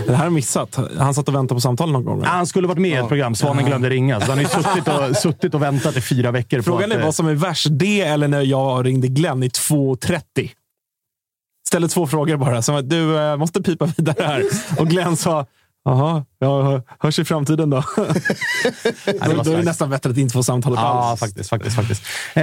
Det 0.07 0.11
här 0.11 0.16
har 0.16 0.24
jag 0.24 0.32
missat. 0.32 0.78
Han 0.99 1.14
satt 1.14 1.28
och 1.28 1.35
väntade 1.35 1.57
på 1.57 1.61
samtal 1.61 1.93
någon 1.93 2.05
gång? 2.05 2.22
Han 2.24 2.47
skulle 2.47 2.68
varit 2.68 2.78
med 2.78 2.91
i 2.91 2.95
ett 2.95 3.09
program. 3.09 3.35
Svanen 3.35 3.64
glömde 3.64 3.91
ringa. 3.91 4.20
Så 4.20 4.32
han 4.32 4.39
har 4.39 4.45
suttit 4.45 4.89
och, 4.89 5.16
suttit 5.22 5.55
och 5.55 5.62
väntat 5.62 5.97
i 5.97 6.01
fyra 6.01 6.30
veckor. 6.30 6.62
Frågan 6.62 6.93
är 6.93 7.03
vad 7.03 7.14
som 7.14 7.28
är 7.28 7.35
värst. 7.35 7.66
Det 7.70 8.01
eller 8.01 8.28
när 8.28 8.43
jag 8.43 8.87
ringde 8.87 9.09
Glenn 9.09 9.43
i 9.43 9.49
2.30 9.49 10.51
ställde 11.75 11.89
två 11.89 12.07
frågor 12.07 12.37
bara. 12.37 12.62
Som 12.62 12.75
att 12.75 12.91
du 12.91 13.18
äh, 13.18 13.37
måste 13.37 13.62
pipa 13.62 13.87
vidare 13.97 14.25
här. 14.27 14.45
Och 14.79 14.89
Glenn 14.89 15.16
sa 15.16 15.47
Jaha, 15.85 16.25
ja, 16.39 16.83
hörs 16.99 17.18
i 17.18 17.25
framtiden 17.25 17.70
då. 17.70 17.77
då, 19.07 19.43
då 19.43 19.53
är 19.53 19.57
det 19.57 19.62
nästan 19.62 19.91
bättre 19.91 20.11
att 20.11 20.16
inte 20.16 20.33
få 20.33 20.43
samtalet 20.43 20.79
ja, 20.81 20.87
alls. 20.87 21.20
faktiskt. 21.20 21.51
faktiskt, 21.51 21.77
faktiskt. 21.77 22.03
Eh. 22.35 22.43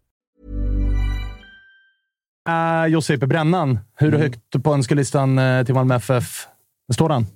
Uh, 2.49 2.87
Josip 2.93 3.19
Brännan, 3.19 3.79
hur 3.95 4.07
Mm. 4.07 4.21
högt 4.21 4.63
på 4.63 4.73
önskelistan 4.73 5.39
uh, 5.39 5.65
till 5.65 5.73
Malmö 5.75 5.95
FF 5.95 6.47
står 6.93 7.09
han? 7.09 7.27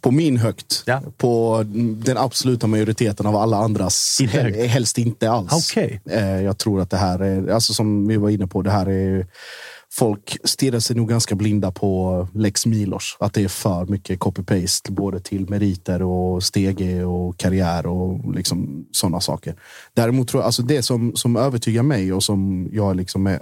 På 0.00 0.10
min 0.10 0.36
högt. 0.36 0.82
Ja. 0.86 1.02
På 1.16 1.62
den 2.04 2.18
absoluta 2.18 2.66
majoriteten 2.66 3.26
av 3.26 3.36
alla 3.36 3.56
andras. 3.56 4.18
Inte 4.22 4.40
högt? 4.40 4.56
Hel- 4.56 4.66
Helst 4.68 4.98
inte 4.98 5.30
alls. 5.30 5.70
Okej. 5.72 6.00
Eh, 6.10 6.40
Jag 6.42 6.58
tror 6.58 6.80
att 6.80 6.90
det 6.90 6.96
här 6.96 7.18
är, 7.18 7.48
alltså 7.48 7.72
som 7.74 8.06
vi 8.08 8.16
var 8.16 8.30
inne 8.30 8.46
på, 8.46 8.62
det 8.62 8.70
här 8.70 8.86
är 8.88 9.26
Folk 9.94 10.36
stirrar 10.44 10.78
sig 10.80 10.96
nog 10.96 11.08
ganska 11.08 11.34
blinda 11.34 11.70
på 11.72 12.28
Lex 12.34 12.66
Milos. 12.66 13.16
Att 13.20 13.32
det 13.32 13.42
är 13.44 13.48
för 13.48 13.86
mycket 13.86 14.18
copy-paste, 14.20 14.90
både 14.92 15.20
till 15.20 15.48
meriter 15.50 16.02
och 16.02 16.42
stege 16.42 17.04
och 17.04 17.36
karriär 17.36 17.86
och 17.86 18.34
liksom 18.34 18.86
sådana 18.92 19.20
saker. 19.20 19.54
Däremot 19.94 20.28
tror 20.28 20.40
jag, 20.42 20.46
alltså 20.46 20.62
det 20.62 20.82
som, 20.82 21.16
som 21.16 21.36
övertygar 21.36 21.82
mig 21.82 22.12
och 22.12 22.22
som 22.24 22.68
jag 22.72 22.96
liksom 22.96 23.26
är, 23.26 23.40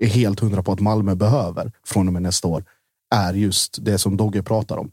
är 0.00 0.08
helt 0.08 0.40
hundra 0.40 0.62
på 0.62 0.72
att 0.72 0.80
Malmö 0.80 1.14
behöver 1.14 1.72
från 1.86 2.06
och 2.06 2.12
med 2.12 2.22
nästa 2.22 2.48
år, 2.48 2.64
är 3.14 3.34
just 3.34 3.84
det 3.84 3.98
som 3.98 4.16
Dogge 4.16 4.42
pratar 4.42 4.76
om 4.76 4.90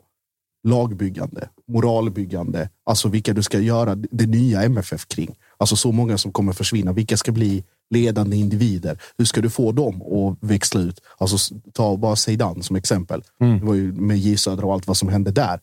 lagbyggande, 0.67 1.49
moralbyggande, 1.67 2.69
alltså 2.83 3.09
vilka 3.09 3.33
du 3.33 3.43
ska 3.43 3.59
göra 3.59 3.95
det 3.95 4.25
nya 4.25 4.63
MFF 4.63 5.07
kring. 5.07 5.35
Alltså 5.57 5.75
så 5.75 5.91
många 5.91 6.17
som 6.17 6.31
kommer 6.31 6.53
försvinna. 6.53 6.93
Vilka 6.93 7.17
ska 7.17 7.31
bli 7.31 7.63
ledande 7.89 8.37
individer? 8.37 8.99
Hur 9.17 9.25
ska 9.25 9.41
du 9.41 9.49
få 9.49 9.71
dem 9.71 10.01
att 10.01 10.49
växla 10.49 10.81
ut? 10.81 11.01
Alltså 11.17 11.55
ta 11.73 11.97
bara 11.97 12.15
Zeidan 12.15 12.63
som 12.63 12.75
exempel. 12.75 13.23
Det 13.39 13.65
var 13.65 13.73
ju 13.73 13.91
med 13.91 14.17
J 14.17 14.37
Södra 14.37 14.65
och 14.65 14.73
allt 14.73 14.87
vad 14.87 14.97
som 14.97 15.09
hände 15.09 15.31
där. 15.31 15.59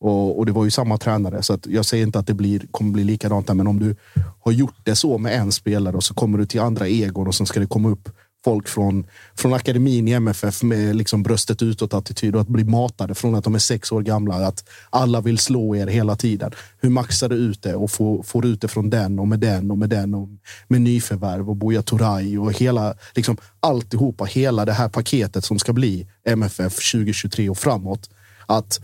Och, 0.00 0.38
och 0.38 0.46
det 0.46 0.52
var 0.52 0.64
ju 0.64 0.70
samma 0.70 0.98
tränare, 0.98 1.42
så 1.42 1.58
jag 1.66 1.84
säger 1.84 2.06
inte 2.06 2.18
att 2.18 2.26
det 2.26 2.34
blir, 2.34 2.66
kommer 2.70 2.92
bli 2.92 3.04
likadant 3.04 3.46
där. 3.46 3.54
Men 3.54 3.66
om 3.66 3.78
du 3.78 3.96
har 4.40 4.52
gjort 4.52 4.76
det 4.84 4.96
så 4.96 5.18
med 5.18 5.34
en 5.34 5.52
spelare 5.52 5.96
och 5.96 6.04
så 6.04 6.14
kommer 6.14 6.38
du 6.38 6.46
till 6.46 6.60
andra 6.60 6.88
egon 6.88 7.26
och 7.26 7.34
så 7.34 7.46
ska 7.46 7.60
det 7.60 7.66
komma 7.66 7.88
upp 7.88 8.08
folk 8.48 8.68
från, 8.68 9.06
från 9.34 9.54
akademin 9.54 10.08
i 10.08 10.12
MFF 10.12 10.62
med 10.62 10.96
liksom 10.96 11.22
bröstet 11.22 11.62
utåt-attityd 11.62 12.34
och 12.34 12.40
att 12.40 12.48
bli 12.48 12.64
matade 12.64 13.14
från 13.14 13.34
att 13.34 13.44
de 13.44 13.54
är 13.54 13.58
sex 13.58 13.92
år 13.92 14.02
gamla. 14.02 14.34
Att 14.34 14.68
alla 14.90 15.20
vill 15.20 15.38
slå 15.38 15.76
er 15.76 15.86
hela 15.86 16.16
tiden. 16.16 16.52
Hur 16.80 16.90
maxar 16.90 17.28
du 17.28 17.36
ut 17.36 17.62
det 17.62 17.74
och 17.74 17.90
får, 17.90 18.22
får 18.22 18.46
ut 18.46 18.60
det 18.60 18.68
från 18.68 18.90
den 18.90 19.18
och 19.18 19.28
med 19.28 19.40
den 19.40 19.70
och 19.70 19.78
med 19.78 19.90
den 19.90 20.14
och 20.14 20.28
med 20.68 20.80
nyförvärv 20.80 21.50
och 21.50 21.56
Buya 21.56 21.82
Turay 21.82 22.38
och 22.38 22.52
hela, 22.52 22.94
liksom 23.14 23.36
alltihopa, 23.60 24.24
hela 24.24 24.64
det 24.64 24.72
här 24.72 24.88
paketet 24.88 25.44
som 25.44 25.58
ska 25.58 25.72
bli 25.72 26.06
MFF 26.24 26.92
2023 26.92 27.50
och 27.50 27.58
framåt. 27.58 28.10
Att 28.46 28.80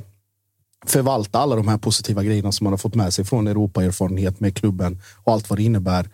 förvalta 0.86 1.38
alla 1.38 1.56
de 1.56 1.68
här 1.68 1.78
positiva 1.78 2.22
grejerna 2.22 2.52
som 2.52 2.64
man 2.64 2.72
har 2.72 2.78
fått 2.78 2.94
med 2.94 3.14
sig 3.14 3.24
från 3.24 3.46
Europa-erfarenhet 3.46 4.40
med 4.40 4.56
klubben 4.56 5.00
och 5.24 5.32
allt 5.32 5.50
vad 5.50 5.58
det 5.58 5.62
innebär. 5.62 6.08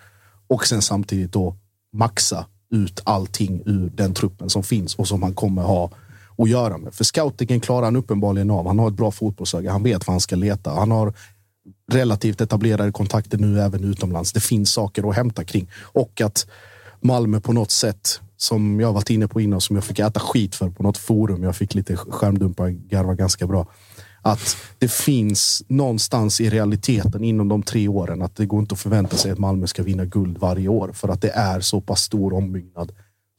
Och 0.49 0.67
sen 0.67 0.83
samtidigt 0.83 1.33
då 1.33 1.57
maxa 1.93 2.47
ut 2.71 3.01
allting 3.05 3.63
ur 3.67 3.91
den 3.95 4.15
truppen 4.15 4.51
som 4.51 4.63
finns 4.63 4.95
och 4.95 5.09
som 5.09 5.23
han 5.23 5.35
kommer 5.35 5.63
ha 5.63 5.91
att 6.39 6.49
göra 6.49 6.79
med. 6.79 6.95
För 6.95 7.05
scoutingen 7.05 7.61
klarar 7.61 7.85
han 7.85 7.97
uppenbarligen 7.97 8.51
av. 8.51 8.67
Han 8.67 8.79
har 8.79 8.89
ett 8.89 8.95
bra 8.95 9.11
fotbollsöga. 9.11 9.73
Han 9.73 9.83
vet 9.83 10.07
vad 10.07 10.15
han 10.15 10.21
ska 10.21 10.37
leta. 10.37 10.71
Han 10.71 10.91
har 10.91 11.15
relativt 11.93 12.41
etablerade 12.41 12.93
kontakter 12.93 13.39
nu 13.39 13.61
även 13.61 13.85
utomlands. 13.85 14.33
Det 14.33 14.41
finns 14.41 14.73
saker 14.73 15.09
att 15.11 15.17
hämta 15.17 15.45
kring 15.45 15.71
och 15.81 16.21
att 16.21 16.47
Malmö 17.01 17.41
på 17.41 17.53
något 17.53 17.71
sätt 17.71 18.21
som 18.37 18.81
jag 18.81 18.93
varit 18.93 19.11
inne 19.11 19.29
på 19.29 19.41
innan 19.41 19.61
som 19.61 19.77
jag 19.77 19.85
fick 19.85 19.99
äta 19.99 20.21
skit 20.21 20.55
för 20.55 20.71
på 20.71 20.83
något 20.83 20.97
forum. 20.97 21.43
Jag 21.43 21.57
fick 21.57 21.75
lite 21.75 21.97
skärmdumpar, 21.97 22.69
garva 22.69 23.15
ganska 23.15 23.47
bra. 23.47 23.67
Att 24.23 24.57
det 24.79 24.91
finns 24.93 25.63
någonstans 25.69 26.41
i 26.41 26.51
realiteten 26.51 27.25
inom 27.25 27.49
de 27.49 27.63
tre 27.63 27.89
åren 27.89 28.23
att 28.23 28.37
det 28.37 28.47
går 28.47 28.61
inte 28.61 28.73
att 28.73 28.79
förvänta 28.81 29.17
sig 29.17 29.31
att 29.33 29.39
Malmö 29.39 29.67
ska 29.67 29.83
vinna 29.83 30.05
guld 30.05 30.39
varje 30.39 30.69
år 30.69 30.91
för 30.95 31.09
att 31.09 31.23
det 31.23 31.31
är 31.31 31.61
så 31.61 31.81
pass 31.81 32.03
stor 32.03 32.33
ombyggnad 32.33 32.93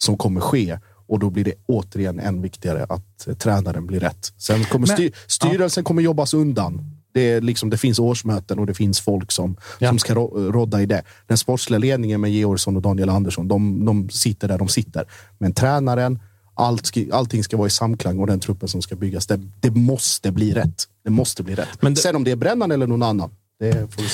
som 0.04 0.18
kommer 0.18 0.42
ske. 0.42 0.80
Och 1.08 1.20
då 1.20 1.30
blir 1.30 1.44
det 1.44 1.54
återigen 1.68 2.20
än 2.20 2.42
viktigare 2.42 2.86
att 2.90 3.28
eh, 3.28 3.34
tränaren 3.34 3.88
blir 3.88 4.00
rätt. 4.00 4.34
Sen 4.38 4.64
kommer 4.66 4.88
Men- 4.88 4.96
styr, 4.98 5.12
styrelsen 5.28 5.84
kommer 5.84 6.02
jobbas 6.02 6.34
undan. 6.34 6.86
Det, 7.14 7.22
är 7.32 7.42
liksom, 7.42 7.70
det 7.70 7.78
finns 7.78 8.00
årsmöten 8.00 8.60
och 8.60 8.66
det 8.66 8.74
finns 8.74 9.00
folk 9.00 9.32
som, 9.32 9.58
Ja. 9.80 9.90
som 9.90 10.00
ska 10.00 10.16
ro- 10.16 10.52
rodda 10.52 10.82
i 10.82 10.86
det. 10.86 11.04
Den 11.28 11.38
sportsliga 11.38 11.80
ledningen 11.80 12.22
med 12.22 12.32
Georgsson 12.32 12.76
och 12.76 12.82
Daniel 12.82 13.10
Andersson, 13.10 13.48
de, 13.48 13.86
de 13.86 14.10
sitter 14.10 14.48
där 14.48 14.58
de 14.58 14.68
sitter. 14.68 15.06
Men 15.38 15.54
tränaren, 15.54 16.20
allt, 16.54 16.86
ska- 16.86 17.06
allting 17.14 17.43
ska 17.43 17.58
vara 17.58 17.68
i 17.68 17.72
samklang 17.72 18.20
och 18.20 18.28
den 18.28 18.39
truppen 18.39 18.68
som 18.70 18.82
ska 18.82 18.95
byggas, 18.95 19.28
det, 19.28 19.39
det 19.60 19.72
måste 19.72 20.32
bli 20.32 20.54
rätt. 20.54 20.84
Det 21.04 21.10
måste 21.10 21.43
bli 21.43 21.56
rätt. 21.56 21.82
Men 21.82 21.93
det- 21.93 22.02
Sen 22.02 22.16
om 22.16 22.24
det 22.24 22.32
är 22.32 22.36
Brännan 22.36 22.72
eller 22.72 22.88
någon 22.88 23.04
annan. 23.04 23.30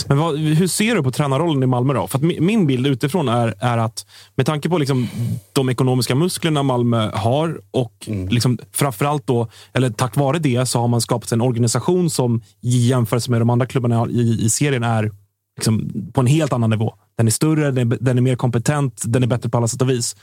Men 0.07 0.17
vad, 0.17 0.37
hur 0.39 0.67
ser 0.67 0.95
du 0.95 1.03
på 1.03 1.11
tränarrollen 1.11 1.63
i 1.63 1.65
Malmö 1.65 1.93
då? 1.93 2.07
För 2.07 2.19
min 2.41 2.67
bild 2.67 2.87
utifrån 2.87 3.27
är, 3.27 3.53
är 3.59 3.77
att 3.77 4.05
med 4.35 4.45
tanke 4.45 4.69
på 4.69 4.77
liksom 4.77 5.07
de 5.53 5.69
ekonomiska 5.69 6.15
musklerna 6.15 6.63
Malmö 6.63 7.09
har 7.13 7.61
och 7.71 8.09
liksom 8.29 8.57
framförallt 8.71 9.27
då, 9.27 9.47
eller 9.73 9.89
tack 9.89 10.15
vare 10.15 10.39
det, 10.39 10.65
så 10.65 10.79
har 10.79 10.87
man 10.87 11.01
skapat 11.01 11.31
en 11.31 11.41
organisation 11.41 12.09
som 12.09 12.41
i 12.61 12.87
jämförelse 12.87 13.31
med 13.31 13.41
de 13.41 13.49
andra 13.49 13.65
klubbarna 13.65 14.07
i, 14.09 14.45
i 14.45 14.49
serien 14.49 14.83
är 14.83 15.11
liksom 15.57 15.89
på 16.13 16.21
en 16.21 16.27
helt 16.27 16.53
annan 16.53 16.69
nivå. 16.69 16.93
Den 17.17 17.27
är 17.27 17.31
större, 17.31 17.71
den 17.71 17.91
är, 17.91 17.97
den 18.01 18.17
är 18.17 18.21
mer 18.21 18.35
kompetent, 18.35 19.01
den 19.05 19.23
är 19.23 19.27
bättre 19.27 19.49
på 19.49 19.57
alla 19.57 19.67
sätt 19.67 19.81
och 19.81 19.89
vis. 19.89 20.15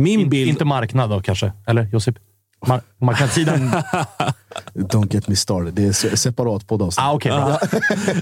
Min 0.00 0.20
In, 0.20 0.28
bild... 0.30 0.48
Inte 0.48 0.64
marknad 0.64 1.10
då 1.10 1.20
kanske? 1.20 1.52
Eller 1.66 1.88
Josip? 1.92 2.18
Mar 2.66 2.80
marknadssidan? 3.00 3.70
Don't 4.74 5.14
get 5.14 5.28
me 5.28 5.36
started. 5.36 5.74
Det 5.74 5.84
är 5.84 5.92
se- 5.92 6.16
separat 6.16 6.66
poddavsnitt. 6.66 7.04
ah, 7.04 7.12
okej, 7.12 7.30
bra. 7.30 7.58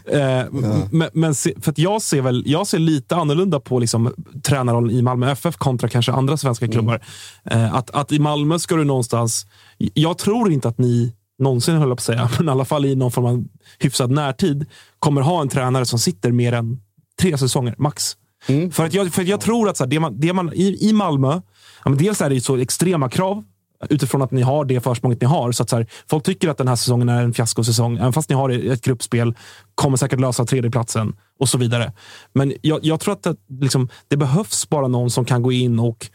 Eh, 0.18 0.46
men, 0.90 1.08
men 1.12 1.34
se, 1.34 1.54
för 1.60 1.70
att 1.70 1.78
jag 1.78 2.02
ser 2.02 2.20
väl 2.20 2.42
jag 2.46 2.66
ser 2.66 2.78
lite 2.78 3.16
annorlunda 3.16 3.60
på 3.60 3.78
liksom, 3.78 4.14
tränarrollen 4.42 4.90
i 4.90 5.02
Malmö 5.02 5.30
FF 5.30 5.56
kontra 5.56 5.88
kanske 5.88 6.12
andra 6.12 6.36
svenska 6.36 6.68
klubbar. 6.68 7.00
Eh, 7.44 7.74
att, 7.74 7.90
att 7.90 8.12
i 8.12 8.18
Malmö 8.18 8.58
ska 8.58 8.76
du 8.76 8.84
någonstans... 8.84 9.46
Jag 9.78 10.18
tror 10.18 10.52
inte 10.52 10.68
att 10.68 10.78
ni 10.78 11.12
någonsin, 11.38 11.74
höll 11.74 11.88
jag 11.88 11.98
på 11.98 12.00
att 12.00 12.04
säga, 12.04 12.30
men 12.38 12.48
i 12.48 12.50
alla 12.50 12.64
fall 12.64 12.84
i 12.84 12.94
någon 12.94 13.12
form 13.12 13.24
av 13.26 13.44
hyfsad 13.78 14.10
närtid, 14.10 14.66
kommer 14.98 15.20
ha 15.20 15.40
en 15.40 15.48
tränare 15.48 15.86
som 15.86 15.98
sitter 15.98 16.32
mer 16.32 16.52
än 16.52 16.80
tre 17.20 17.38
säsonger, 17.38 17.74
max. 17.78 18.16
För, 18.72 18.84
att 18.84 18.94
jag, 18.94 19.12
för 19.12 19.22
att 19.22 19.28
jag 19.28 19.40
tror 19.40 19.68
att 19.68 19.76
så 19.76 19.84
här, 19.84 19.90
det 19.90 20.00
man, 20.00 20.20
det 20.20 20.32
man, 20.32 20.52
i, 20.54 20.88
i 20.88 20.92
Malmö, 20.92 21.40
ja, 21.84 21.90
men 21.90 21.98
dels 21.98 22.20
är 22.20 22.28
det 22.28 22.34
ju 22.34 22.40
så 22.40 22.56
extrema 22.56 23.08
krav 23.08 23.44
utifrån 23.90 24.22
att 24.22 24.30
ni 24.30 24.42
har 24.42 24.64
det 24.64 24.80
försprånget 24.80 25.20
ni 25.20 25.26
har. 25.26 25.52
Så 25.52 25.62
att 25.62 25.70
så 25.70 25.76
här, 25.76 25.86
folk 26.10 26.24
tycker 26.24 26.48
att 26.48 26.58
den 26.58 26.68
här 26.68 26.76
säsongen 26.76 27.08
är 27.08 27.22
en 27.22 27.34
fiaskosäsong, 27.34 27.96
även 27.96 28.12
fast 28.12 28.28
ni 28.28 28.36
har 28.36 28.50
ett 28.50 28.84
gruppspel. 28.84 29.34
Kommer 29.74 29.96
säkert 29.96 30.20
lösa 30.20 30.44
tredjeplatsen 30.44 31.16
och 31.38 31.48
så 31.48 31.58
vidare. 31.58 31.92
Men 32.32 32.52
jag, 32.62 32.84
jag 32.84 33.00
tror 33.00 33.12
att 33.12 33.22
det, 33.22 33.36
liksom, 33.60 33.88
det 34.08 34.16
behövs 34.16 34.68
bara 34.68 34.88
någon 34.88 35.10
som 35.10 35.24
kan 35.24 35.42
gå 35.42 35.52
in 35.52 35.78
och 35.78 36.06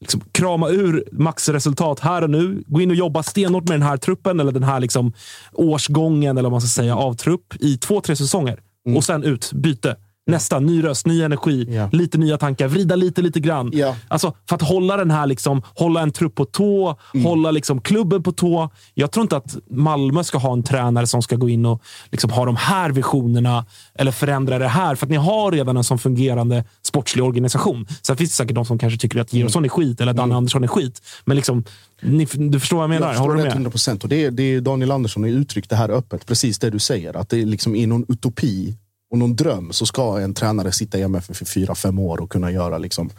liksom, 0.00 0.20
krama 0.32 0.68
ur 0.68 1.04
maxresultat 1.12 2.00
här 2.00 2.22
och 2.22 2.30
nu. 2.30 2.62
Gå 2.66 2.80
in 2.80 2.90
och 2.90 2.96
jobba 2.96 3.22
stenhårt 3.22 3.68
med 3.68 3.80
den 3.80 3.88
här 3.88 3.96
truppen 3.96 4.40
eller 4.40 4.52
den 4.52 4.64
här 4.64 4.80
liksom, 4.80 5.12
årsgången 5.52 6.38
eller 6.38 6.50
vad 6.50 6.52
man 6.52 6.60
ska 6.60 6.82
säga, 6.82 6.96
av 6.96 7.14
trupp 7.14 7.54
i 7.60 7.78
två, 7.78 8.00
tre 8.00 8.16
säsonger. 8.16 8.60
Och 8.96 9.04
sen 9.04 9.24
ut, 9.24 9.52
byte. 9.52 9.96
Nästa, 10.28 10.60
ny 10.60 10.84
röst, 10.84 11.06
ny 11.06 11.22
energi, 11.22 11.66
Ja. 11.70 11.88
lite 11.92 12.18
nya 12.18 12.38
tankar, 12.38 12.68
vrida 12.68 12.96
lite, 12.96 13.22
lite 13.22 13.40
grann. 13.40 13.70
Ja. 13.72 13.96
Alltså, 14.08 14.34
för 14.48 14.56
att 14.56 14.62
hålla 14.62 14.96
den 14.96 15.10
här, 15.10 15.26
liksom, 15.26 15.62
hålla 15.74 16.00
en 16.02 16.10
trupp 16.12 16.34
på 16.34 16.44
tå, 16.44 16.96
hålla 17.24 17.50
liksom, 17.50 17.80
klubben 17.80 18.22
på 18.22 18.32
tå. 18.32 18.70
Jag 18.94 19.10
tror 19.10 19.22
inte 19.22 19.36
att 19.36 19.56
Malmö 19.70 20.24
ska 20.24 20.38
ha 20.38 20.52
en 20.52 20.62
tränare 20.62 21.06
som 21.06 21.22
ska 21.22 21.36
gå 21.36 21.48
in 21.48 21.66
och 21.66 21.82
liksom, 22.10 22.30
ha 22.30 22.44
de 22.44 22.56
här 22.56 22.90
visionerna 22.90 23.66
eller 23.94 24.12
förändra 24.12 24.58
det 24.58 24.68
här. 24.68 24.94
För 24.94 25.06
att 25.06 25.10
ni 25.10 25.16
har 25.16 25.52
redan 25.52 25.76
en 25.76 25.84
sån 25.84 25.98
fungerande 25.98 26.64
sportslig 26.82 27.24
organisation. 27.24 27.86
Sen 28.02 28.16
finns 28.16 28.30
det 28.30 28.36
säkert 28.36 28.54
de 28.54 28.64
som 28.64 28.78
kanske 28.78 28.98
tycker 28.98 29.20
att 29.20 29.32
Georgsson 29.32 29.64
är 29.64 29.68
skit 29.68 30.00
eller 30.00 30.10
att 30.10 30.16
Danne 30.16 30.34
Andersson 30.36 30.64
är 30.64 30.68
skit. 30.68 31.02
Men 31.24 31.36
liksom, 31.36 31.64
ni, 32.02 32.24
du 32.34 32.60
förstår 32.60 32.76
vad 32.76 32.84
jag 32.84 32.90
menar? 32.90 33.06
Jag 33.06 33.14
förstår 33.14 33.24
Håller 33.28 33.36
du 33.38 33.42
med? 33.44 33.52
100 33.52 33.70
procent. 33.70 34.02
Och 34.02 34.08
det, 34.08 34.24
är- 34.24 34.30
det 34.30 34.42
är 34.42 34.60
Daniel 34.60 34.90
Andersson 34.90 35.22
har 35.22 35.30
uttryckt 35.30 35.70
det 35.70 35.76
här 35.76 35.88
öppet. 35.88 36.26
Precis 36.26 36.58
det 36.58 36.70
du 36.70 36.78
säger. 36.78 37.16
Att 37.16 37.28
det 37.28 37.42
är 37.42 37.46
liksom 37.46 37.76
i 37.76 37.86
någon 37.86 38.04
utopi 38.08 38.76
och 39.16 39.28
någon 39.28 39.36
dröm 39.36 39.72
så 39.72 39.86
ska 39.86 40.18
en 40.18 40.34
tränare 40.34 40.72
sitta 40.72 40.98
i 40.98 41.02
MFF 41.02 41.42
i 41.42 41.44
fyra, 41.44 41.74
fem 41.74 41.98
år 41.98 42.20
och 42.20 42.30
kunna 42.30 42.50
göra 42.50 42.78
liksom 42.78 43.10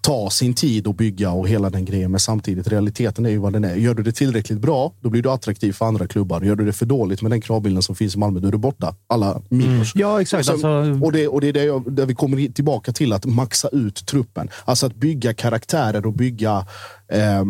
ta 0.00 0.30
sin 0.30 0.54
tid 0.54 0.86
och 0.86 0.94
bygga 0.94 1.30
och 1.30 1.48
hela 1.48 1.70
den 1.70 1.84
grejen. 1.84 2.10
Men 2.10 2.20
samtidigt, 2.20 2.68
realiteten 2.68 3.26
är 3.26 3.30
ju 3.30 3.38
vad 3.38 3.52
den 3.52 3.64
är. 3.64 3.74
Gör 3.74 3.94
du 3.94 4.02
det 4.02 4.12
tillräckligt 4.12 4.58
bra, 4.58 4.92
då 5.00 5.10
blir 5.10 5.22
du 5.22 5.30
attraktiv 5.30 5.72
för 5.72 5.86
andra 5.86 6.06
klubbar. 6.06 6.40
Gör 6.40 6.56
du 6.56 6.64
det 6.64 6.72
för 6.72 6.86
dåligt 6.86 7.22
med 7.22 7.30
den 7.30 7.40
kravbilden 7.40 7.82
som 7.82 7.94
finns 7.94 8.14
i 8.14 8.18
Malmö, 8.18 8.40
då 8.40 8.48
är 8.48 8.52
du 8.52 8.58
borta. 8.58 8.94
Alla 9.06 9.42
minus. 9.48 9.92
Ja, 9.94 10.20
exakt. 10.20 10.48
Och, 10.48 10.60
så, 10.60 10.68
Alltså- 10.68 11.04
och 11.04 11.12
det, 11.12 11.28
och 11.28 11.40
det 11.40 11.48
är 11.48 11.52
det 11.52 11.64
jag, 11.64 11.92
där 11.92 12.06
vi 12.06 12.14
kommer 12.14 12.52
tillbaka 12.52 12.92
till 12.92 13.12
att 13.12 13.24
maxa 13.24 13.68
ut 13.68 14.06
truppen. 14.06 14.48
Alltså 14.64 14.86
att 14.86 14.94
bygga 14.94 15.34
karaktärer 15.34 16.06
och 16.06 16.12
bygga, 16.12 16.66
eh, 17.08 17.44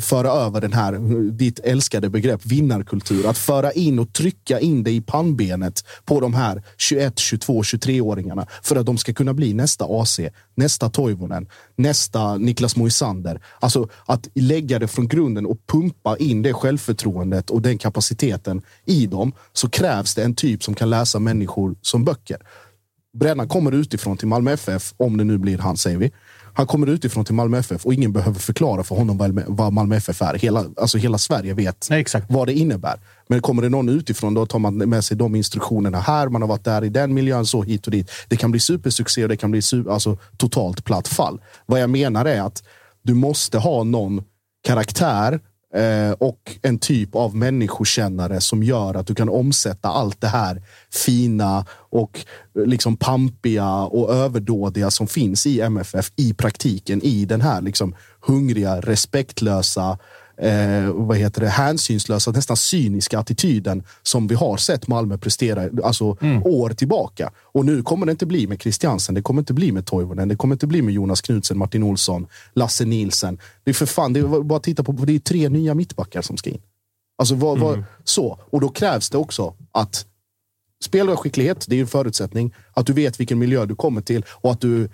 föra 0.00 0.30
över 0.30 0.60
den 0.60 0.72
här, 0.72 0.92
ditt 1.30 1.58
älskade 1.58 2.10
begrepp, 2.10 2.46
vinnarkultur. 2.46 3.26
Att 3.26 3.38
föra 3.38 3.72
in 3.72 3.98
och 3.98 4.12
trycka 4.12 4.60
in 4.60 4.82
det 4.82 4.90
i 4.90 5.00
pannbenet 5.00 5.84
på 6.04 6.20
de 6.20 6.34
här 6.34 6.62
21, 6.78 7.18
22, 7.18 7.62
23-åringarna. 7.62 8.46
För 8.62 8.76
att 8.76 8.86
de 8.86 8.98
ska 8.98 9.12
kunna 9.12 9.34
bli 9.34 9.54
nästa 9.54 9.84
AC, 9.84 10.20
nästa 10.54 10.90
Toivonen, 10.90 11.48
nästa 11.76 12.36
Niklas 12.36 12.76
Moisander. 12.76 13.40
Alltså 13.60 13.88
att 14.06 14.28
lägga 14.34 14.78
det 14.78 14.88
från 14.88 15.08
grunden 15.08 15.46
och 15.46 15.66
pumpa 15.66 16.16
in 16.16 16.42
det 16.42 16.52
självförtroendet 16.52 17.50
och 17.50 17.62
den 17.62 17.78
kapaciteten 17.78 18.62
i 18.84 19.06
dem. 19.06 19.32
Så 19.52 19.68
krävs 19.68 20.14
det 20.14 20.22
en 20.24 20.34
typ 20.34 20.62
som 20.64 20.74
kan 20.74 20.90
läsa 20.90 21.18
människor 21.18 21.76
som 21.80 22.04
böcker. 22.04 22.38
Brännan 23.14 23.48
kommer 23.48 23.72
utifrån 23.72 24.16
till 24.16 24.28
Malmö 24.28 24.52
FF, 24.52 24.94
om 24.96 25.16
det 25.16 25.24
nu 25.24 25.38
blir 25.38 25.58
han 25.58 25.76
säger 25.76 25.98
vi. 25.98 26.12
Han 26.56 26.66
kommer 26.66 26.86
utifrån 26.86 27.24
till 27.24 27.34
Malmö 27.34 27.58
FF 27.58 27.86
och 27.86 27.94
ingen 27.94 28.12
behöver 28.12 28.38
förklara 28.40 28.82
för 28.82 28.96
honom 28.96 29.44
vad- 29.46 29.72
Malmö 29.72 29.96
FF 29.96 30.22
är. 30.22 30.34
Hela, 30.38 30.64
alltså 30.76 30.98
hela 30.98 31.18
Sverige 31.18 31.54
vet 31.54 31.86
Nej, 31.90 32.04
vad 32.28 32.48
det 32.48 32.52
innebär. 32.52 32.94
Men 33.28 33.40
kommer 33.42 33.62
det 33.62 33.68
någon 33.68 33.88
utifrån, 33.88 34.34
då 34.34 34.46
tar 34.46 34.58
man 34.58 34.76
med 34.76 35.04
sig 35.04 35.16
de 35.16 35.34
instruktionerna 35.34 36.00
här. 36.00 36.28
Man 36.28 36.42
har 36.42 36.48
varit 36.48 36.64
där 36.64 36.84
i 36.84 36.88
den 36.88 37.14
miljön, 37.14 37.46
så 37.46 37.62
hit 37.62 37.86
och 37.86 37.90
dit. 37.92 38.10
Det 38.28 38.36
kan 38.36 38.50
bli 38.50 38.60
supersuccé 38.60 39.22
och 39.22 39.28
det 39.28 39.36
kan 39.36 39.50
bli 39.50 39.60
su- 39.60 39.90
alltså, 39.92 40.18
totalt 40.36 40.84
platt 40.84 41.08
fall. 41.08 41.40
Vad 41.66 41.80
jag 41.80 41.90
menar 41.90 42.24
är 42.24 42.40
att 42.42 42.62
du 43.02 43.14
måste 43.14 43.58
ha 43.58 43.84
någon 43.84 44.22
karaktär 44.66 45.40
eh, 45.74 46.10
och 46.10 46.58
en 46.62 46.78
typ 46.78 47.14
av 47.14 47.36
människokännare 47.36 48.40
som 48.40 48.62
gör 48.62 48.94
att 48.94 49.06
du 49.06 49.14
kan 49.14 49.28
omsätta 49.28 49.88
allt 49.88 50.20
det 50.20 50.28
här 50.28 50.62
fina 50.92 51.66
och 51.90 52.24
eh, 52.58 52.66
liksom 52.66 52.96
pampiga 52.96 53.74
och 53.74 54.14
överdådiga 54.14 54.90
som 54.90 55.06
finns 55.06 55.46
i 55.46 55.60
MFF 55.60 56.12
i 56.16 56.34
praktiken 56.34 57.02
i 57.02 57.24
den 57.24 57.40
här 57.40 57.60
liksom 57.60 57.94
hungriga, 58.20 58.80
respektlösa 58.80 59.98
eh, 60.36 60.92
vad 60.92 61.16
heter 61.16 61.40
det, 61.40 61.48
hänsynslösa, 61.48 62.30
nästan 62.30 62.56
cyniska 62.56 63.18
attityden 63.18 63.82
som 64.02 64.26
vi 64.26 64.34
har 64.34 64.56
sett 64.56 64.88
Malmö 64.88 65.18
prestera 65.18 65.70
alltså, 65.84 66.04
år 66.44 66.70
tillbaka. 66.70 67.32
Och 67.36 67.64
nu 67.64 67.82
kommer 67.82 68.06
det 68.06 68.12
inte 68.12 68.26
bli 68.26 68.46
med 68.46 68.62
Christiansen, 68.62 69.14
det 69.14 69.22
kommer 69.22 69.42
inte 69.42 69.54
bli 69.54 69.72
med 69.72 69.86
Toivonen, 69.86 70.28
det 70.28 70.36
kommer 70.36 70.54
inte 70.54 70.66
bli 70.66 70.82
med 70.82 70.94
Jonas 70.94 71.20
Knutsen, 71.20 71.58
Martin 71.58 71.82
Olsson, 71.82 72.26
Lasse 72.52 72.84
Nilsen. 72.84 73.38
Det 73.64 73.70
är 73.70 73.74
för 73.74 73.86
fan, 73.86 74.12
det 74.12 74.20
är 74.20 74.42
bara 74.42 74.60
titta 74.60 74.84
på, 74.84 74.92
det 74.92 75.14
är 75.14 75.18
tre 75.18 75.48
nya 75.48 75.74
mittbackar 75.74 76.22
som 76.22 76.36
ska 76.36 76.50
in. 76.50 76.62
Alltså 77.18 77.34
vad, 77.34 77.58
vad, 77.58 77.84
så. 78.04 78.38
Och 78.50 78.60
då 78.60 78.68
krävs 78.68 79.10
det 79.10 79.18
också 79.18 79.54
att 79.72 80.06
spelskicklighet, 80.84 81.64
det 81.68 81.76
är 81.76 81.80
en 81.80 81.86
förutsättning. 81.86 82.54
Att 82.72 82.86
du 82.86 82.92
vet 82.92 83.20
vilken 83.20 83.38
miljö 83.38 83.66
du 83.66 83.74
kommer 83.74 84.00
till 84.00 84.24
och 84.28 84.52
att 84.52 84.60
du, 84.60 84.88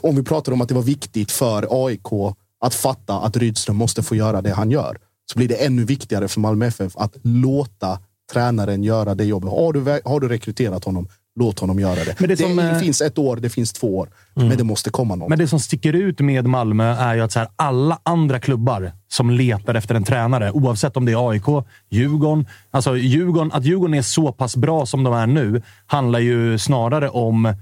om 0.00 0.16
vi 0.16 0.22
pratar 0.22 0.52
om 0.52 0.60
att 0.60 0.68
det 0.68 0.74
var 0.74 0.82
viktigt 0.82 1.32
för 1.32 1.86
AIK 1.86 2.36
att 2.60 2.74
fatta 2.74 3.14
att 3.14 3.36
Rydström 3.36 3.76
måste 3.76 4.02
få 4.02 4.14
göra 4.14 4.42
det 4.42 4.50
han 4.50 4.70
gör, 4.70 4.98
så 5.32 5.38
blir 5.38 5.48
det 5.48 5.54
ännu 5.54 5.84
viktigare 5.84 6.28
för 6.28 6.40
Malmö 6.40 6.66
FF 6.66 6.96
att 6.96 7.16
låta 7.22 7.98
tränaren 8.32 8.84
göra 8.84 9.14
det 9.14 9.24
jobbet. 9.24 9.50
Har 9.50 9.72
du, 9.72 10.00
har 10.04 10.20
du 10.20 10.28
rekryterat 10.28 10.84
honom, 10.84 11.08
låt 11.40 11.58
honom 11.58 11.80
göra 11.80 12.04
det. 12.04 12.14
Men 12.18 12.28
det 12.28 12.34
det, 12.34 12.42
som, 12.42 12.58
eh, 12.58 12.78
finns 12.78 13.00
ett 13.00 13.18
år, 13.18 13.36
det 13.36 13.50
finns 13.50 13.72
två 13.72 13.98
år, 13.98 14.08
men 14.34 14.56
det 14.56 14.64
måste 14.64 14.90
komma 14.90 15.14
någon. 15.14 15.28
Men 15.28 15.38
det 15.38 15.48
som 15.48 15.60
sticker 15.60 15.92
ut 15.92 16.20
med 16.20 16.46
Malmö 16.46 16.84
är 16.84 17.14
ju 17.14 17.20
att 17.20 17.32
så 17.32 17.38
här, 17.38 17.48
alla 17.56 17.98
andra 18.02 18.40
klubbar 18.40 18.92
som 19.08 19.30
letar 19.30 19.74
efter 19.74 19.94
en 19.94 20.04
tränare, 20.04 20.50
oavsett 20.52 20.96
om 20.96 21.04
det 21.04 21.12
är 21.12 21.30
AIK, 21.30 21.66
Djurgården. 21.90 22.46
Alltså 22.70 22.96
Djurgården, 22.96 23.52
att 23.52 23.64
Djurgården 23.64 23.94
är 23.94 24.02
så 24.02 24.32
pass 24.32 24.56
bra 24.56 24.86
som 24.86 25.04
de 25.04 25.14
är 25.14 25.26
nu 25.26 25.62
handlar 25.86 26.18
ju 26.18 26.58
snarare 26.58 27.08
om 27.08 27.54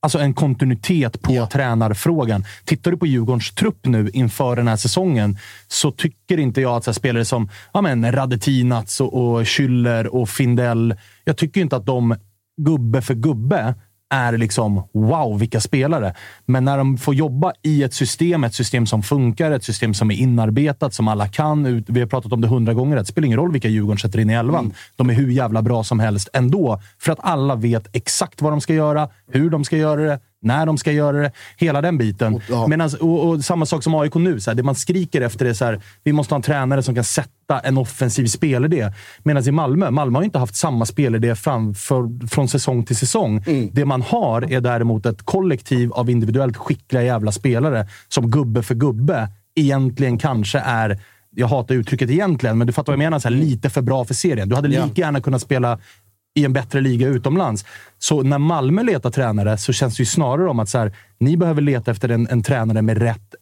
alltså 0.00 0.18
en 0.18 0.34
kontinuitet 0.34 1.22
på 1.22 1.46
tränarfrågan. 1.46 2.44
Tittar 2.64 2.90
du 2.90 2.96
på 2.96 3.06
Djurgårdens 3.06 3.54
trupp 3.54 3.86
nu 3.86 4.10
inför 4.12 4.56
den 4.56 4.68
här 4.68 4.76
säsongen 4.76 5.38
så 5.68 5.90
tycker 5.92 6.38
inte 6.38 6.60
jag 6.60 6.76
att 6.76 6.84
så 6.84 6.94
spelare 6.94 7.24
som 7.24 7.50
ja, 7.72 7.80
men, 7.80 8.12
Radetinac 8.12 9.00
och, 9.00 9.14
och 9.14 9.44
Schüller 9.44 10.06
och 10.06 10.28
Findell, 10.28 10.94
jag 11.24 11.36
tycker 11.36 11.60
inte 11.60 11.76
att 11.76 11.86
de 11.86 12.16
gubbe 12.60 13.02
för 13.02 13.14
gubbe 13.14 13.74
är 14.10 14.38
liksom 14.38 14.82
wow, 14.94 15.38
vilka 15.38 15.60
spelare. 15.60 16.14
Men 16.46 16.64
när 16.64 16.78
de 16.78 16.98
får 16.98 17.14
jobba 17.14 17.52
i 17.62 17.82
ett 17.82 17.94
system, 17.94 18.44
ett 18.44 18.54
system 18.54 18.86
som 18.86 19.02
funkar, 19.02 19.50
ett 19.50 19.64
system 19.64 19.94
som 19.94 20.10
är 20.10 20.14
inarbetat, 20.14 20.94
som 20.94 21.08
alla 21.08 21.28
kan. 21.28 21.66
ut- 21.66 21.84
Vi 21.88 22.00
har 22.00 22.06
pratat 22.06 22.32
om 22.32 22.40
det 22.40 22.48
hundra 22.48 22.74
gånger. 22.74 22.96
Det 22.96 23.04
spelar 23.04 23.26
ingen 23.26 23.38
roll 23.38 23.52
vilka 23.52 23.68
Djurgården 23.68 23.98
sätter 23.98 24.18
in 24.18 24.30
i 24.30 24.32
elvan. 24.34 24.72
De 24.96 25.10
är 25.10 25.14
hur 25.14 25.30
jävla 25.30 25.62
bra 25.62 25.84
som 25.84 26.00
helst 26.00 26.28
ändå. 26.32 26.80
För 26.98 27.12
att 27.12 27.18
alla 27.22 27.54
vet 27.54 27.96
exakt 27.96 28.42
vad 28.42 28.52
de 28.52 28.60
ska 28.60 28.74
göra, 28.74 29.08
hur 29.32 29.50
de 29.50 29.64
ska 29.64 29.76
göra 29.76 30.00
det, 30.00 30.20
när 30.42 30.66
de 30.66 30.78
ska 30.78 30.92
göra 30.92 31.22
det. 31.22 31.32
Hela 31.56 31.80
den 31.80 31.98
biten. 31.98 32.34
Och, 32.34 32.42
ja. 32.48 32.66
Medans, 32.66 32.94
och, 32.94 33.28
och 33.28 33.44
samma 33.44 33.66
sak 33.66 33.82
som 33.82 33.94
AIK 33.94 34.14
nu. 34.14 34.40
Så 34.40 34.50
här, 34.50 34.54
det 34.54 34.62
man 34.62 34.74
skriker 34.74 35.20
efter 35.20 35.46
är 35.46 35.54
så 35.54 35.64
här, 35.64 35.80
vi 36.04 36.12
måste 36.12 36.34
ha 36.34 36.36
en 36.36 36.42
tränare 36.42 36.82
som 36.82 36.94
kan 36.94 37.04
sätta 37.04 37.58
en 37.62 37.78
offensiv 37.78 38.26
spelidé. 38.26 38.92
Medan 39.22 39.48
i 39.48 39.50
Malmö, 39.50 39.90
Malmö 39.90 40.18
har 40.18 40.24
inte 40.24 40.38
haft 40.38 40.56
samma 40.56 40.86
spelidé 40.86 41.34
framför, 41.34 42.28
från 42.28 42.48
säsong 42.48 42.84
till 42.84 42.96
säsong. 42.96 43.44
Det 43.72 43.84
man 43.84 44.02
har 44.02 44.52
är 44.52 44.60
däremot 44.60 45.06
ett 45.06 45.22
kollektiv 45.22 45.92
av 45.92 46.10
individuellt 46.10 46.56
skickliga 46.56 47.02
jävla 47.02 47.32
spelare 47.32 47.88
som 48.08 48.30
gubbe 48.30 48.62
för 48.62 48.74
gubbe 48.74 49.28
egentligen 49.54 50.18
kanske 50.18 50.58
är 50.58 51.00
jag 51.30 51.48
hatar 51.48 51.74
uttrycket 51.74 52.10
egentligen, 52.10 52.58
men 52.58 52.66
du 52.66 52.72
fattar 52.72 52.92
vad 52.92 52.94
jag 52.94 53.06
menar. 53.06 53.18
Så 53.18 53.28
här, 53.28 53.36
lite 53.36 53.70
för 53.70 53.82
bra 53.82 54.04
för 54.04 54.14
serien. 54.14 54.48
Du 54.48 54.56
hade 54.56 54.68
lika 54.68 54.90
gärna 54.94 55.20
kunnat 55.20 55.42
spela 55.42 55.78
i 56.38 56.44
en 56.44 56.52
bättre 56.52 56.80
liga 56.80 57.08
utomlands. 57.08 57.64
Så 57.98 58.22
när 58.22 58.38
Malmö 58.38 58.82
letar 58.82 59.10
tränare 59.10 59.58
så 59.58 59.72
känns 59.72 59.96
det 59.96 60.00
ju 60.00 60.06
snarare 60.06 60.50
om 60.50 60.58
att 60.58 60.68
så 60.68 60.78
här, 60.78 60.92
ni 61.20 61.36
behöver 61.36 61.62
leta 61.62 61.90
efter 61.90 62.08
en, 62.08 62.28
en 62.28 62.42
tränare 62.42 62.82
med 62.82 62.98
rätt 62.98 63.34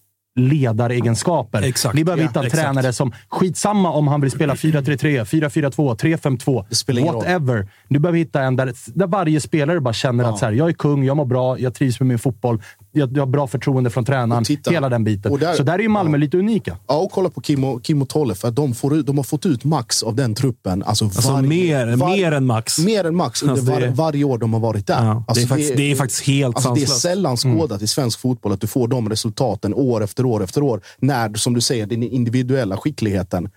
ledaregenskaper. 0.60 1.62
Exakt. 1.62 1.94
Ni 1.94 2.04
behöver 2.04 2.22
Ja, 2.22 2.28
hitta 2.28 2.40
en 2.40 2.46
exakt. 2.46 2.62
tränare 2.62 2.92
som, 2.92 3.12
skitsamma 3.28 3.90
om 3.92 4.08
han 4.08 4.20
vill 4.20 4.30
spela 4.30 4.54
4-3-3, 4.54 5.24
4-4-2, 5.24 5.96
3-5-2, 5.96 6.74
spelar 6.74 7.00
ingen 7.00 7.14
roll. 7.14 7.22
whatever. 7.22 7.68
Du 7.88 7.98
behöver 7.98 8.18
hitta 8.18 8.42
en 8.42 8.56
där, 8.56 8.72
där 8.86 9.06
varje 9.06 9.40
spelare 9.40 9.80
bara 9.80 9.94
känner 9.94 10.24
att 10.24 10.38
så 10.38 10.44
här, 10.44 10.52
jag 10.52 10.68
är 10.68 10.72
kung, 10.72 11.04
jag 11.04 11.16
mår 11.16 11.24
bra, 11.24 11.58
jag 11.58 11.74
trivs 11.74 12.00
med 12.00 12.06
min 12.06 12.18
fotboll, 12.18 12.62
jag, 12.96 13.16
jag 13.16 13.22
har 13.22 13.26
bra 13.26 13.46
förtroende 13.46 13.90
från 13.90 14.04
tränaren. 14.04 14.44
titta. 14.44 14.70
Hela 14.70 14.88
den 14.88 15.04
biten. 15.04 15.32
Och 15.32 15.38
där- 15.38 15.54
så 15.54 15.62
där 15.62 15.72
är 15.74 15.78
ju 15.78 15.88
Malmö 15.88 16.18
lite 16.18 16.36
unika. 16.38 16.76
Ja, 16.86 16.96
och 16.98 17.10
kolla 17.12 17.28
på 17.30 17.40
Kim 17.40 17.64
och, 17.64 17.82
Kim 17.84 18.02
och 18.02 18.08
Tolle, 18.08 18.34
för 18.34 18.48
att 18.48 18.56
de, 18.56 18.74
får 18.74 19.02
de 19.02 19.16
har 19.16 19.24
fått 19.24 19.46
ut 19.46 19.64
max 19.64 20.02
av 20.02 20.14
den 20.14 20.34
truppen. 20.34 20.82
Alltså, 20.82 21.04
Alltså 21.04 21.36
mer, 21.42 21.96
mer 21.96 22.32
än 22.32 22.46
max. 22.46 22.78
Mer 22.78 23.04
än 23.04 23.16
max 23.16 23.42
under 23.42 23.52
Alltså, 23.54 23.72
det- 23.74 23.86
var, 23.86 23.94
varje 23.94 24.24
år 24.24 24.38
de 24.38 24.52
har 24.52 24.60
varit 24.60 24.86
där. 24.86 24.94
Ja, 24.94 25.00
det 25.04 25.10
är 25.10 25.24
Alltså, 25.28 25.46
faktiskt- 25.46 25.76
det 25.76 25.90
är 25.92 25.96
faktiskt 25.96 26.22
helt 26.26 26.56
alltså, 26.56 26.74
Det 26.74 26.80
är 26.80 26.86
sanslöst. 26.86 27.00
sällan 27.02 27.36
skådat 27.36 27.82
i 27.82 27.86
svensk 27.86 28.20
fotboll 28.20 28.52
att 28.52 28.60
du 28.60 28.66
får 28.66 28.88
de 28.88 29.08
resultaten 29.08 29.74
år 29.74 30.04
efter 30.04 30.24
år 30.26 30.44
efter 30.44 30.62
år. 30.62 30.80
När, 30.98 31.34
som 31.34 31.54
du 31.54 31.60
säger, 31.60 31.86
den 31.86 32.02
individuella 32.02 32.76
skickligheten 32.76 33.48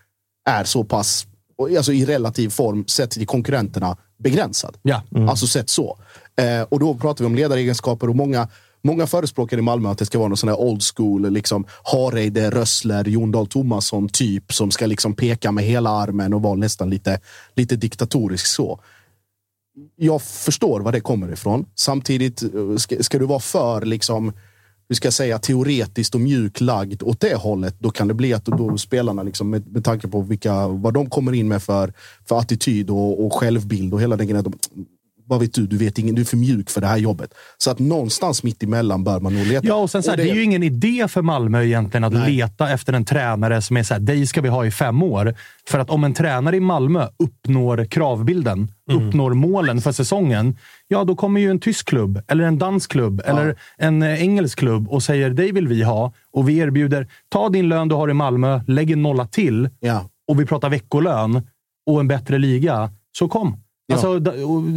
är 0.50 0.64
så 0.64 0.84
pass, 0.84 1.28
alltså 1.78 1.94
i 1.94 2.06
relativ 2.06 2.50
form 2.50 2.84
sett 2.88 3.12
till 3.12 3.28
konkurrenterna, 3.28 3.98
begränsad. 4.24 4.78
Ja. 4.82 5.02
Alltså 5.30 5.48
sett 5.48 5.70
så. 5.70 5.98
Eh, 6.42 6.62
och 6.70 6.80
då 6.80 6.94
pratar 6.96 7.24
vi 7.24 7.26
om 7.26 7.36
ledaregenskaper 7.36 8.10
och 8.10 8.16
många 8.16 8.48
Många 8.82 9.08
förespråkar 9.08 9.58
i 9.58 9.62
Malmö 9.62 9.90
att 9.90 9.98
det 9.98 10.06
ska 10.06 10.18
vara 10.18 10.28
någon 10.28 10.38
sån 10.38 10.50
här 10.50 10.60
old 10.60 10.82
school, 10.96 11.32
liksom 11.32 11.66
Hareide, 11.84 12.50
Rössler, 12.50 13.06
Jon 13.06 13.32
Dahl 13.32 13.48
Tomasson 13.48 14.10
typ 14.10 14.54
som 14.54 14.72
ska 14.72 14.86
liksom 14.86 15.14
peka 15.14 15.52
med 15.52 15.64
hela 15.64 15.90
armen 15.90 16.34
och 16.34 16.42
vara 16.42 16.56
nästan 16.56 16.90
lite, 16.90 17.20
lite 17.56 17.76
diktatorisk 17.76 18.46
så. 18.46 18.80
Jag 19.96 20.22
förstår 20.22 20.80
var 20.80 20.92
det 20.92 21.02
kommer 21.02 21.32
ifrån. 21.32 21.66
Samtidigt, 21.76 22.44
eh, 22.44 22.76
ska, 22.78 23.04
ska 23.04 23.20
du 23.20 23.26
vara 23.26 23.40
för 23.40 23.86
liksom 23.86 24.34
hur 24.90 24.96
ska 24.96 25.06
jag 25.06 25.14
säga, 25.14 25.40
teoretiskt 25.40 26.16
och 26.16 26.22
mjuk 26.22 26.62
lagd 26.62 27.04
åt 27.04 27.20
det 27.20 27.36
hållet, 27.36 27.76
då 27.80 27.90
kan 27.90 28.08
det 28.08 28.14
bli 28.14 28.34
att 28.34 28.46
då 28.46 28.78
spelarna, 28.78 29.24
liksom, 29.24 29.50
med, 29.50 29.68
med 29.68 29.84
tanke 29.84 30.08
på 30.08 30.22
vilka, 30.22 30.68
vad 30.68 30.94
de 30.94 31.10
kommer 31.10 31.34
in 31.34 31.48
med 31.48 31.64
för, 31.64 31.94
för 32.26 32.40
attityd 32.40 32.90
och, 32.90 33.26
och 33.26 33.34
självbild 33.34 33.94
och 33.94 34.02
hela 34.02 34.16
den 34.16 34.28
grejen. 34.28 34.44
de- 34.44 34.86
vad 35.30 35.40
vet 35.40 35.54
du? 35.54 35.68
Du, 35.68 35.78
vet 35.78 35.98
ingen, 35.98 36.16
du 36.16 36.22
är 36.22 36.26
för 36.26 36.38
mjuk 36.38 36.70
för 36.70 36.82
det 36.82 36.88
här 36.88 36.98
jobbet. 36.98 37.34
Så 37.58 37.72
att 37.72 37.80
någonstans 37.80 38.44
mitt 38.44 38.64
emellan 38.64 39.04
bör 39.04 39.20
man 39.20 39.34
nog 39.34 39.48
leta. 39.48 39.68
Ja, 39.68 39.76
och 39.76 39.92
sen 39.92 40.04
så 40.04 40.10
här, 40.10 40.18
det... 40.18 40.30
är 40.30 40.36
ju 40.36 40.44
ingen 40.44 40.64
idé 40.64 41.08
för 41.08 41.22
Malmö 41.22 41.64
egentligen 41.64 42.04
att 42.04 42.14
Nej. 42.14 42.32
leta 42.32 42.70
efter 42.70 42.94
en 42.94 43.06
tränare 43.06 43.62
som 43.62 43.78
är 43.78 43.84
så 43.84 43.94
här, 43.94 44.02
dig 44.02 44.28
ska 44.28 44.42
vi 44.42 44.50
ha 44.50 44.66
i 44.66 44.72
fem 44.72 45.04
år. 45.04 45.36
För 45.68 45.80
att 45.80 45.90
om 45.90 46.04
en 46.04 46.14
tränare 46.14 46.56
i 46.56 46.60
Malmö 46.60 47.08
uppnår 47.20 47.86
kravbilden, 47.86 48.72
uppnår 48.92 49.34
målen 49.34 49.82
för 49.82 49.92
säsongen, 49.92 50.58
ja, 50.88 51.04
då 51.04 51.16
kommer 51.16 51.42
ju 51.42 51.52
en 51.52 51.60
tysk 51.60 51.88
klubb, 51.88 52.22
eller 52.28 52.44
en 52.44 52.58
dansk 52.58 52.92
klubb, 52.92 53.22
eller 53.26 53.56
en 53.78 54.04
eh, 54.04 54.22
engelsk 54.24 54.60
klubb 54.60 54.90
och 54.90 55.04
säger 55.04 55.30
dig 55.30 55.52
vill 55.52 55.68
vi 55.68 55.84
ha. 55.84 56.14
Och 56.32 56.50
vi 56.50 56.58
erbjuder, 56.58 57.08
ta 57.30 57.50
din 57.50 57.70
lön 57.70 57.88
du 57.88 57.96
har 57.96 58.10
i 58.10 58.14
Malmö, 58.14 58.62
lägg 58.68 58.92
en 58.92 59.02
nolla 59.02 59.26
till 59.26 59.70
Ja. 59.80 60.10
och 60.28 60.40
vi 60.40 60.46
pratar 60.46 60.70
veckolön 60.70 61.48
och 61.86 62.00
en 62.00 62.08
bättre 62.08 62.38
liga, 62.38 62.92
så 63.18 63.28
kom. 63.28 63.58
Ja. 63.90 63.96
Alltså, 63.96 64.32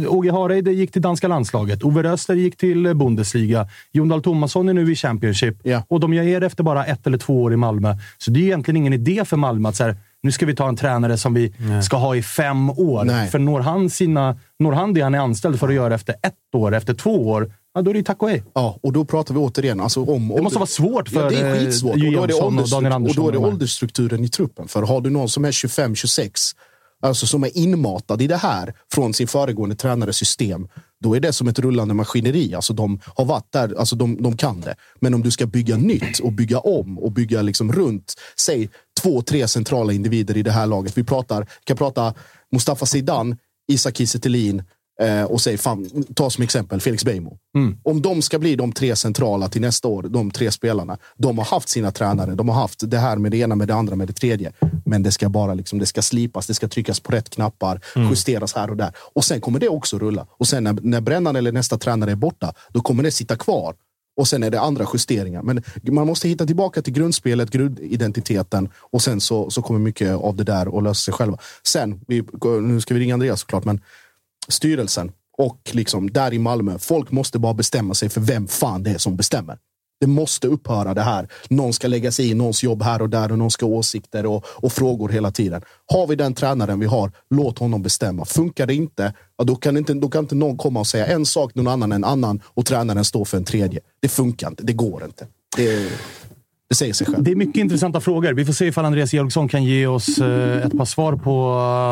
Åge 0.07 0.31
Hareide 0.31 0.71
gick 0.71 0.91
till 0.91 1.01
danska 1.01 1.27
landslaget. 1.27 1.83
Ove 1.83 2.03
Rösler 2.03 2.35
gick 2.35 2.57
till 2.57 2.85
eh, 2.85 2.93
Bundesliga. 2.93 3.67
Jon 3.91 4.09
Dahl 4.09 4.21
Tomasson 4.21 4.69
är 4.69 4.73
nu 4.73 4.91
i 4.91 4.95
Championship. 4.95 5.57
Ja. 5.63 5.83
Och 5.87 5.99
de 5.99 6.13
gör 6.13 6.23
er 6.23 6.41
efter 6.41 6.63
bara 6.63 6.85
ett 6.85 7.07
eller 7.07 7.17
två 7.17 7.43
år 7.43 7.53
i 7.53 7.57
Malmö. 7.57 7.95
Så 8.17 8.31
det 8.31 8.39
är 8.39 8.43
egentligen 8.43 8.77
ingen 8.77 8.93
idé 8.93 9.25
för 9.25 9.37
Malmö 9.37 9.69
att 9.69 9.75
så 9.75 9.83
här, 9.83 9.97
nu 10.23 10.31
ska 10.31 10.45
vi 10.45 10.55
ta 10.55 10.69
en 10.69 10.75
tränare 10.75 11.17
som 11.17 11.33
vi 11.33 11.53
ska 11.83 11.97
ha 11.97 12.15
i 12.15 12.23
fem 12.23 12.69
år. 12.69 13.03
Nej. 13.03 13.29
För 13.29 13.39
når 13.39 13.59
han, 13.59 13.89
sina, 13.89 14.37
når 14.59 14.71
han 14.71 14.93
det 14.93 15.01
han 15.01 15.15
är 15.15 15.19
anställd 15.19 15.59
för 15.59 15.67
att 15.67 15.73
göra 15.73 15.95
efter 15.95 16.15
ett 16.21 16.55
år, 16.55 16.73
efter 16.73 16.93
två 16.93 17.29
år, 17.29 17.53
ja, 17.73 17.81
då 17.81 17.89
är 17.89 17.93
det 17.93 17.97
ju 17.97 18.03
tack 18.03 18.23
och 18.23 18.29
hej. 18.29 18.43
Ja, 18.53 18.79
och 18.81 18.93
då 18.93 19.05
pratar 19.05 19.33
vi 19.33 19.39
återigen 19.39 19.79
alltså 19.79 20.03
om... 20.03 20.27
Det 20.27 20.41
måste 20.41 20.59
vara 20.59 20.67
svårt 20.67 21.09
för 21.09 21.23
ja, 21.23 21.29
det 21.29 21.35
är 21.39 21.55
eh, 21.55 21.59
skitsvårt. 21.59 21.93
Och 21.93 21.99
då 21.99 22.23
är 22.23 22.27
det, 22.27 22.33
och 22.33 22.69
Daniel 22.69 22.93
och 22.93 23.15
då 23.15 23.27
är 23.27 23.31
det 23.31 23.37
åldersstrukturen 23.37 24.23
i 24.23 24.27
truppen. 24.27 24.67
För 24.67 24.81
har 24.81 25.01
du 25.01 25.09
någon 25.09 25.29
som 25.29 25.45
är 25.45 25.51
25-26, 25.51 26.55
alltså 27.03 27.27
som 27.27 27.43
är 27.43 27.57
inmatad 27.57 28.21
i 28.21 28.27
det 28.27 28.37
här 28.37 28.73
från 28.93 29.13
sin 29.13 29.27
föregående 29.27 29.75
tränares 29.75 30.17
system, 30.17 30.67
då 31.03 31.15
är 31.15 31.19
det 31.19 31.33
som 31.33 31.47
ett 31.47 31.59
rullande 31.59 31.93
maskineri. 31.93 32.55
Alltså 32.55 32.73
de 32.73 32.99
har 33.15 33.25
varit 33.25 33.51
där, 33.51 33.79
alltså 33.79 33.95
de, 33.95 34.23
de 34.23 34.37
kan 34.37 34.61
det. 34.61 34.75
Men 34.99 35.13
om 35.13 35.23
du 35.23 35.31
ska 35.31 35.45
bygga 35.45 35.77
nytt 35.77 36.19
och 36.19 36.31
bygga 36.31 36.59
om 36.59 36.99
och 36.99 37.11
bygga 37.11 37.41
liksom 37.41 37.73
runt, 37.73 38.13
säg 38.39 38.69
två, 39.01 39.21
tre 39.21 39.47
centrala 39.47 39.93
individer 39.93 40.37
i 40.37 40.43
det 40.43 40.51
här 40.51 40.67
laget. 40.67 40.97
Vi 40.97 41.03
pratar, 41.03 41.47
kan 41.63 41.77
prata 41.77 42.13
Mustafa 42.51 42.85
Zidane, 42.85 43.37
Isak 43.67 43.97
Kiese 43.97 44.19
Thelin, 44.19 44.63
eh, 45.01 45.23
och 45.23 45.41
säg, 45.41 45.57
fan, 45.57 46.03
ta 46.15 46.29
som 46.29 46.43
exempel 46.43 46.81
Felix 46.81 47.05
Beijmo. 47.05 47.37
Om 47.83 48.01
de 48.01 48.21
ska 48.21 48.39
bli 48.39 48.55
de 48.55 48.71
tre 48.71 48.95
centrala 48.95 49.49
till 49.49 49.61
nästa 49.61 49.87
år, 49.87 50.03
de 50.03 50.31
tre 50.31 50.51
spelarna. 50.51 50.97
De 51.17 51.37
har 51.37 51.45
haft 51.45 51.69
sina 51.69 51.91
tränare, 51.91 52.35
de 52.35 52.49
har 52.49 52.55
haft 52.55 52.91
det 52.91 52.97
här 52.97 53.17
med 53.17 53.31
det 53.31 53.37
ena, 53.37 53.55
med 53.55 53.67
det 53.67 53.75
andra, 53.75 53.95
med 53.95 54.07
det 54.07 54.13
tredje. 54.13 54.51
Men 54.85 55.03
det 55.03 55.11
ska 55.11 55.29
bara 55.29 55.53
liksom, 55.53 55.79
det 55.79 55.85
ska 55.85 56.01
slipas, 56.01 56.47
det 56.47 56.53
ska 56.53 56.67
tryckas 56.67 56.99
på 56.99 57.11
rätt 57.11 57.29
knappar, 57.29 57.81
justeras 58.09 58.53
här 58.53 58.69
och 58.69 58.77
där. 58.77 58.91
Och 59.15 59.25
sen 59.25 59.41
kommer 59.41 59.59
det 59.59 59.69
också 59.69 59.99
rulla. 59.99 60.27
Och 60.29 60.47
sen 60.47 60.63
när, 60.63 60.77
när 60.81 61.01
Brännan 61.01 61.35
eller 61.35 61.51
nästa 61.51 61.77
tränare 61.77 62.11
är 62.11 62.15
borta, 62.15 62.53
då 62.69 62.81
kommer 62.81 63.03
det 63.03 63.11
sitta 63.11 63.35
kvar. 63.35 63.75
Och 64.15 64.27
sen 64.27 64.43
är 64.43 64.49
det 64.49 64.61
andra 64.61 64.85
justeringar. 64.93 65.41
Men 65.41 65.63
man 65.83 66.07
måste 66.07 66.29
hitta 66.29 66.45
tillbaka 66.45 66.81
till 66.81 66.93
grundspelet, 66.93 67.49
grundidentiteten 67.49 68.69
och 68.91 69.01
sen 69.01 69.21
så, 69.21 69.49
så 69.49 69.61
kommer 69.61 69.79
mycket 69.79 70.15
av 70.15 70.35
det 70.35 70.43
där 70.43 70.77
att 70.77 70.83
lösa 70.83 70.99
sig 70.99 71.13
själva. 71.13 71.37
Sen, 71.67 72.01
vi, 72.07 72.23
nu 72.61 72.81
ska 72.81 72.93
vi 72.93 72.99
ringa 72.99 73.13
Andreas 73.13 73.39
såklart, 73.39 73.65
men 73.65 73.81
styrelsen 74.47 75.11
och 75.37 75.59
liksom 75.71 76.11
där 76.11 76.33
i 76.33 76.39
Malmö. 76.39 76.77
Folk 76.79 77.11
måste 77.11 77.39
bara 77.39 77.53
bestämma 77.53 77.93
sig 77.93 78.09
för 78.09 78.21
vem 78.21 78.47
fan 78.47 78.83
det 78.83 78.89
är 78.89 78.97
som 78.97 79.15
bestämmer. 79.15 79.57
Det 79.99 80.07
måste 80.07 80.47
upphöra 80.47 80.93
det 80.93 81.01
här. 81.01 81.27
Någon 81.49 81.73
ska 81.73 81.87
lägga 81.87 82.11
sig 82.11 82.29
i 82.29 82.33
någons 82.33 82.63
jobb 82.63 82.83
här 82.83 83.01
och 83.01 83.09
där 83.09 83.31
och 83.31 83.37
någon 83.37 83.51
ska 83.51 83.65
ha 83.65 83.73
åsikter 83.73 84.25
och, 84.25 84.45
och 84.47 84.71
frågor 84.71 85.09
hela 85.09 85.31
tiden. 85.31 85.61
Har 85.85 86.07
vi 86.07 86.15
den 86.15 86.33
tränaren 86.33 86.79
vi 86.79 86.85
har, 86.85 87.11
låt 87.29 87.59
honom 87.59 87.81
bestämma. 87.81 88.25
Funkar 88.25 88.67
det 88.67 88.73
inte, 88.73 89.13
ja, 89.37 89.43
då, 89.43 89.55
kan 89.55 89.77
inte 89.77 89.93
då 89.93 90.09
kan 90.09 90.23
inte 90.23 90.35
någon 90.35 90.57
komma 90.57 90.79
och 90.79 90.87
säga 90.87 91.05
en 91.05 91.25
sak, 91.25 91.55
någon 91.55 91.67
annan 91.67 91.91
en 91.91 92.03
annan 92.03 92.41
och 92.45 92.65
tränaren 92.65 93.05
står 93.05 93.25
för 93.25 93.37
en 93.37 93.45
tredje. 93.45 93.79
Det 94.01 94.07
funkar 94.07 94.47
inte. 94.47 94.63
Det 94.63 94.73
går 94.73 95.03
inte. 95.03 95.27
Det, 95.57 95.91
det 96.73 96.77
säger 96.77 96.93
sig 96.93 97.07
själv. 97.07 97.23
Det 97.23 97.31
är 97.31 97.35
mycket 97.35 97.57
intressanta 97.57 98.01
frågor. 98.01 98.33
Vi 98.33 98.45
får 98.45 98.53
se 98.53 98.65
ifall 98.65 98.85
Andreas 98.85 99.13
Georgsson 99.13 99.47
kan 99.47 99.63
ge 99.63 99.87
oss 99.87 100.17
eh, 100.17 100.65
ett 100.65 100.77
par 100.77 100.85
svar 100.85 101.15
på 101.15 101.31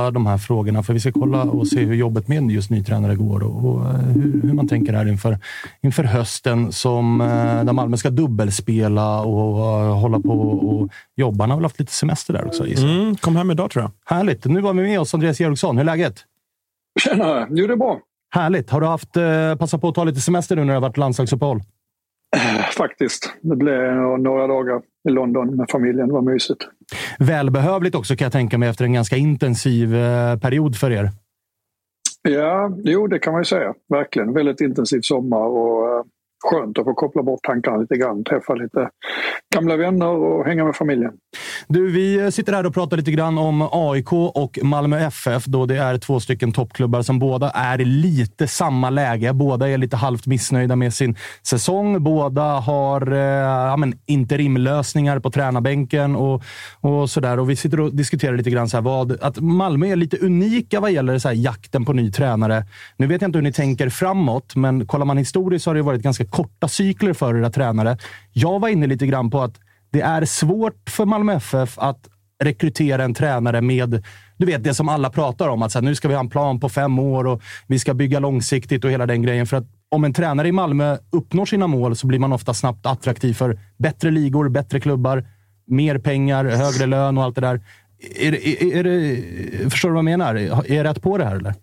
eh, 0.08 0.14
de 0.14 0.26
här 0.26 0.38
frågorna. 0.38 0.84
För 0.84 0.94
vi 0.94 1.00
ska 1.00 1.12
kolla 1.12 1.44
och 1.44 1.68
se 1.68 1.80
hur 1.80 1.96
jobbet 1.96 2.28
med 2.28 2.52
just 2.52 2.70
ny 2.70 2.84
tränare 2.84 3.16
går 3.16 3.44
och, 3.44 3.86
eh, 3.86 3.96
hur, 4.44 4.54
man 4.54 4.68
tänker 4.68 4.94
här 4.94 5.08
inför, 5.08 5.40
inför 5.82 6.04
hösten 6.04 6.72
som, 6.72 7.18
där 7.66 7.74
Malmö 7.74 7.98
ska 7.98 8.10
dubbelspela 8.10 9.22
och 9.22 9.54
hålla 9.96 10.20
på 10.20 10.30
och 10.30 10.90
jobba. 11.16 11.44
Han 11.44 11.50
har 11.50 11.58
väl 11.58 11.66
haft 11.66 11.80
lite 11.80 11.92
semester 11.92 12.34
där 12.34 12.48
också. 12.48 12.68
Mm, 12.68 13.16
kom 13.16 13.36
hem 13.36 13.52
idag 13.52 13.72
tror 13.72 13.84
jag. 13.84 13.92
Härligt. 14.16 14.46
Nu 14.46 14.62
var 14.62 14.74
vi 14.74 14.82
med 14.82 15.00
oss 15.00 15.14
Andreas 15.14 15.40
Georgsson. 15.40 15.78
Hur 15.78 15.82
är 15.82 15.86
läget? 15.86 16.16
Tjena! 17.00 17.46
Det 17.50 17.62
är 17.62 17.76
bra. 17.76 18.00
Härligt. 18.34 18.70
Har 18.70 18.82
du 18.82 18.88
haft 18.88 19.14
passat 19.60 19.82
på 19.82 19.90
att 19.90 19.96
ta 19.96 20.04
lite 20.04 20.22
semester 20.22 20.56
nu 20.56 20.62
när 20.62 20.68
det 20.68 20.74
har 20.74 20.82
varit 20.82 20.98
landslagsuppehåll? 20.98 21.62
Faktiskt. 22.78 23.34
Det 23.42 23.56
blev 23.56 23.94
några 24.20 24.48
dagar 24.48 24.82
i 25.10 25.12
London 25.12 25.56
med 25.56 25.70
familjen. 25.70 26.08
Det 26.08 26.14
var 26.14 26.22
mysigt. 26.22 26.68
Välbehövligt 27.20 27.96
också 27.96 28.16
kan 28.16 28.26
jag 28.26 28.32
tänka 28.32 28.58
mig 28.58 28.70
efter 28.70 28.86
en 28.86 28.94
ganska 28.94 29.16
intensiv 29.16 29.96
eh, 29.96 30.40
period 30.40 30.76
för 30.76 30.92
er. 30.92 31.10
Ja, 32.22 32.72
jo, 32.84 33.08
det 33.08 33.20
kan 33.20 33.34
man 33.34 33.42
ju 33.42 33.46
säga. 33.46 33.74
Verkligen. 33.90 34.34
Väldigt 34.34 34.62
intensiv 34.62 35.02
sommar 35.02 35.46
och 35.46 35.98
eh, 35.98 36.04
skönt 36.42 36.78
att 36.78 36.86
få 36.86 36.94
koppla 36.94 37.24
bort 37.24 37.40
tankarna 37.44 37.78
lite 37.78 37.96
grann. 37.96 38.24
Träffa 38.24 38.54
lite 38.54 38.90
gamla 39.56 39.78
vänner 39.78 40.08
och 40.08 40.46
hänga 40.46 40.66
med 40.66 40.76
familjen. 40.76 41.12
Du, 41.68 41.92
vi 41.92 42.20
eh, 42.20 42.30
sitter 42.30 42.54
här 42.54 42.66
och 42.66 42.74
pratar 42.74 42.98
lite 42.98 43.12
grann 43.12 43.38
om 43.38 43.70
AIK 43.72 44.14
och 44.14 44.60
Malmö 44.64 45.00
FF, 45.00 45.46
då 45.46 45.66
det 45.66 45.78
är 45.78 45.98
två 45.98 46.20
stycken 46.20 46.52
toppklubbar 46.52 47.02
som 47.02 47.20
båda 47.20 47.50
är 47.50 47.82
i 47.82 47.86
lite 47.86 48.48
samma 48.48 48.90
läge. 48.90 49.34
Båda 49.34 49.70
är 49.70 49.78
lite 49.78 49.98
halvt 49.98 50.26
missnöjda 50.26 50.76
med 50.76 50.94
sin 50.94 51.16
säsong. 51.48 52.04
Båda 52.04 52.44
har 52.44 53.12
eh, 53.12 53.20
ja, 53.70 53.78
men 53.78 53.94
interimlösningar 54.06 55.20
på 55.20 55.32
tränarbänken 55.32 56.16
och, 56.16 56.44
och 56.82 57.10
sådär. 57.10 57.40
Och 57.40 57.50
vi 57.50 57.56
sitter 57.56 57.80
och 57.80 57.96
diskuterar 57.96 58.38
lite 58.38 58.50
grann 58.50 58.70
så 58.70 58.78
här 58.78 58.82
vad, 58.82 59.22
att 59.22 59.40
Malmö 59.40 59.88
är 59.88 59.96
lite 59.96 60.18
unika 60.18 60.80
vad 60.80 60.92
gäller 60.92 61.20
så 61.20 61.28
här 61.28 61.36
jakten 61.36 61.86
på 61.86 61.94
ny 61.94 62.12
tränare. 62.12 62.66
Nu 62.98 63.08
vet 63.08 63.22
jag 63.22 63.30
inte 63.30 63.38
hur 63.38 63.44
ni 63.44 63.54
tänker 63.54 63.90
framåt, 63.90 64.56
men 64.56 64.88
kollar 64.88 65.06
man 65.06 65.18
historiskt 65.18 65.64
så 65.64 65.70
har 65.70 65.76
det 65.76 65.82
varit 65.82 66.02
ganska 66.02 66.26
korta 66.32 66.68
cykler 66.68 67.14
för 67.14 67.38
era 67.38 67.50
tränare. 67.50 67.98
Jag 68.32 68.60
var 68.60 68.70
inne 68.70 68.88
lite 68.88 69.08
grann 69.08 69.30
på 69.30 69.42
att 69.42 69.60
det 69.92 70.02
är 70.02 70.26
svårt 70.26 70.90
för 70.90 71.06
Malmö 71.06 71.34
FF 71.34 71.78
att 71.80 72.08
rekrytera 72.44 73.04
en 73.04 73.14
tränare 73.14 73.62
med, 73.62 74.04
du 74.38 74.46
vet 74.46 74.64
det 74.64 74.74
som 74.74 74.90
alla 74.90 75.10
pratar 75.10 75.48
om, 75.48 75.62
att 75.62 75.72
så 75.72 75.80
här, 75.80 75.86
nu 75.86 75.96
ska 75.96 76.08
vi 76.08 76.14
ha 76.14 76.20
en 76.20 76.30
plan 76.30 76.60
på 76.60 76.70
fem 76.70 77.00
år 77.00 77.28
och 77.28 77.42
vi 77.68 77.80
ska 77.80 77.94
bygga 77.94 78.20
långsiktigt 78.20 78.84
och 78.84 78.92
hela 78.92 79.06
den 79.06 79.22
grejen. 79.22 79.48
För 79.48 79.58
att 79.58 79.66
om 79.90 80.04
en 80.04 80.14
tränare 80.14 80.48
i 80.48 80.52
Malmö 80.52 80.98
uppnår 81.12 81.46
sina 81.46 81.68
mål 81.68 81.96
så 81.96 82.08
blir 82.08 82.20
man 82.20 82.34
ofta 82.34 82.54
snabbt 82.54 82.86
attraktiv 82.86 83.34
för 83.34 83.60
bättre 83.78 84.12
ligor, 84.12 84.50
bättre 84.50 84.80
klubbar, 84.80 85.26
mer 85.68 85.98
pengar, 85.98 86.46
högre 86.46 86.86
lön 86.86 87.18
och 87.18 87.24
allt 87.24 87.36
det 87.36 87.42
där. 87.42 87.62
Är, 88.20 88.34
är, 88.34 88.76
är 88.76 88.84
det, 88.84 89.70
förstår 89.70 89.90
du 89.90 89.94
vad 89.94 90.00
jag 90.00 90.06
menar? 90.06 90.36
Är 90.36 90.76
jag 90.76 90.84
rätt 90.84 91.02
på 91.02 91.18
det 91.18 91.26
här 91.26 91.36
eller? 91.36 91.54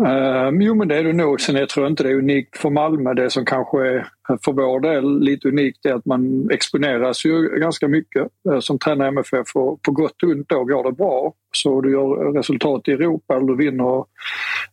Uh, 0.00 0.50
jo, 0.60 0.74
men 0.74 0.88
det 0.88 0.96
är 0.96 1.04
det 1.04 1.12
nog. 1.12 1.40
Sen 1.40 1.56
jag 1.56 1.68
tror 1.68 1.86
inte 1.86 2.02
det 2.02 2.10
är 2.10 2.14
unikt 2.14 2.56
för 2.56 2.70
Malmö. 2.70 3.14
Det 3.14 3.30
som 3.30 3.44
kanske 3.44 3.78
är 3.78 4.06
för 4.44 4.52
vår 4.52 4.80
del 4.80 5.20
lite 5.20 5.48
unikt 5.48 5.86
är 5.86 5.94
att 5.94 6.06
man 6.06 6.50
exponeras 6.50 7.24
ju 7.24 7.60
ganska 7.60 7.88
mycket 7.88 8.28
ehm, 8.50 8.62
som 8.62 8.78
tränare 8.78 9.08
i 9.08 9.12
MFF 9.12 9.56
och 9.56 9.82
på 9.82 9.92
gott 9.92 10.22
och 10.22 10.28
ont 10.28 10.48
då 10.48 10.64
går 10.64 10.84
det 10.84 10.92
bra. 10.92 11.32
Så 11.52 11.80
du 11.80 11.92
gör 11.92 12.32
resultat 12.32 12.88
i 12.88 12.92
Europa 12.92 13.36
eller 13.36 13.46
du 13.46 13.56
vinner 13.56 14.04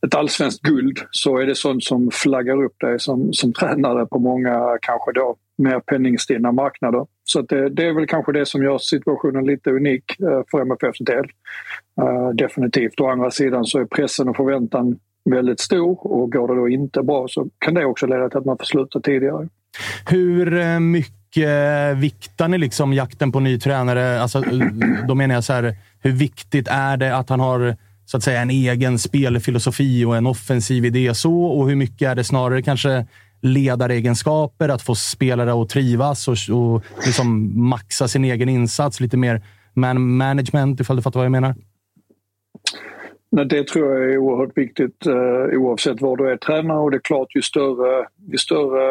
ett 0.06 0.16
allsvenskt 0.16 0.62
guld 0.62 1.00
så 1.12 1.38
är 1.38 1.46
det 1.46 1.56
sånt 1.56 1.84
som 1.84 2.12
flaggar 2.12 2.64
upp 2.64 2.80
dig 2.80 3.00
som, 3.00 3.34
som 3.34 3.54
tränare 3.54 4.06
på 4.06 4.20
många 4.20 4.78
kanske 4.82 5.12
då 5.12 5.36
mer 5.58 5.80
penningstinna 5.80 6.52
marknader. 6.52 7.06
Så 7.24 7.42
det, 7.42 7.70
det, 7.70 7.88
är 7.88 7.94
väl 7.94 8.08
kanske 8.08 8.32
det 8.32 8.46
som 8.46 8.64
gör 8.64 8.78
situationen 8.78 9.46
lite 9.46 9.70
unik 9.70 10.20
eh, 10.20 10.42
för 10.52 10.62
MFFs 10.62 11.00
del. 11.00 11.26
Ehm, 12.02 12.36
definitivt. 12.36 13.00
Å 13.00 13.08
andra 13.08 13.32
sidan 13.32 13.66
så 13.66 13.80
är 13.80 13.86
pressen 13.86 14.30
och 14.30 14.36
förväntan 14.36 15.00
väldigt 15.32 15.60
stor 15.60 16.08
och 16.08 16.32
går 16.32 16.48
det 16.48 16.56
då 16.56 16.70
inte 16.70 17.04
bra 17.04 17.28
så 17.30 17.48
kan 17.60 17.74
det 17.74 17.86
också 17.86 18.08
leda 18.08 18.30
till 18.30 18.38
att 18.38 18.46
man 18.46 18.58
får 18.58 18.66
sluta 18.66 19.00
tidigare. 19.00 19.48
Hur 20.10 20.58
eh, 20.58 20.80
mycket 20.80 21.98
viktar 21.98 22.48
ni 22.48 22.58
liksom 22.58 22.94
jakten 22.94 23.32
på 23.32 23.40
ny 23.40 23.60
tränare? 23.60 24.22
Alltså, 24.22 24.44
då 25.08 25.16
menar 25.16 25.36
jag 25.36 25.44
så 25.44 25.54
här, 25.54 25.76
hur 26.02 26.12
viktigt 26.12 26.68
är 26.68 26.98
det 26.98 27.16
att 27.16 27.30
han 27.30 27.40
har 27.40 27.76
så 28.06 28.18
att 28.18 28.24
säga 28.24 28.42
en 28.42 28.50
egen 28.50 29.00
spelfilosofi 29.00 30.06
och 30.06 30.18
en 30.18 30.28
offensiv 30.28 30.86
idé 30.86 31.14
så? 31.14 31.44
Och 31.44 31.70
hur 31.70 31.76
mycket 31.76 32.10
är 32.10 32.16
det 32.16 32.24
snarare 32.24 32.62
kanske 32.62 33.06
ledaregenskaper, 33.42 34.70
att 34.70 34.82
få 34.82 34.96
spelare 34.96 35.62
att 35.62 35.70
trivas 35.70 36.28
och, 36.28 36.38
och 36.52 36.84
liksom 37.06 37.52
maxa 37.70 38.08
sin 38.08 38.26
egen 38.26 38.50
insats? 38.50 39.00
Lite 39.00 39.18
mer 39.18 39.42
man 39.74 40.18
management, 40.18 40.80
ifall 40.80 40.96
du 40.96 41.02
fattar 41.02 41.20
vad 41.20 41.26
jag 41.26 41.32
menar? 41.32 41.56
Det 43.30 43.64
tror 43.64 43.96
jag 43.96 44.14
är 44.14 44.18
oerhört 44.18 44.58
viktigt 44.58 45.06
eh, 45.06 45.60
oavsett 45.60 46.02
var 46.02 46.18
du 46.18 46.32
är 46.32 46.38
tränare 46.38 46.80
och 46.80 46.92
det 46.92 46.98
är 46.98 47.02
klart 47.02 47.36
ju 47.36 47.42
större, 47.42 48.08
ju 48.32 48.38
större 48.38 48.84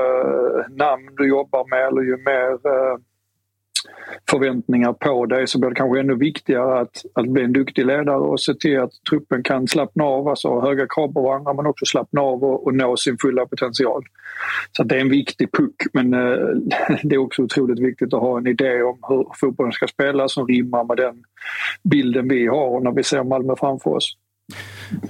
eh, 0.61 0.65
namn 0.71 1.09
du 1.17 1.29
jobbar 1.29 1.67
med 1.71 1.87
eller 1.87 2.03
ju 2.03 2.17
mer 2.17 2.53
eh, 2.53 2.99
förväntningar 4.31 4.93
på 4.93 5.27
dig 5.27 5.47
så 5.47 5.59
blir 5.59 5.71
det 5.71 5.77
kanske 5.77 6.01
ännu 6.01 6.15
viktigare 6.15 6.81
att, 6.81 7.03
att 7.15 7.29
bli 7.29 7.45
en 7.45 7.53
duktig 7.53 7.87
ledare 7.87 8.17
och 8.17 8.41
se 8.41 8.55
till 8.55 8.81
att 8.81 8.93
truppen 9.11 9.43
kan 9.43 9.69
slappna 9.69 10.05
av, 10.05 10.29
alltså 10.29 10.49
ha 10.49 10.69
höga 10.69 10.87
krav 10.87 11.13
på 11.13 11.23
varandra 11.23 11.53
men 11.53 11.67
också 11.67 11.85
slappna 11.87 12.21
av 12.21 12.45
och, 12.45 12.67
och 12.67 12.75
nå 12.75 12.97
sin 12.97 13.19
fulla 13.19 13.47
potential. 13.47 14.05
Så 14.77 14.83
det 14.83 14.97
är 14.97 15.01
en 15.01 15.11
viktig 15.11 15.53
puck 15.53 15.77
men 15.93 16.15
eh, 16.15 16.37
det 17.03 17.15
är 17.15 17.19
också 17.19 17.43
otroligt 17.43 17.81
viktigt 17.81 18.15
att 18.15 18.21
ha 18.21 18.39
en 18.39 18.47
idé 18.47 18.83
om 18.83 18.99
hur 19.09 19.27
fotbollen 19.41 19.73
ska 19.73 19.87
spelas 19.87 20.35
som 20.35 20.47
rimmar 20.47 20.85
med 20.85 20.97
den 20.97 21.25
bilden 21.83 22.29
vi 22.29 22.47
har 22.47 22.81
när 22.81 22.93
vi 22.93 23.03
ser 23.03 23.25
Malmö 23.25 23.55
framför 23.59 23.91
oss. 23.91 24.17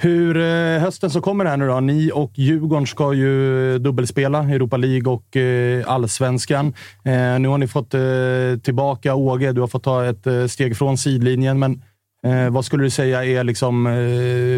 Hur 0.01 0.37
eh, 0.37 0.81
hösten 0.81 1.11
som 1.11 1.23
kommer 1.23 1.45
här 1.45 1.57
nu 1.57 1.67
då? 1.67 1.81
Ni 1.81 2.11
och 2.15 2.33
Djurgården 2.35 2.87
ska 2.87 3.13
ju 3.13 3.75
eh, 3.75 3.81
dubbelspela 3.81 4.39
Europa 4.39 4.77
League 4.77 5.13
och 5.13 5.37
eh, 5.37 5.85
allsvenskan. 5.87 6.75
Nu 7.41 7.49
har 7.49 7.59
ni 7.59 7.69
fått 7.69 7.95
tillbaka 8.65 9.15
Åge. 9.15 9.53
Du 9.53 9.61
har 9.61 9.69
fått 9.69 9.83
ta 9.83 10.05
ett 10.05 10.51
steg 10.51 10.77
från 10.77 10.99
sidlinjen, 10.99 11.59
men 11.59 11.83
vad 12.51 12.65
skulle 12.65 12.83
du 12.83 12.91
säga 12.91 13.25
är 13.25 13.45
liksom 13.45 13.85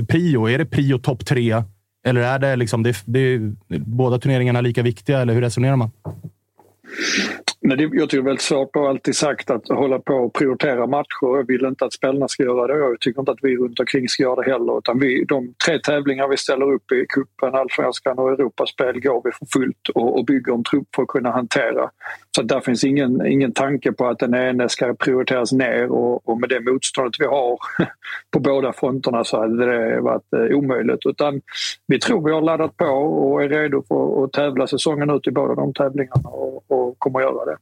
prio? 0.09 0.49
Är 0.49 0.59
det 0.59 0.67
prio 0.67 0.99
topp 0.99 1.27
tre? 1.27 1.63
Eller 2.07 2.21
är 2.21 2.39
det 2.39 2.57
liksom, 2.57 2.83
det, 2.83 3.03
det, 3.05 3.39
båda 3.79 4.19
turneringarna 4.19 4.61
lika 4.61 4.83
viktiga, 4.83 5.21
eller 5.21 5.35
hur 5.35 5.41
resonerar 5.41 5.77
man? 5.77 5.91
Men 7.69 7.79
det, 7.79 7.83
jag 7.83 7.93
tycker 7.93 8.07
det 8.09 8.17
är 8.17 8.23
väldigt 8.23 8.43
svårt 8.43 8.77
och 8.77 8.89
alltid 8.89 9.17
sagt 9.17 9.51
att 9.51 9.69
hålla 9.69 9.99
på 9.99 10.15
och 10.15 10.35
prioritera 10.35 10.87
matcher. 10.87 11.37
Jag 11.37 11.47
vill 11.47 11.65
inte 11.65 11.85
att 11.85 11.93
spelarna 11.93 12.29
ska 12.29 12.43
göra 12.43 12.67
det 12.67 12.79
jag 12.79 13.01
tycker 13.01 13.21
inte 13.21 13.33
att 13.33 13.39
vi 13.43 13.57
runt 13.57 13.81
omkring 13.81 14.09
ska 14.09 14.23
göra 14.23 14.43
det 14.43 14.51
heller. 14.51 14.79
Utan 14.79 14.99
vi, 14.99 15.25
de 15.25 15.55
tre 15.67 15.79
tävlingar 15.79 16.29
vi 16.29 16.37
ställer 16.37 16.73
upp 16.73 16.93
i 16.93 17.07
cupen, 17.09 17.55
allsvenskan 17.55 18.19
och 18.19 18.33
Europaspel 18.33 19.01
går 19.01 19.23
vi 19.25 19.31
för 19.33 19.47
fullt 19.47 19.89
och, 19.95 20.19
och 20.19 20.25
bygger 20.25 20.55
en 20.55 20.65
trupp 20.65 20.89
för 20.97 21.03
att 21.03 21.09
kunna 21.09 21.31
hantera. 21.31 21.91
Så 22.39 22.45
där 22.45 22.61
finns 22.61 22.85
ingen, 22.85 23.27
ingen 23.27 23.53
tanke 23.53 23.93
på 23.93 24.07
att 24.07 24.19
den 24.19 24.35
ene 24.35 24.69
ska 24.69 24.95
prioriteras 24.95 25.53
ner 25.53 25.93
och, 25.93 26.29
och 26.29 26.41
med 26.41 26.49
det 26.49 26.61
motståndet 26.61 27.15
vi 27.19 27.25
har 27.25 27.59
på 28.31 28.41
båda 28.41 28.73
fronterna 28.73 29.25
så 29.25 29.41
hade 29.41 29.67
det 29.67 30.01
varit 30.01 30.33
eh, 30.33 30.57
omöjligt. 30.57 31.07
Utan 31.07 31.41
vi 31.87 31.99
tror 31.99 32.25
vi 32.25 32.33
har 32.33 32.41
laddat 32.41 32.77
på 32.77 32.85
och 32.85 33.43
är 33.43 33.49
redo 33.49 33.83
för 33.89 34.25
att 34.25 34.33
tävla 34.33 34.67
säsongen 34.67 35.11
ut 35.11 35.27
i 35.27 35.31
båda 35.31 35.55
de 35.55 35.73
tävlingarna 35.73 36.29
och, 36.29 36.65
och 36.71 36.99
kommer 36.99 37.19
att 37.19 37.25
göra 37.25 37.45
det. 37.45 37.57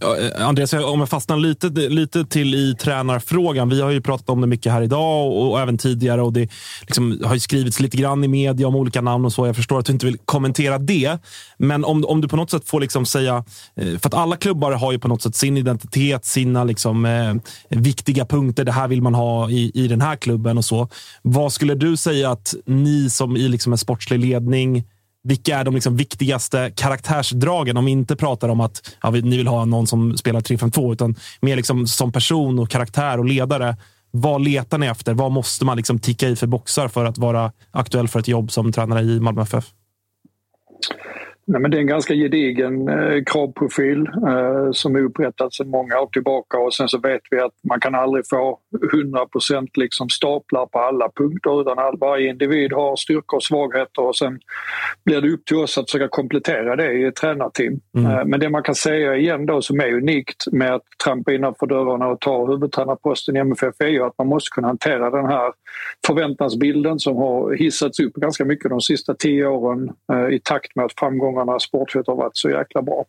Eh, 0.00 0.46
Andreas, 0.46 0.72
om 0.72 1.00
jag 1.00 1.08
fastnar 1.08 1.36
lite, 1.36 1.68
lite 1.68 2.24
till 2.24 2.54
i 2.54 2.74
tränarfrågan. 2.74 3.68
Vi 3.68 3.80
har 3.80 3.90
ju 3.90 4.00
pratat 4.00 4.30
om 4.30 4.40
det 4.40 4.46
mycket 4.46 4.72
här 4.72 4.82
idag 4.82 5.26
och, 5.26 5.50
och 5.50 5.60
även 5.60 5.78
tidigare. 5.78 6.22
och 6.22 6.32
Det 6.32 6.48
liksom 6.80 7.20
har 7.24 7.38
skrivits 7.38 7.80
lite 7.80 7.96
grann 7.96 8.24
i 8.24 8.28
media 8.28 8.68
om 8.68 8.76
olika 8.76 9.00
namn 9.00 9.24
och 9.24 9.32
så. 9.32 9.46
Jag 9.46 9.56
förstår 9.56 9.78
att 9.78 9.86
du 9.86 9.92
inte 9.92 10.06
vill 10.06 10.18
kommentera 10.24 10.78
det. 10.78 11.18
Men 11.58 11.84
om, 11.84 12.04
om 12.04 12.20
du 12.20 12.28
på 12.28 12.36
något 12.36 12.50
sätt 12.50 12.68
får 12.68 12.80
liksom 12.80 13.06
säga... 13.06 13.44
Eh, 13.76 13.98
för 13.98 14.08
att 14.08 14.14
alla 14.14 14.36
klubbar 14.36 14.72
har 14.72 14.92
ju 14.92 14.98
på 14.98 15.08
något 15.08 15.22
sätt 15.22 15.36
sin 15.36 15.56
identitet, 15.56 16.24
sina 16.24 16.64
liksom, 16.64 17.04
eh, 17.04 17.34
viktiga 17.68 18.24
punkter. 18.24 18.64
Det 18.64 18.72
här 18.72 18.88
vill 18.88 19.02
man 19.02 19.14
ha 19.14 19.50
i, 19.50 19.70
i 19.74 19.88
den 19.88 20.00
här 20.00 20.16
klubben 20.16 20.58
och 20.58 20.64
så. 20.64 20.88
Vad 21.22 21.52
skulle 21.52 21.74
du 21.74 21.96
säga 21.96 22.30
att 22.30 22.54
ni 22.66 23.10
som 23.10 23.36
i 23.36 23.48
liksom 23.48 23.72
en 23.72 23.78
sportslig 23.78 24.18
ledning 24.18 24.84
vilka 25.22 25.58
är 25.58 25.64
de 25.64 25.74
liksom 25.74 25.96
viktigaste 25.96 26.72
karaktärsdragen? 26.76 27.76
Om 27.76 27.84
vi 27.84 27.90
inte 27.90 28.16
pratar 28.16 28.48
om 28.48 28.60
att 28.60 28.96
ja, 29.02 29.10
ni 29.10 29.36
vill 29.36 29.46
ha 29.46 29.64
någon 29.64 29.86
som 29.86 30.16
spelar 30.16 30.40
3-5-2, 30.40 30.92
utan 30.92 31.16
mer 31.40 31.56
liksom 31.56 31.86
som 31.86 32.12
person 32.12 32.58
och 32.58 32.70
karaktär 32.70 33.18
och 33.18 33.24
ledare. 33.24 33.76
Vad 34.10 34.40
letar 34.40 34.78
ni 34.78 34.86
efter? 34.86 35.14
Vad 35.14 35.32
måste 35.32 35.64
man 35.64 35.76
liksom 35.76 35.98
ticka 35.98 36.28
i 36.28 36.36
för 36.36 36.46
boxar 36.46 36.88
för 36.88 37.04
att 37.04 37.18
vara 37.18 37.52
aktuell 37.70 38.08
för 38.08 38.20
ett 38.20 38.28
jobb 38.28 38.52
som 38.52 38.72
tränare 38.72 39.00
i 39.00 39.20
Malmö 39.20 39.42
FF? 39.42 39.64
Nej, 41.50 41.60
men 41.60 41.70
det 41.70 41.76
är 41.76 41.80
en 41.80 41.86
ganska 41.86 42.14
gedigen 42.14 42.88
eh, 42.88 43.24
kravprofil 43.26 44.06
eh, 44.28 44.72
som 44.72 44.96
är 44.96 45.00
upprättad 45.00 45.54
sedan 45.54 45.70
många 45.70 46.00
år 46.00 46.06
tillbaka 46.06 46.58
och 46.58 46.74
sen 46.74 46.88
så 46.88 46.98
vet 46.98 47.20
vi 47.30 47.40
att 47.40 47.52
man 47.68 47.80
kan 47.80 47.94
aldrig 47.94 48.28
få 48.28 48.58
100% 48.92 49.68
liksom 49.74 50.08
staplar 50.08 50.66
på 50.66 50.78
alla 50.78 51.10
punkter 51.16 51.60
utan 51.60 51.78
all, 51.78 51.98
varje 51.98 52.30
individ 52.30 52.72
har 52.72 52.96
styrkor 52.96 53.36
och 53.36 53.42
svagheter 53.42 54.02
och 54.02 54.16
sen 54.16 54.38
blir 55.04 55.20
det 55.20 55.30
upp 55.30 55.44
till 55.44 55.56
oss 55.56 55.78
att 55.78 55.90
försöka 55.90 56.08
komplettera 56.08 56.76
det 56.76 56.92
i 56.92 57.04
ett 57.04 57.16
tränarteam. 57.16 57.80
Mm. 57.96 58.10
Eh, 58.10 58.24
men 58.24 58.40
det 58.40 58.50
man 58.50 58.62
kan 58.62 58.74
säga 58.74 59.16
igen 59.16 59.46
då 59.46 59.62
som 59.62 59.80
är 59.80 59.92
unikt 59.92 60.44
med 60.52 60.74
att 60.74 60.84
trampa 61.04 61.32
innanför 61.32 61.66
dörrarna 61.66 62.06
och 62.08 62.20
ta 62.20 62.46
huvudtränarposten 62.46 63.36
i 63.36 63.38
MFF 63.38 63.74
är 63.78 63.86
ju 63.86 64.02
att 64.02 64.18
man 64.18 64.26
måste 64.26 64.54
kunna 64.54 64.68
hantera 64.68 65.10
den 65.10 65.26
här 65.26 65.52
förväntansbilden 66.06 66.98
som 66.98 67.16
har 67.16 67.54
hissats 67.54 68.00
upp 68.00 68.14
ganska 68.14 68.44
mycket 68.44 68.70
de 68.70 68.80
sista 68.80 69.14
tio 69.14 69.46
åren 69.46 69.90
eh, 70.12 70.34
i 70.34 70.40
takt 70.44 70.76
med 70.76 70.84
att 70.84 70.92
framgångarna 71.38 71.60
sportsligt 71.60 72.08
har 72.08 72.16
varit 72.16 72.36
så 72.36 72.50
jäkla 72.50 72.82
bra. 72.82 73.04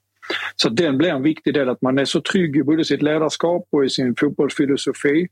Så 0.56 0.70
den 0.70 0.98
blir 0.98 1.10
en 1.10 1.24
viktig 1.24 1.54
del, 1.54 1.70
att 1.70 1.82
man 1.82 2.00
är 2.00 2.06
så 2.06 2.22
trygg 2.22 2.58
i 2.58 2.64
både 2.64 2.86
sitt 2.86 3.02
ledarskap 3.02 3.68
och 3.72 3.86
i 3.86 3.90
sin 3.90 4.16
fotbollsfilosofi 4.16 5.28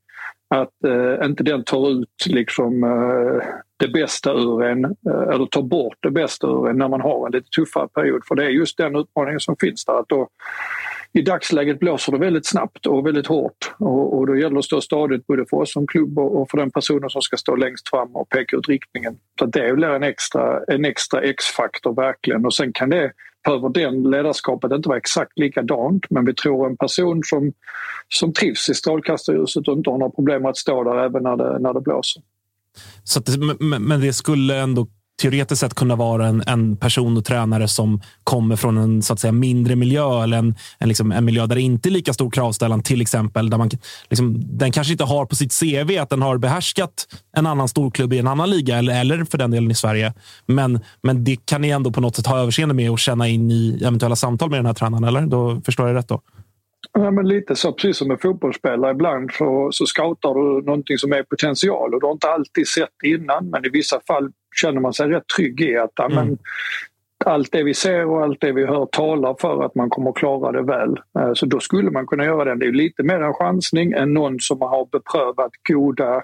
att 0.49 0.83
eh, 0.83 1.25
inte 1.25 1.43
den 1.43 1.63
tar 1.63 1.91
ut 1.91 2.25
liksom, 2.25 2.83
eh, 2.83 3.47
det 3.77 3.87
bästa 3.87 4.33
ur 4.33 4.63
en, 4.63 4.85
eh, 4.85 5.33
eller 5.33 5.45
tar 5.45 5.61
bort 5.61 5.97
det 5.99 6.11
bästa 6.11 6.47
ur 6.47 6.69
en 6.69 6.77
när 6.77 6.87
man 6.87 7.01
har 7.01 7.25
en 7.25 7.31
lite 7.31 7.49
tuffare 7.49 7.87
period. 7.87 8.21
För 8.27 8.35
det 8.35 8.45
är 8.45 8.49
just 8.49 8.77
den 8.77 8.95
utmaningen 8.95 9.39
som 9.39 9.55
finns 9.59 9.85
där. 9.85 9.99
Att 9.99 10.09
då, 10.09 10.27
i 11.13 11.21
dagsläget 11.21 11.79
blåser 11.79 12.11
det 12.11 12.17
väldigt 12.17 12.45
snabbt 12.45 12.85
och 12.85 13.05
väldigt 13.05 13.27
hårt 13.27 13.73
och, 13.79 14.17
och 14.17 14.27
då 14.27 14.35
gäller 14.35 14.53
det 14.53 14.59
att 14.59 14.65
stå 14.65 14.81
stadigt 14.81 15.27
både 15.27 15.45
för 15.49 15.57
oss 15.57 15.73
som 15.73 15.87
klubb 15.87 16.19
och 16.19 16.49
för 16.49 16.57
den 16.57 16.71
personen 16.71 17.09
som 17.09 17.21
ska 17.21 17.37
stå 17.37 17.55
längst 17.55 17.89
fram 17.89 18.15
och 18.15 18.29
peka 18.29 18.57
ut 18.57 18.67
riktningen. 18.67 19.17
Så 19.39 19.45
det 19.45 19.73
blir 19.75 19.87
en 19.87 20.03
extra, 20.03 20.63
en 20.67 20.85
extra 20.85 21.21
X-faktor 21.21 21.93
verkligen 21.95 22.45
och 22.45 22.53
sen 22.53 22.73
kan 22.73 22.89
det 22.89 23.11
behöver 23.47 23.69
den 23.69 24.03
ledarskapet 24.03 24.71
inte 24.71 24.89
vara 24.89 24.97
exakt 24.97 25.39
likadant 25.39 26.05
men 26.09 26.25
vi 26.25 26.33
tror 26.33 26.67
en 26.67 26.77
person 26.77 27.21
som, 27.23 27.53
som 28.09 28.33
trivs 28.33 28.69
i 28.69 28.73
strålkastarljuset 28.73 29.67
och 29.67 29.77
inte 29.77 29.89
har 29.89 29.97
några 29.97 30.11
problem 30.11 30.45
att 30.45 30.57
stå 30.57 30.83
där 30.83 31.05
även 31.05 31.23
när 31.23 31.37
det, 31.37 31.59
när 31.59 31.73
det 31.73 31.81
blåser. 31.81 32.23
Så 33.03 33.19
det, 33.19 33.37
men 33.79 34.01
det 34.01 34.13
skulle 34.13 34.57
ändå 34.57 34.87
teoretiskt 35.21 35.59
sett 35.59 35.73
kunna 35.73 35.95
vara 35.95 36.27
en, 36.27 36.43
en 36.47 36.77
person 36.77 37.17
och 37.17 37.25
tränare 37.25 37.67
som 37.67 38.01
kommer 38.23 38.55
från 38.55 38.77
en 38.77 39.01
så 39.01 39.13
att 39.13 39.19
säga, 39.19 39.31
mindre 39.31 39.75
miljö 39.75 40.23
eller 40.23 40.37
en, 40.37 40.55
en, 40.79 40.87
liksom, 40.87 41.11
en 41.11 41.25
miljö 41.25 41.45
där 41.45 41.55
det 41.55 41.61
inte 41.61 41.89
är 41.89 41.91
lika 41.91 42.13
stor 42.13 42.29
kravställan, 42.29 42.83
till 42.83 43.01
exempel. 43.01 43.49
Där 43.49 43.57
man, 43.57 43.69
liksom, 44.09 44.57
den 44.57 44.71
kanske 44.71 44.93
inte 44.93 45.03
har 45.03 45.25
på 45.25 45.35
sitt 45.35 45.59
CV 45.59 45.99
att 45.99 46.09
den 46.09 46.21
har 46.21 46.37
behärskat 46.37 47.07
en 47.37 47.45
annan 47.45 47.67
storklubb 47.67 48.13
i 48.13 48.19
en 48.19 48.27
annan 48.27 48.49
liga 48.49 48.77
eller, 48.77 49.01
eller 49.01 49.25
för 49.25 49.37
den 49.37 49.51
delen 49.51 49.71
i 49.71 49.75
Sverige. 49.75 50.13
Men, 50.45 50.79
men 51.03 51.23
det 51.23 51.45
kan 51.45 51.61
ni 51.61 51.69
ändå 51.69 51.91
på 51.91 52.01
något 52.01 52.15
sätt 52.15 52.27
ha 52.27 52.39
överseende 52.39 52.75
med 52.75 52.91
och 52.91 52.99
känna 52.99 53.27
in 53.27 53.51
i 53.51 53.79
eventuella 53.81 54.15
samtal 54.15 54.49
med 54.49 54.59
den 54.59 54.65
här 54.65 54.73
tränaren, 54.73 55.03
eller? 55.03 55.21
Då 55.21 55.61
förstår 55.65 55.87
jag 55.87 55.95
rätt 55.95 56.07
då? 56.07 56.21
Ja, 56.93 57.11
men 57.11 57.27
lite 57.27 57.55
så, 57.55 57.73
precis 57.73 57.97
som 57.97 58.07
med 58.07 58.21
fotbollsspelare. 58.21 58.91
Ibland 58.91 59.31
så, 59.33 59.69
så 59.71 59.85
scoutar 59.85 60.33
du 60.33 60.65
någonting 60.65 60.97
som 60.97 61.11
är 61.11 61.23
potential 61.23 61.93
och 61.93 62.01
du 62.01 62.05
har 62.05 62.13
inte 62.13 62.29
alltid 62.29 62.67
sett 62.67 63.03
innan 63.05 63.49
men 63.49 63.65
i 63.65 63.69
vissa 63.69 63.99
fall 64.07 64.31
känner 64.61 64.81
man 64.81 64.93
sig 64.93 65.07
rätt 65.07 65.27
trygg 65.37 65.61
i 65.61 65.77
att 65.77 65.99
mm. 65.99 66.15
men, 66.15 66.37
allt 67.25 67.51
det 67.51 67.63
vi 67.63 67.73
ser 67.73 68.05
och 68.05 68.23
allt 68.23 68.41
det 68.41 68.51
vi 68.51 68.65
hör 68.65 68.85
talar 68.85 69.35
för 69.39 69.63
att 69.63 69.75
man 69.75 69.89
kommer 69.89 70.09
att 70.09 70.15
klara 70.15 70.51
det 70.51 70.61
väl. 70.61 70.99
Eh, 71.19 71.33
så 71.33 71.45
då 71.45 71.59
skulle 71.59 71.91
man 71.91 72.07
kunna 72.07 72.25
göra 72.25 72.45
det. 72.45 72.55
Det 72.59 72.65
är 72.65 72.71
lite 72.71 73.03
mer 73.03 73.21
en 73.21 73.33
chansning 73.33 73.91
än 73.91 74.13
någon 74.13 74.39
som 74.39 74.61
har 74.61 74.85
beprövat 74.91 75.51
goda 75.69 76.23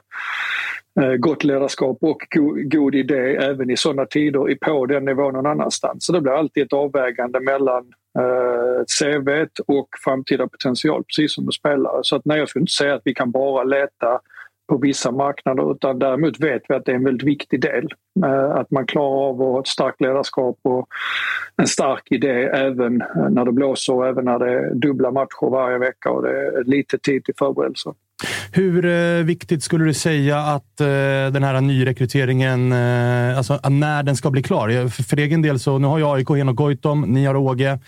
eh, 1.01 1.13
gott 1.13 1.43
ledarskap 1.43 1.97
och 2.01 2.21
god 2.63 2.95
idé 2.95 3.35
även 3.35 3.69
i 3.69 3.77
sådana 3.77 4.05
tider 4.05 4.55
på 4.55 4.85
den 4.85 5.05
nivån 5.05 5.33
någon 5.33 5.45
annanstans. 5.45 6.05
Så 6.05 6.13
det 6.13 6.21
blir 6.21 6.33
alltid 6.33 6.63
ett 6.63 6.73
avvägande 6.73 7.39
mellan 7.39 7.93
eh, 8.19 8.83
CV 8.99 9.45
och 9.67 9.87
framtida 10.03 10.47
potential, 10.47 11.03
precis 11.03 11.33
som 11.33 11.45
med 11.45 11.53
spelare. 11.53 11.99
Så 12.03 12.15
att 12.15 12.25
nej, 12.25 12.39
jag 12.39 12.49
skulle 12.49 12.63
inte 12.63 12.73
säga 12.73 12.95
att 12.95 13.01
vi 13.05 13.13
kan 13.13 13.31
bara 13.31 13.63
leta 13.63 14.19
på 14.69 14.77
vissa 14.77 15.11
marknader 15.11 15.71
utan 15.71 15.99
däremot 15.99 16.39
vet 16.39 16.61
vi 16.69 16.75
att 16.75 16.85
det 16.85 16.91
är 16.91 16.95
en 16.95 17.03
väldigt 17.03 17.27
viktig 17.27 17.61
del. 17.61 17.87
Eh, 18.25 18.51
att 18.51 18.71
man 18.71 18.85
klarar 18.85 19.29
av 19.29 19.41
att 19.41 19.47
ha 19.47 19.59
ett 19.59 19.67
starkt 19.67 20.01
ledarskap 20.01 20.59
och 20.63 20.87
en 21.57 21.67
stark 21.67 22.11
idé 22.11 22.43
även 22.43 23.03
när 23.29 23.45
det 23.45 23.51
blåser 23.51 23.93
och 23.93 24.07
även 24.07 24.25
när 24.25 24.39
det 24.39 24.51
är 24.51 24.75
dubbla 24.75 25.11
matcher 25.11 25.51
varje 25.51 25.77
vecka 25.77 26.11
och 26.11 26.23
det 26.23 26.29
är 26.29 26.63
lite 26.63 26.97
tid 26.97 27.25
till 27.25 27.33
förberedelser. 27.37 27.93
Hur 28.51 28.85
eh, 28.85 29.23
viktigt 29.23 29.63
skulle 29.63 29.85
du 29.85 29.93
säga 29.93 30.37
att 30.39 30.81
eh, 30.81 30.85
den 31.33 31.43
här 31.43 31.61
nyrekryteringen, 31.61 32.73
alltså 33.37 33.59
när 33.69 34.03
den 34.03 34.15
ska 34.15 34.31
bli 34.31 34.43
klar? 34.43 34.87
För, 34.89 35.19
egen 35.19 35.41
del 35.41 35.59
så, 35.59 35.77
nu 35.77 35.87
har 35.87 35.99
jag 35.99 36.17
AIK 36.17 36.29
Henok 36.29 36.55
Goitom, 36.55 37.01
ni 37.01 37.25
har 37.25 37.35
Åge. 37.35 37.79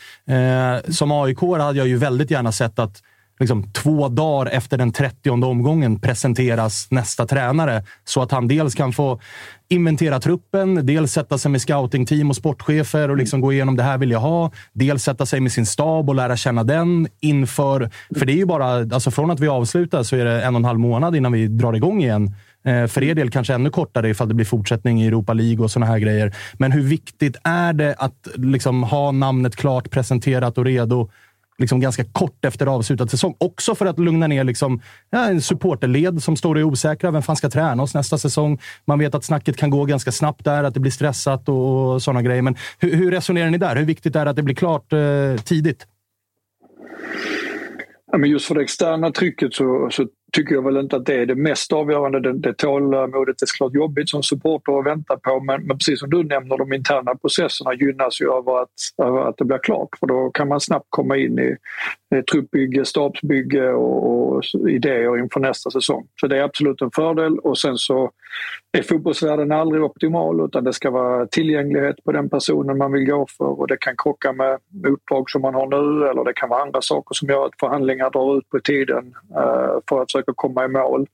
Som 0.90 1.12
AIK 1.12 1.40
hade 1.40 1.78
jag 1.78 1.88
ju 1.88 1.98
väldigt 1.98 2.32
gärna 2.32 2.52
sett 2.52 2.80
att 2.80 3.02
liksom, 3.40 3.72
två 3.72 4.10
dagar 4.10 4.52
efter 4.52 4.78
den 4.78 4.92
30 4.92 5.30
omgången 5.30 6.00
presenteras 6.00 6.88
nästa 6.92 7.26
tränare. 7.26 7.84
Så 8.04 8.22
att 8.22 8.32
han 8.32 8.48
dels 8.48 8.76
kan 8.76 8.94
få 8.94 9.20
inventera 9.68 10.20
truppen, 10.20 10.86
dels 10.86 11.12
sätta 11.12 11.38
sig 11.38 11.52
med 11.52 11.62
scoutingteam 11.62 12.30
och 12.30 12.36
sportchefer 12.36 13.12
och 13.12 13.18
liksom 13.18 13.42
gå 13.42 13.54
igenom 13.54 13.76
det 13.76 13.84
här 13.84 13.98
vill 13.98 14.12
jag 14.12 14.20
ha. 14.20 14.52
Dels 14.74 15.04
sätta 15.04 15.26
sig 15.26 15.40
med 15.40 15.52
sin 15.52 15.66
stab 15.66 16.10
och 16.10 16.16
lära 16.16 16.38
känna 16.38 16.64
den 16.64 17.08
inför... 17.20 17.90
För 18.20 18.26
det 18.26 18.34
är 18.34 18.38
ju 18.38 18.46
bara, 18.46 18.68
alltså 18.68 19.12
från 19.12 19.32
att 19.32 19.40
vi 19.40 19.48
avslutar 19.48 20.04
så 20.04 20.16
är 20.16 20.26
det 20.26 20.44
en 20.44 20.56
och 20.56 20.60
en 20.60 20.66
halv 20.66 20.80
månad 20.80 21.16
innan 21.16 21.32
vi 21.32 21.48
drar 21.48 21.74
igång 21.74 22.04
igen. 22.04 22.36
Eh, 22.66 22.88
för 22.88 23.04
er 23.04 23.16
del 23.16 23.32
kanske 23.32 23.54
ännu 23.54 23.70
kortare 23.70 24.10
ifall 24.10 24.28
det 24.28 24.34
blir 24.34 24.46
fortsättning 24.46 25.02
i 25.02 25.08
Europa 25.08 25.34
League 25.34 25.64
och 25.64 25.72
såna 25.72 25.86
här 25.86 26.00
grejer. 26.00 26.36
Men 26.54 26.72
hur 26.72 26.84
viktigt 26.84 27.38
är 27.44 27.74
det 27.74 27.96
att 27.98 28.28
liksom 28.36 28.84
ha 28.84 29.12
namnet 29.12 29.56
klart, 29.56 29.92
presenterat 29.92 30.58
och 30.58 30.66
redo 30.66 31.10
liksom 31.58 31.80
ganska 31.80 32.04
kort 32.04 32.46
efter 32.46 32.66
avslutad 32.68 33.08
säsong. 33.08 33.36
Också 33.38 33.76
för 33.76 33.86
att 33.86 34.00
lugna 34.00 34.28
ner 34.28 34.44
liksom, 34.44 34.82
ja, 35.10 35.26
en 35.26 35.42
supporterled 35.42 36.24
som 36.24 36.36
står 36.36 36.56
och 36.56 36.62
är 36.62 36.64
osäkra. 36.64 37.12
Vem 37.12 37.22
fan 37.22 37.36
ska 37.36 37.50
träna 37.50 37.84
oss 37.84 37.94
nästa 37.94 38.18
säsong? 38.18 38.60
Man 38.86 39.00
vet 39.00 39.16
att 39.16 39.26
snacket 39.26 39.58
kan 39.58 39.70
gå 39.70 39.86
ganska 39.86 40.12
snabbt 40.12 40.46
där, 40.46 40.64
att 40.64 40.74
det 40.74 40.80
blir 40.80 40.92
stressat 40.92 41.50
och, 41.50 41.94
och 41.94 42.02
sådana 42.02 42.22
grejer. 42.22 42.42
Men 42.42 42.56
hur, 42.80 42.96
hur, 42.96 43.12
resonerar 43.12 43.50
ni 43.50 43.58
där? 43.58 43.76
Hur 43.76 43.86
viktigt 43.86 44.16
är 44.16 44.26
det 44.26 44.32
att 44.32 44.36
det 44.36 44.44
blir 44.44 44.56
klart 44.56 44.94
eh, 44.94 45.36
tidigt? 45.44 45.88
Ja, 48.12 48.18
men 48.18 48.30
just 48.30 48.46
för 48.46 48.56
det 48.56 48.62
externa 48.62 49.12
trycket 49.12 49.54
så, 49.54 49.90
så 49.92 50.08
tycker 50.36 50.56
jag 50.56 50.64
väl 50.64 50.78
inte 50.78 50.96
att 50.96 51.06
det 51.06 51.16
är 51.16 51.26
det 51.26 51.36
mest 51.36 51.74
avgörande. 51.74 52.20
Det, 52.20 52.34
det 52.34 52.54
tålamodet 52.54 53.42
är 53.42 53.46
såklart 53.46 53.74
jobbigt 53.74 54.10
som 54.10 54.24
supporter 54.24 54.80
att 54.80 54.86
vänta 54.86 55.18
på 55.18 55.40
men, 55.40 55.68
men 55.68 55.78
precis 55.78 56.00
som 56.00 56.10
du 56.10 56.24
nämner, 56.24 56.58
de 56.58 56.74
interna 56.74 57.16
processerna 57.16 57.74
gynnas 57.74 58.22
ju 58.22 58.30
av 58.30 58.50
att, 58.50 58.70
av 59.04 59.18
att 59.18 59.38
det 59.38 59.46
blir 59.46 59.58
klart 59.58 59.90
för 60.00 60.08
då 60.08 60.30
kan 60.30 60.48
man 60.48 60.60
snabbt 60.60 60.86
komma 60.90 61.18
in 61.18 61.40
i 61.40 61.56
truppbygge, 62.32 62.86
stabsbygge 62.86 63.74
och, 63.74 64.36
och 64.36 64.44
idéer 64.70 65.18
inför 65.18 65.40
nästa 65.40 65.72
säsong. 65.72 66.08
Så 66.22 66.28
det 66.28 66.38
är 66.38 66.44
absolut 66.44 66.82
en 66.82 66.92
fördel 66.92 67.40
och 67.40 67.58
sen 67.58 67.78
så 67.78 68.12
är 68.78 68.82
fotbollsvärlden 68.82 69.52
aldrig 69.52 69.84
optimal 69.84 70.46
utan 70.46 70.64
det 70.64 70.74
ska 70.74 70.92
vara 70.92 71.26
tillgänglighet 71.26 72.04
på 72.04 72.12
den 72.12 72.30
personen 72.30 72.78
man 72.78 72.92
vill 72.92 73.06
gå 73.06 73.28
för 73.38 73.60
och 73.60 73.68
det 73.68 73.78
kan 73.78 73.98
krocka 73.98 74.34
med 74.34 74.60
uppdrag 74.88 75.30
som 75.30 75.42
man 75.42 75.54
har 75.54 75.68
nu 75.68 76.08
eller 76.08 76.24
det 76.24 76.34
kan 76.34 76.50
vara 76.50 76.62
andra 76.62 76.82
saker 76.82 77.14
som 77.14 77.30
gör 77.30 77.46
att 77.46 77.60
förhandlingar 77.60 78.10
drar 78.10 78.38
ut 78.38 78.50
på 78.50 78.60
tiden 78.60 79.16
eh, 79.36 79.80
för 79.90 80.02
att 80.02 80.12
försöka 80.26 80.34
komma 80.36 80.66
i 80.66 80.68
mål. 80.68 81.08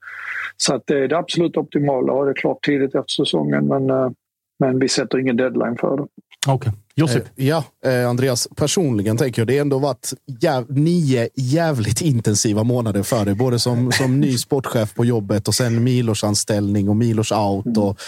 Så 0.58 0.76
att 0.76 0.84
det 0.88 1.04
är 1.04 1.08
det 1.08 1.18
absolut 1.18 1.58
optimala 1.58 2.14
och 2.14 2.26
det 2.26 2.32
är 2.32 2.36
klart 2.36 2.64
tidigt 2.66 2.96
efter 2.96 3.26
säsongen 3.26 3.68
men, 3.68 3.90
eh, 3.90 4.12
men 4.60 4.80
vi 4.80 4.90
sätter 4.90 5.20
ingen 5.20 5.38
deadline 5.38 5.78
för 5.78 5.98
det. 5.98 6.08
Okay. 6.52 6.74
Josip? 6.96 7.24
Eh, 7.36 7.48
ja, 7.48 7.64
eh, 7.86 8.10
Andreas. 8.10 8.48
Personligen 8.56 9.18
tänker 9.18 9.42
jag 9.42 9.48
det 9.48 9.58
har 9.58 9.62
ändå 9.62 9.80
varit 9.80 10.14
jäv 10.42 10.66
nio 10.70 11.30
jävligt 11.36 12.02
intensiva 12.02 12.64
månader 12.64 13.04
för 13.04 13.26
dig. 13.26 13.36
Både 13.36 13.60
som, 13.60 13.92
som 13.92 14.20
ny 14.20 14.38
sportchef 14.38 14.94
på 14.94 15.06
jobbet 15.06 15.48
och 15.48 15.56
sen 15.56 15.84
Milos 15.84 16.24
anställning 16.24 16.90
och 16.90 16.96
Milos 16.96 17.32
out 17.32 17.66
mm. 17.66 17.84
och 17.84 18.02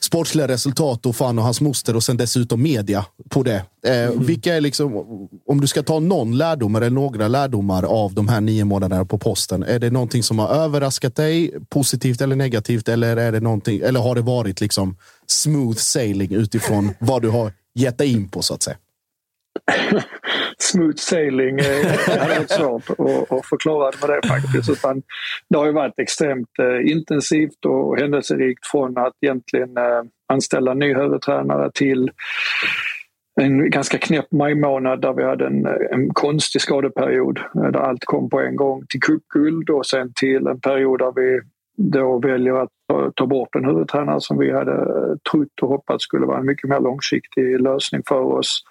sportsliga 0.00 0.48
resultat 0.48 1.06
och 1.06 1.16
fan 1.16 1.38
och 1.38 1.44
hans 1.44 1.60
moster 1.60 1.96
och 1.96 2.02
sen 2.02 2.16
dessutom 2.16 2.62
media 2.62 3.04
på 3.28 3.42
det. 3.42 3.62
Eh, 3.86 4.04
mm. 4.04 4.24
Vilka 4.24 4.54
är 4.54 4.60
liksom, 4.60 4.92
om 5.46 5.60
du 5.60 5.66
ska 5.66 5.82
ta 5.82 6.00
någon 6.00 6.38
lärdom 6.38 6.76
eller 6.76 6.90
några 6.90 7.28
lärdomar 7.28 7.82
av 7.82 8.14
de 8.14 8.28
här 8.28 8.40
nio 8.40 8.64
månaderna 8.64 9.04
på 9.04 9.18
posten. 9.18 9.62
Är 9.62 9.78
det 9.78 9.90
någonting 9.90 10.22
som 10.22 10.38
har 10.38 10.48
överraskat 10.48 11.16
dig 11.16 11.54
positivt 11.68 12.20
eller 12.20 12.36
negativt? 12.36 12.88
Eller, 12.88 13.16
är 13.16 13.32
det 13.32 13.40
någonting, 13.40 13.80
eller 13.80 14.00
har 14.00 14.14
det 14.14 14.20
varit 14.20 14.60
liksom 14.60 14.96
smooth 15.26 15.76
sailing 15.76 16.32
utifrån 16.32 16.94
vad 16.98 17.22
du 17.22 17.28
har 17.28 17.52
gett 17.76 17.98
dig 17.98 18.12
in 18.12 18.28
på 18.28 18.42
så 18.42 18.54
att 18.54 18.62
säga? 18.62 18.76
Smooth 20.58 20.96
sailing 20.96 21.58
eh, 21.58 22.10
är 22.10 22.34
hade 22.34 22.48
svårt 22.48 22.90
att, 22.90 23.46
förklara 23.46 23.90
det 23.90 24.06
med 24.06 24.18
det 24.22 24.28
faktiskt. 24.28 24.70
Utan 24.70 25.02
det 25.50 25.58
har 25.58 25.66
ju 25.66 25.72
varit 25.72 25.98
extremt 25.98 26.58
eh, 26.58 26.90
intensivt 26.90 27.64
och 27.66 27.98
händelserikt 27.98 28.66
från 28.66 28.98
att 28.98 29.12
egentligen 29.20 29.76
eh, 29.76 30.02
anställa 30.32 30.74
ny 30.74 30.94
huvudtränare 30.94 31.70
till 31.74 32.10
en 33.40 33.70
ganska 33.70 33.98
knäpp 33.98 34.32
majmånad 34.32 35.00
där 35.00 35.12
vi 35.12 35.24
hade 35.24 35.46
en, 35.46 35.66
en 35.66 36.14
konstig 36.14 36.60
skadeperiod 36.60 37.40
där 37.54 37.76
allt 37.76 38.04
kom 38.04 38.30
på 38.30 38.40
en 38.40 38.56
gång 38.56 38.86
till 38.88 39.00
cupguld 39.00 39.70
och 39.70 39.86
sen 39.86 40.12
till 40.14 40.46
en 40.46 40.60
period 40.60 40.98
där 40.98 41.12
vi 41.16 41.40
då 41.76 42.18
väljer 42.18 42.54
att 42.54 42.70
ta 43.14 43.26
bort 43.26 43.54
en 43.54 43.64
huvudtränare 43.64 44.20
som 44.20 44.38
vi 44.38 44.52
hade 44.52 44.86
trott 45.30 45.62
och 45.62 45.68
hoppats 45.68 46.04
skulle 46.04 46.26
vara 46.26 46.38
en 46.38 46.46
mycket 46.46 46.70
mer 46.70 46.80
långsiktig 46.80 47.60
lösning 47.60 48.02
för 48.08 48.20
oss 48.20 48.64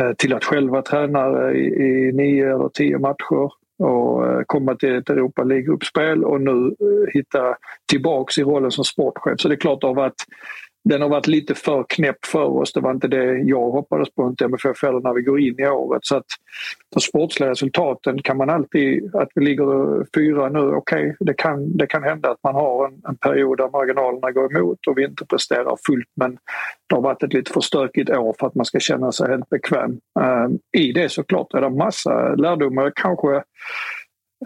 eh, 0.00 0.12
till 0.12 0.34
att 0.34 0.44
själva 0.44 0.82
träna 0.82 1.52
i, 1.52 1.66
i 1.66 2.12
nio 2.12 2.54
eller 2.54 2.68
tio 2.68 2.98
matcher 2.98 3.50
och 3.78 4.26
eh, 4.26 4.42
komma 4.46 4.74
till 4.74 4.96
ett 4.96 5.10
Europa 5.10 5.44
League-gruppspel 5.44 6.24
och 6.24 6.40
nu 6.40 6.66
eh, 6.66 7.12
hitta 7.14 7.56
tillbaks 7.86 8.38
i 8.38 8.42
rollen 8.42 8.70
som 8.70 8.84
sportchef. 8.84 9.40
Så 9.40 9.48
det 9.48 9.54
är 9.54 9.56
klart 9.56 9.80
det 9.80 9.86
har 9.86 9.94
varit 9.94 10.24
den 10.88 11.02
har 11.02 11.08
varit 11.08 11.26
lite 11.26 11.54
för 11.54 11.84
knäpp 11.88 12.26
för 12.26 12.44
oss. 12.44 12.72
Det 12.72 12.80
var 12.80 12.90
inte 12.90 13.08
det 13.08 13.38
jag 13.38 13.70
hoppades 13.70 14.10
på, 14.14 14.26
inte 14.26 14.44
MFF 14.44 14.82
heller 14.82 15.00
när 15.00 15.12
vi 15.12 15.22
går 15.22 15.40
in 15.40 15.60
i 15.60 15.66
året. 15.66 16.04
Så 16.04 16.16
att 16.16 16.26
de 16.94 17.00
sportsliga 17.00 17.50
resultaten 17.50 18.22
kan 18.22 18.36
man 18.36 18.50
alltid, 18.50 19.14
att 19.14 19.28
vi 19.34 19.44
ligger 19.44 20.06
fyra 20.14 20.48
nu, 20.48 20.58
okej, 20.58 21.10
okay, 21.10 21.14
det, 21.20 21.34
kan, 21.34 21.76
det 21.76 21.86
kan 21.86 22.02
hända 22.02 22.30
att 22.30 22.42
man 22.42 22.54
har 22.54 22.88
en, 22.88 23.00
en, 23.08 23.16
period 23.16 23.58
där 23.58 23.70
marginalerna 23.70 24.30
går 24.30 24.56
emot 24.56 24.86
och 24.86 24.98
vi 24.98 25.04
inte 25.04 25.26
presterar 25.26 25.76
fullt 25.86 26.10
men 26.16 26.38
det 26.88 26.94
har 26.94 27.02
varit 27.02 27.22
ett 27.22 27.32
lite 27.32 27.52
för 27.52 27.60
stökigt 27.60 28.10
år 28.10 28.34
för 28.38 28.46
att 28.46 28.54
man 28.54 28.64
ska 28.64 28.80
känna 28.80 29.12
sig 29.12 29.30
helt 29.30 29.48
bekväm. 29.48 29.98
Ehm, 30.20 30.58
I 30.76 30.92
det 30.92 31.08
såklart 31.08 31.54
är 31.54 31.60
det 31.60 31.70
massa 31.70 32.34
lärdomar, 32.34 32.92
kanske 32.96 33.42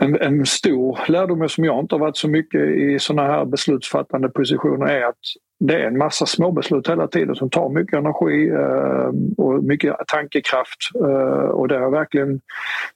en, 0.01 0.17
en, 0.21 0.47
stor 0.47 0.99
lärdom 1.09 1.49
som 1.49 1.65
jag 1.65 1.81
inte 1.81 1.95
har 1.95 2.01
varit 2.01 2.17
så 2.17 2.29
mycket 2.29 2.61
i 2.61 2.99
sådana 2.99 3.33
här 3.33 3.45
beslutsfattande 3.45 4.29
positioner 4.29 4.87
är 4.87 5.05
att 5.05 5.17
det 5.61 5.75
är 5.75 5.87
en 5.87 5.99
massa 5.99 6.27
småbeslut 6.27 6.89
hela 6.89 7.07
tiden 7.09 7.35
som 7.35 7.51
tar 7.51 7.69
mycket 7.69 7.99
energi 7.99 8.49
eh, 8.49 9.11
och 9.45 9.65
mycket 9.65 9.97
tankekraft. 10.07 10.79
Eh, 10.95 11.51
och 11.51 11.69
det 11.69 11.75
har 11.75 11.83
jag 11.83 11.91
verkligen 11.91 12.41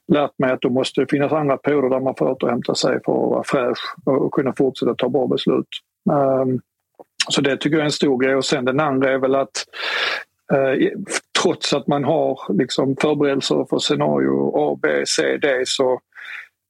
lärt 0.07 0.39
mig 0.39 0.51
att 0.51 0.61
det 0.61 0.69
måste 0.69 1.05
finnas 1.09 1.31
andra 1.31 1.57
perioder 1.57 1.89
där 1.89 1.99
man 1.99 2.15
får 2.15 2.31
återhämta 2.31 2.75
sig 2.75 2.99
för 3.05 3.11
att 3.23 3.29
vara 3.29 3.43
fräsch 3.43 3.95
och 4.05 4.31
kunna 4.31 4.53
fortsätta 4.53 4.95
ta 4.95 5.09
bra 5.09 5.27
beslut. 5.27 5.67
Eh, 6.11 6.45
så 7.29 7.41
det 7.41 7.57
tycker 7.57 7.75
jag 7.77 7.81
är 7.81 7.85
en 7.85 7.91
stor 7.91 8.17
grej. 8.17 8.35
Och 8.35 8.45
sen 8.45 8.65
den 8.65 8.79
andra 8.79 9.11
är 9.11 9.17
väl 9.17 9.35
att 9.35 9.65
eh, 10.53 10.89
trots 11.41 11.73
att 11.73 11.87
man 11.87 12.03
har 12.03 12.39
liksom 12.53 12.95
förberedelser 13.01 13.65
för 13.69 13.79
scenario 13.79 14.51
A, 14.55 14.79
B, 14.81 15.03
C, 15.05 15.37
D 15.37 15.63
så 15.65 15.99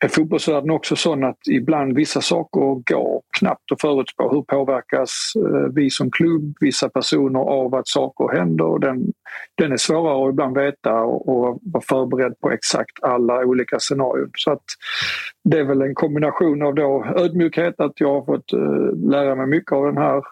är 0.05 0.09
fotbollsvärlden 0.09 0.69
också 0.71 0.95
sån 0.95 1.23
att 1.23 1.47
ibland 1.49 1.95
vissa 1.95 2.21
saker 2.21 2.59
går 2.93 3.21
knappt 3.39 3.71
att 3.71 3.81
förutspå. 3.81 4.29
Hur 4.29 4.41
påverkas 4.41 5.33
eh, 5.35 5.73
vi 5.73 5.89
som 5.89 6.11
klubb, 6.11 6.55
vissa 6.59 6.89
personer 6.89 7.39
av 7.39 7.75
att 7.75 7.87
saker 7.87 8.37
händer? 8.37 8.79
Den, 8.79 9.13
den 9.55 9.71
är 9.71 9.77
svårare 9.77 10.27
att 10.27 10.33
ibland 10.33 10.57
veta 10.57 11.01
och, 11.01 11.29
och 11.29 11.59
vara 11.63 11.83
förberedd 11.87 12.39
på 12.39 12.51
exakt 12.51 13.03
alla 13.03 13.45
olika 13.45 13.79
scenarion. 13.79 14.29
Så 14.37 14.51
att 14.51 14.63
det 15.43 15.59
är 15.59 15.63
väl 15.63 15.81
en 15.81 15.95
kombination 15.95 16.61
av 16.61 16.75
då 16.75 17.05
ödmjukhet, 17.17 17.79
att 17.79 17.99
jag 17.99 18.13
har 18.13 18.25
fått 18.25 18.53
eh, 18.53 19.09
lära 19.09 19.35
mig 19.35 19.47
mycket 19.47 19.71
av 19.71 19.85
den 19.85 19.97
här 19.97 20.23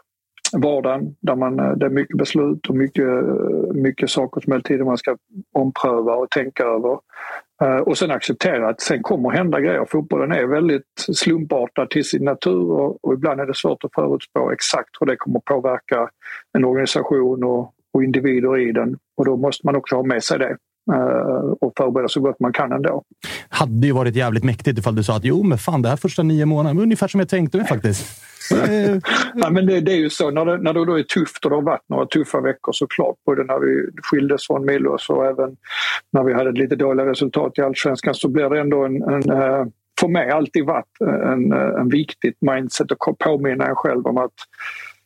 vardagen 0.57 1.15
där 1.21 1.35
man, 1.35 1.59
eh, 1.59 1.71
det 1.71 1.85
är 1.85 1.89
mycket 1.89 2.17
beslut 2.17 2.69
och 2.69 2.75
mycket, 2.75 3.07
mycket 3.73 4.09
saker 4.09 4.41
som 4.41 4.53
hela 4.53 4.63
tiden 4.63 4.85
man 4.85 4.97
ska 4.97 5.17
ompröva 5.53 6.15
och 6.15 6.29
tänka 6.29 6.63
över. 6.63 6.99
Eh, 7.63 7.77
och 7.77 7.97
sen 7.97 8.11
acceptera 8.11 8.69
att 8.69 8.81
sen 8.81 9.03
kommer 9.03 9.29
hända 9.29 9.59
grejer. 9.59 9.85
Fotbollen 9.89 10.31
är 10.31 10.45
väldigt 10.45 11.05
slumpartad 11.13 11.89
till 11.89 12.03
sin 12.03 12.23
natur 12.23 12.71
och, 12.71 13.05
och 13.05 13.13
ibland 13.13 13.39
är 13.39 13.45
det 13.45 13.55
svårt 13.55 13.83
att 13.83 13.93
förutspå 13.95 14.51
exakt 14.51 14.89
hur 14.99 15.07
det 15.07 15.15
kommer 15.15 15.39
påverka 15.39 16.09
en 16.57 16.65
organisation 16.65 17.43
och, 17.43 17.73
och 17.93 18.03
individer 18.03 18.57
i 18.57 18.71
den. 18.71 18.97
Och 19.17 19.25
då 19.25 19.37
måste 19.37 19.67
man 19.67 19.75
också 19.75 19.95
ha 19.95 20.03
med 20.03 20.23
sig 20.23 20.39
det 20.39 20.57
eh, 20.93 21.53
och 21.61 21.73
förbereda 21.77 22.07
så 22.07 22.19
gott 22.19 22.39
man 22.39 22.53
kan 22.53 22.71
ändå. 22.71 23.03
Hade 23.49 23.87
ju 23.87 23.93
varit 23.93 24.15
jävligt 24.15 24.43
mäktigt 24.43 24.79
ifall 24.79 24.95
du 24.95 25.03
sa 25.03 25.17
att 25.17 25.25
jo, 25.25 25.43
men 25.43 25.57
fan, 25.57 25.81
det 25.81 25.89
här 25.89 25.97
första 25.97 26.23
nio 26.23 26.45
månaderna 26.45 26.77
var 26.77 26.83
ungefär 26.83 27.07
som 27.07 27.19
jag 27.19 27.29
tänkte 27.29 27.57
mig 27.57 27.67
faktiskt. 27.67 28.23
ja, 29.35 29.49
men 29.49 29.65
det, 29.65 29.79
det, 29.79 29.91
är 29.91 29.97
ju 29.97 30.09
så 30.09 30.31
när 30.31 30.45
det, 30.45 30.57
när 30.57 30.73
det 30.73 30.85
då 30.85 30.99
är 30.99 31.03
tufft 31.03 31.45
och 31.45 31.51
det 31.51 31.57
har 31.57 31.63
varit 31.63 31.89
några 31.89 32.05
tuffa 32.05 32.41
veckor 32.41 32.71
såklart. 32.71 33.15
Både 33.25 33.43
när 33.43 33.59
vi 33.59 33.89
skildes 34.03 34.47
från 34.47 34.65
Milos 34.65 35.09
och 35.09 35.25
även 35.25 35.55
när 36.11 36.23
vi 36.23 36.33
hade 36.33 36.51
lite 36.51 36.75
dåliga 36.75 37.05
resultat 37.05 37.57
i 37.57 37.61
Allsvenskan 37.61 38.13
så 38.13 38.29
blir 38.29 38.49
det 38.49 38.59
ändå 38.59 38.85
en, 38.85 39.03
en 39.03 39.31
eh, 39.31 39.65
för 39.99 40.07
mig 40.07 40.29
alltid 40.29 40.65
varit 40.65 41.01
en, 41.01 41.51
en 41.51 41.89
viktigt 41.89 42.37
mindset 42.41 42.91
att 42.91 43.17
påminna 43.17 43.65
en 43.65 43.75
själv 43.75 44.07
om 44.07 44.17
att 44.17 44.33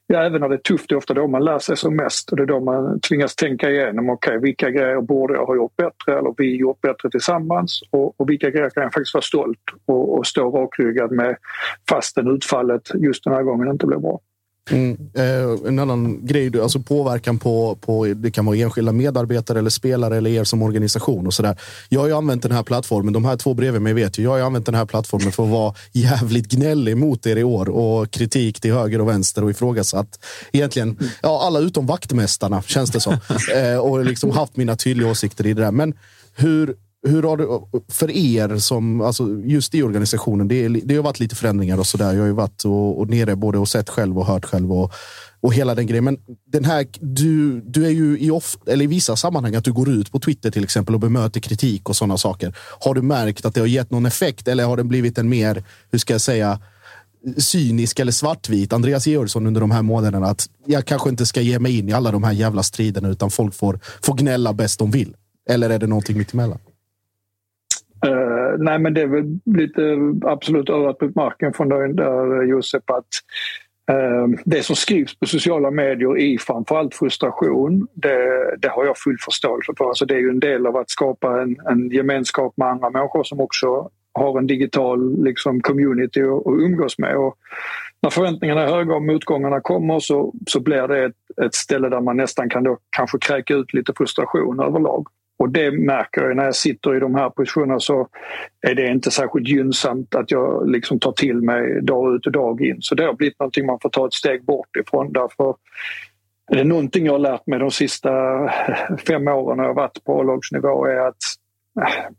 ja, 0.07 0.23
även 0.23 0.41
när 0.41 0.49
det 0.49 0.55
är 0.55 0.59
tufft, 0.59 0.89
det 0.89 0.95
är 0.95 0.97
ofta 0.97 1.13
då 1.13 1.27
man 1.27 1.45
lär 1.45 1.59
sig 1.59 1.77
som 1.77 1.95
mest 1.95 2.31
och 2.31 2.37
det 2.37 2.43
är 2.43 2.47
då 2.47 2.59
man 2.59 2.99
tvingas 2.99 3.35
tänka 3.35 3.69
igenom, 3.69 4.09
okej 4.09 4.29
okay, 4.29 4.41
vilka 4.41 4.69
grejer 4.69 5.01
borde 5.01 5.33
jag 5.33 5.45
ha 5.45 5.55
gjort 5.55 5.75
bättre 5.75 6.19
eller 6.19 6.33
vi 6.37 6.55
gjort 6.55 6.81
bättre 6.81 7.09
tillsammans 7.09 7.81
och, 7.91 8.19
och 8.19 8.29
vilka 8.29 8.49
grejer 8.49 8.69
kan 8.69 8.83
jag 8.83 8.93
faktiskt 8.93 9.13
vara 9.13 9.21
stolt 9.21 9.59
och, 9.85 10.17
och 10.17 10.27
stå 10.27 10.51
rakryggad 10.51 11.11
med 11.11 11.37
fastän 11.89 12.27
utfallet 12.27 12.91
just 12.93 13.23
den 13.23 13.33
här 13.33 13.43
gången 13.43 13.67
inte 13.67 13.85
blev 13.85 14.01
bra. 14.01 14.19
Mm. 14.69 14.97
Eh, 15.13 15.67
en 15.67 15.79
annan 15.79 16.25
grej, 16.25 16.61
alltså 16.61 16.79
påverkan 16.79 17.39
på, 17.39 17.77
på 17.81 18.05
det 18.05 18.31
kan 18.31 18.45
vara 18.45 18.57
enskilda 18.57 18.91
medarbetare 18.91 19.59
eller 19.59 19.69
spelare 19.69 20.17
eller 20.17 20.29
er 20.29 20.43
som 20.43 20.61
organisation 20.61 21.27
och 21.27 21.33
sådär. 21.33 21.57
Jag 21.89 21.99
har 21.99 22.07
ju 22.07 22.13
använt 22.13 22.43
den 22.43 22.51
här 22.51 22.63
plattformen, 22.63 23.13
de 23.13 23.25
här 23.25 23.37
två 23.37 23.53
bredvid 23.53 23.81
mig 23.81 23.93
vet 23.93 24.19
ju, 24.19 24.23
jag 24.23 24.29
har 24.29 24.37
ju 24.37 24.43
använt 24.43 24.65
den 24.65 24.75
här 24.75 24.85
plattformen 24.85 25.31
för 25.31 25.43
att 25.43 25.49
vara 25.49 25.73
jävligt 25.91 26.47
gnällig 26.47 26.97
mot 26.97 27.25
er 27.25 27.35
i 27.35 27.43
år 27.43 27.69
och 27.69 28.11
kritik 28.11 28.59
till 28.59 28.73
höger 28.73 29.01
och 29.01 29.07
vänster 29.07 29.43
och 29.43 29.49
ifrågasatt 29.49 30.19
egentligen, 30.51 30.97
ja 31.21 31.41
alla 31.41 31.59
utom 31.59 31.85
vaktmästarna 31.85 32.61
känns 32.61 32.91
det 32.91 32.99
som. 32.99 33.17
Eh, 33.55 33.77
och 33.77 34.05
liksom 34.05 34.31
haft 34.31 34.57
mina 34.57 34.75
tydliga 34.75 35.09
åsikter 35.11 35.45
i 35.45 35.53
det 35.53 35.61
där. 35.61 35.71
Men 35.71 35.93
hur, 36.35 36.75
hur 37.07 37.23
har 37.23 37.37
det 37.37 37.47
för 37.93 38.11
er 38.11 38.57
som, 38.57 39.01
alltså 39.01 39.41
just 39.43 39.75
i 39.75 39.83
organisationen, 39.83 40.47
det, 40.47 40.67
det 40.67 40.95
har 40.95 41.03
varit 41.03 41.19
lite 41.19 41.35
förändringar 41.35 41.77
och 41.77 41.87
sådär. 41.87 42.13
Jag 42.13 42.19
har 42.19 42.27
ju 42.27 42.33
varit 42.33 42.65
och, 42.65 42.99
och 42.99 43.09
nere 43.09 43.35
både 43.35 43.57
och 43.57 43.69
sett 43.69 43.89
själv 43.89 44.19
och 44.19 44.25
hört 44.25 44.45
själv 44.45 44.73
och, 44.73 44.93
och 45.41 45.53
hela 45.53 45.75
den 45.75 45.87
grejen. 45.87 46.03
Men 46.03 46.17
den 46.45 46.65
här, 46.65 46.87
du, 46.99 47.61
du 47.61 47.85
är 47.85 47.89
ju 47.89 48.19
i, 48.19 48.31
off, 48.31 48.57
eller 48.65 48.83
i 48.83 48.87
vissa 48.87 49.15
sammanhang 49.15 49.55
att 49.55 49.63
du 49.63 49.73
går 49.73 49.89
ut 49.89 50.11
på 50.11 50.19
Twitter 50.19 50.51
till 50.51 50.63
exempel 50.63 50.95
och 50.95 51.01
bemöter 51.01 51.39
kritik 51.39 51.89
och 51.89 51.95
sådana 51.95 52.17
saker. 52.17 52.55
Har 52.79 52.93
du 52.93 53.01
märkt 53.01 53.45
att 53.45 53.53
det 53.53 53.59
har 53.59 53.67
gett 53.67 53.91
någon 53.91 54.05
effekt 54.05 54.47
eller 54.47 54.65
har 54.65 54.77
det 54.77 54.83
blivit 54.83 55.17
en 55.17 55.29
mer, 55.29 55.63
hur 55.91 55.99
ska 55.99 56.13
jag 56.13 56.21
säga, 56.21 56.59
cynisk 57.37 57.99
eller 57.99 58.11
svartvit 58.11 58.73
Andreas 58.73 59.07
Georgsson 59.07 59.47
under 59.47 59.61
de 59.61 59.71
här 59.71 59.81
månaderna 59.81 60.27
att 60.27 60.49
jag 60.65 60.85
kanske 60.85 61.09
inte 61.09 61.25
ska 61.25 61.41
ge 61.41 61.59
mig 61.59 61.77
in 61.77 61.89
i 61.89 61.93
alla 61.93 62.11
de 62.11 62.23
här 62.23 62.31
jävla 62.31 62.63
striderna 62.63 63.09
utan 63.09 63.31
folk 63.31 63.53
får, 63.53 63.79
får 64.01 64.13
gnälla 64.13 64.53
bäst 64.53 64.79
de 64.79 64.91
vill? 64.91 65.15
Eller 65.49 65.69
är 65.69 65.79
det 65.79 65.87
någonting 65.87 66.17
mittemellan? 66.17 66.59
Nej 68.57 68.79
men 68.79 68.93
det 68.93 69.01
är 69.01 69.07
väl 69.07 69.39
lite 69.45 69.97
absolut 70.21 70.69
örat 70.69 71.01
mot 71.01 71.15
marken 71.15 71.53
från 71.53 71.69
dig 71.69 71.93
där 71.93 72.41
eh, 72.41 72.49
Josef 72.49 72.83
att 72.85 73.07
eh, 73.91 74.27
det 74.45 74.63
som 74.63 74.75
skrivs 74.75 75.19
på 75.19 75.25
sociala 75.25 75.71
medier 75.71 76.17
i 76.17 76.37
framförallt 76.37 76.95
frustration 76.95 77.87
det, 77.93 78.55
det 78.59 78.69
har 78.69 78.85
jag 78.85 78.97
full 78.97 79.17
förståelse 79.25 79.73
för. 79.77 79.87
Alltså 79.87 80.05
det 80.05 80.15
är 80.15 80.19
ju 80.19 80.29
en 80.29 80.39
del 80.39 80.67
av 80.67 80.77
att 80.77 80.89
skapa 80.89 81.41
en, 81.41 81.55
en 81.69 81.89
gemenskap 81.89 82.53
med 82.57 82.67
andra 82.67 82.89
människor 82.89 83.23
som 83.23 83.39
också 83.39 83.89
har 84.13 84.37
en 84.37 84.47
digital 84.47 85.23
liksom, 85.23 85.61
community 85.61 86.21
att 86.21 86.43
umgås 86.45 86.99
med. 86.99 87.17
Och 87.17 87.37
när 88.01 88.09
förväntningarna 88.09 88.61
är 88.61 88.67
höga 88.67 88.95
och 88.95 89.03
motgångarna 89.03 89.61
kommer 89.61 89.99
så, 89.99 90.33
så 90.47 90.59
blir 90.59 90.87
det 90.87 91.05
ett, 91.05 91.45
ett 91.45 91.55
ställe 91.55 91.89
där 91.89 92.01
man 92.01 92.17
nästan 92.17 92.49
kan 92.49 92.63
då 92.63 92.77
kanske 92.89 93.17
kräka 93.17 93.53
ut 93.53 93.73
lite 93.73 93.93
frustration 93.97 94.59
överlag. 94.59 95.07
Och 95.39 95.49
det 95.49 95.71
märker 95.71 96.21
jag 96.21 96.35
när 96.35 96.45
jag 96.45 96.55
sitter 96.55 96.95
i 96.95 96.99
de 96.99 97.15
här 97.15 97.29
positionerna 97.29 97.79
så 97.79 98.07
är 98.61 98.75
det 98.75 98.87
inte 98.87 99.11
särskilt 99.11 99.47
gynnsamt 99.47 100.15
att 100.15 100.31
jag 100.31 100.69
liksom 100.69 100.99
tar 100.99 101.11
till 101.11 101.41
mig 101.41 101.81
dag 101.81 102.15
ut 102.15 102.25
och 102.25 102.31
dag 102.31 102.61
in. 102.61 102.77
Så 102.79 102.95
det 102.95 103.05
har 103.05 103.13
blivit 103.13 103.39
någonting 103.39 103.65
man 103.65 103.79
får 103.79 103.89
ta 103.89 104.07
ett 104.07 104.13
steg 104.13 104.45
bort 104.45 104.75
ifrån. 104.75 105.13
Därför 105.13 105.55
är 106.51 106.55
det 106.55 106.63
någonting 106.63 107.05
jag 107.05 107.13
har 107.13 107.19
lärt 107.19 107.47
mig 107.47 107.59
de 107.59 107.71
sista 107.71 108.11
fem 109.07 109.27
åren 109.27 109.57
när 109.57 109.63
jag 109.63 109.73
varit 109.73 110.03
på 110.03 110.19
A-lagsnivå 110.19 110.85
är 110.85 111.07
att 111.07 111.17
äh, 111.81 112.11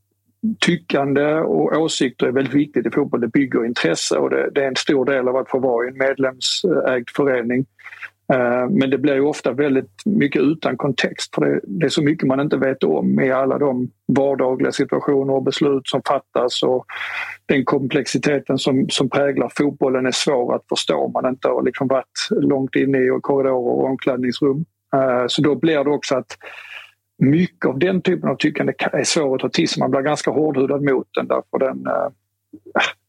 tyckande 0.61 1.35
och 1.35 1.73
åsikter 1.73 2.27
är 2.27 2.33
väldigt 2.33 2.55
viktigt 2.55 2.87
i 2.87 2.91
fotboll. 2.91 3.21
Det 3.21 3.29
bygger 3.29 3.65
intresse 3.65 4.17
och 4.17 4.31
det, 4.31 4.51
det, 4.51 4.65
är 4.65 4.69
en 4.69 4.77
stor 4.77 5.05
del 5.05 5.29
av 5.29 5.37
att 5.37 5.51
få 5.51 5.59
vara 5.59 5.87
i 5.87 5.89
en 5.89 5.99
medlemsägd 5.99 7.11
förening. 7.17 7.67
Eh, 8.33 8.69
men 8.71 8.91
det 8.91 8.99
blir 8.99 9.15
ju 9.15 9.21
ofta 9.21 9.53
väldigt 9.53 10.03
mycket 10.05 10.43
utan 10.43 10.77
kontext 10.77 11.35
för 11.35 11.61
det, 11.65 11.87
är 11.87 11.91
så 11.91 12.03
mycket 12.03 12.29
man 12.29 12.41
inte 12.41 12.57
vet 12.57 12.85
om 12.85 13.21
i 13.21 13.31
alla 13.31 13.59
de 13.59 13.91
vardagliga 14.07 14.73
situationer 14.73 15.35
och 15.35 15.43
beslut 15.43 15.89
som 15.89 16.03
fattas 16.09 16.63
och 16.63 16.87
den 17.47 17.65
komplexiteten 17.65 18.59
som, 18.59 18.87
som 18.89 19.11
präglar 19.11 19.53
fotbollen 19.57 20.07
är 20.07 20.11
svår 20.11 20.55
att 20.55 20.69
förstå 20.69 20.97
om 20.97 21.13
man 21.13 21.29
inte 21.29 21.49
har 21.49 21.63
liksom 21.63 21.89
varit 21.89 22.29
långt 22.31 22.75
inne 22.75 22.99
i 22.99 23.09
korridorer 23.21 23.53
och 23.53 23.85
omklädningsrum. 23.85 24.65
Eh, 24.95 25.25
så 25.29 25.43
då 25.43 25.55
blir 25.55 25.85
det 25.85 25.91
också 25.91 26.17
att 26.17 26.37
mycket 27.19 27.67
av 27.67 27.79
den 27.79 28.03
typen 28.03 28.31
av 28.31 28.37
tyckande 28.37 28.73
är 28.93 29.05
svår 29.05 29.35
att 29.35 29.41
ta 29.41 29.49
till 29.49 29.69
sig. 29.69 29.81
Man 29.81 29.91
blir 29.91 30.01
ganska 30.01 30.31
hårdhudad 30.31 30.83
mot 30.83 31.09
den 31.15 31.27
därför 31.27 31.59
den, 31.59 31.87
eh, 31.87 32.09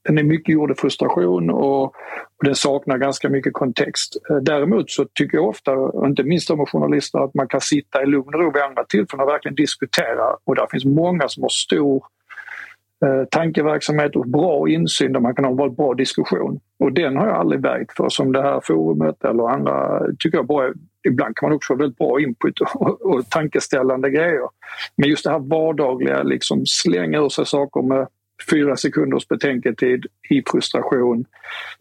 den 0.07 0.17
är 0.17 0.23
mycket 0.23 0.53
gjord 0.53 0.71
i 0.71 0.75
frustration 0.75 1.49
och, 1.49 1.95
och 2.39 2.45
den 2.45 2.55
saknar 2.55 2.97
ganska 2.97 3.29
mycket 3.29 3.53
kontext. 3.53 4.17
Eh, 4.29 4.35
däremot 4.35 4.91
så 4.91 5.05
tycker 5.13 5.37
jag 5.37 5.47
ofta, 5.47 5.71
inte 6.05 6.23
minst 6.23 6.47
de 6.47 6.65
journalister, 6.65 7.19
att 7.19 7.33
man 7.33 7.47
kan 7.47 7.61
sitta 7.61 8.03
i 8.03 8.05
lugn 8.05 8.27
och 8.27 8.41
ro 8.41 8.51
vid 8.51 8.61
andra 8.61 8.83
tillfällen 8.83 9.23
och 9.23 9.31
verkligen 9.31 9.55
diskutera. 9.55 10.35
Och 10.43 10.55
där 10.55 10.67
finns 10.71 10.85
många 10.85 11.27
som 11.27 11.43
har 11.43 11.49
stor 11.49 12.03
eh, 13.05 13.25
tankeverksamhet 13.31 14.15
och 14.15 14.27
bra 14.27 14.69
insyn 14.69 15.13
där 15.13 15.19
man 15.19 15.35
kan 15.35 15.45
ha 15.45 15.65
en 15.65 15.75
bra 15.75 15.93
diskussion. 15.93 16.59
Och 16.79 16.93
den 16.93 17.17
har 17.17 17.27
jag 17.27 17.35
aldrig 17.35 17.61
vägt 17.61 17.95
för 17.97 18.09
som 18.09 18.31
det 18.31 18.41
här 18.41 18.61
forumet 18.63 19.23
eller 19.23 19.49
andra 19.49 20.01
tycker 20.19 20.37
jag 20.37 20.47
bara 20.47 20.73
Ibland 21.07 21.35
kan 21.35 21.49
man 21.49 21.55
också 21.55 21.73
få 21.73 21.77
väldigt 21.77 21.97
bra 21.97 22.21
input 22.21 22.59
och, 22.61 23.01
och 23.01 23.29
tankeställande 23.29 24.09
grejer. 24.09 24.47
Men 24.95 25.09
just 25.09 25.23
det 25.23 25.31
här 25.31 25.39
vardagliga, 25.39 26.23
liksom 26.23 26.65
slänga 26.65 27.19
ur 27.19 27.29
sig 27.29 27.45
saker 27.45 27.81
med 27.81 28.07
fyra 28.49 28.75
sekunders 28.75 29.27
betänketid 29.27 30.05
i 30.29 30.43
frustration. 30.51 31.25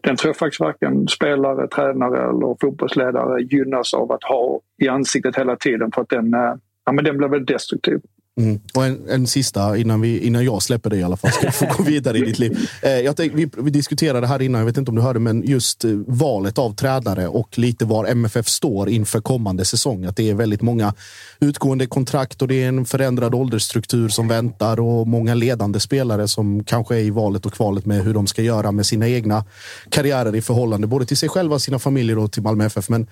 Den 0.03 0.17
tror 0.17 0.29
jag 0.29 0.37
faktiskt 0.37 0.61
varken 0.61 1.09
spelare, 1.09 1.69
tränare 1.69 2.31
eller 2.31 2.57
fotbollsledare 2.61 3.43
gynnas 3.43 3.95
av 3.95 4.13
att 4.13 4.25
ha 4.25 4.61
i 4.83 4.89
ansiktet 4.89 5.37
hela 5.37 5.57
tiden 5.57 5.93
för 5.93 6.03
att 6.03 6.09
den, 6.09 6.35
eh, 6.35 6.55
ja, 6.85 6.93
men 6.93 7.05
den 7.05 7.17
blir 7.19 7.29
väldigt 7.29 7.49
destruktiv. 7.49 8.01
Mm. 8.39 8.61
Och 8.75 8.85
en, 8.85 9.09
en 9.09 9.27
sista 9.27 9.77
innan, 9.77 10.01
vi, 10.01 10.19
innan 10.19 10.45
jag 10.45 10.63
släpper 10.63 10.91
dig 10.91 10.99
i 10.99 11.03
alla 11.03 11.17
fall, 11.17 11.33
ska 11.33 11.47
du 11.47 11.53
få 11.53 11.67
gå 11.77 11.83
vidare 11.83 12.19
i 12.19 12.21
ditt 12.21 12.39
liv. 12.39 12.71
Eh, 12.83 12.91
jag 12.91 13.17
tänk, 13.17 13.33
vi, 13.35 13.51
vi 13.57 13.71
diskuterade 13.71 14.27
här 14.27 14.43
innan, 14.43 14.59
jag 14.59 14.67
vet 14.67 14.77
inte 14.77 14.91
om 14.91 14.95
du 14.95 15.03
hörde, 15.03 15.21
men 15.21 15.43
just 15.43 15.85
eh, 15.85 15.91
valet 16.07 16.59
av 16.59 16.75
tränare 16.75 17.29
och 17.29 17.59
lite 17.59 17.85
var 17.85 18.07
MFF 18.07 18.49
står 18.49 18.89
inför 18.89 19.21
kommande 19.21 19.65
säsong. 19.65 20.05
Att 20.05 20.17
det 20.17 20.31
är 20.31 20.35
väldigt 20.35 20.63
många 20.63 20.95
utgående 21.41 21.87
kontrakt 21.87 22.43
och 22.43 22.49
det 22.49 22.65
är 22.65 22.69
en 22.69 22.85
förändrad 22.85 23.35
åldersstruktur 23.35 24.09
som 24.09 24.29
väntar 24.29 24.81
och 24.81 25.07
många 25.07 25.35
ledande 25.35 25.81
spelare 25.81 26.29
som 26.29 26.65
kanske 26.65 26.97
är 26.97 27.01
i 27.01 27.11
valet 27.11 27.47
och 27.47 27.53
kvalet 27.53 27.87
med 27.87 28.05
hur 28.05 28.15
de 28.15 28.27
ska 28.27 28.43
göra 28.43 28.73
med 28.73 28.87
sina 28.87 29.09
egna 29.09 29.45
karriärer 29.91 30.37
i 30.37 30.43
förhållande 30.43 30.87
både 30.87 31.07
till 31.07 31.17
sig 31.17 31.29
själva, 31.29 31.59
sina 31.59 31.79
familjer 31.79 32.19
och 32.19 32.33
till 32.33 32.43
Malmö 32.43 32.67
FF. 32.67 32.89
Men 32.89 33.07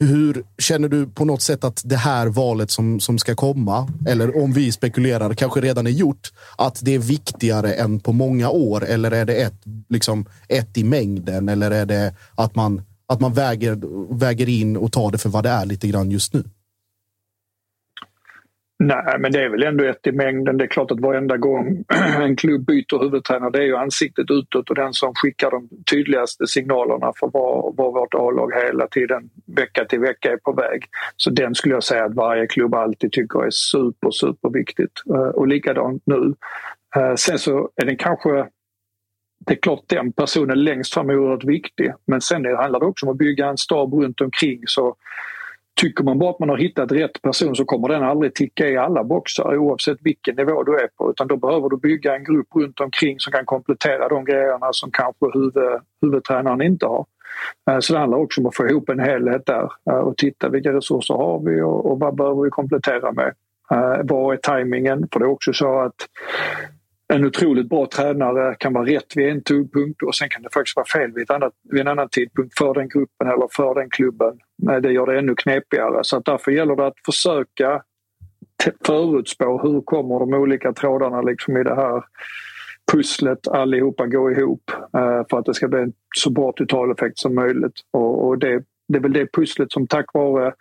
hur 0.00 0.44
känner 0.58 0.88
du 0.88 1.06
på 1.06 1.24
något 1.24 1.42
sätt 1.42 1.64
att 1.64 1.82
det 1.84 1.96
här 1.96 2.26
valet 2.26 2.70
som, 2.70 3.00
som 3.00 3.18
ska 3.18 3.34
komma, 3.34 3.88
eller 4.06 4.42
om 4.42 4.52
vi 4.52 4.72
spekulerar, 4.72 5.34
kanske 5.34 5.60
redan 5.60 5.86
är 5.86 5.90
gjort, 5.90 6.32
att 6.58 6.80
det 6.82 6.94
är 6.94 6.98
viktigare 6.98 7.74
än 7.74 8.00
på 8.00 8.12
många 8.12 8.50
år? 8.50 8.84
Eller 8.84 9.10
är 9.10 9.24
det 9.24 9.34
ett, 9.34 9.62
liksom, 9.88 10.26
ett 10.48 10.78
i 10.78 10.84
mängden? 10.84 11.48
Eller 11.48 11.70
är 11.70 11.86
det 11.86 12.14
att 12.34 12.54
man, 12.54 12.82
att 13.06 13.20
man 13.20 13.32
väger, 13.34 13.80
väger 14.14 14.48
in 14.48 14.76
och 14.76 14.92
tar 14.92 15.10
det 15.10 15.18
för 15.18 15.28
vad 15.28 15.44
det 15.44 15.50
är 15.50 15.66
lite 15.66 15.88
grann 15.88 16.10
just 16.10 16.34
nu? 16.34 16.44
Nej, 18.86 19.18
men 19.18 19.32
det 19.32 19.42
är 19.44 19.48
väl 19.48 19.62
ändå 19.62 19.84
ett 19.84 20.06
i 20.06 20.12
mängden. 20.12 20.58
Det 20.58 20.64
är 20.64 20.68
klart 20.68 20.90
att 20.90 21.00
varenda 21.00 21.36
gång 21.36 21.84
en 22.20 22.36
klubb 22.36 22.64
byter 22.66 23.02
huvudtränare 23.02 23.50
det 23.50 23.58
är 23.58 23.62
ju 23.62 23.76
ansiktet 23.76 24.30
utåt 24.30 24.70
och 24.70 24.76
den 24.76 24.92
som 24.92 25.14
skickar 25.14 25.50
de 25.50 25.68
tydligaste 25.90 26.46
signalerna 26.46 27.12
för 27.20 27.26
var, 27.26 27.72
var 27.76 27.92
vårt 27.92 28.14
A-lag 28.14 28.52
hela 28.66 28.86
tiden, 28.86 29.30
vecka 29.46 29.84
till 29.84 30.00
vecka, 30.00 30.32
är 30.32 30.36
på 30.36 30.52
väg. 30.52 30.84
Så 31.16 31.30
den 31.30 31.54
skulle 31.54 31.74
jag 31.74 31.84
säga 31.84 32.04
att 32.04 32.14
varje 32.14 32.46
klubb 32.46 32.74
alltid 32.74 33.12
tycker 33.12 33.44
är 33.46 33.50
super, 33.50 34.10
super 34.10 34.50
viktigt. 34.50 35.02
Eh, 35.10 35.14
och 35.14 35.48
likadant 35.48 36.02
nu. 36.06 36.34
Eh, 36.96 37.14
sen 37.14 37.38
så 37.38 37.70
är 37.76 37.84
den 37.84 37.96
kanske 37.96 38.46
det 39.46 39.52
är 39.52 39.58
klart 39.58 39.84
den 39.86 40.12
personen 40.12 40.64
längst 40.64 40.94
fram 40.94 41.10
är 41.10 41.18
oerhört 41.18 41.44
viktig 41.44 41.92
men 42.06 42.20
sen 42.20 42.44
handlar 42.56 42.80
det 42.80 42.86
också 42.86 43.06
om 43.06 43.12
att 43.12 43.18
bygga 43.18 43.46
en 43.46 43.56
stab 43.56 43.94
runt 43.94 44.20
omkring 44.20 44.62
så 44.66 44.96
Tycker 45.80 46.04
man 46.04 46.18
bara 46.18 46.30
att 46.30 46.38
man 46.38 46.48
har 46.48 46.56
hittat 46.56 46.92
rätt 46.92 47.22
person 47.22 47.56
så 47.56 47.64
kommer 47.64 47.88
den 47.88 48.02
aldrig 48.02 48.34
ticka 48.34 48.68
i 48.68 48.76
alla 48.76 49.04
boxar 49.04 49.56
oavsett 49.56 49.98
vilken 50.00 50.36
nivå 50.36 50.62
du 50.62 50.74
är 50.74 50.88
på 50.98 51.10
utan 51.10 51.28
då 51.28 51.36
behöver 51.36 51.68
du 51.68 51.76
bygga 51.76 52.16
en 52.16 52.24
grupp 52.24 52.46
runt 52.54 52.80
omkring 52.80 53.20
som 53.20 53.32
kan 53.32 53.44
komplettera 53.44 54.08
de 54.08 54.24
grejerna 54.24 54.68
som 54.72 54.90
kanske 54.90 55.26
huvud, 55.34 55.80
huvudtränaren 56.02 56.62
inte 56.62 56.86
har. 56.86 57.06
Eh, 57.70 57.78
så 57.78 57.92
det 57.92 57.98
handlar 57.98 58.18
också 58.18 58.40
om 58.40 58.46
att 58.46 58.56
få 58.56 58.68
ihop 58.68 58.88
en 58.88 59.00
helhet 59.00 59.46
där 59.46 59.72
eh, 59.90 59.98
och 59.98 60.16
titta 60.16 60.48
vilka 60.48 60.72
resurser 60.72 61.14
har 61.14 61.40
vi 61.40 61.62
och, 61.62 61.90
och 61.90 61.98
vad 61.98 62.14
behöver 62.16 62.42
vi 62.42 62.50
komplettera 62.50 63.12
med. 63.12 63.34
Eh, 63.70 64.00
vad 64.04 64.34
är 64.34 64.36
tajmingen? 64.36 65.08
För 65.12 65.20
det 65.20 65.26
är 65.26 65.30
också 65.30 65.52
så 65.52 65.80
att 65.80 65.94
en 67.12 67.24
otroligt 67.24 67.68
bra 67.68 67.86
tränare 67.86 68.54
kan 68.58 68.72
vara 68.72 68.86
rätt 68.86 69.16
vid 69.16 69.28
en 69.28 69.42
tidpunkt 69.42 70.02
och 70.02 70.14
sen 70.14 70.28
kan 70.28 70.42
det 70.42 70.48
faktiskt 70.54 70.76
vara 70.76 70.86
fel 70.86 71.12
vid, 71.12 71.22
ett 71.22 71.30
annat, 71.30 71.52
vid 71.70 71.80
en 71.80 71.88
annan 71.88 72.08
tidpunkt 72.08 72.58
för 72.58 72.74
den 72.74 72.88
gruppen 72.88 73.28
eller 73.28 73.48
för 73.50 73.74
den 73.74 73.90
klubben. 73.90 74.38
Det 74.82 74.92
gör 74.92 75.06
det 75.06 75.18
ännu 75.18 75.34
knepigare 75.34 76.04
så 76.04 76.16
att 76.16 76.24
därför 76.24 76.50
gäller 76.50 76.76
det 76.76 76.86
att 76.86 77.04
försöka 77.06 77.82
förutspå 78.86 79.60
hur 79.62 79.80
kommer 79.80 80.18
de 80.18 80.34
olika 80.34 80.72
trådarna 80.72 81.22
liksom 81.22 81.56
i 81.56 81.64
det 81.64 81.74
här 81.74 82.04
pusslet 82.92 83.48
allihopa 83.48 84.06
gå 84.06 84.30
ihop 84.30 84.70
eh, 84.96 85.22
för 85.30 85.38
att 85.38 85.44
det 85.44 85.54
ska 85.54 85.68
bli 85.68 85.80
en 85.80 85.92
så 86.16 86.30
bra 86.30 86.52
totaleffekt 86.52 87.18
som 87.18 87.34
möjligt. 87.34 87.72
Och 87.90 88.38
det, 88.38 88.64
det 88.88 88.98
är 88.98 89.02
väl 89.02 89.12
det 89.12 89.32
pusslet 89.32 89.72
som 89.72 89.86
tack 89.86 90.06
vare 90.14 90.54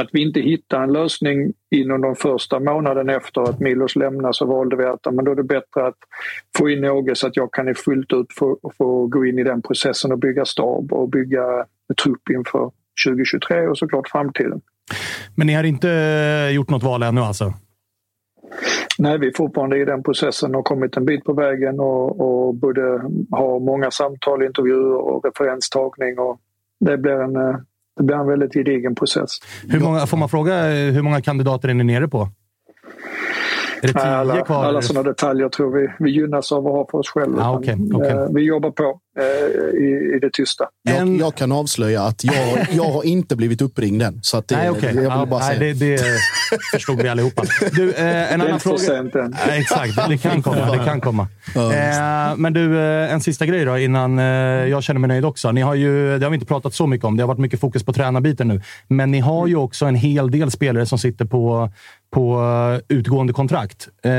att 0.00 0.08
vi 0.12 0.22
inte 0.22 0.40
hittade 0.40 0.84
en 0.84 0.92
lösning 0.92 1.52
inom 1.70 2.00
de 2.00 2.16
första 2.16 2.60
månaden 2.60 3.08
efter 3.08 3.40
att 3.40 3.60
Milos 3.60 3.96
lämnade 3.96 4.34
så 4.34 4.46
valde 4.46 4.76
vi 4.76 4.84
att 4.84 5.14
men 5.14 5.24
då 5.24 5.30
är 5.30 5.36
det 5.36 5.42
bättre 5.42 5.86
att 5.86 5.98
få 6.58 6.70
in 6.70 6.84
Åge 6.84 7.14
så 7.14 7.26
att 7.26 7.36
jag 7.36 7.52
kan 7.52 7.74
fullt 7.74 8.12
ut 8.12 8.26
få, 8.38 8.58
få 8.78 9.06
gå 9.06 9.26
in 9.26 9.38
i 9.38 9.44
den 9.44 9.62
processen 9.62 10.12
och 10.12 10.18
bygga 10.18 10.44
stab 10.44 10.92
och 10.92 11.08
bygga 11.08 11.64
trupp 12.02 12.30
inför 12.30 12.70
2023 13.06 13.68
och 13.68 13.78
såklart 13.78 14.08
framtiden. 14.08 14.60
Men 15.34 15.46
ni 15.46 15.54
har 15.54 15.64
inte 15.64 15.90
eh, 15.90 16.54
gjort 16.54 16.70
något 16.70 16.82
val 16.82 17.02
ännu 17.02 17.20
alltså? 17.20 17.52
Nej, 18.98 19.18
vi 19.18 19.26
är 19.26 19.32
fortfarande 19.36 19.78
i 19.78 19.84
den 19.84 20.02
processen 20.02 20.54
och 20.54 20.64
kommit 20.64 20.96
en 20.96 21.04
bit 21.04 21.24
på 21.24 21.32
vägen 21.32 21.80
och, 21.80 22.20
och 22.20 22.54
både 22.54 22.80
har 23.30 23.60
många 23.60 23.90
samtal, 23.90 24.42
intervjuer 24.42 24.96
och 24.96 25.24
referenstagning. 25.24 26.18
Och 26.18 26.40
det, 26.80 26.98
blir 26.98 27.12
en, 27.12 27.36
eh, 27.36 27.56
det 27.96 28.02
blir 28.02 28.16
en 28.16 28.26
väldigt 28.26 28.52
gedigen 28.52 28.94
process. 28.94 29.30
Hur 29.68 29.80
många, 29.80 30.06
får 30.06 30.16
man 30.16 30.28
fråga 30.28 30.72
eh, 30.72 30.92
hur 30.92 31.02
många 31.02 31.22
kandidater 31.22 31.68
är 31.68 31.74
ni 31.74 31.84
nere 31.84 32.08
på? 32.08 32.28
Är 33.82 33.86
det 33.86 33.92
tio 33.92 34.02
alla, 34.02 34.40
kvar? 34.44 34.64
alla 34.64 34.82
sådana 34.82 35.08
detaljer 35.08 35.48
tror 35.48 35.78
vi 35.80 35.88
vi 35.98 36.10
gynnas 36.10 36.52
av 36.52 36.66
att 36.66 36.72
ha 36.72 36.86
för 36.90 36.98
oss 36.98 37.08
själva. 37.10 37.42
Ah, 37.44 37.60
utan, 37.62 37.90
okej. 37.94 38.10
eh, 38.10 38.26
Vi 38.34 38.42
jobbar 38.42 38.70
på 38.70 39.00
eh, 39.18 39.24
i, 39.84 40.12
i 40.16 40.18
det 40.20 40.30
tysta. 40.32 40.64
Jag, 40.82 41.16
jag 41.16 41.34
kan 41.34 41.52
avslöja 41.52 42.02
att 42.02 42.24
jag, 42.24 42.66
jag 42.72 42.84
har 42.84 43.02
inte 43.04 43.36
blivit 43.36 43.62
uppringd 43.62 44.02
än. 44.02 44.18
Så 44.22 44.36
att 44.36 44.48
det, 44.48 44.56
Nej, 44.56 44.70
okej. 44.70 44.94
jag 44.94 45.18
vill 45.18 45.28
bara 45.28 45.40
nej, 45.40 45.58
säga. 45.58 45.74
det, 45.74 45.96
det 45.96 46.02
förstod 46.72 47.02
vi 47.02 47.08
allihopa. 47.08 47.42
Du, 47.72 47.92
eh, 47.92 48.32
en 48.32 48.38
Det 48.40 48.44
är 48.44 48.48
annan 48.48 48.60
fråga. 48.60 48.78
sent 48.78 49.14
än. 49.14 49.34
Nej, 49.46 49.60
exakt, 49.60 50.08
det 50.08 50.18
kan 50.18 50.42
komma. 50.42 50.70
Det 50.72 50.84
kan 50.84 51.00
komma. 51.00 51.28
Eh, 51.56 52.36
men 52.36 52.52
du, 52.52 52.78
eh, 52.78 53.12
en 53.12 53.20
sista 53.20 53.46
grej 53.46 53.64
då 53.64 53.78
innan 53.78 54.18
eh, 54.18 54.24
jag 54.24 54.82
känner 54.82 55.00
mig 55.00 55.08
nöjd 55.08 55.24
också. 55.24 55.52
Ni 55.52 55.60
har 55.60 55.74
ju, 55.74 56.18
det 56.18 56.26
har 56.26 56.30
vi 56.30 56.34
inte 56.34 56.46
pratat 56.46 56.74
så 56.74 56.86
mycket 56.86 57.04
om. 57.04 57.16
Det 57.16 57.22
har 57.22 57.28
varit 57.28 57.38
mycket 57.38 57.60
fokus 57.60 57.84
på 57.84 57.92
tränarbiten 57.92 58.48
nu. 58.48 58.60
Men 58.88 59.10
ni 59.10 59.20
har 59.20 59.46
ju 59.46 59.56
också 59.56 59.86
en 59.86 59.94
hel 59.94 60.30
del 60.30 60.50
spelare 60.50 60.86
som 60.86 60.98
sitter 60.98 61.24
på, 61.24 61.70
på 62.16 62.40
eh, 62.40 62.96
utgående 62.96 63.32
kontrakt. 63.32 63.88
Eh, 64.02 64.10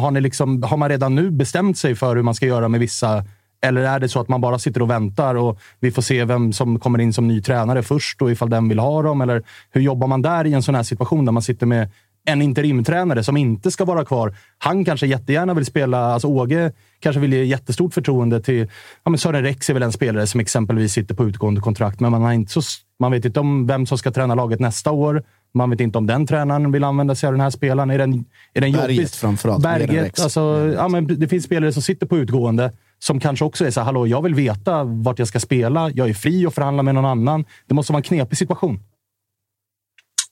har, 0.00 0.10
ni 0.10 0.20
liksom, 0.20 0.62
har 0.62 0.76
man 0.76 0.88
redan 0.88 1.14
nu 1.14 1.30
bestämt 1.30 1.78
sig 1.78 1.94
för 1.94 2.16
hur 2.16 2.22
man 2.22 2.34
ska 2.34 2.46
göra 2.46 2.68
med 2.68 2.80
vissa 2.80 3.24
eller 3.62 3.80
är 3.80 4.00
det 4.00 4.08
så 4.08 4.20
att 4.20 4.28
man 4.28 4.40
bara 4.40 4.58
sitter 4.58 4.82
och 4.82 4.90
väntar 4.90 5.34
och 5.34 5.60
vi 5.80 5.90
får 5.90 6.02
se 6.02 6.24
vem 6.24 6.52
som 6.52 6.78
kommer 6.78 6.98
in 6.98 7.12
som 7.12 7.28
ny 7.28 7.42
tränare 7.42 7.82
först 7.82 8.22
och 8.22 8.30
ifall 8.30 8.50
den 8.50 8.68
vill 8.68 8.78
ha 8.78 9.02
dem? 9.02 9.20
Eller 9.20 9.42
hur 9.70 9.80
jobbar 9.80 10.06
man 10.06 10.22
där 10.22 10.46
i 10.46 10.52
en 10.52 10.62
sån 10.62 10.74
här 10.74 10.82
situation 10.82 11.24
där 11.24 11.32
man 11.32 11.42
sitter 11.42 11.66
med 11.66 11.90
en 12.24 12.42
interimtränare 12.42 13.24
som 13.24 13.36
inte 13.36 13.70
ska 13.70 13.84
vara 13.84 14.04
kvar? 14.04 14.36
Han 14.58 14.84
kanske 14.84 15.06
jättegärna 15.06 15.54
vill 15.54 15.66
spela... 15.66 16.12
Alltså 16.12 16.28
Åge 16.28 16.72
kanske 17.00 17.20
vill 17.20 17.32
ge 17.32 17.44
jättestort 17.44 17.94
förtroende 17.94 18.40
till... 18.42 18.68
Ja, 19.04 19.10
men 19.10 19.18
Sören 19.18 19.42
Rex 19.42 19.70
är 19.70 19.74
väl 19.74 19.82
en 19.82 19.92
spelare 19.92 20.26
som 20.26 20.40
exempelvis 20.40 20.92
sitter 20.92 21.14
på 21.14 21.24
utgående 21.24 21.60
kontrakt, 21.60 22.00
men 22.00 22.10
man, 22.10 22.22
har 22.22 22.32
inte 22.32 22.52
så, 22.52 22.62
man 22.98 23.12
vet 23.12 23.24
inte 23.24 23.40
om 23.40 23.66
vem 23.66 23.86
som 23.86 23.98
ska 23.98 24.10
träna 24.10 24.34
laget 24.34 24.60
nästa 24.60 24.90
år. 24.90 25.22
Man 25.52 25.70
vet 25.70 25.80
inte 25.80 25.98
om 25.98 26.06
den 26.06 26.26
tränaren 26.26 26.72
vill 26.72 26.84
använda 26.84 27.14
sig 27.14 27.26
av 27.26 27.32
den 27.32 27.40
här 27.40 27.50
spelaren. 27.50 27.90
Är 27.90 27.98
den, 27.98 28.24
är 28.54 28.60
den 28.60 28.72
Berget 28.72 28.90
jobbig? 28.90 29.10
framförallt, 29.10 29.62
Berget. 29.62 30.20
Alltså, 30.20 30.72
ja, 30.76 30.88
men 30.88 31.20
det 31.20 31.28
finns 31.28 31.44
spelare 31.44 31.72
som 31.72 31.82
sitter 31.82 32.06
på 32.06 32.18
utgående 32.18 32.72
som 32.98 33.20
kanske 33.20 33.44
också 33.44 33.66
är 33.66 33.70
så 33.70 33.80
här, 33.80 33.84
hallå, 33.84 34.06
jag 34.06 34.22
vill 34.22 34.34
veta 34.34 34.84
vart 34.84 35.18
jag 35.18 35.28
ska 35.28 35.40
spela. 35.40 35.90
Jag 35.90 36.08
är 36.08 36.14
fri 36.14 36.46
att 36.46 36.54
förhandla 36.54 36.82
med 36.82 36.94
någon 36.94 37.04
annan. 37.04 37.44
Det 37.66 37.74
måste 37.74 37.92
vara 37.92 37.98
en 37.98 38.02
knepig 38.02 38.38
situation. 38.38 38.78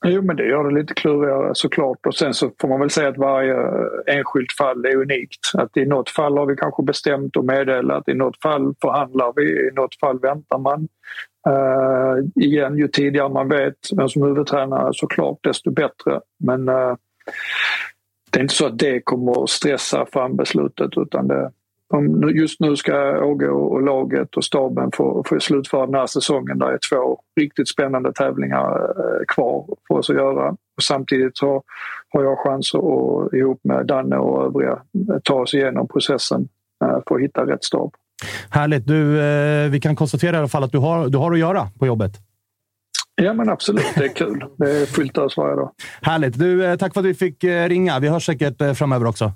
Jo, 0.07 0.23
men 0.23 0.37
det 0.37 0.47
gör 0.49 0.65
det 0.65 0.81
lite 0.81 0.95
klurigare 0.95 1.55
såklart. 1.55 2.07
Och 2.07 2.15
sen 2.15 2.35
så 2.35 2.51
får 2.61 2.69
man 2.69 2.81
väl 2.81 2.91
säga 2.91 3.09
att 3.09 3.19
varje 3.19 3.55
enskilt 4.07 4.53
fall 4.59 4.85
är 4.85 4.97
unikt. 4.97 5.41
Att 5.55 5.77
i 5.77 5.87
något 5.87 6.11
fall 6.11 6.39
har 6.39 6.47
vi 6.47 6.57
kanske 6.57 6.83
bestämt 6.83 7.37
och 7.37 7.45
meddelat, 7.45 8.09
i 8.09 8.15
något 8.15 8.43
fall 8.43 8.75
förhandlar 8.81 9.33
vi, 9.37 9.69
i 9.69 9.71
något 9.75 9.99
fall 10.01 10.19
väntar 10.19 10.59
man. 10.59 10.89
Uh, 11.49 12.45
igen, 12.45 12.79
ju 12.79 12.89
tidigare 12.89 13.29
man 13.29 13.49
vet 13.49 13.75
vem 13.97 14.09
som 14.09 14.23
är 14.23 14.27
huvudtränare 14.27 14.91
såklart 14.95 15.39
desto 15.43 15.71
bättre. 15.71 16.21
Men 16.39 16.69
uh, 16.69 16.97
det 18.31 18.39
är 18.39 18.43
inte 18.43 18.55
så 18.55 18.67
att 18.67 18.79
det 18.79 19.01
kommer 19.01 19.43
att 19.43 19.51
stressa 19.51 20.07
fram 20.07 20.37
beslutet 20.37 20.91
utan 20.97 21.29
det, 21.29 21.51
om, 21.89 22.31
just 22.35 22.61
nu 22.61 22.77
ska 22.77 23.25
Åge 23.25 23.49
och, 23.49 23.73
och 23.73 23.83
laget 23.83 24.37
och 24.37 24.45
staben 24.45 24.91
få, 24.95 25.25
få 25.27 25.41
slutföra 25.41 25.87
den 25.87 25.95
här 25.95 26.07
säsongen. 26.07 26.59
Där 26.59 26.67
är 26.67 26.79
två 26.91 27.21
riktigt 27.41 27.69
spännande 27.69 28.13
tävlingar 28.13 28.81
uh, 28.81 29.25
kvar 29.29 29.67
för 29.89 29.95
oss 29.95 30.11
att 30.11 30.17
göra. 30.17 30.49
Och 30.51 30.83
samtidigt 30.83 31.37
så 31.37 31.63
har 32.09 32.23
jag 32.23 32.39
chans 32.39 32.75
att 32.75 33.33
ihop 33.33 33.61
med 33.63 33.87
Danne 33.87 34.17
och 34.17 34.45
övriga 34.45 34.83
ta 35.25 35.35
oss 35.35 35.55
igenom 35.55 35.89
processen 35.89 36.49
för 37.09 37.15
att 37.15 37.23
hitta 37.23 37.47
rätt 37.47 37.65
stab. 37.65 37.95
Härligt. 38.51 38.87
Du, 38.87 39.21
eh, 39.21 39.71
vi 39.71 39.81
kan 39.81 39.97
konstatera 39.97 40.37
i 40.37 40.39
alla 40.39 40.49
fall 40.49 40.65
att 40.65 40.73
du 40.73 40.79
har, 40.79 41.09
du 41.09 41.19
har 41.19 41.33
att 41.33 41.39
göra 41.39 41.69
på 41.79 41.87
jobbet. 41.87 42.13
Ja 43.23 43.33
men 43.33 43.49
absolut, 43.49 43.87
det 43.95 44.05
är 44.05 44.15
kul. 44.15 44.45
Det 44.59 44.71
är 44.71 44.87
fullt 44.87 45.19
ös 45.19 45.37
varje 45.37 45.57
dag. 45.57 45.71
Härligt. 46.03 46.39
Du, 46.39 46.67
eh, 46.67 46.77
tack 46.77 46.95
för 46.95 47.01
att 47.01 47.07
vi 47.07 47.15
fick 47.15 47.45
eh, 47.45 47.69
ringa. 47.69 47.99
Vi 47.99 48.09
hörs 48.09 48.27
säkert 48.27 48.77
framöver 48.79 49.07
också. 49.07 49.33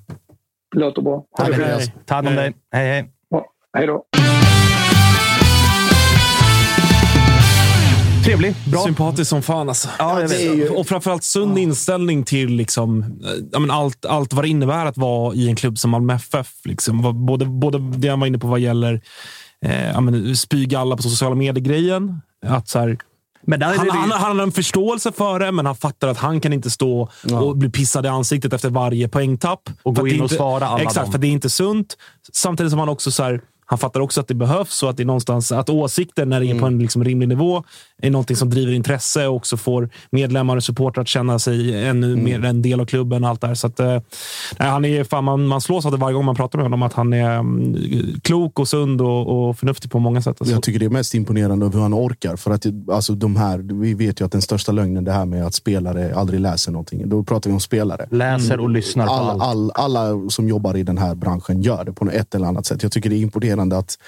Låter 0.75 1.03
bra. 1.03 1.25
Ha 1.39 1.45
det 1.45 1.55
Härligt. 1.55 1.85
fint. 1.85 2.07
Ta 2.07 2.15
hand 2.15 2.29
om 2.29 2.35
dig. 2.37 2.55
Hej, 2.73 2.89
hej. 2.89 3.11
Ja, 3.29 3.47
hej 3.73 3.87
då. 3.87 4.05
Trevlig. 8.25 8.55
Bra. 8.73 8.85
Sympatisk 8.85 9.29
som 9.31 9.43
fan 9.43 9.69
alltså. 9.69 9.89
Ja, 9.99 10.21
jag 10.21 10.29
vet. 10.29 10.71
Och 10.71 10.87
framförallt 10.87 11.25
sund 11.25 11.59
inställning 11.59 12.25
till 12.25 12.49
liksom, 12.49 13.19
ja, 13.53 13.59
men 13.59 13.71
allt, 13.71 14.05
allt 14.07 14.33
vad 14.33 14.45
det 14.45 14.49
innebär 14.49 14.87
att 14.87 14.97
vara 14.97 15.35
i 15.35 15.49
en 15.49 15.57
klubb 15.57 15.79
som 15.79 15.91
Malmö 15.91 16.15
FF. 16.15 16.49
Liksom. 16.65 17.27
Både, 17.27 17.45
både 17.45 17.79
det 17.79 18.09
han 18.09 18.21
var 18.21 18.27
inne 18.27 18.39
på 18.39 18.47
vad 18.47 18.61
gäller 18.61 19.01
eh, 19.65 19.91
ja, 19.91 20.01
men, 20.01 20.37
spyga 20.37 20.79
alla 20.81 20.97
på 20.97 21.03
sociala 21.03 21.35
medier-grejen. 21.35 22.21
Att 22.47 22.69
så 22.69 22.79
här, 22.79 22.89
är 22.89 22.97
han, 23.51 23.59
det- 23.87 23.93
han, 23.93 24.11
han 24.11 24.37
har 24.39 24.43
en 24.45 24.53
förståelse 24.53 25.13
för 25.13 25.39
det, 25.41 25.53
men 25.53 25.67
han 25.67 25.77
fattar 25.77 26.09
att 26.09 26.19
han 26.19 26.41
kan 26.41 26.53
inte 26.53 26.71
stå 26.71 27.09
och 27.33 27.57
bli 27.57 27.69
pissad 27.71 28.07
i 28.07 28.09
ansiktet 28.09 28.53
efter 28.53 28.71
varje 28.71 29.09
poängtapp. 29.09 29.61
Och 29.83 29.95
gå 29.97 30.03
det 30.05 30.11
in 30.11 30.21
och 30.21 30.25
inte- 30.25 30.35
svara 30.35 30.67
alla 30.67 30.83
Exakt, 30.83 31.05
dem. 31.07 31.13
för 31.13 31.19
det 31.19 31.27
är 31.27 31.31
inte 31.33 31.51
sunt. 31.51 31.97
Samtidigt 32.33 32.71
som 32.71 32.79
han 32.79 32.89
också 32.89 33.11
så 33.11 33.23
här, 33.23 33.41
han 33.67 33.79
fattar 33.79 34.01
också 34.01 34.21
att 34.21 34.29
det 34.29 34.35
behövs 34.35 34.83
och 34.83 34.91
att 34.91 34.97
det 34.97 35.03
är 35.03 35.07
någonstans 35.07 35.53
att 35.53 35.69
åsikter 35.69 36.27
när 36.27 36.41
det 36.41 36.51
är 36.51 36.61
på 36.61 36.67
en 36.67 36.79
liksom 36.79 37.05
rimlig 37.05 37.29
nivå 37.29 37.65
är 38.03 38.11
någonting 38.11 38.37
som 38.37 38.51
driver 38.51 38.73
intresse 38.73 39.27
och 39.27 39.37
också 39.37 39.57
får 39.57 39.89
medlemmar 40.11 40.57
och 40.57 40.65
supportrar 40.65 41.03
att 41.03 41.09
känna 41.09 41.39
sig 41.39 41.87
ännu 41.87 42.17
mer 42.17 42.45
en 42.45 42.63
del 42.63 42.81
av 42.81 42.87
klubben. 42.87 43.25
och 43.25 43.31
allt 43.31 43.41
där. 43.41 43.55
Så 43.55 43.67
att, 43.67 43.81
eh, 43.81 43.87
nej, 44.59 44.69
han 44.69 44.85
är, 44.85 45.05
fan, 45.05 45.25
man, 45.25 45.47
man 45.47 45.61
slås 45.61 45.87
av 45.87 45.93
det 45.93 45.99
varje 45.99 46.15
gång 46.15 46.25
man 46.25 46.35
pratar 46.35 46.59
med 46.59 46.65
honom, 46.65 46.83
att 46.83 46.93
han 46.93 47.13
är 47.13 47.39
mm, 47.39 48.21
klok 48.23 48.59
och 48.59 48.69
sund 48.69 49.01
och, 49.01 49.49
och 49.49 49.59
förnuftig 49.59 49.91
på 49.91 49.99
många 49.99 50.23
sätt. 50.23 50.37
Alltså. 50.41 50.55
Jag 50.55 50.63
tycker 50.63 50.79
det 50.79 50.87
är 50.87 50.91
mest 50.91 51.15
imponerande 51.15 51.67
av 51.67 51.75
hur 51.75 51.81
han 51.81 51.95
orkar. 51.95 52.37
För 52.37 52.51
att 52.51 52.67
alltså, 52.93 53.15
de 53.15 53.37
här, 53.37 53.59
vi 53.59 53.95
vet 53.95 54.21
ju 54.21 54.25
att 54.25 54.33
den 54.33 54.43
största 54.43 54.73
lögnen 54.73 55.05
det 55.05 55.13
här 55.13 55.25
med 55.25 55.47
att 55.47 55.55
spelare 55.55 56.15
aldrig 56.15 56.41
läser 56.41 56.73
någonting. 56.73 57.09
Då 57.09 57.25
pratar 57.25 57.51
vi 57.51 57.55
om 57.55 57.61
spelare. 57.61 58.07
Läser 58.11 58.61
och 58.61 58.71
lyssnar 58.71 59.07
på 59.07 59.13
all, 59.13 59.31
allt. 59.31 59.43
all, 59.43 59.73
Alla 59.75 60.31
som 60.31 60.49
jobbar 60.49 60.77
i 60.77 60.83
den 60.83 60.99
här 60.99 61.15
branschen 61.15 61.63
gör 61.63 61.85
det 61.85 61.93
på 61.93 62.11
ett 62.11 62.35
eller 62.35 62.47
annat 62.47 62.67
sätt. 62.67 62.83
Jag 62.83 62.93
tycker 62.93 63.11
det 63.11 63.17
är 63.17 63.21
imponerande 63.21 63.52
att 63.59 63.99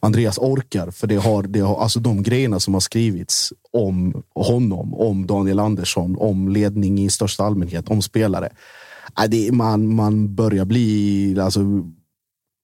Andreas 0.00 0.38
orkar. 0.38 0.90
För 0.90 1.06
det 1.06 1.16
har, 1.16 1.42
det 1.42 1.60
har, 1.60 1.82
alltså 1.82 2.00
de 2.00 2.22
grejerna 2.22 2.60
som 2.60 2.74
har 2.74 2.80
skrivits 2.80 3.52
om 3.72 4.22
honom, 4.34 4.94
om 4.94 5.26
Daniel 5.26 5.58
Andersson, 5.58 6.16
om 6.18 6.48
ledning 6.48 6.98
i 6.98 7.10
största 7.10 7.44
allmänhet, 7.44 7.88
om 7.88 8.02
spelare. 8.02 8.48
Äh, 9.18 9.24
det, 9.24 9.52
man, 9.52 9.94
man 9.94 10.34
börjar 10.34 10.64
bli 10.64 11.40
alltså, 11.40 11.60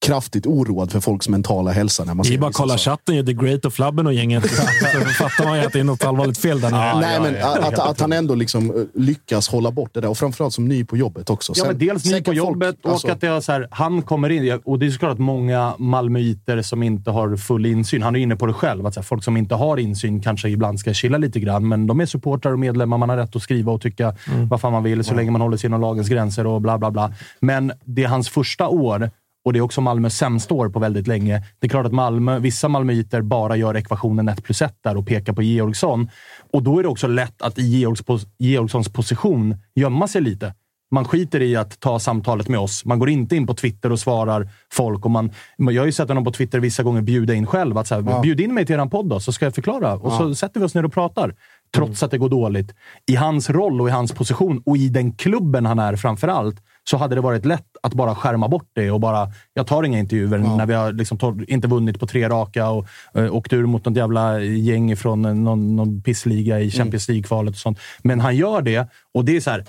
kraftigt 0.07 0.47
oroad 0.47 0.93
för 0.93 1.01
folks 1.01 1.29
mentala 1.29 1.71
hälsa. 1.73 2.05
När 2.05 2.15
man 2.15 2.27
Det 2.29 2.35
är 2.35 2.39
bara 2.39 2.47
att 2.47 2.55
kolla 2.55 2.79
chatten, 2.79 3.27
The 3.27 3.33
Great 3.33 3.65
och 3.65 3.73
Flabben 3.73 4.07
och 4.07 4.13
gänget. 4.13 4.45
Så 4.93 5.01
fattar 5.25 5.45
man 5.45 5.59
ju 5.59 5.65
att 5.67 5.73
det 5.73 5.81
är 5.81 5.85
något 5.85 6.05
allvarligt 6.05 6.39
fel 6.39 6.61
där 6.61 6.71
nere. 6.71 7.01
Nej, 7.01 7.21
men 7.21 7.43
att, 7.65 7.79
att 7.79 8.01
han 8.01 8.13
ändå 8.13 8.35
liksom 8.35 8.71
eh, 8.71 9.01
lyckas 9.03 9.49
hålla 9.49 9.71
bort 9.71 9.91
det 9.95 10.01
där. 10.01 10.09
Och 10.09 10.19
framförallt 10.19 10.55
som 10.55 10.69
ny 10.69 10.85
på 10.85 10.97
jobbet 10.97 11.31
också. 11.31 11.53
Ja, 11.57 11.65
Sen- 11.65 11.67
men 11.67 11.79
dels 11.79 12.05
ny 12.05 12.19
på 12.21 12.25
folk- 12.25 12.37
jobbet 12.37 12.77
och 12.85 12.91
alltså- 12.93 13.09
att 13.09 13.21
det 13.21 13.27
är 13.27 13.41
så 13.41 13.53
här, 13.53 13.69
han 13.71 14.03
kommer 14.03 14.31
in. 14.31 14.61
Och 14.65 14.79
det 14.79 14.87
är 14.87 14.91
såklart 14.91 15.13
att 15.13 15.19
många 15.19 15.75
malmöiter 15.79 16.63
som 16.63 16.83
inte 16.83 17.11
har 17.11 17.37
full 17.37 17.67
insyn. 17.67 18.03
Han 18.03 18.17
är 18.17 18.21
inne 18.21 18.37
på 18.37 18.47
det 18.47 18.53
själv. 18.53 18.87
Att 18.87 18.95
så 18.95 19.01
här, 19.01 19.05
folk 19.05 19.25
som 19.25 19.37
inte 19.37 19.55
har 19.55 19.77
insyn 19.77 20.21
kanske 20.23 20.49
ibland 20.49 20.81
ska 20.81 20.95
chilla 20.95 21.19
lite 21.19 21.41
grann. 21.41 21.69
Men 21.69 21.87
de 21.87 22.01
är 22.01 22.07
supportrar 22.07 22.53
och 22.53 22.59
medlemmar. 22.59 22.99
Man 22.99 23.09
har 23.09 23.17
rätt 23.17 23.37
att 23.37 23.43
skriva 23.43 23.73
och 23.73 23.81
tycka 23.81 24.15
vad 24.51 24.61
fan 24.61 24.73
man 24.73 24.83
vill 24.83 25.05
så 25.05 25.15
länge 25.15 25.31
man 25.31 25.41
håller 25.41 25.57
sig 25.57 25.69
inom 25.69 25.81
lagens 25.81 26.09
gränser 26.09 26.47
och 26.47 26.61
bla 26.61 26.79
bla 26.79 26.91
bla. 26.91 27.13
Men 27.41 27.73
det 27.85 28.05
är 28.05 28.09
hans 28.09 28.29
första 28.29 28.69
år 28.69 29.11
och 29.45 29.53
det 29.53 29.59
är 29.59 29.61
också 29.61 29.81
Malmös 29.81 30.17
sämsta 30.17 30.55
år 30.55 30.69
på 30.69 30.79
väldigt 30.79 31.07
länge. 31.07 31.43
Det 31.59 31.67
är 31.67 31.69
klart 31.69 31.87
att 31.87 31.93
Malmö, 31.93 32.39
vissa 32.39 32.69
malmöiter 32.69 33.23
bara 33.23 33.57
gör 33.57 33.77
ekvationen 33.77 34.29
1 34.29 34.45
plus 34.45 34.63
1 34.63 34.75
där 34.85 34.97
och 34.97 35.07
pekar 35.07 35.33
på 35.33 35.43
Georgsson. 35.43 36.11
Och 36.53 36.63
då 36.63 36.79
är 36.79 36.83
det 36.83 36.89
också 36.89 37.07
lätt 37.07 37.43
att 37.43 37.59
i 37.59 37.63
Georgs, 37.63 38.03
Georgssons 38.39 38.89
position 38.93 39.57
gömma 39.75 40.09
sig 40.09 40.21
lite. 40.23 40.55
Man 40.91 41.05
skiter 41.05 41.43
i 41.43 41.57
att 41.57 41.81
ta 41.81 41.99
samtalet 41.99 42.49
med 42.49 42.61
oss. 42.61 42.85
Man 42.85 42.99
går 42.99 43.09
inte 43.11 43.37
in 43.37 43.47
på 43.47 43.55
Twitter 43.55 43.93
och 43.93 43.99
svarar 43.99 44.49
folk. 44.73 45.05
Och 45.05 45.11
man, 45.11 45.31
jag 45.57 45.83
har 45.83 45.87
ju 45.87 45.93
sett 45.93 46.09
honom 46.09 46.25
på 46.25 46.33
Twitter 46.33 46.61
vissa 46.61 46.83
gånger 46.83 47.03
bjuda 47.03 47.35
in 47.35 47.47
själv. 47.47 47.79
Att 47.79 47.87
så 47.87 47.95
här, 47.95 48.03
Ja. 48.11 48.21
Bjud 48.21 48.41
in 48.41 48.55
mig 48.55 48.67
till 48.67 48.75
er 48.81 48.87
podd 48.87 49.09
då, 49.09 49.21
så 49.21 49.33
ska 49.33 49.47
jag 49.47 49.55
förklara. 49.55 49.95
Och 49.95 50.13
så 50.13 50.29
Ja. 50.29 50.35
sätter 50.35 50.61
vi 50.61 50.67
oss 50.67 50.75
ner 50.75 50.85
och 50.85 50.93
pratar. 50.93 51.35
Trots 51.75 52.03
att 52.03 52.11
det 52.11 52.19
går 52.19 52.29
dåligt. 52.29 52.75
I 53.07 53.15
hans 53.17 53.51
roll 53.51 53.81
och 53.81 53.89
i 53.89 53.91
hans 53.93 54.13
position 54.13 54.63
och 54.67 54.77
i 54.77 54.89
den 54.89 55.13
klubben 55.13 55.67
han 55.67 55.79
är 55.79 55.97
framför 55.97 56.29
allt 56.29 56.57
så 56.85 56.97
hade 56.97 57.15
det 57.15 57.21
varit 57.21 57.45
lätt 57.45 57.67
att 57.83 57.95
bara 57.95 58.15
skärma 58.15 58.49
bort 58.49 58.71
det 58.73 58.91
och 58.91 59.01
bara, 59.01 59.33
jag 59.55 59.67
tar 59.67 59.83
inga 59.83 59.99
intervjuer 59.99 60.39
när 60.39 60.67
vi 60.67 60.75
har 60.75 60.93
liksom 60.93 61.45
inte 61.49 61.69
vunnit 61.69 62.01
på 62.01 62.07
tre 62.07 62.29
raka 62.29 62.69
och 62.69 62.87
uh, 63.17 63.35
åkt 63.35 63.53
ur 63.53 63.67
mot 63.67 63.85
något 63.85 63.97
jävla 63.97 64.41
gäng 64.41 64.97
från 64.97 65.25
eh, 65.25 65.35
någon, 65.35 65.77
någon 65.77 66.03
pissliga 66.03 66.61
i 66.61 66.71
Champions 66.71 67.09
League-kvalet 67.09 67.55
och 67.55 67.61
sånt. 67.61 67.79
Men 68.03 68.21
han 68.21 68.37
gör 68.37 68.63
det 68.63 68.89
och 69.15 69.25
det 69.25 69.37
är 69.37 69.41
så 69.41 69.51
här, 69.51 69.65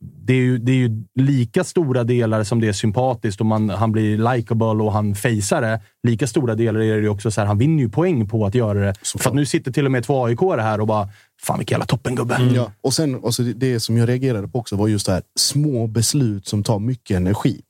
det 0.00 0.32
är, 0.32 0.36
ju, 0.36 0.58
det 0.58 0.72
är 0.72 0.76
ju 0.76 1.04
lika 1.14 1.64
stora 1.64 2.04
delar 2.04 2.44
som 2.44 2.60
det 2.60 2.68
är 2.68 2.72
sympatiskt 2.72 3.40
och 3.40 3.46
man, 3.46 3.70
han 3.70 3.92
blir 3.92 4.34
likable 4.34 4.66
och 4.66 4.92
han 4.92 5.14
fejsar 5.14 5.62
det. 5.62 5.80
Lika 6.02 6.26
stora 6.26 6.54
delar 6.54 6.80
är 6.80 6.96
det 6.96 7.02
ju 7.02 7.08
också 7.08 7.30
så 7.30 7.40
här, 7.40 7.48
han 7.48 7.58
vinner 7.58 7.82
ju 7.82 7.88
poäng 7.88 8.28
på 8.28 8.46
att 8.46 8.54
göra 8.54 8.78
det. 8.78 8.94
För 9.18 9.30
att 9.30 9.34
nu 9.34 9.46
sitter 9.46 9.72
till 9.72 9.84
och 9.84 9.92
med 9.92 10.04
två 10.04 10.26
aik 10.26 10.40
här 10.40 10.80
och 10.80 10.86
bara, 10.86 11.08
fan 11.42 11.58
vilken 11.58 11.74
jävla 11.74 11.86
toppengubbe. 11.86 12.50
Ja. 12.54 12.72
Och 12.80 12.94
sen, 12.94 13.14
och 13.14 13.34
så 13.34 13.42
det, 13.42 13.52
det 13.52 13.80
som 13.80 13.96
jag 13.96 14.08
reagerade 14.08 14.48
på 14.48 14.58
också 14.58 14.76
var 14.76 14.88
just 14.88 15.06
det 15.06 15.12
här 15.12 15.22
små 15.38 15.86
beslut 15.86 16.46
som 16.46 16.62
tar 16.62 16.78
mycket 16.78 17.16
energi. 17.16 17.60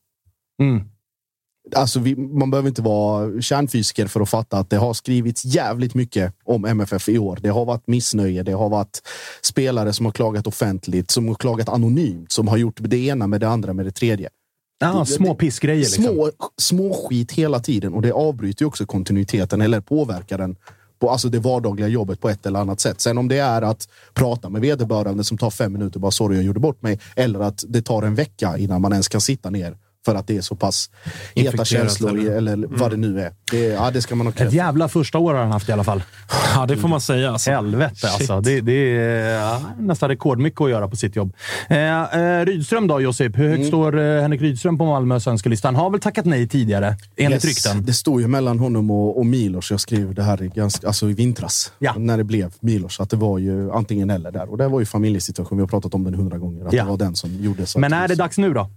Mm. 0.63 0.85
Alltså 1.75 2.01
vi, 2.01 2.17
man 2.17 2.51
behöver 2.51 2.69
inte 2.69 2.83
vara 2.83 3.41
kärnfysiker 3.41 4.07
för 4.07 4.21
att 4.21 4.29
fatta 4.29 4.59
att 4.59 4.71
det 4.71 4.77
har 4.77 4.95
skrivits 4.95 5.45
jävligt 5.45 5.95
mycket 5.95 6.35
om 6.45 6.65
MFF 6.65 7.09
i 7.09 7.19
år. 7.19 7.39
Det 7.43 7.49
har 7.49 7.65
varit 7.65 7.87
missnöje. 7.87 8.43
Det 8.43 8.53
har 8.53 8.69
varit 8.69 9.03
spelare 9.43 9.93
som 9.93 10.07
har 10.07 10.13
klagat 10.13 10.47
offentligt, 10.47 11.11
som 11.11 11.29
har 11.29 11.35
klagat 11.35 11.69
anonymt, 11.69 12.33
som 12.33 12.49
har 12.49 12.57
gjort 12.57 12.77
det 12.81 12.97
ena 12.97 13.27
med 13.27 13.41
det 13.41 13.49
andra 13.49 13.73
med 13.73 13.85
det 13.87 13.91
tredje. 13.93 14.29
Ja, 14.81 14.99
Det- 15.01 15.07
små 15.07 15.35
pissgrejer. 15.35 15.79
Liksom. 15.81 16.05
Små, 16.05 16.31
små 16.59 16.95
skit 16.95 17.33
hela 17.33 17.61
tiden 17.61 17.95
och 17.95 18.03
det 18.03 18.13
avbryter 18.13 18.63
ju 18.63 18.67
också 18.67 18.87
kontinuiteten 18.87 19.61
eller 19.61 19.81
påverkar 19.81 20.39
den 20.39 20.57
på 20.99 21.11
alltså 21.11 21.29
det 21.29 21.39
vardagliga 21.39 21.89
jobbet 21.89 22.21
på 22.21 22.29
ett 22.29 22.47
eller 22.47 22.61
annat 22.61 22.81
sätt. 22.81 23.01
Sen 23.01 23.19
om 23.19 23.29
det 23.29 23.39
är 23.39 23.63
att 23.63 23.89
prata 24.15 24.49
med 24.49 24.61
vederbörande 24.61 25.25
som 25.25 25.39
tar 25.39 25.51
fem 25.51 25.73
minuter, 25.73 26.01
bara 26.01 26.11
sorry 26.11 26.37
jag 26.37 26.45
gjorde 26.45 26.61
bort 26.61 26.83
mig, 26.83 27.01
eller 27.17 27.41
att 27.41 27.65
det 27.69 27.83
tar 27.83 28.03
en 28.03 28.15
vecka 28.15 28.59
innan 28.59 28.81
man 28.81 28.93
ens 28.93 29.09
kan 29.09 29.21
sitta 29.21 29.51
ner 29.51 29.77
för 30.07 30.15
att 30.15 30.27
det 30.27 30.37
är 30.37 30.41
så 30.41 30.57
pass 30.57 30.91
heta 31.35 31.65
känslor 31.65 32.19
eller? 32.19 32.53
eller, 32.53 32.69
vad 32.71 32.91
det 32.91 32.97
nu 32.97 33.21
är. 33.21 33.33
Det, 33.51 33.59
ja, 33.67 33.91
det 33.91 34.03
ska 34.03 34.15
man 34.15 34.27
ha 34.27 34.35
Ett 34.47 34.53
jävla 34.53 34.89
första 34.89 35.19
år 35.19 35.35
har 35.35 35.41
han 35.41 35.53
haft 35.53 35.69
i 35.69 35.73
alla 35.73 35.85
fall. 35.85 36.03
Ja, 36.55 36.67
det 36.67 36.77
får 36.77 36.89
man 36.89 37.01
säga. 37.01 37.31
Alltså. 37.31 37.51
Helvete 37.51 37.95
Shit. 37.97 38.11
alltså. 38.11 38.41
Det, 38.41 38.61
det 38.61 38.73
är 38.73 39.35
ja, 39.41 39.63
nästan 39.79 40.09
rekordmycket 40.09 40.61
att 40.61 40.71
göra 40.71 40.89
på 40.89 40.97
sitt 40.97 41.17
jobb. 41.17 41.33
Eh, 41.69 42.03
eh, 42.03 42.45
Rydström 42.45 42.87
då, 42.87 43.01
Josip? 43.01 43.39
Hur 43.39 43.49
högt 43.49 43.57
Mm. 43.57 43.69
står 43.69 43.99
eh, 43.99 44.23
Henrik 44.23 44.41
Rydström 44.41 44.79
på 44.79 44.85
Malmös 44.87 45.27
önskelista? 45.27 45.69
Han 45.69 45.75
har 45.75 45.91
väl 45.91 46.01
tackat 46.01 46.25
nej 46.25 46.49
tidigare, 46.49 46.97
enligt 47.17 47.45
rykten. 47.45 47.85
Det 47.85 47.93
stod 47.93 48.21
ju 48.21 48.27
mellan 48.29 48.59
honom 48.59 48.91
och, 48.91 49.19
och 49.19 49.27
Milos. 49.27 49.71
Jag 49.71 49.81
skrev 49.81 50.15
det 50.15 50.23
här 50.23 50.43
i, 50.43 50.49
ganska, 50.49 50.87
alltså 50.87 51.11
i 51.11 51.13
vintras, 51.13 51.73
när 51.97 52.17
det 52.17 52.25
blev 52.25 52.53
Milos. 52.61 53.01
Att 53.01 53.11
det 53.11 53.17
var 53.17 53.39
ju 53.39 53.73
antingen 53.73 54.11
eller 54.11 54.33
där. 54.33 54.51
Och 54.51 54.59
det 54.59 54.69
var 54.69 54.81
ju 54.81 54.87
familjesituation. 54.87 55.59
Vi 55.59 55.63
har 55.63 55.69
pratat 55.69 55.95
om 55.95 56.05
den 56.05 56.15
hundra 56.15 56.39
gånger. 56.39 56.67
Att 56.67 56.73
Ja. 56.73 56.83
det 56.85 56.91
var 56.91 56.97
den 56.97 57.15
som 57.15 57.31
gjorde 57.43 57.67
så. 57.67 57.79
Men 57.79 57.93
är 57.93 58.09
det 58.09 58.15
dags 58.15 58.39
nu 58.39 58.55
då? 58.55 58.71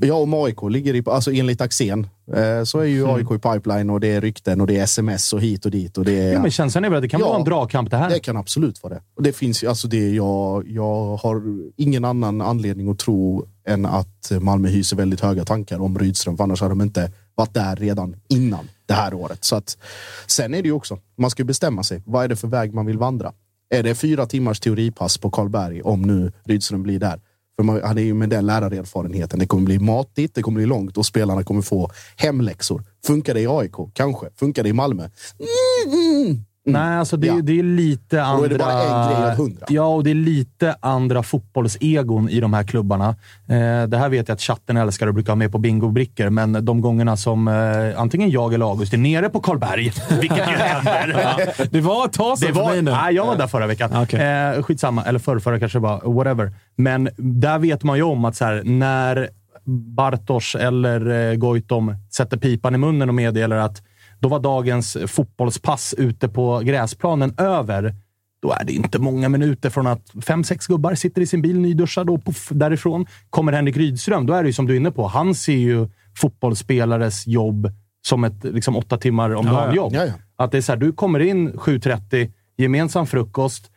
Jag 0.00 0.34
och 0.34 0.46
AIK 0.46 0.62
ligger 0.70 0.94
i, 0.94 1.02
alltså 1.06 1.32
enligt 1.32 1.60
Axén, 1.60 2.06
eh, 2.36 2.64
så 2.64 2.78
är 2.78 2.84
ju 2.84 3.02
Mm. 3.04 3.14
AIK 3.16 3.30
i 3.30 3.38
pipeline 3.38 3.90
och 3.90 4.00
det 4.00 4.08
är 4.12 4.20
rykten 4.20 4.60
och 4.60 4.66
det 4.66 4.76
är 4.78 4.82
sms 4.82 5.32
och 5.32 5.40
hit 5.40 5.64
och 5.64 5.70
dit. 5.70 5.98
Och 5.98 6.04
det 6.04 6.12
är, 6.22 6.32
Ja, 6.32 6.40
men 6.42 6.50
känslan 6.50 6.84
är 6.84 6.88
väl 6.88 6.96
att 6.96 7.02
det 7.02 7.08
kan 7.08 7.20
Ja. 7.20 7.26
vara 7.26 7.38
en 7.38 7.44
dragkamp 7.44 7.90
det 7.90 7.96
här. 7.96 8.10
Det 8.10 8.18
kan 8.20 8.36
absolut 8.36 8.82
vara 8.82 8.94
det. 8.94 9.00
Och 9.16 9.22
det 9.22 9.32
finns 9.32 9.64
alltså 9.64 9.88
det 9.88 10.10
jag, 10.14 10.68
jag 10.68 11.16
har 11.16 11.42
ingen 11.76 12.04
annan 12.04 12.40
anledning 12.40 12.90
att 12.90 12.98
tro 12.98 13.46
än 13.68 13.86
att 13.86 14.32
Malmö 14.40 14.68
hyser 14.68 14.96
väldigt 14.96 15.20
höga 15.20 15.44
tankar 15.44 15.78
om 15.80 15.98
Rydström. 15.98 16.36
För 16.36 16.44
annars 16.44 16.60
hade 16.60 16.72
de 16.72 16.80
inte 16.80 17.12
varit 17.34 17.54
där 17.54 17.76
redan 17.76 18.16
innan 18.28 18.68
det 18.86 18.94
här 18.94 19.14
året. 19.14 19.44
Så 19.44 19.56
att, 19.56 19.78
sen 20.26 20.54
är 20.54 20.62
det 20.62 20.68
ju 20.68 20.72
också, 20.74 20.98
man 21.18 21.30
ska 21.30 21.42
ju 21.42 21.46
bestämma 21.46 21.82
sig. 21.82 22.02
Vad 22.06 22.24
är 22.24 22.28
det 22.28 22.36
för 22.36 22.48
väg 22.48 22.74
man 22.74 22.86
vill 22.86 22.98
vandra? 22.98 23.32
Är 23.74 23.82
det 23.82 23.94
fyra 23.94 24.26
timmars 24.26 24.60
teoripass 24.60 25.18
på 25.18 25.30
Karlberg 25.30 25.82
om 25.82 26.02
nu 26.02 26.32
Rydström 26.44 26.82
blir 26.82 26.98
där? 26.98 27.20
För 27.56 27.62
man, 27.62 27.80
han 27.82 27.98
är 27.98 28.02
ju 28.02 28.14
med 28.14 28.28
den 28.28 28.46
lärarerfarenheten. 28.46 29.38
Det 29.38 29.46
kommer 29.46 29.64
bli 29.64 29.78
matigt, 29.78 30.34
det 30.34 30.42
kommer 30.42 30.56
bli 30.56 30.66
långt 30.66 30.96
och 30.96 31.06
spelarna 31.06 31.42
kommer 31.42 31.62
få 31.62 31.90
hemläxor. 32.16 32.84
Funkar 33.06 33.34
det 33.34 33.40
i 33.40 33.46
AIK? 33.46 33.74
Kanske. 33.92 34.26
Funkar 34.36 34.62
det 34.62 34.68
i 34.68 34.72
Malmö? 34.72 35.02
Mm, 35.38 36.00
mm. 36.26 36.44
Nej, 36.66 36.98
alltså 36.98 37.16
det, 37.16 37.26
Ja. 37.26 37.34
det 37.42 37.58
är 37.58 37.62
lite 37.62 38.22
andra... 38.22 38.38
Då 38.38 38.44
är 38.44 38.48
det 38.48 38.58
bara 38.58 38.72
en 38.82 39.08
grej 39.20 39.30
av 39.30 39.36
hundra. 39.36 39.66
Ja, 39.68 39.86
och 39.86 40.04
det 40.04 40.10
är 40.10 40.14
lite 40.14 40.76
andra 40.80 41.22
fotbollsegon 41.22 42.28
i 42.28 42.40
de 42.40 42.52
här 42.54 42.62
klubbarna. 42.64 43.08
Eh, 43.48 43.82
det 43.88 43.98
här 43.98 44.08
vet 44.08 44.28
jag 44.28 44.34
att 44.34 44.40
chatten 44.40 44.76
älskar 44.76 45.06
och 45.06 45.14
brukar 45.14 45.32
ha 45.32 45.36
med 45.36 45.52
på 45.52 45.58
bingobrickor, 45.58 46.30
men 46.30 46.64
de 46.64 46.80
gångerna 46.80 47.16
som 47.16 47.48
eh, 47.48 48.00
antingen 48.00 48.30
jag 48.30 48.54
eller 48.54 48.66
August 48.70 48.92
är 48.92 48.98
nere 48.98 49.28
på 49.28 49.40
Karlberg, 49.40 49.92
vilket 50.20 50.38
ju 50.38 50.42
händer. 50.42 51.20
Ja, 51.56 51.64
det 51.70 51.80
var 51.80 52.04
ett 52.06 52.12
tag 52.12 52.38
sedan 52.38 52.54
för 52.54 52.64
mig 52.66 52.82
nu. 52.82 52.90
nej, 52.90 53.14
jag 53.14 53.26
var 53.26 53.36
där 53.36 53.46
förra 53.46 53.66
veckan. 53.66 53.92
Eh, 53.92 54.62
skitsamma. 54.62 55.04
Eller 55.04 55.18
förrförra 55.18 55.58
kanske 55.58 55.78
var. 55.78 56.00
Whatever. 56.14 56.52
Men 56.76 57.08
där 57.16 57.58
vet 57.58 57.82
man 57.82 57.96
ju 57.96 58.02
om 58.02 58.24
att 58.24 58.36
så 58.36 58.44
här, 58.44 58.62
när 58.64 59.28
Bartosz 59.66 60.54
eller 60.54 61.30
eh, 61.30 61.34
Goitom 61.34 61.94
sätter 62.16 62.36
pipan 62.36 62.74
i 62.74 62.78
munnen 62.78 63.08
och 63.08 63.14
meddelar 63.14 63.56
att 63.56 63.82
då 64.24 64.28
var 64.28 64.40
dagens 64.40 64.96
fotbollspass 65.06 65.94
ute 65.98 66.28
på 66.28 66.60
gräsplanen 66.64 67.34
över. 67.38 67.94
Då 68.42 68.52
är 68.52 68.64
det 68.64 68.72
inte 68.72 68.98
många 68.98 69.28
minuter 69.28 69.70
från 69.70 69.86
att 69.86 70.10
fem, 70.26 70.44
sex 70.44 70.66
gubbar 70.66 70.94
sitter 70.94 71.22
i 71.22 71.26
sin 71.26 71.42
bil 71.42 71.60
nyduschad 71.60 72.10
och 72.10 72.24
puff, 72.24 72.48
därifrån 72.50 73.06
kommer 73.30 73.52
Henrik 73.52 73.76
Rydström. 73.76 74.26
Då 74.26 74.34
är 74.34 74.42
det 74.42 74.46
ju 74.46 74.52
som 74.52 74.66
du 74.66 74.72
är 74.72 74.76
inne 74.76 74.90
på. 74.90 75.06
Han 75.06 75.34
ser 75.34 75.56
ju 75.56 75.88
fotbollsspelares 76.16 77.26
jobb 77.26 77.70
som 78.06 78.24
ett 78.24 78.44
liksom, 78.44 78.76
åtta 78.76 78.98
timmar 78.98 79.34
om 79.34 79.46
Ja, 79.46 79.52
dagen 79.52 79.74
ja. 79.74 79.88
Ja, 79.92 80.04
ja. 80.04 80.12
Att 80.36 80.52
det 80.52 80.56
är 80.56 80.62
så 80.62 80.72
här, 80.72 80.76
du 80.76 80.92
kommer 80.92 81.20
in 81.20 81.52
7.30, 81.52 82.32
gemensam 82.56 83.06
frukost, 83.06 83.70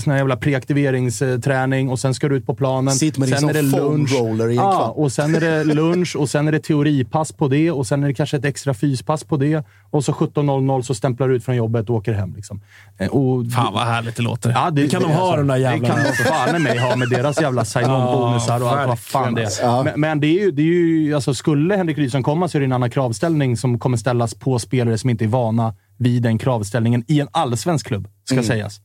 sån 0.00 0.10
här 0.10 0.16
jävla 0.18 0.36
preaktiveringsträning 0.36 1.90
och 1.90 1.98
sen 1.98 2.14
ska 2.14 2.28
du 2.28 2.36
ut 2.36 2.46
på 2.46 2.54
planen. 2.54 2.94
Sitt 2.94 3.18
med 3.18 3.28
sen 3.28 3.38
sån 3.40 3.70
foam 3.70 4.06
roller 4.06 4.48
i 4.48 4.50
en 4.50 4.54
ja, 4.56 4.72
kvart. 4.72 4.92
och 4.96 5.12
sen 5.12 5.34
är 5.34 5.40
det 5.40 5.64
lunch 5.74 6.16
och 6.16 6.30
sen 6.30 6.48
är 6.48 6.52
det 6.52 6.58
teoripass 6.60 7.32
på 7.32 7.48
det 7.48 7.70
och 7.70 7.86
sen 7.86 8.02
är 8.04 8.08
det 8.08 8.14
kanske 8.14 8.36
ett 8.36 8.44
extra 8.44 8.74
fyspass 8.74 9.24
på 9.24 9.36
det. 9.36 9.64
Och 9.90 10.04
så 10.04 10.12
17.00 10.12 10.82
så 10.82 10.94
stämplar 10.94 11.28
du 11.28 11.36
ut 11.36 11.44
från 11.44 11.56
jobbet 11.56 11.90
och 11.90 11.96
åker 11.96 12.12
hem. 12.12 12.34
Liksom. 12.36 12.60
Eh, 12.98 13.08
Och, 13.08 13.46
Fan 13.52 13.72
vad 13.72 13.82
härligt 13.82 14.16
det 14.16 14.22
låter. 14.22 14.50
Ja, 14.50 14.70
det, 14.70 14.82
det 14.82 14.88
kan 14.88 15.02
de 15.02 15.10
ha 15.12 15.36
de 15.36 15.46
där 15.46 15.54
Det 15.54 15.60
jävlarna. 15.60 15.94
kan 15.94 16.04
de 16.04 16.12
fan 16.12 16.56
i 16.56 16.58
mig 16.58 16.78
ha 16.78 16.96
med 16.96 17.08
deras 17.08 17.40
jävla 17.40 17.64
sign-on-bonusar 17.64 18.60
och 18.62 18.72
allt 18.78 18.88
vad 18.88 18.98
fan 18.98 19.34
det 19.34 19.42
är. 19.42 19.84
Men, 19.84 20.00
men 20.00 20.20
det 20.20 20.26
är 20.26 20.40
ju, 20.44 20.50
det 20.50 20.62
är 20.62 20.66
ju 20.66 21.14
alltså, 21.14 21.34
skulle 21.34 21.76
Henrik 21.76 21.98
Rydström 21.98 22.22
komma 22.22 22.48
så 22.48 22.58
är 22.58 22.60
det 22.60 22.64
en 22.66 22.72
annan 22.72 22.90
kravställning 22.90 23.56
som 23.56 23.78
kommer 23.78 23.96
ställas 23.96 24.34
på 24.34 24.58
spelare 24.58 24.98
som 24.98 25.10
inte 25.10 25.24
är 25.24 25.28
vana 25.28 25.74
vid 25.98 26.22
den 26.22 26.38
kravställningen 26.38 27.04
i 27.08 27.20
en 27.20 27.28
allsvensk 27.30 27.86
klubb, 27.86 28.08
ska 28.32 28.40
Mm. 28.40 28.44
sägas. 28.44 28.80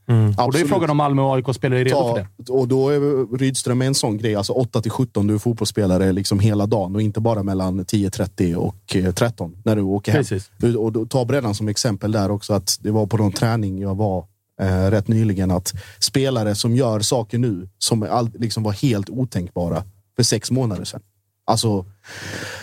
Och 0.48 0.54
då 0.54 0.60
är 0.60 0.66
frågan 0.66 0.90
om 0.90 0.98
Malmö 0.98 1.22
och 1.22 1.36
AIK 1.36 1.56
spelare 1.56 1.80
är 1.80 1.86
redo 1.86 1.96
Ta, 1.98 2.16
för 2.16 2.28
det. 2.38 2.52
och 2.52 2.68
då 2.68 2.90
är 2.90 3.38
Rydström 3.38 3.82
en 3.82 3.96
sån 3.96 4.18
grej. 4.18 4.36
Alltså 4.36 4.54
8 4.54 4.82
till 4.82 4.92
17, 4.92 5.28
du 5.28 5.34
är 5.34 5.38
fotbollsspelare 5.38 6.12
liksom 6.12 6.40
hela 6.40 6.66
dagen 6.66 6.96
och 6.96 7.02
inte 7.02 7.20
bara 7.20 7.44
mellan 7.44 7.86
10.30 7.86 8.56
och 8.56 8.96
eh, 8.96 9.14
13 9.14 9.56
när 9.66 9.76
du 9.76 9.82
åker 9.82 10.12
hem. 10.12 10.20
Precis. 10.24 10.50
Och 10.78 10.92
då, 10.92 11.06
ta 11.06 11.26
Breddan 11.26 11.56
som 11.56 11.68
exempel 11.68 12.12
där 12.12 12.32
också. 12.32 12.54
att 12.54 12.78
Det 12.82 12.92
var 12.92 13.06
på 13.08 13.18
någon 13.18 13.32
träning 13.32 13.80
jag 13.82 13.96
var 13.96 14.26
eh, 14.62 14.90
rätt 14.92 15.08
nyligen. 15.08 15.52
att 15.52 15.74
Spelare 16.00 16.56
som 16.56 16.76
gör 16.76 17.00
saker 17.00 17.38
nu 17.38 17.70
som 17.78 18.04
all, 18.04 18.30
liksom 18.34 18.64
var 18.64 18.72
helt 18.72 19.10
otänkbara 19.10 19.84
för 20.16 20.24
sex 20.24 20.52
månader 20.52 20.84
sedan. 20.84 21.02
Alltså, 21.48 21.86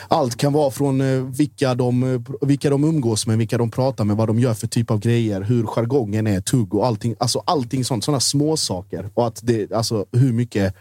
allt 0.09 0.37
kan 0.37 0.53
vara 0.53 0.71
från 0.71 1.01
eh, 1.01 1.23
vilka, 1.23 1.75
de, 1.75 2.15
eh, 2.15 2.21
vilka 2.47 2.71
de 2.71 2.85
umgås 2.85 3.27
med, 3.27 3.39
vilka 3.39 3.59
de 3.59 3.71
pratar 3.71 4.05
med, 4.05 4.17
vad 4.17 4.29
de 4.29 4.39
gör 4.39 4.55
för 4.55 4.67
typ 4.67 4.91
av 4.91 4.99
grejer, 4.99 5.41
hur 5.41 5.67
jargongen 5.67 6.27
är, 6.27 6.41
tugg 6.41 6.75
och 6.75 6.87
allting. 6.87 7.15
Alltså 7.19 7.43
allting 7.47 7.85
sånt, 7.85 8.05
sådana 8.05 8.21
små 8.21 8.57
saker 8.57 9.11
Och 9.15 9.27
att 9.27 9.41
det, 9.43 9.73
alltså, 9.73 10.07
hur 10.13 10.33
mycket 10.33 10.75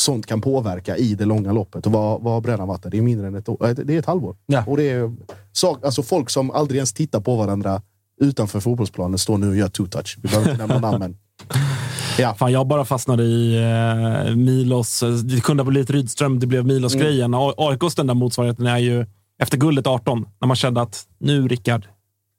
sånt 0.00 0.26
kan 0.26 0.40
påverka 0.40 0.96
i 0.96 1.14
det 1.14 1.24
långa 1.24 1.52
loppet. 1.52 1.86
Och 1.86 1.92
vad, 1.92 2.22
vad 2.22 2.32
har 2.32 2.40
Brennan 2.40 2.68
varit? 2.68 2.82
Det 2.90 2.98
är 2.98 3.02
mindre 3.02 3.26
än 3.26 3.34
ett 3.34 3.48
år. 3.48 3.68
Eh, 3.68 3.74
Det 3.74 3.94
är 3.94 3.98
ett 3.98 4.06
halvår. 4.06 4.36
Och 4.66 4.76
det 4.76 4.90
är 4.90 5.12
sak, 5.52 5.84
alltså 5.84 6.02
folk 6.02 6.30
som 6.30 6.50
aldrig 6.50 6.78
ens 6.78 6.92
tittar 6.92 7.20
på 7.20 7.36
varandra 7.36 7.82
utanför 8.20 8.60
fotbollsplanen 8.60 9.18
står 9.18 9.38
nu 9.38 9.48
och 9.48 9.56
gör 9.56 9.68
two-touch. 9.68 10.18
Vi 10.22 10.28
behöver 10.28 10.50
inte 10.50 10.66
nämna 10.66 10.90
namn, 10.90 10.98
men 10.98 11.16
Ja. 12.18 12.34
Fan, 12.34 12.52
jag 12.52 12.66
bara 12.66 12.84
fastnade 12.84 13.22
i 13.22 13.56
eh, 13.56 14.36
Milos. 14.36 15.02
Det 15.24 15.40
kunde 15.40 15.62
ha 15.62 15.70
blivit 15.70 15.90
Rydström, 15.90 16.40
det 16.40 16.46
blev 16.46 16.66
Milos-grejen. 16.66 17.34
Mm. 17.34 17.40
Mm. 17.40 17.54
AIKs 17.56 17.94
den 17.94 18.06
där 18.06 18.14
motsvarigheten 18.14 18.66
är 18.66 18.78
ju 18.78 19.06
efter 19.38 19.58
guldet 19.58 19.86
18, 19.86 20.26
när 20.40 20.48
man 20.48 20.56
kände 20.56 20.82
att 20.82 21.02
nu, 21.18 21.48
Rickard, 21.48 21.86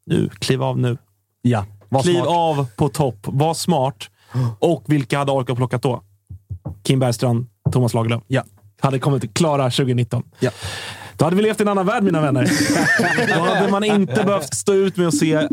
nu, 0.06 0.30
kliv 0.40 0.64
av 0.64 0.80
nu. 0.80 0.98
Ja, 1.42 1.66
var 1.90 2.02
kliv 2.02 2.14
smart. 2.14 2.28
av 2.28 2.68
på 2.76 2.90
topp, 2.90 3.18
var 3.24 3.54
smart. 3.54 4.10
Och 4.60 4.84
vilka 4.88 5.18
hade 5.18 5.32
AIK 5.32 5.48
plockat 5.48 5.82
då? 5.82 6.02
Kim 6.84 7.00
Bergstrand, 7.00 7.46
Thomas 7.72 7.94
Lagerlöf. 7.94 8.22
Ja. 8.28 8.44
Hade 8.82 9.00
kommit 9.00 9.34
klara 9.34 9.64
2019. 9.64 10.24
Ja. 10.40 10.52
Då 11.18 11.26
hade 11.26 11.36
vi 11.36 11.42
levt 11.42 11.60
i 11.60 11.64
en 11.64 11.68
annan 11.70 11.86
värld, 11.86 12.04
mina 12.04 12.22
vänner. 12.22 12.52
Då 13.36 13.42
hade 13.42 13.72
man 13.72 13.84
inte 13.84 14.24
behövt 14.24 14.54
stå 14.54 14.74
ut 14.74 14.98
med 14.98 15.08
att 15.08 15.16
se 15.16 15.48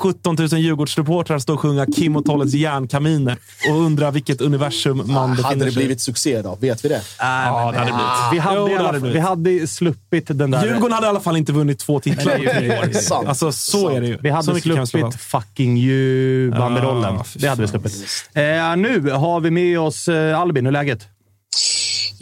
17 0.00 0.36
000 0.38 0.48
Djurgårdsreportrar 0.60 1.38
stå 1.38 1.54
och 1.54 1.60
sjunga 1.60 1.86
Kim 1.86 2.16
och 2.16 2.24
Tollets 2.24 2.54
järnkaminer 2.54 3.36
och 3.70 3.76
undra 3.80 4.10
vilket 4.10 4.40
universum 4.40 5.02
man 5.06 5.16
Ah, 5.16 5.26
befinner 5.28 5.48
hade 5.48 5.64
det 5.64 5.72
sig 5.72 5.82
i. 5.82 5.84
blivit 5.86 6.00
succé 6.00 6.42
då? 6.42 6.58
Vet 6.60 6.84
vi 6.84 6.88
det? 6.88 7.00
Ja, 7.18 7.70
det 7.72 7.78
hade 7.78 7.92
blivit. 7.92 8.32
Vi 8.32 8.38
hade, 8.38 8.56
Jo, 8.60 8.68
det 8.68 8.84
hade 8.86 8.98
vi 8.98 9.18
hade 9.18 9.66
sluppit 9.66 10.24
den 10.28 10.50
där... 10.50 10.64
Djurgården 10.66 10.92
hade 10.92 11.06
i 11.06 11.10
alla 11.10 11.20
fall 11.20 11.36
inte 11.36 11.52
vunnit 11.52 11.78
två 11.78 12.00
titlar 12.00 12.24
Nej, 12.38 12.44
det 12.46 12.50
är 12.52 12.60
ju- 12.60 12.66
i 12.66 12.70
år. 12.78 12.92
Sant. 12.92 13.28
Alltså, 13.28 13.52
så 13.52 13.88
är 13.90 14.00
det 14.00 14.06
ju. 14.06 14.18
Vi 14.22 14.28
Så 14.28 14.34
hade 14.34 14.60
slå 14.60 14.86
sluppit 14.86 15.20
fucking 15.20 15.76
ju-banderollen. 15.76 17.14
Ja, 17.14 17.24
fy 17.24 17.38
det 17.40 17.48
hade 17.48 17.62
vi 17.62 17.68
sluppit. 17.68 17.92
Eh, 18.32 18.42
nu 18.76 19.10
har 19.10 19.40
vi 19.40 19.50
med 19.50 19.80
oss 19.80 20.08
eh, 20.08 20.40
Albin. 20.40 20.66
Hur 20.66 20.70
är 20.70 20.72
läget? 20.72 21.08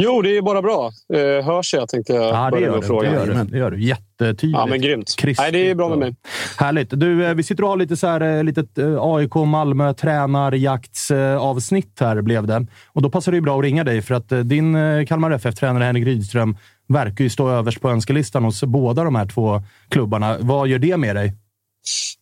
Jo, 0.01 0.23
det 0.23 0.37
är 0.37 0.43
bara 0.43 0.63
bra. 0.63 0.93
Eh, 1.15 1.45
hörs 1.45 1.75
jag, 1.75 1.89
tänkte 1.89 2.13
jag 2.13 2.25
Ja, 2.25 2.45
det 2.45 2.51
börja 2.51 2.67
gör, 2.67 2.71
med 2.71 2.81
du, 2.81 2.83
att 2.85 2.87
fråga. 2.87 3.11
det, 3.11 3.17
gör 3.17 3.27
du. 3.27 3.45
det 3.45 3.59
gör 3.59 3.71
du. 3.71 3.83
Jättetydligt. 3.83 4.59
Ja, 4.59 4.67
men 4.67 4.81
grymt. 4.81 5.15
Nej, 5.39 5.53
det 5.53 5.71
är 5.71 5.75
bra 5.75 5.89
med 5.89 5.99
mig. 5.99 6.17
Härligt. 6.59 6.91
Du, 6.91 7.27
eh, 7.27 7.35
vi 7.35 7.43
sitter 7.43 7.63
och 7.63 7.69
har 7.69 7.77
lite 7.77 7.97
så 7.97 8.07
här, 8.07 8.21
eh, 8.21 8.45
litet 8.45 8.79
eh, 8.79 8.97
AIK 9.01 9.35
Malmö 9.35 9.95
tränarjaktsavsnitt 9.95 12.01
här 12.01 12.23
blev 12.23 12.47
det. 12.47 12.67
Och 12.87 13.03
då 13.03 13.11
passar 13.11 13.33
det 13.33 13.37
ju 13.37 13.43
bra 13.43 13.59
att 13.59 13.65
ringa 13.65 13.85
dig 13.85 14.03
för 14.03 14.15
att 14.15 14.29
din 14.29 14.77
Kalmar 15.07 15.31
FF-tränare 15.31 15.85
Henrik 15.85 16.05
Rydström 16.05 16.57
verkar 16.89 17.25
ju 17.25 17.31
stå 17.31 17.51
överst 17.51 17.81
på 17.81 17.91
önskelistan 17.91 18.45
hos 18.45 18.65
båda 18.65 19.05
de 19.05 19.15
här 19.15 19.27
två 19.27 19.63
klubbarna. 19.89 20.37
Vad 20.41 20.69
gör 20.69 20.79
det 20.79 20.97
med 20.97 21.17
dig? 21.17 21.33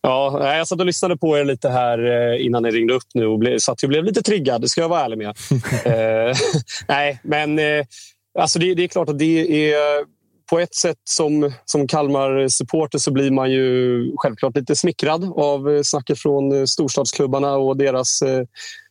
Ja, 0.07 0.57
jag 0.57 0.67
satt 0.67 0.79
och 0.79 0.85
lyssnade 0.85 1.17
på 1.17 1.37
er 1.37 1.45
lite 1.45 1.69
här 1.69 2.05
eh, 2.05 2.45
innan 2.45 2.63
ni 2.63 2.71
ringde 2.71 2.93
upp 2.93 3.03
nu 3.13 3.25
och 3.25 3.39
blev, 3.39 3.59
satt 3.59 3.83
och 3.83 3.89
blev 3.89 4.03
lite 4.03 4.21
triggad, 4.21 4.61
det 4.61 4.69
ska 4.69 4.81
jag 4.81 4.89
vara 4.89 5.05
ärlig 5.05 5.17
med. 5.17 5.27
eh, 5.85 6.35
nej, 6.87 7.19
men 7.23 7.59
eh, 7.59 7.85
alltså 8.39 8.59
det, 8.59 8.73
det 8.73 8.83
är 8.83 8.87
klart 8.87 9.09
att 9.09 9.19
det 9.19 9.71
är 9.71 10.05
på 10.49 10.59
ett 10.59 10.75
sätt 10.75 10.97
som, 11.03 11.51
som 11.65 11.87
Kalmar-supporter 11.87 12.97
så 12.97 13.11
blir 13.11 13.31
man 13.31 13.51
ju 13.51 14.11
självklart 14.15 14.55
lite 14.55 14.75
smickrad 14.75 15.33
av 15.35 15.69
eh, 15.69 15.81
snacket 15.83 16.19
från 16.19 16.59
eh, 16.59 16.65
storstadsklubbarna 16.65 17.55
och 17.55 17.77
deras 17.77 18.21
eh, 18.21 18.45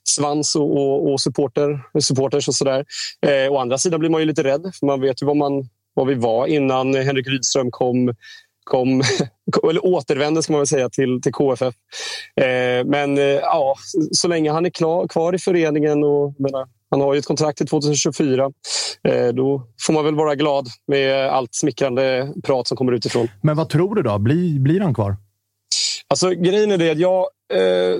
svans 0.04 0.56
och, 0.56 0.76
och, 0.76 1.12
och 1.12 1.20
supporter, 1.20 1.80
supporters 2.00 2.48
och 2.48 2.54
sådär. 2.54 2.84
Eh, 3.26 3.52
å 3.52 3.58
andra 3.58 3.78
sidan 3.78 4.00
blir 4.00 4.10
man 4.10 4.20
ju 4.20 4.26
lite 4.26 4.44
rädd, 4.44 4.72
för 4.80 4.86
man 4.86 5.00
vet 5.00 5.22
ju 5.22 5.26
vad, 5.26 5.36
man, 5.36 5.68
vad 5.94 6.06
vi 6.06 6.14
var 6.14 6.46
innan 6.46 6.94
Henrik 6.94 7.28
Rydström 7.28 7.70
kom 7.70 8.14
kom, 8.66 9.02
eller 9.70 9.86
återvände 9.86 10.42
ska 10.42 10.52
man 10.52 10.60
väl 10.60 10.66
säga 10.66 10.88
till, 10.88 11.20
till 11.22 11.32
KFF. 11.32 11.74
Eh, 12.40 12.84
men 12.86 13.18
eh, 13.18 13.24
ja, 13.24 13.74
så 14.12 14.28
länge 14.28 14.52
han 14.52 14.66
är 14.66 14.70
klar, 14.70 15.08
kvar 15.08 15.34
i 15.34 15.38
föreningen 15.38 16.04
och 16.04 16.34
menar, 16.38 16.66
han 16.90 17.00
har 17.00 17.14
ju 17.14 17.18
ett 17.18 17.26
kontrakt 17.26 17.58
till 17.58 17.66
2024. 17.66 18.50
Eh, 19.08 19.28
då 19.28 19.62
får 19.86 19.92
man 19.92 20.04
väl 20.04 20.14
vara 20.14 20.34
glad 20.34 20.68
med 20.88 21.28
allt 21.28 21.54
smickrande 21.54 22.32
prat 22.44 22.66
som 22.66 22.76
kommer 22.76 22.92
utifrån. 22.92 23.28
Men 23.42 23.56
vad 23.56 23.68
tror 23.68 23.94
du 23.94 24.02
då? 24.02 24.18
Blir, 24.18 24.60
blir 24.60 24.80
han 24.80 24.94
kvar? 24.94 25.16
Alltså, 26.08 26.30
grejen 26.30 26.70
är 26.70 26.78
det 26.78 26.90
att 26.90 26.98
jag, 26.98 27.26
eh, 27.52 27.96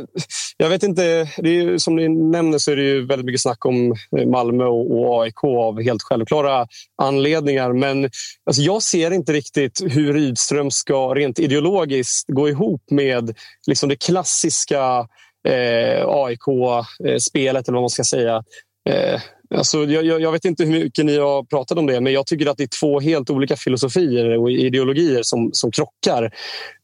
jag 0.57 0.69
vet 0.69 0.83
inte. 0.83 1.03
Det 1.37 1.49
är, 1.49 1.53
ju- 1.53 1.79
som 1.79 1.97
ni 1.97 2.09
nämner 2.09 2.59
så 2.59 2.71
är 2.73 2.77
det 2.77 2.83
ju 2.83 3.07
väldigt 3.07 3.27
mycket 3.27 3.41
snack 3.41 3.67
om 3.67 3.95
eh, 4.19 4.27
Malmö 4.27 4.65
och, 4.65 4.99
och 5.01 5.23
AIK 5.23 5.45
av 5.45 5.83
helt 5.83 6.03
självklara 6.03 6.67
anledningar. 7.03 7.73
Men 7.73 8.11
alltså, 8.47 8.63
jag 8.63 8.83
ser 8.83 9.11
inte 9.11 9.33
riktigt 9.33 9.81
hur 9.91 10.13
Rydström 10.13 10.71
ska 10.71 11.15
rent 11.15 11.39
ideologiskt 11.39 12.29
gå 12.29 12.49
ihop 12.49 12.83
med 12.91 13.35
liksom, 13.67 13.89
det 13.89 13.97
klassiska 13.97 15.09
eh, 15.49 16.05
AIK-spelet, 16.07 17.57
eh, 17.57 17.69
eller 17.69 17.73
vad 17.73 17.83
man 17.83 17.91
ska 17.91 18.05
säga. 18.05 18.43
Eh, 18.91 19.21
alltså, 19.55 19.85
jag, 19.85 20.05
jag 20.05 20.21
jag 20.21 20.33
vet 20.33 20.45
inte 20.45 20.65
hur 20.65 20.73
mycket 20.85 21.05
ni 21.05 21.19
har 21.19 21.43
pratat 21.43 21.79
om 21.79 21.87
det, 21.87 22.01
men 22.01 22.13
jag 22.13 22.27
tycker 22.27 22.47
att 22.51 22.57
det 22.57 22.63
är 22.63 22.79
två 22.81 23.01
helt 23.01 23.31
olika 23.31 23.57
filosofier 23.57 24.39
och 24.39 24.51
ideologier 24.51 25.23
som, 25.23 25.51
som 25.53 25.71
krockar. 25.71 26.23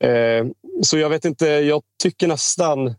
Eh, 0.04 0.44
så 0.86 0.98
jag 0.98 1.08
vet 1.08 1.24
inte, 1.24 1.46
jag 1.46 1.82
tycker 2.02 2.28
nästan... 2.28 2.94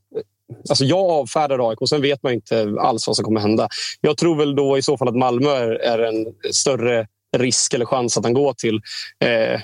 Alltså 0.70 0.86
jag 0.86 1.00
avfärdar 1.00 1.70
AIK, 1.70 1.80
sen 1.90 2.02
vet 2.02 2.24
man 2.24 2.34
inte 2.34 2.76
alls 2.80 3.08
vad 3.08 3.16
som 3.16 3.26
kommer 3.26 3.42
hända. 3.42 3.68
Jag 4.02 4.18
tror 4.18 4.36
väl 4.36 4.56
då 4.56 4.78
i 4.78 4.82
så 4.82 4.98
fall 4.98 5.08
att 5.08 5.16
Malmö 5.16 5.50
är, 5.76 6.00
en 6.00 6.26
större 6.54 7.08
risk 7.38 7.74
eller 7.74 7.86
chans 7.86 8.18
att 8.18 8.24
han 8.24 8.34
går 8.34 8.54
till. 8.54 8.82
Eh, 9.20 9.62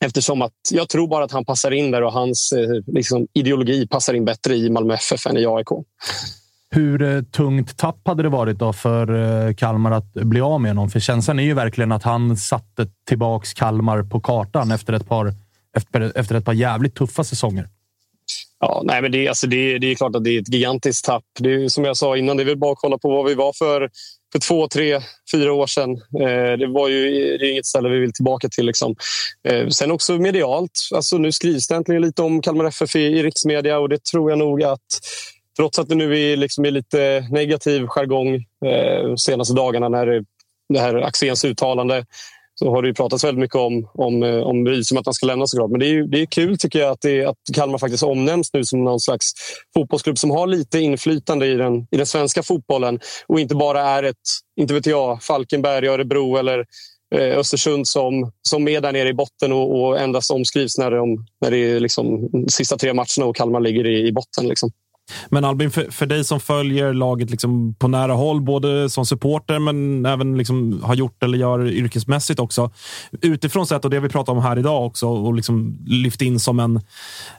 Eftersom 0.00 0.42
att 0.42 0.52
jag 0.70 0.88
tror 0.88 1.08
bara 1.08 1.24
att 1.24 1.32
han 1.32 1.44
passar 1.44 1.70
in 1.70 1.90
där 1.90 2.02
och 2.02 2.12
hans 2.12 2.52
eh, 2.52 2.68
liksom, 2.86 3.26
ideologi 3.32 3.86
passar 3.86 4.14
in 4.14 4.24
bättre 4.24 4.56
i 4.56 4.70
Malmö 4.70 4.94
FF 4.94 5.26
än 5.26 5.36
i 5.36 5.46
AIK. 5.46 5.68
Hur 6.70 7.02
eh, 7.02 7.22
tungt 7.22 7.76
tapp 7.76 8.00
hade 8.04 8.22
det 8.22 8.28
varit 8.28 8.58
då 8.58 8.72
för 8.72 9.14
eh, 9.48 9.54
Kalmar 9.54 9.90
att 9.90 10.12
bli 10.12 10.40
av 10.40 10.60
med 10.60 10.70
honom? 10.70 10.90
För 10.90 11.00
känslan 11.00 11.38
är 11.38 11.42
ju 11.42 11.54
verkligen 11.54 11.92
att 11.92 12.02
han 12.02 12.36
satte 12.36 12.86
tillbaks 13.08 13.54
Kalmar 13.54 14.02
på 14.02 14.20
kartan 14.20 14.70
efter 14.70 14.92
ett 14.92 15.08
par, 15.08 15.34
efter, 15.74 16.12
efter 16.14 16.34
ett 16.34 16.44
par 16.44 16.52
jävligt 16.52 16.94
tuffa 16.94 17.24
säsonger. 17.24 17.68
Ja, 18.60 18.82
nej, 18.84 19.02
men 19.02 19.12
det, 19.12 19.28
alltså 19.28 19.46
det, 19.46 19.78
det 19.78 19.90
är 19.90 19.94
klart 19.94 20.16
att 20.16 20.24
det 20.24 20.30
är 20.30 20.40
ett 20.40 20.52
gigantiskt 20.52 21.04
tapp. 21.04 21.24
Det 21.40 21.54
är, 21.54 21.68
som 21.68 21.84
jag 21.84 21.96
sa 21.96 22.16
innan, 22.16 22.36
det 22.36 22.42
är 22.42 22.44
väl 22.44 22.58
bara 22.58 22.72
att 22.72 22.78
kolla 22.78 22.98
på 22.98 23.08
vad 23.08 23.24
vi 23.24 23.34
var 23.34 23.52
för, 23.52 23.90
för 24.32 24.38
två, 24.38 24.68
tre, 24.68 25.00
fyra 25.32 25.52
år 25.52 25.66
sedan. 25.66 25.90
Eh, 25.92 26.58
det 26.58 26.66
var 26.66 26.88
ju 26.88 27.10
det 27.38 27.46
är 27.46 27.50
inget 27.50 27.66
ställe 27.66 27.88
vi 27.88 27.98
vill 27.98 28.12
tillbaka 28.12 28.48
till. 28.48 28.66
Liksom. 28.66 28.94
Eh, 29.48 29.68
sen 29.68 29.90
också 29.90 30.12
medialt. 30.12 30.88
Alltså, 30.94 31.18
nu 31.18 31.32
skrivs 31.32 31.68
det 31.68 31.74
äntligen 31.74 32.02
lite 32.02 32.22
om 32.22 32.42
Kalmar 32.42 32.64
FF 32.64 32.96
i, 32.96 33.00
i 33.00 33.22
riksmedia 33.22 33.78
och 33.78 33.88
det 33.88 34.04
tror 34.04 34.30
jag 34.30 34.38
nog 34.38 34.62
att 34.62 34.80
trots 35.56 35.78
att 35.78 35.88
det 35.88 35.94
nu 35.94 36.20
är 36.20 36.36
liksom 36.36 36.64
är 36.64 36.70
lite 36.70 37.26
negativ 37.30 37.86
jargong 37.86 38.34
eh, 38.64 39.08
de 39.08 39.18
senaste 39.18 39.54
dagarna 39.54 39.88
när 39.88 40.06
det, 40.06 40.24
det 40.68 40.80
här 40.80 40.94
Axéns 40.94 41.44
uttalande 41.44 42.04
så 42.64 42.70
har 42.70 42.82
det 42.82 42.88
ju 42.88 42.94
pratats 42.94 43.24
väldigt 43.24 43.40
mycket 43.40 43.56
om, 43.56 43.88
om, 43.94 44.22
eh, 44.22 44.38
om 44.38 44.66
Rydström 44.66 44.98
att 44.98 45.06
han 45.06 45.14
ska 45.14 45.26
lämna 45.26 45.46
såklart. 45.46 45.70
Men 45.70 45.80
det 45.80 45.86
är, 45.86 45.90
ju, 45.90 46.06
det 46.06 46.20
är 46.20 46.26
kul 46.26 46.58
tycker 46.58 46.78
jag 46.78 46.90
att, 46.90 47.00
det, 47.00 47.24
att 47.24 47.36
Kalmar 47.54 47.78
faktiskt 47.78 48.02
omnämns 48.02 48.52
nu 48.52 48.64
som 48.64 48.84
någon 48.84 49.00
slags 49.00 49.32
fotbollsklubb 49.74 50.18
som 50.18 50.30
har 50.30 50.46
lite 50.46 50.78
inflytande 50.78 51.46
i 51.46 51.54
den, 51.54 51.86
i 51.90 51.96
den 51.96 52.06
svenska 52.06 52.42
fotbollen 52.42 53.00
och 53.26 53.40
inte 53.40 53.54
bara 53.54 53.80
är 53.80 54.02
ett, 54.02 54.16
inte 54.60 54.74
vet 54.74 54.86
jag, 54.86 55.22
Falkenberg, 55.22 55.88
Örebro 55.88 56.36
eller 56.36 56.64
eh, 57.14 57.38
Östersund 57.38 57.88
som, 57.88 58.32
som 58.42 58.68
är 58.68 58.80
där 58.80 58.92
nere 58.92 59.08
i 59.08 59.14
botten 59.14 59.52
och, 59.52 59.82
och 59.82 60.00
endast 60.00 60.30
omskrivs 60.30 60.78
när, 60.78 60.90
de, 60.90 61.26
när 61.40 61.50
det 61.50 61.58
är 61.58 61.80
liksom 61.80 62.28
de 62.32 62.48
sista 62.48 62.76
tre 62.76 62.94
matcherna 62.94 63.26
och 63.26 63.36
Kalmar 63.36 63.60
ligger 63.60 63.86
i, 63.86 64.06
i 64.06 64.12
botten. 64.12 64.48
Liksom. 64.48 64.70
Men 65.28 65.44
Albin, 65.44 65.70
för, 65.70 65.90
för 65.90 66.06
dig 66.06 66.24
som 66.24 66.40
följer 66.40 66.92
laget 66.92 67.30
liksom 67.30 67.74
på 67.74 67.88
nära 67.88 68.12
håll, 68.12 68.40
både 68.40 68.90
som 68.90 69.06
supporter 69.06 69.58
men 69.58 70.06
även 70.06 70.38
liksom 70.38 70.80
har 70.82 70.94
gjort 70.94 71.22
eller 71.22 71.38
gör 71.38 71.66
yrkesmässigt 71.66 72.40
också. 72.40 72.70
Utifrån 73.20 73.66
sett, 73.66 73.84
och 73.84 73.90
det 73.90 74.00
vi 74.00 74.08
pratar 74.08 74.32
om 74.32 74.42
här 74.42 74.58
idag 74.58 74.86
också, 74.86 75.08
och 75.08 75.34
liksom 75.34 75.78
lyft 75.86 76.22
in 76.22 76.40
som 76.40 76.60
en, 76.60 76.80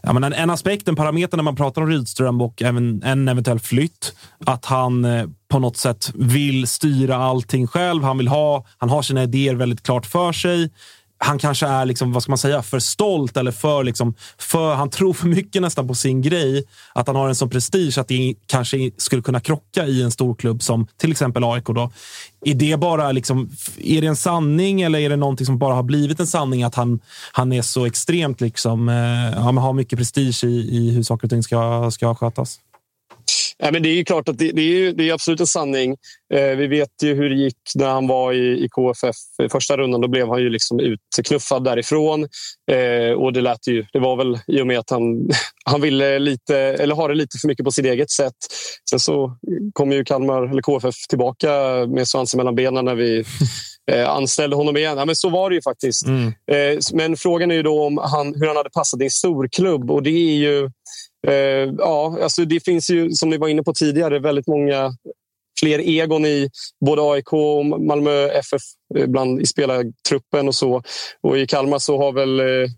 ja, 0.04 0.14
men 0.14 0.24
en, 0.24 0.34
en 0.34 0.50
aspekt, 0.50 0.88
en 0.88 0.96
parameter 0.96 1.38
när 1.38 1.44
man 1.44 1.56
pratar 1.56 1.82
om 1.82 1.90
Rydström 1.90 2.42
och 2.42 2.62
även 2.62 3.04
en 3.04 3.28
eventuell 3.28 3.60
flytt. 3.60 4.16
Att 4.46 4.66
han 4.66 5.06
eh, 5.06 5.26
på 5.48 5.60
något 5.60 5.78
sätt 5.78 6.12
vill 6.16 6.68
styra 6.68 7.16
allting 7.16 7.68
själv. 7.68 8.04
Han 8.04 8.18
vill 8.18 8.28
ha, 8.28 8.66
han 8.78 8.90
har 8.90 9.02
sina 9.02 9.24
idéer 9.24 9.56
väldigt 9.56 9.84
klart 9.84 10.06
för 10.06 10.32
sig 10.32 10.70
han 11.18 11.40
kanske 11.40 11.68
är 11.68 11.86
liksom, 11.86 12.14
vad 12.14 12.24
ska 12.24 12.32
man 12.32 12.38
säga, 12.38 12.62
för 12.62 12.80
stolt 12.80 13.38
eller 13.38 13.52
för, 13.52 13.84
liksom, 13.84 14.14
för... 14.38 14.76
Han 14.76 14.90
tror 14.90 15.14
för 15.14 15.28
mycket 15.28 15.62
nästan 15.62 15.88
på 15.88 15.96
sin 15.96 16.22
grej. 16.22 16.64
Att 16.94 17.08
han 17.08 17.16
har 17.16 17.28
en 17.28 17.36
sån 17.36 17.50
prestige 17.50 17.98
att 17.98 18.08
det 18.08 18.36
kanske 18.48 18.92
skulle 18.98 19.22
kunna 19.22 19.40
krocka 19.40 19.86
i 19.86 20.02
en 20.02 20.12
stor 20.12 20.36
klubb 20.36 20.64
som 20.64 20.88
till 20.98 21.12
exempel 21.12 21.44
AIK. 21.44 21.66
Då. 21.66 21.92
Är 22.46 22.54
det 22.54 22.78
bara 22.80 23.12
liksom, 23.12 23.50
är 23.78 24.02
det 24.02 24.08
en 24.08 24.16
sanning 24.16 24.82
eller 24.82 25.00
är 25.00 25.10
det 25.10 25.16
någonting 25.16 25.46
som 25.46 25.58
bara 25.58 25.74
har 25.74 25.84
blivit 25.84 26.20
en 26.20 26.28
sanning 26.28 26.64
att 26.64 26.76
han, 26.76 27.00
han 27.32 27.54
är 27.54 27.62
så 27.62 27.86
extremt 27.86 28.42
liksom, 28.42 28.90
eh, 28.90 29.42
han 29.42 29.58
har 29.58 29.74
mycket 29.74 30.00
prestige 30.00 30.44
i, 30.44 30.78
i 30.78 30.92
hur 30.92 31.04
saker 31.04 31.28
och 31.28 31.30
ting 31.30 31.44
ska, 31.44 31.92
ska 31.92 32.16
skötas? 32.16 32.60
Ja, 33.58 33.72
men 33.72 33.84
det 33.84 33.90
är 33.90 33.96
ju 33.96 34.06
klart 34.06 34.30
att 34.30 34.38
det, 34.38 34.52
det, 34.52 34.62
är, 34.62 34.94
det 34.94 35.10
är 35.10 35.14
absolut 35.14 35.40
en 35.40 35.48
sanning. 35.48 35.96
Eh, 36.34 36.56
vi 36.58 36.68
vet 36.68 36.90
ju 37.04 37.14
hur 37.14 37.30
det 37.30 37.36
gick 37.36 37.58
när 37.76 37.90
han 37.90 38.08
var 38.08 38.34
i, 38.34 38.66
i 38.66 38.70
KFF 38.70 39.16
i 39.44 39.50
första 39.50 39.78
rundan. 39.78 40.02
Då 40.02 40.08
blev 40.08 40.28
han 40.28 40.42
ju 40.42 40.50
liksom 40.50 40.80
utknuffad 40.80 41.64
därifrån. 41.64 42.28
Eh, 42.72 43.12
och 43.18 43.34
det 43.34 43.42
lät 43.42 43.68
ju, 43.68 43.86
det 43.94 44.00
var 44.00 44.16
väl 44.16 44.40
i 44.48 44.62
och 44.62 44.68
med 44.68 44.80
att 44.80 44.90
han, 44.90 45.30
han 45.66 45.82
ville 45.82 46.20
lite, 46.20 46.58
eller 46.58 46.96
ha 46.96 47.08
det 47.08 47.16
lite 47.16 47.38
för 47.38 47.48
mycket 47.48 47.66
på 47.66 47.72
sitt 47.72 47.86
eget 47.86 48.12
sätt. 48.12 48.36
Sen 48.90 49.00
så 49.00 49.38
kom 49.74 49.92
ju 49.92 50.04
Kalmar, 50.04 50.44
eller 50.44 50.62
KFF 50.62 50.96
tillbaka 51.10 51.50
med 51.88 52.08
svansen 52.08 52.38
mellan 52.38 52.56
benen 52.56 52.86
när 52.86 52.96
vi 52.96 53.24
eh, 53.92 54.10
anställde 54.10 54.56
honom 54.56 54.78
igen. 54.78 54.98
Ja, 54.98 55.06
men 55.06 55.16
så 55.16 55.30
var 55.30 55.50
det 55.50 55.56
ju 55.56 55.62
faktiskt. 55.62 56.06
Mm. 56.06 56.28
Eh, 56.28 56.80
men 56.94 57.18
frågan 57.18 57.52
är 57.52 57.56
ju 57.56 57.64
då 57.64 57.86
om 57.86 57.98
han, 57.98 58.36
hur 58.36 58.48
han 58.48 58.58
hade 58.58 58.70
passat 58.70 59.02
i 59.02 59.04
en 59.04 59.10
storklubb. 59.10 59.92
Och 59.92 60.04
det 60.04 60.10
är 60.10 60.36
ju 60.36 60.70
Eh, 61.28 61.74
ja, 61.78 62.18
alltså 62.22 62.46
det 62.46 62.60
finns 62.66 62.90
ju, 62.90 63.12
som 63.12 63.30
ni 63.30 63.38
var 63.38 63.48
inne 63.48 63.64
på 63.64 63.74
tidigare, 63.74 64.20
väldigt 64.20 64.48
många 64.48 64.94
fler 65.60 65.80
egon 65.80 66.26
i 66.26 66.50
både 66.86 67.02
AIK 67.02 67.34
och 67.34 67.66
Malmö 67.66 68.28
FF 68.28 68.62
eh, 68.96 69.08
bland, 69.08 69.42
i 69.42 69.46
spelartruppen 69.46 70.48
och 70.48 70.56
så. 70.56 70.82
Och 71.22 71.38
i 71.38 71.48
Kalmar 71.48 71.80
så 71.80 71.98
har 71.98 72.12
väl 72.12 72.40
eh, 72.40 72.70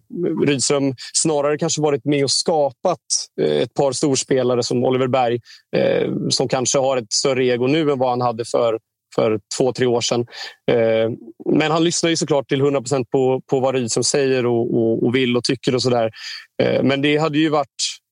Rydström 0.47 0.95
snarare 1.13 1.57
kanske 1.57 1.81
varit 1.81 2.05
med 2.05 2.23
och 2.23 2.31
skapat 2.31 2.99
eh, 3.41 3.57
ett 3.61 3.73
par 3.73 3.91
storspelare 3.91 4.63
som 4.63 4.83
Oliver 4.85 5.07
Berg 5.07 5.39
eh, 5.75 6.11
som 6.29 6.47
kanske 6.47 6.79
har 6.79 6.97
ett 6.97 7.13
större 7.13 7.45
ego 7.45 7.67
nu 7.67 7.91
än 7.91 7.99
vad 7.99 8.09
han 8.09 8.21
hade 8.21 8.45
för 8.45 8.79
för 9.15 9.39
två, 9.57 9.73
tre 9.73 9.85
år 9.85 10.01
sedan. 10.01 10.25
Eh, 10.71 11.09
men 11.55 11.71
han 11.71 11.83
lyssnar 11.83 12.09
ju 12.09 12.15
såklart 12.15 12.49
till 12.49 12.61
100 12.61 12.81
procent 12.81 13.09
på, 13.09 13.41
på 13.49 13.59
vad 13.59 13.75
Rydström 13.75 14.03
säger 14.03 14.45
och, 14.45 14.77
och, 14.77 15.03
och 15.03 15.15
vill 15.15 15.37
och 15.37 15.43
tycker 15.43 15.75
och 15.75 15.81
sådär. 15.81 16.11
Eh, 16.63 16.83
men 16.83 17.01
det 17.01 17.17
hade 17.17 17.37
ju 17.37 17.49
varit 17.49 17.67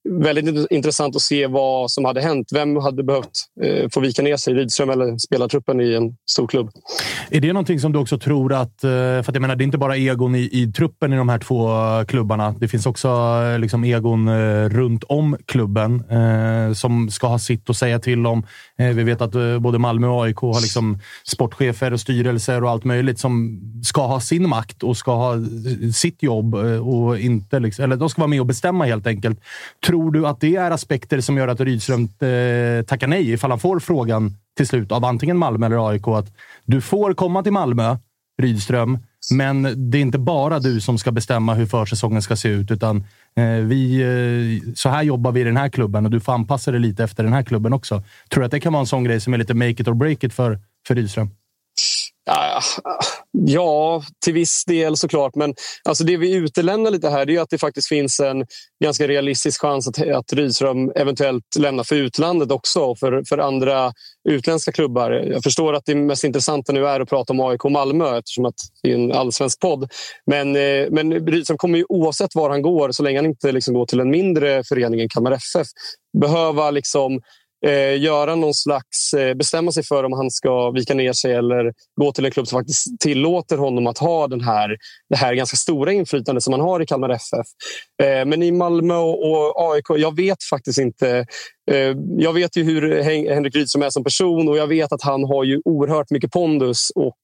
väldigt 0.09 0.71
intressant 0.71 1.15
att 1.15 1.21
se 1.21 1.47
vad 1.47 1.91
som 1.91 2.05
hade 2.05 2.21
hänt. 2.21 2.49
Vem 2.53 2.75
hade 2.75 3.03
behövt 3.03 3.29
eh, 3.61 3.89
få 3.93 3.99
vika 3.99 4.21
ner 4.21 4.37
sig, 4.37 4.53
Rydström 4.53 4.89
eller 4.89 5.17
spelartruppen 5.17 5.81
i 5.81 5.93
en 5.93 6.15
stor 6.29 6.47
klubb? 6.47 6.69
Är 7.29 7.41
det 7.41 7.53
någonting 7.53 7.79
som 7.79 7.91
du 7.91 7.99
också 7.99 8.19
tror 8.19 8.53
att... 8.53 8.83
Eh, 8.83 8.89
för 8.89 9.19
att 9.19 9.35
jag 9.35 9.41
menar, 9.41 9.55
det 9.55 9.63
är 9.63 9.65
inte 9.65 9.77
bara 9.77 9.97
egon 9.97 10.35
i, 10.35 10.49
i 10.51 10.71
truppen 10.71 11.13
i 11.13 11.17
de 11.17 11.29
här 11.29 11.39
två 11.39 11.69
eh, 11.69 12.05
klubbarna. 12.05 12.55
Det 12.59 12.67
finns 12.67 12.85
också 12.85 13.07
eh, 13.07 13.59
liksom 13.59 13.83
egon 13.83 14.27
eh, 14.27 14.69
runt 14.69 15.03
om 15.03 15.37
klubben 15.45 16.03
eh, 16.09 16.73
som 16.73 17.09
ska 17.09 17.27
ha 17.27 17.39
sitt 17.39 17.69
att 17.69 17.77
säga 17.77 17.99
till 17.99 18.27
om. 18.27 18.45
Eh, 18.79 18.87
vi 18.87 19.03
vet 19.03 19.21
att 19.21 19.35
eh, 19.35 19.59
både 19.59 19.79
Malmö 19.79 20.07
och 20.07 20.25
AIK 20.25 20.37
har 20.37 20.61
liksom 20.61 20.99
sportchefer 21.23 21.93
och 21.93 21.99
styrelser 21.99 22.63
och 22.63 22.69
allt 22.69 22.83
möjligt 22.83 23.19
som 23.19 23.61
ska 23.83 24.07
ha 24.07 24.19
sin 24.19 24.49
makt 24.49 24.83
och 24.83 24.97
ska 24.97 25.15
ha 25.15 25.35
sitt 25.93 26.23
jobb 26.23 26.55
eh, 26.55 26.87
och 26.87 27.19
inte... 27.19 27.59
Liksom, 27.59 27.83
eller 27.83 27.95
de 27.95 28.09
ska 28.09 28.21
vara 28.21 28.29
med 28.29 28.39
och 28.39 28.45
bestämma 28.45 28.85
helt 28.85 29.07
enkelt. 29.07 29.39
Tror 29.95 30.11
du 30.11 30.27
att 30.27 30.39
det 30.39 30.55
är 30.55 30.71
aspekter 30.71 31.21
som 31.21 31.37
gör 31.37 31.47
att 31.47 31.59
Rydström 31.59 32.03
eh, 32.03 32.85
tackar 32.85 33.07
nej 33.07 33.31
ifall 33.31 33.49
han 33.49 33.59
får 33.59 33.79
frågan 33.79 34.33
till 34.57 34.67
slut 34.67 34.91
av 34.91 35.05
antingen 35.05 35.37
Malmö 35.37 35.65
eller 35.65 35.89
AIK 35.89 36.07
att 36.07 36.33
du 36.65 36.81
får 36.81 37.13
komma 37.13 37.43
till 37.43 37.51
Malmö, 37.51 37.97
Rydström, 38.41 38.99
men 39.31 39.89
det 39.91 39.97
är 39.97 40.01
inte 40.01 40.17
bara 40.17 40.59
du 40.59 40.81
som 40.81 40.97
ska 40.97 41.11
bestämma 41.11 41.53
hur 41.53 41.65
försäsongen 41.65 42.21
ska 42.21 42.35
se 42.35 42.49
ut, 42.49 42.71
utan 42.71 43.03
eh, 43.35 43.45
vi, 43.45 44.01
eh, 44.01 44.73
så 44.73 44.89
här 44.89 45.03
jobbar 45.03 45.31
vi 45.31 45.41
i 45.41 45.43
den 45.43 45.57
här 45.57 45.69
klubben 45.69 46.05
och 46.05 46.11
du 46.11 46.19
får 46.19 46.33
anpassa 46.33 46.71
dig 46.71 46.79
lite 46.79 47.03
efter 47.03 47.23
den 47.23 47.33
här 47.33 47.43
klubben 47.43 47.73
också. 47.73 48.03
Tror 48.29 48.41
du 48.41 48.45
att 48.45 48.51
det 48.51 48.59
kan 48.59 48.73
vara 48.73 48.81
en 48.81 48.87
sån 48.87 49.03
grej 49.03 49.21
som 49.21 49.33
är 49.33 49.37
lite 49.37 49.53
make 49.53 49.69
it 49.81 49.87
or 49.87 49.93
break 49.93 50.23
it 50.23 50.33
för, 50.33 50.59
för 50.87 50.95
Rydström? 50.95 51.29
Ja, 52.25 52.61
ja, 52.83 52.99
Ja, 53.37 54.03
till 54.25 54.33
viss 54.33 54.65
del 54.65 54.97
såklart. 54.97 55.35
Men 55.35 55.55
alltså 55.83 56.03
det 56.03 56.17
vi 56.17 56.33
utelämnar 56.33 56.91
lite 56.91 57.09
här 57.09 57.29
är 57.29 57.41
att 57.41 57.49
det 57.49 57.57
faktiskt 57.57 57.87
finns 57.87 58.19
en 58.19 58.45
ganska 58.83 59.07
realistisk 59.07 59.61
chans 59.61 59.87
att, 59.87 60.07
att 60.07 60.33
Rydström 60.33 60.91
eventuellt 60.95 61.43
lämnar 61.59 61.83
för 61.83 61.95
utlandet 61.95 62.51
också 62.51 62.79
och 62.79 62.99
för, 62.99 63.23
för 63.29 63.37
andra 63.37 63.93
utländska 64.29 64.71
klubbar. 64.71 65.11
Jag 65.11 65.43
förstår 65.43 65.73
att 65.73 65.85
det 65.85 65.95
mest 65.95 66.23
intressanta 66.23 66.73
nu 66.73 66.87
är 66.87 66.99
att 66.99 67.09
prata 67.09 67.33
om 67.33 67.39
AIK 67.39 67.65
och 67.65 67.71
Malmö 67.71 68.17
eftersom 68.17 68.45
att 68.45 68.55
det 68.83 68.91
är 68.91 68.95
en 68.95 69.11
allsvensk 69.11 69.59
podd. 69.59 69.91
Men, 70.25 70.55
eh, 70.55 70.87
men 70.91 71.27
Rydström 71.27 71.57
kommer 71.57 71.77
ju 71.77 71.85
oavsett 71.89 72.35
var 72.35 72.49
han 72.49 72.61
går, 72.61 72.91
så 72.91 73.03
länge 73.03 73.17
han 73.17 73.25
inte 73.25 73.51
liksom 73.51 73.73
går 73.73 73.85
till 73.85 73.99
en 73.99 74.09
mindre 74.09 74.63
förening 74.63 75.01
än 75.01 75.09
Kalmar 75.09 75.31
FF, 75.31 75.67
behöva 76.21 76.71
liksom 76.71 77.21
eh, 77.65 78.01
göra 78.01 78.35
någon 78.35 78.53
slags, 78.53 79.13
eh, 79.13 79.33
bestämma 79.33 79.71
sig 79.71 79.83
för 79.83 80.03
om 80.03 80.13
han 80.13 80.31
ska 80.31 80.71
vika 80.71 80.93
ner 80.93 81.13
sig 81.13 81.33
eller 81.33 81.73
gå 82.01 82.11
till 82.11 82.25
en 82.25 82.31
klubb 82.31 82.47
som 82.47 82.59
faktiskt 82.59 82.99
tillåter 82.99 83.57
honom 83.57 83.87
att 83.87 83.97
ha 83.97 84.27
den 84.27 84.41
här, 84.41 84.77
det 85.09 85.15
här 85.15 85.33
ganska 85.33 85.57
stora 85.57 85.91
inflytandet 85.91 86.43
som 86.43 86.53
han 86.53 86.61
har 86.61 86.81
i 86.81 86.85
Kalmar 86.85 87.09
FF. 87.09 87.47
Eh, 88.03 88.25
men 88.25 88.43
i 88.43 88.51
Malmö 88.51 88.95
och, 88.95 89.19
och 89.19 89.71
AIK, 89.73 89.85
jag 89.97 90.15
vet 90.15 90.43
faktiskt 90.49 90.79
inte. 90.79 91.25
Eh, 91.71 91.95
jag 92.17 92.33
vet 92.33 92.57
ju 92.57 92.63
hur 92.63 93.01
Hen- 93.03 93.33
Henrik 93.33 93.55
Rydström 93.55 93.83
är 93.83 93.89
som 93.89 94.03
person 94.03 94.49
och 94.49 94.57
jag 94.57 94.67
vet 94.67 94.91
att 94.91 95.01
han 95.03 95.23
har 95.23 95.43
ju 95.43 95.61
oerhört 95.65 96.09
mycket 96.11 96.31
pondus 96.31 96.91
och 96.95 97.17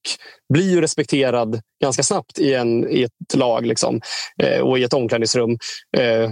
blir 0.54 0.70
ju 0.70 0.80
respekterad 0.80 1.60
ganska 1.82 2.02
snabbt 2.02 2.38
i, 2.38 2.54
en, 2.54 2.90
i 2.90 3.02
ett 3.02 3.34
lag 3.34 3.66
liksom, 3.66 4.00
eh, 4.42 4.60
och 4.60 4.78
i 4.78 4.84
ett 4.84 4.92
omklädningsrum. 4.94 5.58
Eh, 5.96 6.30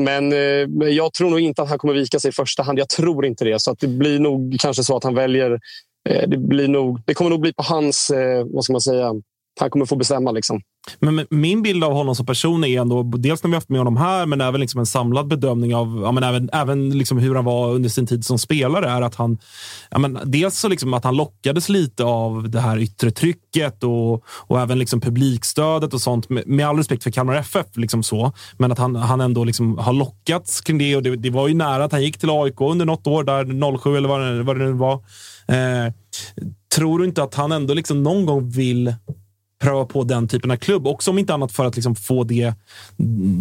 men 0.00 0.32
eh, 0.32 0.88
jag 0.88 1.12
tror 1.12 1.30
nog 1.30 1.40
inte 1.40 1.62
att 1.62 1.68
han 1.68 1.78
kommer 1.78 1.94
vika 1.94 2.20
sig 2.20 2.28
i 2.28 2.32
första 2.32 2.62
hand. 2.62 2.78
Jag 2.78 2.88
tror 2.88 3.26
inte 3.26 3.44
det. 3.44 3.60
Så 3.60 3.70
att 3.70 3.78
det 3.78 3.88
blir 3.88 4.18
nog 4.18 4.56
kanske 4.60 4.84
så 4.84 4.96
att 4.96 5.04
han 5.04 5.14
väljer... 5.14 5.60
Eh, 6.08 6.28
det, 6.28 6.36
blir 6.36 6.68
nog, 6.68 7.00
det 7.04 7.14
kommer 7.14 7.30
nog 7.30 7.40
bli 7.40 7.52
på 7.52 7.62
hans... 7.62 8.10
Eh, 8.10 8.46
vad 8.46 8.64
ska 8.64 8.72
man 8.72 8.80
säga? 8.80 9.14
Han 9.60 9.70
kommer 9.70 9.86
få 9.86 9.96
bestämma. 9.96 10.30
Liksom. 10.32 10.60
Men 11.00 11.26
min 11.30 11.62
bild 11.62 11.84
av 11.84 11.92
honom 11.92 12.14
som 12.14 12.26
person 12.26 12.64
är 12.64 12.80
ändå, 12.80 13.02
dels 13.02 13.42
när 13.42 13.50
vi 13.50 13.54
haft 13.54 13.68
med 13.68 13.80
honom 13.80 13.96
här, 13.96 14.26
men 14.26 14.40
även 14.40 14.60
liksom 14.60 14.80
en 14.80 14.86
samlad 14.86 15.28
bedömning 15.28 15.74
av 15.74 16.00
ja, 16.04 16.12
men 16.12 16.22
även, 16.22 16.50
även 16.52 16.98
liksom 16.98 17.18
hur 17.18 17.34
han 17.34 17.44
var 17.44 17.70
under 17.70 17.88
sin 17.88 18.06
tid 18.06 18.24
som 18.24 18.38
spelare. 18.38 18.88
är 18.88 19.02
att 19.02 19.14
han, 19.14 19.38
ja, 19.90 19.98
men 19.98 20.18
Dels 20.24 20.58
så 20.58 20.68
liksom 20.68 20.94
att 20.94 21.04
han 21.04 21.16
lockades 21.16 21.68
lite 21.68 22.04
av 22.04 22.50
det 22.50 22.60
här 22.60 22.78
yttre 22.78 23.10
trycket 23.10 23.84
och, 23.84 24.24
och 24.26 24.60
även 24.60 24.78
liksom 24.78 25.00
publikstödet 25.00 25.94
och 25.94 26.00
sånt. 26.00 26.28
Med, 26.28 26.46
med 26.46 26.68
all 26.68 26.76
respekt 26.76 27.02
för 27.02 27.10
Kalmar 27.10 27.34
FF, 27.34 27.66
liksom 27.74 28.02
så, 28.02 28.32
men 28.56 28.72
att 28.72 28.78
han, 28.78 28.96
han 28.96 29.20
ändå 29.20 29.44
liksom 29.44 29.78
har 29.78 29.92
lockats 29.92 30.60
kring 30.60 30.78
det. 30.78 30.96
Och 30.96 31.02
det, 31.02 31.16
det 31.16 31.30
var 31.30 31.48
ju 31.48 31.54
nära 31.54 31.84
att 31.84 31.92
han 31.92 32.02
gick 32.02 32.18
till 32.18 32.30
AIK 32.30 32.60
under 32.60 32.86
något 32.86 33.06
år, 33.06 33.24
där 33.24 33.78
07 33.78 33.96
eller 33.96 34.08
vad 34.08 34.20
det, 34.20 34.42
vad 34.42 34.58
det 34.58 34.64
nu 34.64 34.72
var. 34.72 34.94
Eh, 35.48 35.92
tror 36.74 36.98
du 36.98 37.04
inte 37.04 37.22
att 37.22 37.34
han 37.34 37.52
ändå 37.52 37.74
liksom 37.74 38.02
någon 38.02 38.26
gång 38.26 38.50
vill 38.50 38.94
pröva 39.58 39.84
på 39.84 40.04
den 40.04 40.28
typen 40.28 40.50
av 40.50 40.56
klubb. 40.56 40.86
Också 40.86 41.10
om 41.10 41.18
inte 41.18 41.34
annat 41.34 41.52
för 41.52 41.64
att 41.64 41.76
liksom 41.76 41.94
få 41.94 42.24
det, 42.24 42.54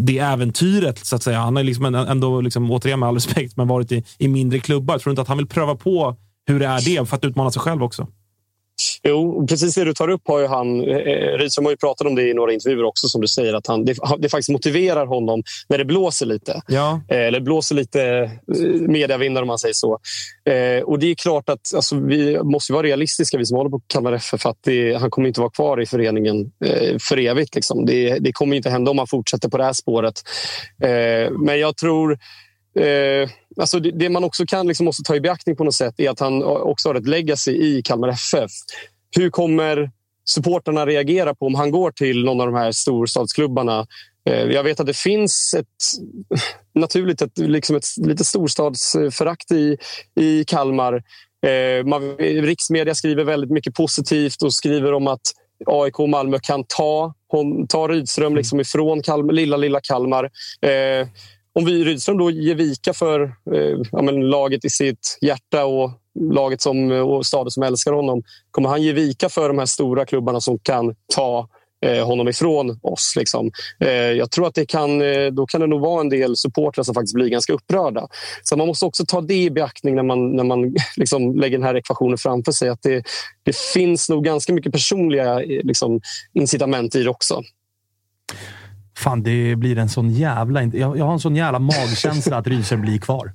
det 0.06 0.18
äventyret. 0.18 1.06
så 1.06 1.16
att 1.16 1.24
säga. 1.24 1.40
Han 1.40 1.56
har 1.56 1.64
liksom 1.64 1.96
ändå, 1.96 2.42
liksom, 2.42 2.72
återigen 2.72 3.00
med 3.00 3.10
all 3.10 3.16
respekt, 3.16 3.58
men 3.58 3.68
varit 3.68 3.92
i, 3.92 4.04
i 4.18 4.28
mindre 4.28 4.60
klubbar. 4.60 4.98
Tror 4.98 5.10
du 5.10 5.12
inte 5.12 5.22
att 5.22 5.28
han 5.28 5.38
vill 5.38 5.48
pröva 5.48 5.76
på 5.76 6.16
hur 6.48 6.60
det 6.60 6.66
är 6.66 6.86
det 6.86 7.06
för 7.06 7.16
att 7.16 7.26
utmana 7.26 7.52
sig 7.52 7.62
själv 7.62 7.84
också? 7.84 8.08
Jo, 9.04 9.48
precis 9.48 9.76
det 9.76 9.84
du 9.84 9.94
tar 9.94 10.08
upp 10.08 10.22
har 10.28 10.40
ju 10.40 10.48
han... 10.48 10.82
Eh, 10.82 11.38
Rydström 11.38 11.66
har 11.66 11.72
ju 11.72 11.78
pratat 11.78 12.08
om 12.08 12.16
det 12.16 12.30
i 12.30 12.34
några 12.34 12.54
intervjuer 12.54 12.84
också, 12.84 13.08
som 13.08 13.22
du 13.22 13.28
säger. 13.28 13.54
att 13.54 13.68
han, 13.68 13.86
det, 13.86 13.96
det 14.20 14.30
faktiskt 14.30 14.50
motiverar 14.50 15.06
honom 15.06 15.44
när 15.70 15.78
det 15.78 15.86
blåser 15.86 16.26
lite. 16.26 16.62
Ja. 16.68 17.02
Eh, 17.10 17.18
eller 17.18 17.40
blåser 17.40 17.76
lite 17.76 18.02
eh, 18.04 18.82
mediavindar 18.82 19.42
om 19.42 19.48
man 19.48 19.60
säger 19.60 19.74
så. 19.74 20.00
Och 20.86 21.00
det 21.00 21.12
är 21.12 21.16
klart 21.16 21.50
att 21.50 21.74
alltså, 21.76 21.96
vi 21.96 22.44
måste 22.44 22.74
vara 22.74 22.84
realistiska, 22.84 23.38
vi 23.38 23.46
som 23.46 23.58
håller 23.58 23.70
på 23.70 23.82
Kalmar 23.88 24.14
FF, 24.14 24.42
för 24.42 24.50
att 24.50 24.58
det, 24.64 24.94
han 24.94 25.10
kommer 25.10 25.28
inte 25.28 25.40
vara 25.40 25.50
kvar 25.50 25.82
i 25.82 25.86
föreningen 25.86 26.52
för 27.10 27.18
evigt. 27.18 27.56
Liksom. 27.56 27.86
Det, 27.86 28.20
det 28.20 28.32
kommer 28.32 28.56
inte 28.56 28.70
hända 28.70 28.92
om 28.92 28.98
han 28.98 29.08
fortsätter 29.08 29.50
på 29.50 29.58
det 29.58 29.64
här 29.64 29.74
spåret. 29.74 30.22
Men 31.40 31.60
jag 31.60 31.78
tror... 31.78 32.18
Alltså 33.60 33.80
det, 33.80 33.92
det 33.92 34.10
man 34.10 34.24
också 34.24 34.46
kan 34.46 34.68
liksom 34.68 34.86
måste 34.86 35.04
ta 35.04 35.16
i 35.16 35.22
beaktning 35.22 35.56
på 35.56 35.64
något 35.64 35.76
sätt 35.76 35.94
är 35.98 36.10
att 36.10 36.20
han 36.20 36.44
också 36.44 36.90
har 36.90 36.96
ett 36.96 37.08
legacy 37.08 37.52
i 37.52 37.82
Kalmar 37.82 38.10
FF. 38.10 38.52
Hur 39.16 39.30
kommer 39.30 39.92
supporterna 40.26 40.86
reagera 40.86 41.36
på 41.36 41.46
om 41.46 41.56
han 41.56 41.72
går 41.72 41.92
till 41.92 42.26
någon 42.26 42.42
av 42.42 42.48
de 42.48 42.56
här 42.56 42.72
storstadsklubbarna? 42.72 43.88
Eh, 44.30 44.44
jag 44.44 44.64
vet 44.64 44.80
att 44.80 44.86
det 44.86 44.98
finns 44.98 45.56
ett 45.58 45.66
naturligt 46.76 47.22
ett, 47.22 47.38
liksom 47.38 47.76
ett 47.76 47.86
lite 47.98 48.24
storstadsförakt 48.24 49.52
i, 49.52 49.78
i 50.20 50.44
Kalmar. 50.44 51.04
Eh, 51.46 51.86
man, 51.86 52.18
riksmedia 52.18 52.96
skriver 52.96 53.24
väldigt 53.24 53.52
mycket 53.52 53.74
positivt 53.76 54.42
och 54.42 54.54
skriver 54.54 54.94
om 54.94 55.08
att 55.08 55.22
AIK 55.66 56.00
och 56.00 56.10
Malmö 56.10 56.40
kan 56.42 56.64
ta, 56.64 57.14
ta 57.70 57.88
Rydström 57.88 58.36
liksom 58.36 58.60
ifrån 58.60 59.02
Kalmar, 59.02 59.34
lilla, 59.34 59.58
lilla 59.58 59.80
Kalmar. 59.84 60.24
Eh, 60.62 61.08
om 61.58 61.66
vi 61.66 61.84
Rydström 61.84 62.18
då 62.18 62.32
ger 62.32 62.56
vika 62.56 62.94
för 62.94 63.22
eh, 63.54 63.80
ja, 63.92 64.02
men 64.02 64.30
laget 64.30 64.66
i 64.66 64.70
sitt 64.70 65.18
hjärta 65.22 65.66
och 65.66 65.92
laget 66.20 66.62
som, 66.62 66.92
och 66.92 67.26
staden 67.26 67.52
som 67.52 67.64
älskar 67.64 67.92
honom, 67.92 68.24
kommer 68.52 68.70
han 68.70 68.82
ge 68.82 68.94
vika 68.94 69.30
för 69.30 69.48
de 69.48 69.60
här 69.60 69.66
stora 69.66 70.06
klubbarna 70.06 70.42
som 70.42 70.60
kan 70.60 70.96
ta 71.16 71.50
eh, 71.86 72.06
honom 72.08 72.28
ifrån 72.28 72.80
oss? 72.82 73.14
Liksom? 73.18 73.52
Eh, 73.80 73.90
jag 73.92 74.32
tror 74.32 74.48
att 74.48 74.56
det 74.56 74.66
kan, 74.66 75.02
eh, 75.02 75.28
då 75.32 75.46
kan 75.46 75.62
det 75.62 75.68
nog 75.68 75.82
vara 75.82 76.02
en 76.02 76.10
del 76.10 76.36
supportrar 76.36 76.84
som 76.84 76.94
faktiskt 76.94 77.16
blir 77.16 77.28
ganska 77.28 77.54
upprörda. 77.54 78.08
Så 78.44 78.58
man 78.58 78.68
måste 78.68 78.86
också 78.86 79.06
ta 79.06 79.22
det 79.22 79.44
i 79.44 79.50
beaktning 79.50 79.96
när 79.96 80.04
man, 80.04 80.36
när 80.36 80.44
man 80.44 80.76
liksom 80.96 81.36
lägger 81.36 81.58
den 81.58 81.68
här 81.68 81.76
ekvationen 81.76 82.18
framför 82.18 82.52
sig. 82.52 82.70
Att 82.70 82.82
det, 82.82 83.04
det 83.44 83.56
finns 83.56 84.10
nog 84.10 84.24
ganska 84.24 84.54
mycket 84.54 84.74
personliga 84.74 85.42
eh, 85.42 85.64
liksom, 85.64 86.02
incitament 86.34 86.96
i 86.96 87.04
det 87.04 87.10
också. 87.10 87.44
Fan, 88.98 89.24
det 89.24 89.56
blir 89.56 89.78
en 89.78 89.90
sån 89.90 90.10
jävla... 90.10 90.64
Jag, 90.64 90.98
jag 90.98 91.06
har 91.06 91.14
en 91.14 91.20
sån 91.20 91.36
jävla 91.36 91.60
magkänsla 91.60 92.38
att 92.38 92.48
Rydström 92.48 92.82
blir 92.82 92.98
kvar. 92.98 93.34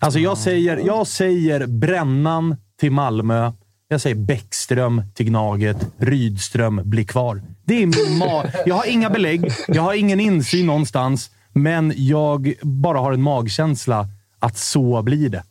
Alltså 0.00 0.18
jag 0.18 0.38
säger, 0.38 0.76
jag 0.76 1.06
säger 1.06 1.66
Brännan 1.66 2.56
till 2.80 2.92
Malmö. 2.92 3.52
Jag 3.88 4.00
säger 4.00 4.16
Bäckström 4.16 5.02
till 5.14 5.26
Gnaget. 5.26 5.86
Rydström 5.98 6.80
blir 6.84 7.04
kvar. 7.04 7.42
Det 7.64 7.82
är 7.82 7.86
min 7.86 8.18
ma 8.18 8.44
Jag 8.66 8.74
har 8.74 8.86
inga 8.86 9.10
belägg. 9.10 9.52
Jag 9.68 9.82
har 9.82 9.94
ingen 9.94 10.20
insyn 10.20 10.66
någonstans. 10.66 11.30
Men 11.52 11.92
jag 11.96 12.54
bara 12.62 12.98
har 12.98 13.12
en 13.12 13.22
magkänsla 13.22 14.08
att 14.38 14.56
så 14.56 15.02
blir 15.02 15.28
det. 15.28 15.42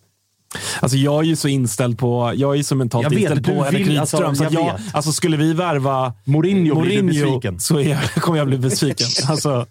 Alltså 0.79 0.97
jag 0.97 1.19
är 1.19 1.23
ju 1.27 1.35
så 1.35 1.47
inställd 1.47 1.99
på, 1.99 2.33
jag 2.35 2.51
är 2.51 2.55
ju 2.57 2.63
så 2.63 2.75
mentalt 2.75 3.03
Jag 3.03 3.09
vet, 3.09 3.19
inställd 3.19 3.43
du 3.43 3.53
på 3.53 3.63
Henrik 3.63 3.87
Rydström. 3.87 4.29
alltså, 4.29 4.43
jag 4.43 4.53
jag, 4.53 4.73
vet. 4.73 4.95
alltså 4.95 5.11
skulle 5.11 5.37
vi 5.37 5.53
värva 5.53 6.13
Mourinho 6.23 6.81
besviken. 6.81 7.59
så 7.59 7.81
jag, 7.81 7.99
kommer 8.15 8.37
jag 8.37 8.47
bli 8.47 8.57
besviken. 8.57 9.07
alltså, 9.29 9.65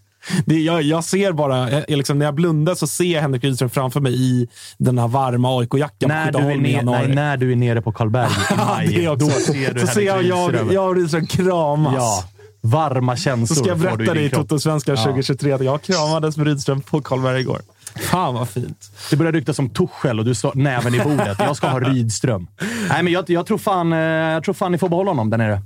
det, 0.44 0.54
jag, 0.60 0.82
jag 0.82 1.04
ser 1.04 1.32
bara, 1.32 1.70
jag, 1.70 1.84
liksom, 1.88 2.18
när 2.18 2.24
jag 2.26 2.34
blundar 2.34 2.74
så 2.74 2.86
ser 2.86 3.04
jag 3.04 3.20
Henrik 3.20 3.44
Rydström 3.44 3.70
framför 3.70 4.00
mig 4.00 4.14
i 4.14 4.48
den 4.78 4.98
här 4.98 5.08
varma 5.08 5.58
AIK-jackan 5.60 6.08
När 6.08 6.32
du, 6.32 6.38
ner, 6.38 6.82
nej, 6.82 7.08
när 7.08 7.36
du 7.36 7.52
är 7.52 7.56
nere 7.56 7.82
på 7.82 7.92
Karlberg 7.92 8.26
i 8.26 8.32
Ja, 8.50 8.56
maj, 8.56 9.16
då 9.18 9.30
ser 9.30 9.74
du 9.74 9.80
så 9.80 9.86
ser 9.86 10.00
jag, 10.00 10.22
jag, 10.22 10.72
jag 10.72 10.88
och 10.88 10.96
Rydström 10.96 11.26
kramas. 11.26 11.94
Ja, 11.96 12.24
varma 12.60 13.16
känslor 13.16 13.46
Så 13.46 13.54
ska 13.54 13.68
jag 13.68 13.78
berätta 13.78 14.14
det 14.14 14.22
i. 14.22 14.30
Toto 14.30 14.58
Svenska 14.58 14.92
Ja. 14.92 15.04
2023 15.04 15.52
att 15.52 15.60
jag 15.64 15.82
kramades 15.82 16.36
med 16.36 16.46
Rydström 16.46 16.80
på 16.80 17.00
Karlberg 17.00 17.40
igår. 17.40 17.60
Fan 18.00 18.34
vad 18.34 18.48
fint. 18.48 18.90
Det 19.10 19.16
börjar 19.16 19.32
ryktas 19.32 19.58
om 19.58 19.70
Tuchel 19.70 20.18
och 20.18 20.24
du 20.24 20.34
slår 20.34 20.52
näven 20.54 20.94
i 20.94 20.98
bordet. 21.00 21.36
Jag 21.38 21.56
ska 21.56 21.66
ha 21.66 21.80
Rydström. 21.80 22.46
Nej, 22.88 23.02
men 23.02 23.12
jag, 23.12 23.30
jag, 23.30 23.46
tror 23.46 23.58
fan, 23.58 23.92
eh, 23.92 23.98
jag 23.98 24.44
tror 24.44 24.54
fan 24.54 24.72
ni 24.72 24.78
får 24.78 24.88
behålla 24.88 25.10
honom 25.10 25.30
där 25.30 25.38
nere. 25.38 25.62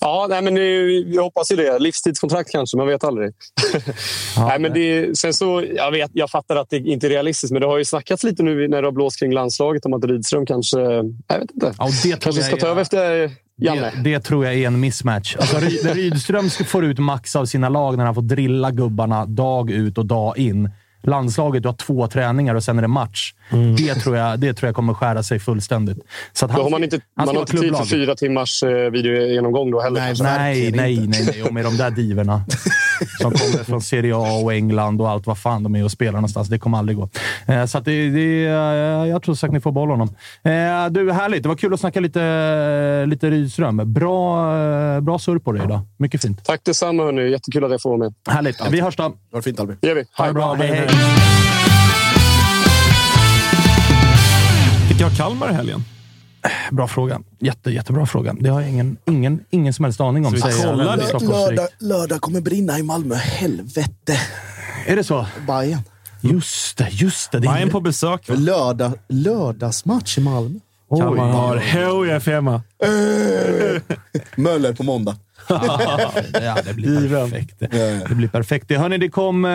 Ja, 0.00 0.26
nej, 0.30 0.42
men 0.42 0.56
jag 1.12 1.22
hoppas 1.22 1.52
ju 1.52 1.56
det. 1.56 1.78
Livstidskontrakt 1.78 2.52
kanske, 2.52 2.76
man 2.76 2.86
vet 2.86 3.04
aldrig. 3.04 3.32
nej, 4.36 4.58
men 4.58 4.72
det, 4.72 5.18
sen 5.18 5.34
så, 5.34 5.64
jag, 5.76 5.90
vet, 5.90 6.10
jag 6.14 6.30
fattar 6.30 6.56
att 6.56 6.70
det 6.70 6.76
inte 6.76 7.06
är 7.06 7.08
realistiskt, 7.08 7.52
men 7.52 7.60
det 7.60 7.68
har 7.68 7.78
ju 7.78 7.84
snackats 7.84 8.24
lite 8.24 8.42
nu 8.42 8.68
när 8.68 8.82
det 8.82 8.86
har 8.86 8.92
blåst 8.92 9.18
kring 9.18 9.32
landslaget 9.32 9.86
om 9.86 9.94
att 9.94 10.04
Rydström 10.04 10.46
kanske... 10.46 10.80
Jag 11.26 11.38
vet 11.38 11.50
inte. 11.54 11.74
Ja, 11.78 11.88
det 12.02 12.22
kanske 12.22 12.40
jag 12.40 12.44
ska 12.44 12.56
ta 12.56 12.66
över 12.66 12.82
efter 12.82 13.30
Janne. 13.56 13.92
Det, 13.96 14.10
det 14.10 14.20
tror 14.20 14.44
jag 14.44 14.54
är 14.54 14.66
en 14.66 14.80
mismatch. 14.80 15.36
Alltså, 15.36 15.56
Rydström 15.94 16.50
ska- 16.50 16.64
får 16.64 16.84
ut 16.84 16.98
max 16.98 17.36
av 17.36 17.46
sina 17.46 17.68
lag 17.68 17.98
när 17.98 18.04
han 18.04 18.14
får 18.14 18.22
drilla 18.22 18.70
gubbarna 18.70 19.26
dag 19.26 19.70
ut 19.70 19.98
och 19.98 20.06
dag 20.06 20.38
in. 20.38 20.70
Landslaget, 21.02 21.62
du 21.62 21.68
har 21.68 21.74
två 21.76 22.06
träningar 22.08 22.54
och 22.54 22.64
sen 22.64 22.78
är 22.78 22.82
det 22.82 22.88
match. 22.88 23.34
Det, 23.76 23.94
tror 23.94 24.16
jag, 24.16 24.38
det 24.40 24.54
tror 24.54 24.68
jag 24.68 24.74
kommer 24.76 24.94
skära 24.94 25.22
sig 25.22 25.38
fullständigt. 25.38 25.98
Så 26.32 26.46
att 26.46 26.56
Då 26.56 26.62
har 26.62 26.70
man 26.70 26.84
inte, 26.84 27.00
han 27.16 27.26
man 27.26 27.36
har 27.36 27.42
inte 27.42 27.56
tid 27.56 27.76
för 27.76 27.84
fyra 27.84 28.14
timmars 28.14 28.62
eh, 28.62 28.68
videogenomgång 28.90 29.70
då 29.70 29.80
heller. 29.80 30.00
Nej. 30.00 30.14
Nej, 30.22 30.72
nej, 30.72 30.94
inte. 30.94 31.06
nej, 31.18 31.28
nej. 31.32 31.42
Och 31.42 31.54
med 31.54 31.64
de 31.64 31.76
där 31.76 31.90
diverna 31.90 32.42
som 33.20 33.32
kommer 33.32 33.64
från 33.64 33.82
Serie 33.82 34.14
A 34.16 34.40
och 34.44 34.52
England 34.54 35.00
och 35.00 35.10
allt 35.10 35.26
vad 35.26 35.38
fan 35.38 35.62
de 35.62 35.76
är 35.76 35.84
och 35.84 35.90
spelar 35.90 36.12
någonstans. 36.12 36.48
Det 36.48 36.58
kommer 36.58 36.78
aldrig 36.78 36.98
gå. 36.98 37.08
Eh, 37.46 37.64
Så 37.66 37.78
att 37.78 37.84
det, 37.84 38.10
det, 38.10 38.44
eh, 38.46 38.52
jag 39.08 39.22
tror 39.22 39.34
säkert 39.34 39.54
ni 39.54 39.60
får 39.60 39.72
behålla 39.72 39.92
honom. 39.92 40.08
Eh, 40.44 40.90
Du, 40.90 41.12
härligt. 41.12 41.42
Det 41.42 41.48
var 41.48 41.56
kul 41.56 41.74
att 41.74 41.80
snacka 41.80 42.00
lite, 42.00 43.06
lite 43.06 43.30
Rydström. 43.30 43.92
Bra, 43.92 45.00
bra 45.00 45.18
surr 45.18 45.38
på 45.38 45.52
dig 45.52 45.62
idag. 45.64 45.80
Mycket 45.96 46.22
fint. 46.22 46.44
Tack 46.44 46.60
detsamma, 46.64 47.02
hörni. 47.02 47.30
Jättekul 47.30 47.64
att 47.64 47.70
jag 47.70 47.82
får 47.82 47.90
vara 47.90 47.98
med. 47.98 48.14
Härligt. 48.28 48.60
Vi 48.70 48.80
hörs 48.80 48.96
då. 48.96 49.02
Ha 49.02 49.12
det 49.32 49.42
fint 49.42 49.60
Albin. 49.60 49.76
Det 49.80 49.88
gör 49.88 49.94
vi. 49.94 50.04
Ha 50.18 50.26
det 50.26 50.32
bra. 50.32 50.54
Hej, 50.54 50.68
hej. 50.68 50.88
Fick 54.88 55.00
jag 55.00 55.16
Kalmar 55.16 55.50
i 55.50 55.54
helgen? 55.54 55.84
Bra 56.70 56.88
fråga. 56.88 57.20
Jätte, 57.38 57.70
jättebra 57.70 58.06
fråga. 58.06 58.34
Det 58.40 58.48
har 58.48 58.60
jag 58.60 58.70
ingen, 58.70 58.96
ingen, 59.06 59.40
ingen 59.50 59.72
som 59.72 59.84
helst 59.84 60.00
aning 60.00 60.26
om. 60.26 60.36
Så 60.36 60.46
vi 60.46 60.62
kollar 60.62 60.96
det. 60.96 61.26
Lördag, 61.26 61.68
lördag 61.78 62.20
kommer 62.20 62.40
brinna 62.40 62.78
i 62.78 62.82
Malmö. 62.82 63.14
Helvete. 63.14 64.20
Är 64.86 64.96
det 64.96 65.04
så? 65.04 65.26
Bajen. 65.46 65.78
Just 66.20 66.78
det, 66.78 66.88
just 66.90 67.32
det. 67.32 67.40
Bajen 67.40 67.70
på 67.70 67.80
besök. 67.80 68.28
va? 68.28 68.34
Lördag, 68.34 68.92
lördagsmatch 69.08 70.18
i 70.18 70.20
Malmö. 70.20 70.58
Kalmar 70.90 71.30
har 71.32 71.56
HIF 72.14 72.26
hemma. 72.26 72.62
Möller 74.36 74.72
på 74.72 74.82
måndag. 74.82 75.16
Ja, 75.48 76.56
det 76.64 76.74
blir 76.74 77.08
perfekt. 77.08 77.54
Det 78.08 78.14
blir 78.14 78.28
perfekt. 78.28 78.70
Hörni, 78.76 78.98
det 78.98 79.08
kom, 79.08 79.44
eh, 79.44 79.50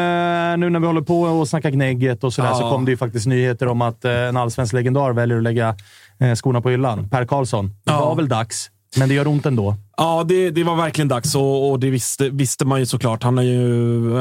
nu 0.58 0.70
när 0.70 0.80
vi 0.80 0.86
håller 0.88 1.02
på 1.02 1.22
och 1.22 1.48
snackar 1.48 1.70
gnägget 1.70 2.24
och 2.24 2.34
sådär, 2.34 2.50
Ja. 2.50 2.56
så 2.56 2.70
kom 2.70 2.86
det 2.86 2.92
ju 2.92 2.98
faktiskt 2.98 3.28
nyheter 3.28 3.68
om 3.68 3.82
att 3.82 4.06
eh, 4.06 4.12
en 4.12 4.38
allsvensk 4.38 4.74
legendar 4.74 5.14
väljer 5.14 5.38
att 5.38 5.44
lägga 5.44 5.76
eh, 6.20 6.34
skorna 6.36 6.62
på 6.62 6.70
hyllan. 6.70 7.10
Per 7.10 7.26
Karlsson. 7.26 7.68
Det 7.68 7.74
Ja. 7.92 8.06
var 8.06 8.16
väl 8.16 8.28
dags, 8.28 8.70
men 8.98 9.10
det 9.10 9.16
gör 9.16 9.28
ont 9.28 9.46
ändå. 9.46 9.76
Ja, 9.98 10.24
det, 10.28 10.50
det 10.50 10.64
var 10.64 10.76
verkligen 10.76 11.08
dags 11.08 11.36
och, 11.36 11.72
och 11.72 11.80
det 11.80 11.90
visste, 11.90 12.30
visste 12.30 12.66
man 12.66 12.80
ju 12.80 12.86
såklart. 12.86 13.24
Han 13.24 13.38
har 13.38 13.44
ju 13.44 14.18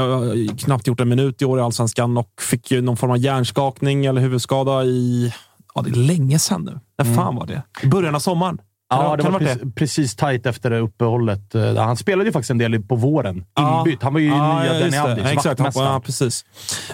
eh, 0.49 0.55
knappt 0.57 0.87
gjort 0.87 1.01
en 1.01 1.09
minut 1.09 1.43
i 1.43 1.45
år 1.45 1.59
i 1.59 1.63
Allsvenskan 1.63 2.17
och 2.17 2.29
fick 2.41 2.71
ju 2.71 2.81
någon 2.83 2.97
form 2.97 3.11
av 3.11 3.19
hjärnskakning 3.19 4.07
eller 4.07 4.21
huvudskada 4.21 4.85
i... 4.85 5.33
Ja, 5.75 5.83
det 5.83 5.91
är 5.91 5.95
länge 5.95 6.39
sedan 6.39 6.63
nu. 6.65 7.05
När 7.05 7.15
fan 7.15 7.37
var 7.37 7.47
det? 7.47 7.63
I 7.83 7.87
början 7.87 8.15
av 8.15 8.19
sommaren? 8.19 8.59
Ja, 8.89 9.17
det 9.17 9.23
var 9.23 9.39
precis, 9.39 9.75
precis 9.75 10.17
tajt 10.17 10.47
efter 10.47 10.71
det 10.71 10.79
uppehållet. 10.79 11.55
Eh, 11.55 11.77
Han 11.77 11.97
spelade 11.97 12.29
ju 12.29 12.33
faktiskt 12.33 12.51
en 12.51 12.59
del 12.59 12.83
på 12.83 12.97
våren. 12.97 13.45
Inbytt. 13.59 14.03
Han 14.03 14.13
var 14.13 14.21
ju 14.21 14.27
Ja, 14.27 14.63
nya 14.63 14.73
Denny 14.73 14.91
det. 14.91 15.03
Avdic, 15.03 15.27
Exakt, 15.27 15.61
ja, 15.75 16.01
precis. 16.05 16.45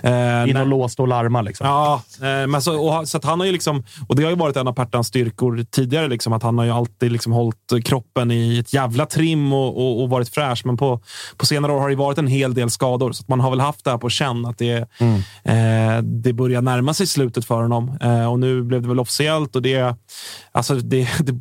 Eh, 0.02 0.50
In 0.50 0.56
och 0.56 0.66
låste 0.66 1.02
och 1.02 1.08
larma 1.08 1.42
liksom. 1.42 1.66
Ja, 1.66 2.02
eh, 2.16 2.46
men 2.46 2.62
så, 2.62 2.88
och, 2.88 3.08
så 3.08 3.20
han 3.22 3.40
har 3.40 3.46
ju 3.46 3.52
liksom, 3.52 3.84
och 4.08 4.16
det 4.16 4.22
har 4.22 4.30
ju 4.30 4.36
varit 4.36 4.56
en 4.56 4.68
av 4.68 4.72
Pertans 4.72 5.06
styrkor 5.06 5.64
tidigare, 5.70 6.08
liksom, 6.08 6.32
att 6.32 6.42
han 6.42 6.58
har 6.58 6.64
ju 6.64 6.70
alltid 6.70 7.12
liksom 7.12 7.32
hållit 7.32 7.72
kroppen 7.84 8.30
i 8.30 8.58
ett 8.58 8.72
jävla 8.74 9.06
trim 9.06 9.52
och, 9.52 9.76
och, 9.76 10.02
och 10.02 10.10
varit 10.10 10.28
fräsch. 10.28 10.62
Men 10.64 10.76
på, 10.76 11.00
på 11.36 11.46
senare 11.46 11.72
år 11.72 11.80
har 11.80 11.88
det 11.90 11.96
varit 11.96 12.18
en 12.18 12.26
hel 12.26 12.54
del 12.54 12.70
skador, 12.70 13.12
så 13.12 13.24
man 13.26 13.40
har 13.40 13.50
väl 13.50 13.60
haft 13.60 13.84
det 13.84 13.90
här 13.90 13.98
på 13.98 14.08
känn 14.10 14.46
att 14.46 14.58
det, 14.58 14.88
eh, 15.44 16.02
det 16.02 16.32
börjar 16.32 16.62
närma 16.62 16.94
sig 16.94 17.06
slutet 17.06 17.44
för 17.44 17.62
honom. 17.62 17.98
Eh, 18.00 18.30
och 18.32 18.38
nu 18.38 18.62
blev 18.62 18.82
det 18.82 18.88
väl 18.88 19.00
officiellt 19.00 19.56
och 19.56 19.62
det, 19.62 19.96
alltså 20.52 20.74
det, 20.74 21.08
det 21.20 21.32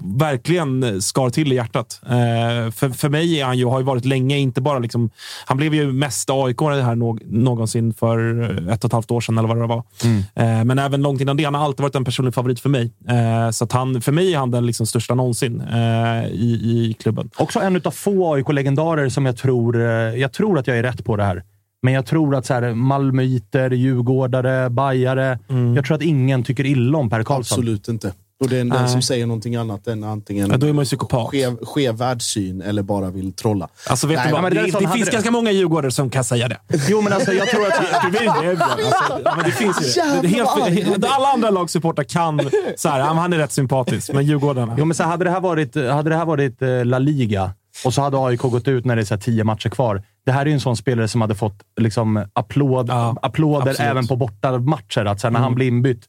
verkligen 0.42 1.02
skar 1.02 1.30
till 1.30 1.52
i 1.52 1.56
hjärtat. 1.56 2.02
Eh, 2.06 2.72
för, 2.72 2.90
för 2.90 3.10
mig 3.10 3.40
är 3.42 3.46
han 3.46 3.58
ju, 3.58 3.66
har 3.66 3.80
ju 3.80 3.86
varit 3.86 4.06
länge, 4.06 4.38
inte 4.38 4.62
bara 4.62 4.80
liksom, 4.80 5.10
han 5.46 5.58
blev 5.58 5.74
ju 5.74 5.92
mest 5.92 6.30
aik 6.30 6.58
det 6.60 6.84
här 6.84 6.96
nå, 6.96 7.18
någonsin 7.26 7.94
för 7.94 8.42
ett 8.70 8.84
och 8.84 8.90
ett 8.90 8.94
halvt 8.94 9.12
år 9.12 9.22
sedan 9.22 9.38
eller 9.38 9.48
vad 9.48 9.58
det 9.58 9.68
var. 9.68 9.84
Eh, 10.36 10.64
men 10.64 10.80
även 10.80 11.02
långt 11.02 11.22
innan 11.22 11.38
det. 11.38 11.44
Han 11.44 11.54
har 11.56 11.66
alltid 11.66 11.82
varit 11.84 11.96
en 11.96 12.06
personlig 12.06 12.34
favorit 12.34 12.60
för 12.60 12.70
mig. 12.70 12.92
Eh, 13.10 13.52
så 13.52 13.64
att 13.64 13.72
han, 13.72 14.02
för 14.02 14.12
mig 14.12 14.34
är 14.34 14.38
han 14.38 14.52
den 14.52 14.66
liksom 14.66 14.86
största 14.86 15.16
någonsin 15.16 15.62
eh, 15.62 16.26
i, 16.32 16.60
i 16.90 16.96
klubben. 17.00 17.30
Också 17.38 17.60
en 17.60 17.82
av 17.86 17.92
få 17.92 18.34
AIK-legendarer 18.34 19.10
som 19.10 19.26
jag 19.26 19.38
tror... 19.38 19.82
eh, 19.82 19.88
Jag 20.22 20.34
tror 20.34 20.60
att 20.60 20.68
jag 20.68 20.78
är 20.78 20.84
rätt 20.84 21.06
på 21.06 21.16
det 21.18 21.24
här. 21.24 21.44
Men 21.84 21.94
jag 21.94 22.06
tror 22.06 22.36
att 22.36 22.46
så 22.46 22.54
här, 22.54 22.74
malmöiter, 22.74 23.72
djurgårdare, 23.72 24.70
bajare. 24.70 25.40
Jag 25.76 25.86
tror 25.86 25.96
att 25.96 26.02
ingen 26.04 26.44
tycker 26.44 26.66
illa 26.66 26.98
om 26.98 27.10
Per 27.10 27.24
Karlsson. 27.24 27.56
Absolut 27.60 27.88
inte. 27.88 28.14
Och 28.42 28.50
det 28.50 28.56
är 28.56 28.60
den 28.60 28.68
Nej. 28.68 28.88
som 28.90 29.02
säger 29.02 29.26
någonting 29.26 29.56
annat 29.56 29.88
än 29.88 30.04
antingen 30.04 30.50
Ja, 30.52 30.58
då 30.58 30.68
är 30.68 30.74
man 30.74 30.86
psykopat. 30.86 31.30
skev, 31.32 31.58
skev 31.66 31.96
världssyn 31.98 32.62
eller 32.62 32.84
bara 32.84 33.10
vill 33.12 33.34
trolla. 33.34 33.68
Alltså, 33.90 34.08
vet 34.08 34.18
Nej, 34.18 34.28
du 34.28 34.34
vad? 34.34 34.42
men 34.44 34.54
det 34.56 34.62
Det, 34.62 34.80
det, 34.80 34.88
finns 34.88 35.06
det- 35.06 35.12
ganska 35.12 35.32
många 35.32 35.52
djurgårdare 35.52 35.92
som 35.92 36.10
kan 36.10 36.24
säga 36.24 36.48
det. 36.48 36.58
Jo, 36.90 37.02
men 37.02 37.14
alltså 37.14 37.34
jag 37.34 37.48
tror 37.50 37.68
att... 37.68 37.74
Det 38.12 38.18
är- 38.18 38.56
det. 38.56 38.64
Alltså, 38.64 39.20
men 39.36 39.46
det 39.46 39.52
finns 39.52 39.98
ju 39.98 40.22
det. 40.22 40.28
helt, 40.28 41.06
alla 41.06 41.28
andra 41.28 41.50
lagsupportrar 41.50 42.04
kan 42.04 42.42
så 42.76 42.90
här, 42.90 43.00
han 43.00 43.34
är 43.34 43.38
rätt 43.38 43.52
sympatisk, 43.52 44.14
men 44.14 44.26
Djurgårdarna... 44.26 44.76
Jo, 44.78 44.86
men 44.86 44.96
så 44.96 45.04
hade 45.04 45.24
det 45.24 45.32
här 45.32 45.40
varit, 45.42 45.76
hade 45.76 46.10
det 46.10 46.16
här 46.16 46.26
varit 46.26 46.62
eh, 46.62 46.86
La 46.86 47.00
Liga 47.00 47.52
och 47.86 47.94
så 47.94 48.02
hade 48.02 48.18
AIK 48.26 48.40
gått 48.42 48.68
ut 48.68 48.86
när 48.86 48.96
det 48.96 49.02
är 49.02 49.06
så 49.06 49.14
här 49.14 49.22
tio 49.22 49.44
matcher 49.44 49.70
kvar. 49.70 50.04
Det 50.26 50.32
här 50.32 50.42
är 50.42 50.46
ju 50.46 50.54
en 50.54 50.60
sån 50.60 50.78
spelare 50.78 51.08
som 51.08 51.22
hade 51.22 51.36
fått 51.36 51.60
liksom, 51.80 52.26
applåd, 52.34 52.90
Ja, 52.90 53.16
applåder 53.22 53.58
absolut. 53.58 53.80
Mm. 53.80 53.92
även 53.92 54.08
på 54.08 54.16
bortamatcher. 54.16 55.06
Att 55.06 55.20
så 55.22 55.28
här, 55.28 55.32
när 55.32 55.40
han 55.40 55.56
blir 55.56 55.68
inbytt, 55.68 56.04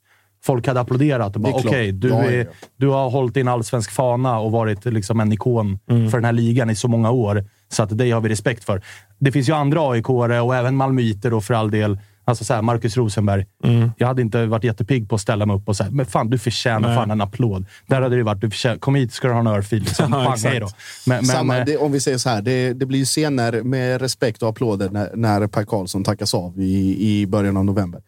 folk 0.45 0.67
hade 0.67 0.81
applåderat 0.81 1.35
och 1.37 1.41
bara 1.43 1.55
okej, 1.55 1.93
du, 1.93 2.09
Ja, 2.09 2.31
ja, 2.31 2.45
du 2.77 2.89
har 2.89 3.11
hållit 3.11 3.35
din 3.35 3.49
allsvensk 3.49 3.91
fana 3.91 4.39
och 4.39 4.53
varit 4.53 4.85
liksom 4.85 5.21
en 5.21 5.33
ikon 5.33 5.79
Mm. 5.91 6.11
för 6.11 6.19
den 6.19 6.25
här 6.25 6.33
ligan 6.33 6.71
i 6.71 6.75
så 6.75 6.89
många 6.89 7.11
år. 7.11 7.45
Så 7.69 7.83
att 7.83 7.99
dig 7.99 8.11
har 8.11 8.21
vi 8.21 8.29
respekt 8.29 8.65
för. 8.65 8.83
Det 9.19 9.33
finns 9.33 9.49
ju 9.49 9.53
andra 9.53 9.93
aik 9.93 10.11
och 10.11 10.55
även 10.57 10.77
malmöiter 10.77 11.35
och 11.35 11.45
för 11.45 11.55
all 11.55 11.71
del 11.71 11.99
Alltså 12.25 12.45
så 12.45 12.55
här, 12.55 12.63
Marcus 12.63 12.97
Rosenberg. 12.97 13.47
Mm. 13.65 13.91
Jag 13.99 14.07
hade 14.07 14.23
inte 14.23 14.47
varit 14.47 14.65
jättepigg 14.65 15.09
på 15.09 15.15
att 15.15 15.21
ställa 15.21 15.47
mig 15.47 15.57
upp 15.57 15.69
och 15.69 15.77
säga 15.77 15.91
men 15.91 16.07
fan 16.07 16.31
du 16.31 16.39
förtjänar 16.39 16.89
Nej. 16.89 16.97
fan 16.97 17.11
en 17.11 17.21
applåd. 17.21 17.67
Där 17.87 18.03
hade 18.03 18.17
det 18.17 18.23
varit, 18.23 18.41
du 18.41 18.51
förtjänar, 18.51 18.77
kom 18.77 18.95
hit 18.95 19.13
ska 19.13 19.29
du 19.29 19.35
ha 19.35 19.41
en 19.41 19.47
örfil. 19.47 19.83
Liksom. 19.83 20.13
Ja, 20.13 20.37
hej 20.45 20.61
då. 20.61 20.69
Men, 21.07 21.17
men, 21.17 21.25
Samma, 21.25 21.59
eh, 21.59 21.65
det, 21.65 21.77
om 21.77 21.93
vi 21.93 22.01
säger 22.01 22.19
så 22.19 22.29
här, 22.29 22.43
det, 22.43 22.73
det 22.73 22.87
blir 22.87 22.99
ju 22.99 23.05
scener 23.05 23.63
med 23.63 24.01
respekt 24.01 24.43
och 24.43 24.49
applåder 24.49 24.91
när, 24.91 25.11
när 25.15 25.47
Per 25.47 25.65
Karlsson 25.65 26.05
tackas 26.05 26.35
av 26.35 26.61
i, 26.61 26.97
i 27.01 27.27
början 27.27 27.57
av 27.57 27.65
november. 27.65 28.01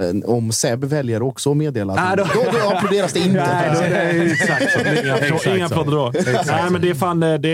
Eh, 0.00 0.30
Om 0.30 0.52
Seb 0.52 0.84
väljer 0.84 1.22
också 1.22 1.50
att 1.50 1.56
meddela 1.56 1.94
Nej, 1.94 2.16
då, 2.16 2.24
då- 2.34 2.58
då, 2.58 2.76
applåderas 2.76 3.12
det 3.12 3.18
inte. 3.20 3.32
Nej, 3.52 3.70
då 3.74 3.80
är 3.80 3.90
det 3.90 4.32
exakt 4.32 4.72
så. 4.72 4.78
Inga, 5.48 5.56
inga 5.56 5.66
applåder 5.66 5.90
då. 5.92 6.12
Nej, 6.46 6.70
men 6.70 6.80
det 6.80 6.90
är 6.90 6.94
fan, 6.94 7.22
eh, 7.22 7.34
det, 7.34 7.48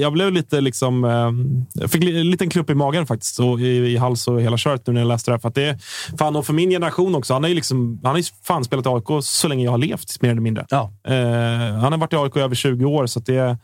jag 0.00 0.12
blev 0.12 0.32
lite 0.32 0.60
liksom... 0.60 1.04
eh, 1.04 1.80
Jag 1.82 1.90
fick 1.90 2.04
en 2.04 2.30
liten 2.30 2.50
klupp 2.50 2.70
i 2.70 2.74
magen 2.74 3.06
faktiskt. 3.06 3.40
Och 3.40 3.60
i, 3.60 3.64
I 3.92 3.96
hals 3.96 4.28
och 4.28 4.40
hela 4.42 4.56
köret 4.56 4.86
nu 4.86 4.92
när 4.92 5.00
jag 5.00 5.08
läste 5.08 5.30
det 5.30 5.34
här. 5.34 5.38
För, 5.40 5.48
att 5.48 5.54
det, 5.54 5.78
fan, 6.18 6.36
och 6.36 6.46
för 6.46 6.52
min 6.52 6.70
generation 6.70 7.14
också. 7.14 7.32
Han 7.32 7.42
har 7.42 7.48
ju 7.48 7.54
liksom, 7.54 8.00
han 8.04 8.14
har 8.14 8.22
fan 8.46 8.64
spelat 8.64 8.86
i 8.86 8.88
AIK 8.88 9.24
så 9.24 9.48
länge 9.48 9.64
jag 9.64 9.70
har 9.70 9.78
levt, 9.78 10.22
mer 10.22 10.30
eller 10.30 10.40
mindre. 10.40 10.66
Ja. 10.68 10.92
Eh, 11.08 11.14
han 11.80 11.92
har 11.92 11.96
varit 11.98 12.12
i 12.12 12.16
AIK 12.16 12.36
i 12.36 12.40
över 12.40 12.54
20 12.54 12.84
år, 12.84 13.06
så 13.06 13.18
att 13.18 13.26
det... 13.26 13.58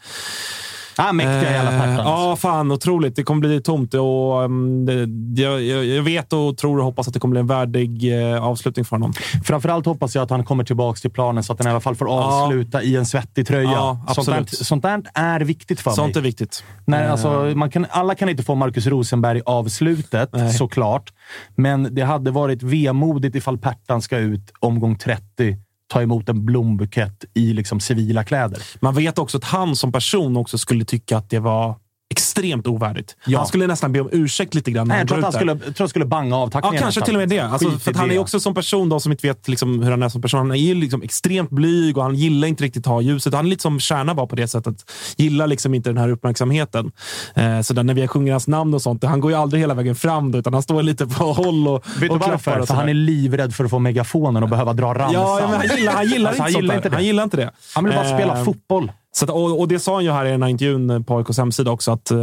Ah, 0.98 1.12
mäktiga 1.12 1.50
jävla 1.52 1.72
Eh, 1.72 1.80
Pertan. 1.80 2.06
Ja, 2.06 2.36
fan 2.36 2.72
otroligt. 2.72 3.16
Det 3.16 3.22
kommer 3.22 3.40
bli 3.40 3.60
tomt 3.62 3.94
och 3.94 4.42
um, 4.44 4.86
det, 4.86 5.42
jag, 5.42 5.62
jag, 5.84 6.02
vet 6.02 6.32
och 6.32 6.56
tror 6.56 6.78
och 6.78 6.84
hoppas 6.84 7.08
att 7.08 7.14
det 7.14 7.20
kommer 7.20 7.32
bli 7.32 7.40
en 7.40 7.46
värdig 7.46 8.20
eh, 8.34 8.44
avslutning 8.44 8.84
för 8.84 8.96
honom. 8.96 9.12
Framförallt 9.44 9.86
hoppas 9.86 10.14
jag 10.14 10.22
att 10.22 10.30
han 10.30 10.44
kommer 10.44 10.64
tillbaka 10.64 10.98
till 10.98 11.10
planen 11.10 11.42
så 11.42 11.52
att 11.52 11.58
han 11.58 11.68
i 11.68 11.70
alla 11.70 11.80
fall 11.80 11.94
får 11.96 12.08
avsluta 12.08 12.82
i 12.82 12.96
en 12.96 13.06
svettig 13.06 13.46
tröja. 13.46 13.70
Ja, 13.70 14.00
sånt, 14.06 14.18
absolut. 14.18 14.48
sånt 14.50 14.82
där 14.82 15.02
är 15.14 15.40
viktigt 15.40 15.80
för 15.80 15.90
Sånt 15.90 16.14
mig. 16.14 16.20
är 16.20 16.24
viktigt. 16.24 16.64
Nej, 16.84 17.04
Eh, 17.04 17.12
alltså, 17.12 17.52
man 17.56 17.70
kan, 17.70 17.86
alla 17.90 18.14
kan 18.14 18.28
inte 18.28 18.42
få 18.42 18.54
Marcus 18.54 18.86
Rosenberg 18.86 19.40
avslutet, 19.46 20.30
Nej. 20.32 20.52
såklart. 20.52 21.12
Men 21.54 21.94
det 21.94 22.02
hade 22.02 22.30
varit 22.30 22.62
vemodigt 22.62 23.36
ifall 23.36 23.58
Pertan 23.58 24.02
ska 24.02 24.18
ut 24.18 24.52
omgång 24.60 24.98
30, 24.98 25.56
ta 25.88 26.02
emot 26.02 26.28
en 26.28 26.44
blombukett 26.46 27.24
i 27.34 27.52
liksom 27.52 27.80
civila 27.80 28.24
kläder. 28.24 28.62
Man 28.80 28.94
vet 28.94 29.18
också 29.18 29.38
att 29.38 29.44
han 29.44 29.76
som 29.76 29.92
person 29.92 30.36
också 30.36 30.58
skulle 30.58 30.84
tycka 30.84 31.16
att 31.16 31.30
det 31.30 31.38
var 31.38 31.76
extremt 32.10 32.66
ovärdigt. 32.66 33.16
Ja. 33.26 33.38
Han 33.38 33.46
skulle 33.46 33.66
nästan 33.66 33.92
be 33.92 34.00
om 34.00 34.08
ursäkt 34.12 34.54
lite 34.54 34.70
grann. 34.70 34.88
Nej, 34.88 34.98
jag 34.98 35.08
tror 35.08 35.18
att 35.18 35.24
han 35.24 35.32
skulle, 35.32 35.56
tror 35.58 35.74
han 35.78 35.88
skulle 35.88 36.04
banga 36.04 36.36
av 36.36 36.46
Ja, 36.46 36.50
tacklingen. 36.50 36.82
kanske 36.82 37.00
nästan. 37.00 37.06
till 37.06 37.14
och 37.14 37.20
med 37.20 37.28
det. 37.28 37.40
Alltså, 37.40 37.70
för 37.78 37.94
han 37.94 38.10
är 38.10 38.18
också 38.18 38.40
som 38.40 38.54
person, 38.54 38.88
de 38.88 39.00
som 39.00 39.12
inte 39.12 39.26
vet 39.26 39.48
liksom, 39.48 39.82
hur 39.82 39.90
han 39.90 40.02
är 40.02 40.08
som 40.08 40.22
person, 40.22 40.38
han 40.38 40.50
är 40.50 40.56
ju 40.56 40.74
liksom 40.74 41.02
extremt 41.02 41.50
blyg 41.50 41.96
och 41.98 42.02
han 42.02 42.14
gillar 42.14 42.48
inte 42.48 42.64
riktigt 42.64 42.86
att 42.86 42.92
ha 42.92 43.00
ljuset. 43.00 43.34
Han 43.34 43.44
är 43.46 43.48
lite 43.50 43.62
som 43.62 43.80
Kärna 43.80 44.14
var 44.14 44.26
på 44.26 44.36
det 44.36 44.48
sättet. 44.48 44.90
Gillar 45.16 45.46
liksom 45.46 45.74
inte 45.74 45.90
den 45.90 45.98
här 45.98 46.08
uppmärksamheten. 46.08 46.92
Eh, 47.34 47.60
så 47.60 47.74
där, 47.74 47.82
när 47.82 47.94
vi 47.94 48.08
sjunger 48.08 48.32
hans 48.32 48.48
namn 48.48 48.74
och 48.74 48.82
sånt, 48.82 49.04
han 49.04 49.20
går 49.20 49.30
ju 49.30 49.36
aldrig 49.36 49.62
hela 49.62 49.74
vägen 49.74 49.94
fram 49.94 50.32
då, 50.32 50.38
utan 50.38 50.52
han 50.52 50.62
står 50.62 50.82
lite 50.82 51.06
på 51.06 51.32
håll 51.32 51.68
och, 51.68 51.84
Vet 51.98 52.10
och 52.10 52.16
klappar 52.16 52.30
varför? 52.30 52.58
och 52.58 52.66
För 52.68 52.74
han 52.74 52.88
är 52.88 52.94
livrädd 52.94 53.54
för 53.54 53.64
att 53.64 53.70
få 53.70 53.78
megafonen 53.78 54.42
och 54.42 54.48
behöva 54.48 54.72
dra 54.72 54.94
ramsan. 54.94 55.12
Ja, 55.12 55.40
han 55.46 55.76
gillar, 55.76 55.92
han 55.92 56.06
gillar 56.06 56.30
Alltså, 56.30 56.42
inte 56.48 56.52
han 56.52 56.62
gillar 56.62 56.74
inte 56.76 56.88
det. 56.88 56.94
Han 56.96 57.04
gillar 57.04 57.24
inte 57.24 57.36
det. 57.36 57.50
Han 57.74 57.84
vill 57.84 57.94
bara 57.94 58.04
spela 58.16 58.38
Eh, 58.38 58.44
fotboll. 58.44 58.92
Så 59.18 59.24
att, 59.24 59.30
och, 59.30 59.60
och 59.60 59.68
det 59.68 59.78
sa 59.78 59.94
han 59.94 60.04
ju 60.04 60.10
här 60.10 60.26
i 60.26 60.30
den 60.30 60.42
här 60.42 60.48
intervjun 60.50 61.04
på 61.04 61.18
AIKs 61.18 61.38
hemsida 61.38 61.70
också. 61.70 61.92
Att, 61.92 62.10
eh, 62.10 62.18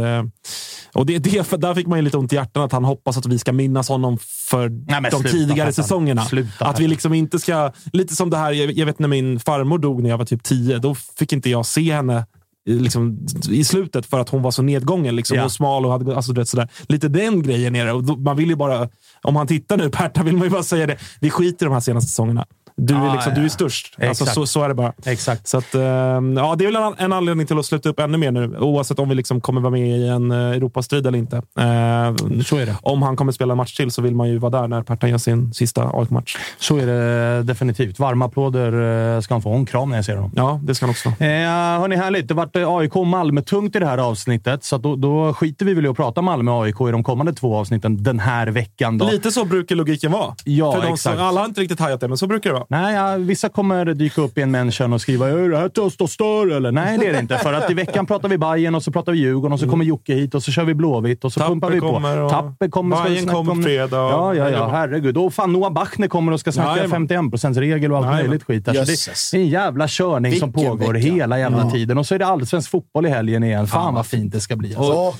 och 0.92 1.06
det, 1.06 1.18
det, 1.50 1.50
där 1.60 1.74
fick 1.74 1.86
man 1.86 1.98
ju 1.98 2.02
lite 2.04 2.16
ont 2.16 2.32
i 2.32 2.36
hjärtat 2.36 2.64
att 2.64 2.72
han 2.72 2.84
hoppas 2.84 3.16
att 3.16 3.26
vi 3.26 3.38
ska 3.38 3.52
minnas 3.52 3.88
honom 3.88 4.18
för 4.50 4.68
men 4.68 5.02
de 5.10 5.22
tidigare 5.22 5.68
Pettan. 5.68 5.72
säsongerna. 5.84 6.24
Sluta, 6.24 6.66
att 6.66 6.80
vi 6.80 6.88
liksom 6.88 7.14
inte 7.14 7.38
ska... 7.38 7.72
Lite 7.92 8.16
som 8.16 8.30
det 8.30 8.36
här, 8.36 8.52
jag, 8.52 8.72
jag 8.72 8.86
vet 8.86 8.98
när 8.98 9.08
min 9.08 9.40
farmor 9.40 9.78
dog 9.78 10.02
när 10.02 10.10
jag 10.10 10.18
var 10.18 10.24
typ 10.24 10.42
tio. 10.42 10.78
Då 10.78 10.94
fick 10.94 11.32
inte 11.32 11.50
jag 11.50 11.66
se 11.66 11.92
henne 11.92 12.26
i- 12.68 12.78
Liksom, 12.78 13.26
I 13.50 13.64
slutet 13.64 14.06
för 14.06 14.18
att 14.20 14.28
hon 14.28 14.42
var 14.42 14.50
så 14.50 14.62
nedgången 14.62 15.16
liksom, 15.16 15.36
Ja. 15.36 15.44
och 15.44 15.52
smal. 15.52 15.86
och 15.86 15.92
hade, 15.92 16.16
alltså, 16.16 16.32
du 16.32 16.40
vet, 16.40 16.48
sådär. 16.48 16.68
Lite 16.88 17.08
den 17.08 17.42
grejen 17.42 17.76
är 17.76 17.84
det. 17.86 17.92
Och 17.92 18.04
då, 18.04 18.16
man 18.16 18.36
vill 18.36 18.48
ju 18.48 18.56
bara, 18.56 18.88
om 19.22 19.36
han 19.36 19.46
tittar 19.46 19.76
nu, 19.76 19.90
Perta, 19.92 20.22
vill 20.22 20.34
man 20.36 20.44
ju 20.44 20.50
bara 20.50 20.62
säga 20.62 20.86
det. 20.86 20.96
Vi 21.20 21.30
skiter 21.30 21.66
i 21.66 21.68
de 21.68 21.72
här 21.72 21.80
senaste 21.80 22.08
säsongerna. 22.08 22.46
Du 22.76 22.94
är, 22.94 22.98
Ja, 23.06 23.12
liksom, 23.14 23.32
ja. 23.32 23.38
du 23.38 23.44
är 23.44 23.48
störst. 23.48 23.94
Alltså, 24.02 24.26
så, 24.26 24.46
så 24.46 24.62
är 24.62 24.68
det 24.68 24.74
bara. 24.74 24.92
Exakt. 25.04 25.46
Så 25.48 25.58
att, 25.58 25.74
eh, 25.74 25.80
ja, 25.82 26.54
det 26.58 26.64
är 26.64 26.72
väl 26.72 26.76
en, 26.76 26.94
en 26.98 27.12
anledning 27.12 27.46
till 27.46 27.58
att 27.58 27.66
sluta 27.66 27.88
upp 27.88 28.00
ännu 28.00 28.18
mer 28.18 28.30
nu, 28.30 28.56
oavsett 28.58 28.98
om 28.98 29.08
vi 29.08 29.14
liksom 29.14 29.40
kommer 29.40 29.60
vara 29.60 29.70
med 29.70 29.98
i 29.98 30.08
en 30.08 30.30
eh, 30.30 30.38
Europastrid 30.38 31.06
eller 31.06 31.18
inte. 31.18 31.36
Eh, 31.36 32.42
Så 32.44 32.56
är 32.56 32.66
det. 32.66 32.76
Om 32.82 33.02
han 33.02 33.16
kommer 33.16 33.32
spela 33.32 33.52
en 33.52 33.56
match 33.56 33.76
till 33.76 33.90
så 33.90 34.02
vill 34.02 34.14
man 34.14 34.28
ju 34.28 34.38
vara 34.38 34.60
där 34.60 34.68
när 34.68 34.82
Pertan 34.82 35.10
gör 35.10 35.18
sin 35.18 35.54
sista 35.54 35.90
AIK-match. 35.94 36.36
Så 36.58 36.76
är 36.76 36.86
det 36.86 37.42
definitivt. 37.42 37.98
Varma 37.98 38.24
applåder 38.24 39.14
eh, 39.16 39.20
ska 39.20 39.34
han 39.34 39.42
få. 39.42 39.52
En 39.54 39.66
kram 39.66 39.90
när 39.90 39.96
jag 39.96 40.04
ser 40.04 40.14
honom. 40.16 40.32
Ja, 40.34 40.60
det 40.62 40.74
ska 40.74 40.86
han 40.86 40.90
också. 40.90 41.08
Eh, 41.08 41.26
hörni, 41.80 41.96
härligt. 41.96 42.28
Det 42.28 42.34
vart 42.34 42.56
eh, 42.56 42.68
AIK 42.68 42.96
och 42.96 43.06
Malmö 43.06 43.42
tungt 43.42 43.76
i 43.76 43.78
det 43.78 43.86
här 43.86 43.98
avsnittet, 43.98 44.64
så 44.64 44.78
då, 44.78 44.96
då 44.96 45.34
skiter 45.34 45.66
vi 45.66 45.74
väl 45.74 45.84
i 45.86 45.88
att 45.88 45.96
prata 45.96 46.22
Malmö 46.22 46.50
och 46.50 46.64
AIK 46.64 46.80
i 46.88 46.90
de 46.92 47.04
kommande 47.04 47.32
två 47.32 47.56
avsnitten 47.56 48.02
den 48.02 48.20
här 48.20 48.46
veckan. 48.46 48.98
Då. 48.98 49.06
Lite 49.10 49.30
så 49.30 49.44
brukar 49.44 49.76
logiken 49.76 50.12
vara. 50.12 50.34
Ja, 50.44 50.72
För 50.72 50.82
exakt. 50.82 51.00
som, 51.16 51.26
alla 51.26 51.40
har 51.40 51.46
inte 51.46 51.60
riktigt 51.60 51.80
hajat 51.80 52.00
det, 52.00 52.08
men 52.08 52.16
så 52.18 52.26
brukar 52.26 52.50
det 52.50 52.54
vara. 52.54 52.65
Nej, 52.68 52.94
ja, 52.94 53.16
vissa 53.16 53.48
kommer 53.48 53.84
dyka 53.94 54.20
upp 54.22 54.38
i 54.38 54.42
en 54.42 54.50
mention 54.50 54.92
och 54.92 55.00
skriva 55.00 55.28
“Är 55.28 55.48
det 55.48 55.56
här 55.58 55.70
och 56.02 56.10
stör?” 56.10 56.50
eller 56.56 56.72
Nej, 56.72 56.98
det 56.98 57.06
är 57.06 57.12
det 57.12 57.18
inte. 57.18 57.38
För 57.38 57.52
att 57.52 57.70
i 57.70 57.74
veckan 57.74 58.06
pratar 58.06 58.28
vi 58.28 58.38
Bayern 58.38 58.74
och 58.74 58.82
så 58.82 58.92
pratar 58.92 59.12
vi 59.12 59.18
Djurgården 59.18 59.52
och 59.52 59.60
så 59.60 59.68
kommer 59.68 59.84
Jocke 59.84 60.14
hit 60.14 60.34
och 60.34 60.42
så 60.42 60.52
kör 60.52 60.64
vi 60.64 60.74
Blåvitt 60.74 61.24
och 61.24 61.32
så 61.32 61.40
Tapper 61.40 61.50
pumpar 61.52 61.70
vi 61.70 61.80
på. 61.80 61.92
kommer 61.92 62.20
och 62.20 62.30
Tapper 62.30 62.68
kommer. 62.68 63.04
Bayern 63.04 63.22
snacka 63.22 63.36
kommer 63.36 63.50
om- 63.52 63.58
på 63.58 63.62
fredag. 63.62 63.96
Ja, 63.96 64.34
ja, 64.34 64.50
ja. 64.50 64.56
Ja. 64.58 64.68
Herregud. 64.68 65.16
Och 65.16 65.34
fan, 65.34 65.52
Noah 65.52 65.72
Bachner 65.72 66.08
kommer 66.08 66.32
och 66.32 66.40
ska 66.40 66.52
snacka 66.52 66.76
Jajamän. 66.76 67.08
51%-regel 67.08 67.92
och 67.92 67.98
allt 67.98 68.06
Jajamän. 68.06 68.26
möjligt 68.26 68.44
skit. 68.46 68.64
Där. 68.64 68.72
Så 68.72 68.78
Jösses. 68.78 69.30
det 69.30 69.36
är 69.38 69.42
en 69.42 69.48
jävla 69.48 69.86
körning 69.88 70.32
som 70.38 70.52
Vilken 70.52 70.70
pågår 70.78 70.92
vecka. 70.92 71.08
hela 71.14 71.38
jävla 71.38 71.70
tiden. 71.70 71.98
Och 71.98 72.06
så 72.06 72.14
är 72.14 72.18
det 72.18 72.26
allsvensk 72.26 72.70
fotboll 72.70 73.06
i 73.06 73.08
helgen 73.08 73.44
igen. 73.44 73.66
Fan 73.66 73.94
vad 73.94 74.06
fint 74.06 74.32
det 74.32 74.40
ska 74.40 74.56
bli. 74.56 74.74
Alltså. 74.74 74.92
Ja, 74.92 75.14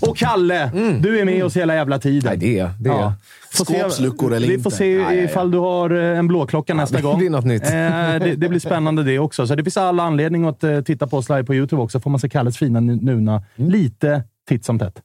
Och 0.00 0.16
Kalle, 0.16 0.70
du 1.00 1.20
är 1.20 1.24
med 1.24 1.44
oss 1.44 1.56
hela 1.56 1.74
jävla 1.74 1.98
tiden. 1.98 2.28
Nej, 2.28 2.36
det 2.38 2.58
är 2.58 2.70
det. 2.78 2.90
Är. 2.90 3.12
Se- 3.52 3.64
Skåpsluckor 3.64 4.34
eller 4.34 4.48
Vi 4.48 4.58
får 4.58 4.72
inte? 4.72 4.76
se 4.78 4.92
Ja, 4.94 5.02
ja, 5.02 5.14
ja. 5.14 5.22
ifall 5.22 5.50
du 5.50 5.58
har 5.58 5.90
eh, 5.90 6.18
en 6.18 6.28
blåklocka 6.28 6.74
nästa 6.74 6.96
det 6.96 7.02
gång. 7.02 7.18
blir 7.18 7.30
något 7.30 7.44
nytt. 7.44 7.62
Eh, 7.64 7.70
det, 7.70 8.34
det 8.36 8.48
blir 8.48 8.60
spännande 8.60 9.02
det 9.02 9.18
också. 9.18 9.46
Så 9.46 9.54
det 9.54 9.64
finns 9.64 9.76
alla 9.76 10.02
anledning 10.02 10.44
att 10.44 10.64
eh, 10.64 10.80
titta 10.80 11.06
på 11.06 11.16
oss 11.16 11.28
live 11.28 11.44
på 11.44 11.54
YouTube 11.54 11.82
också. 11.82 12.00
får 12.00 12.10
man 12.10 12.20
se 12.20 12.28
Kalles 12.28 12.58
fina 12.58 12.80
Nuna 12.80 13.42
lite 13.56 14.22
titt 14.48 14.64
som 14.64 14.78
tätt. 14.78 15.00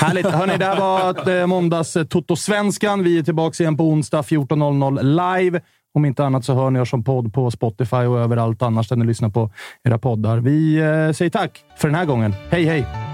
Härligt! 0.00 0.26
Hörni, 0.26 0.56
det 0.56 0.64
här 0.64 0.76
var 0.80 1.40
eh, 1.40 1.46
måndags 1.46 1.96
eh, 1.96 2.04
Toto-svenskan. 2.04 3.02
Vi 3.02 3.18
är 3.18 3.22
tillbaka 3.22 3.62
igen 3.62 3.76
på 3.76 3.84
onsdag 3.84 4.20
14.00 4.22 5.02
live. 5.42 5.60
Om 5.94 6.04
inte 6.04 6.24
annat 6.24 6.44
så 6.44 6.54
hör 6.54 6.70
ni 6.70 6.80
oss 6.80 6.90
som 6.90 7.04
podd 7.04 7.32
på 7.34 7.50
Spotify 7.50 7.96
och 7.96 8.18
överallt 8.20 8.62
annars 8.62 8.88
där 8.88 8.96
ni 8.96 9.06
lyssnar 9.06 9.28
på 9.28 9.50
era 9.84 9.98
poddar. 9.98 10.38
Vi 10.38 10.76
eh, 10.76 11.12
säger 11.12 11.30
tack 11.30 11.64
för 11.76 11.88
den 11.88 11.94
här 11.94 12.04
gången. 12.04 12.34
Hej, 12.50 12.64
hej! 12.64 13.13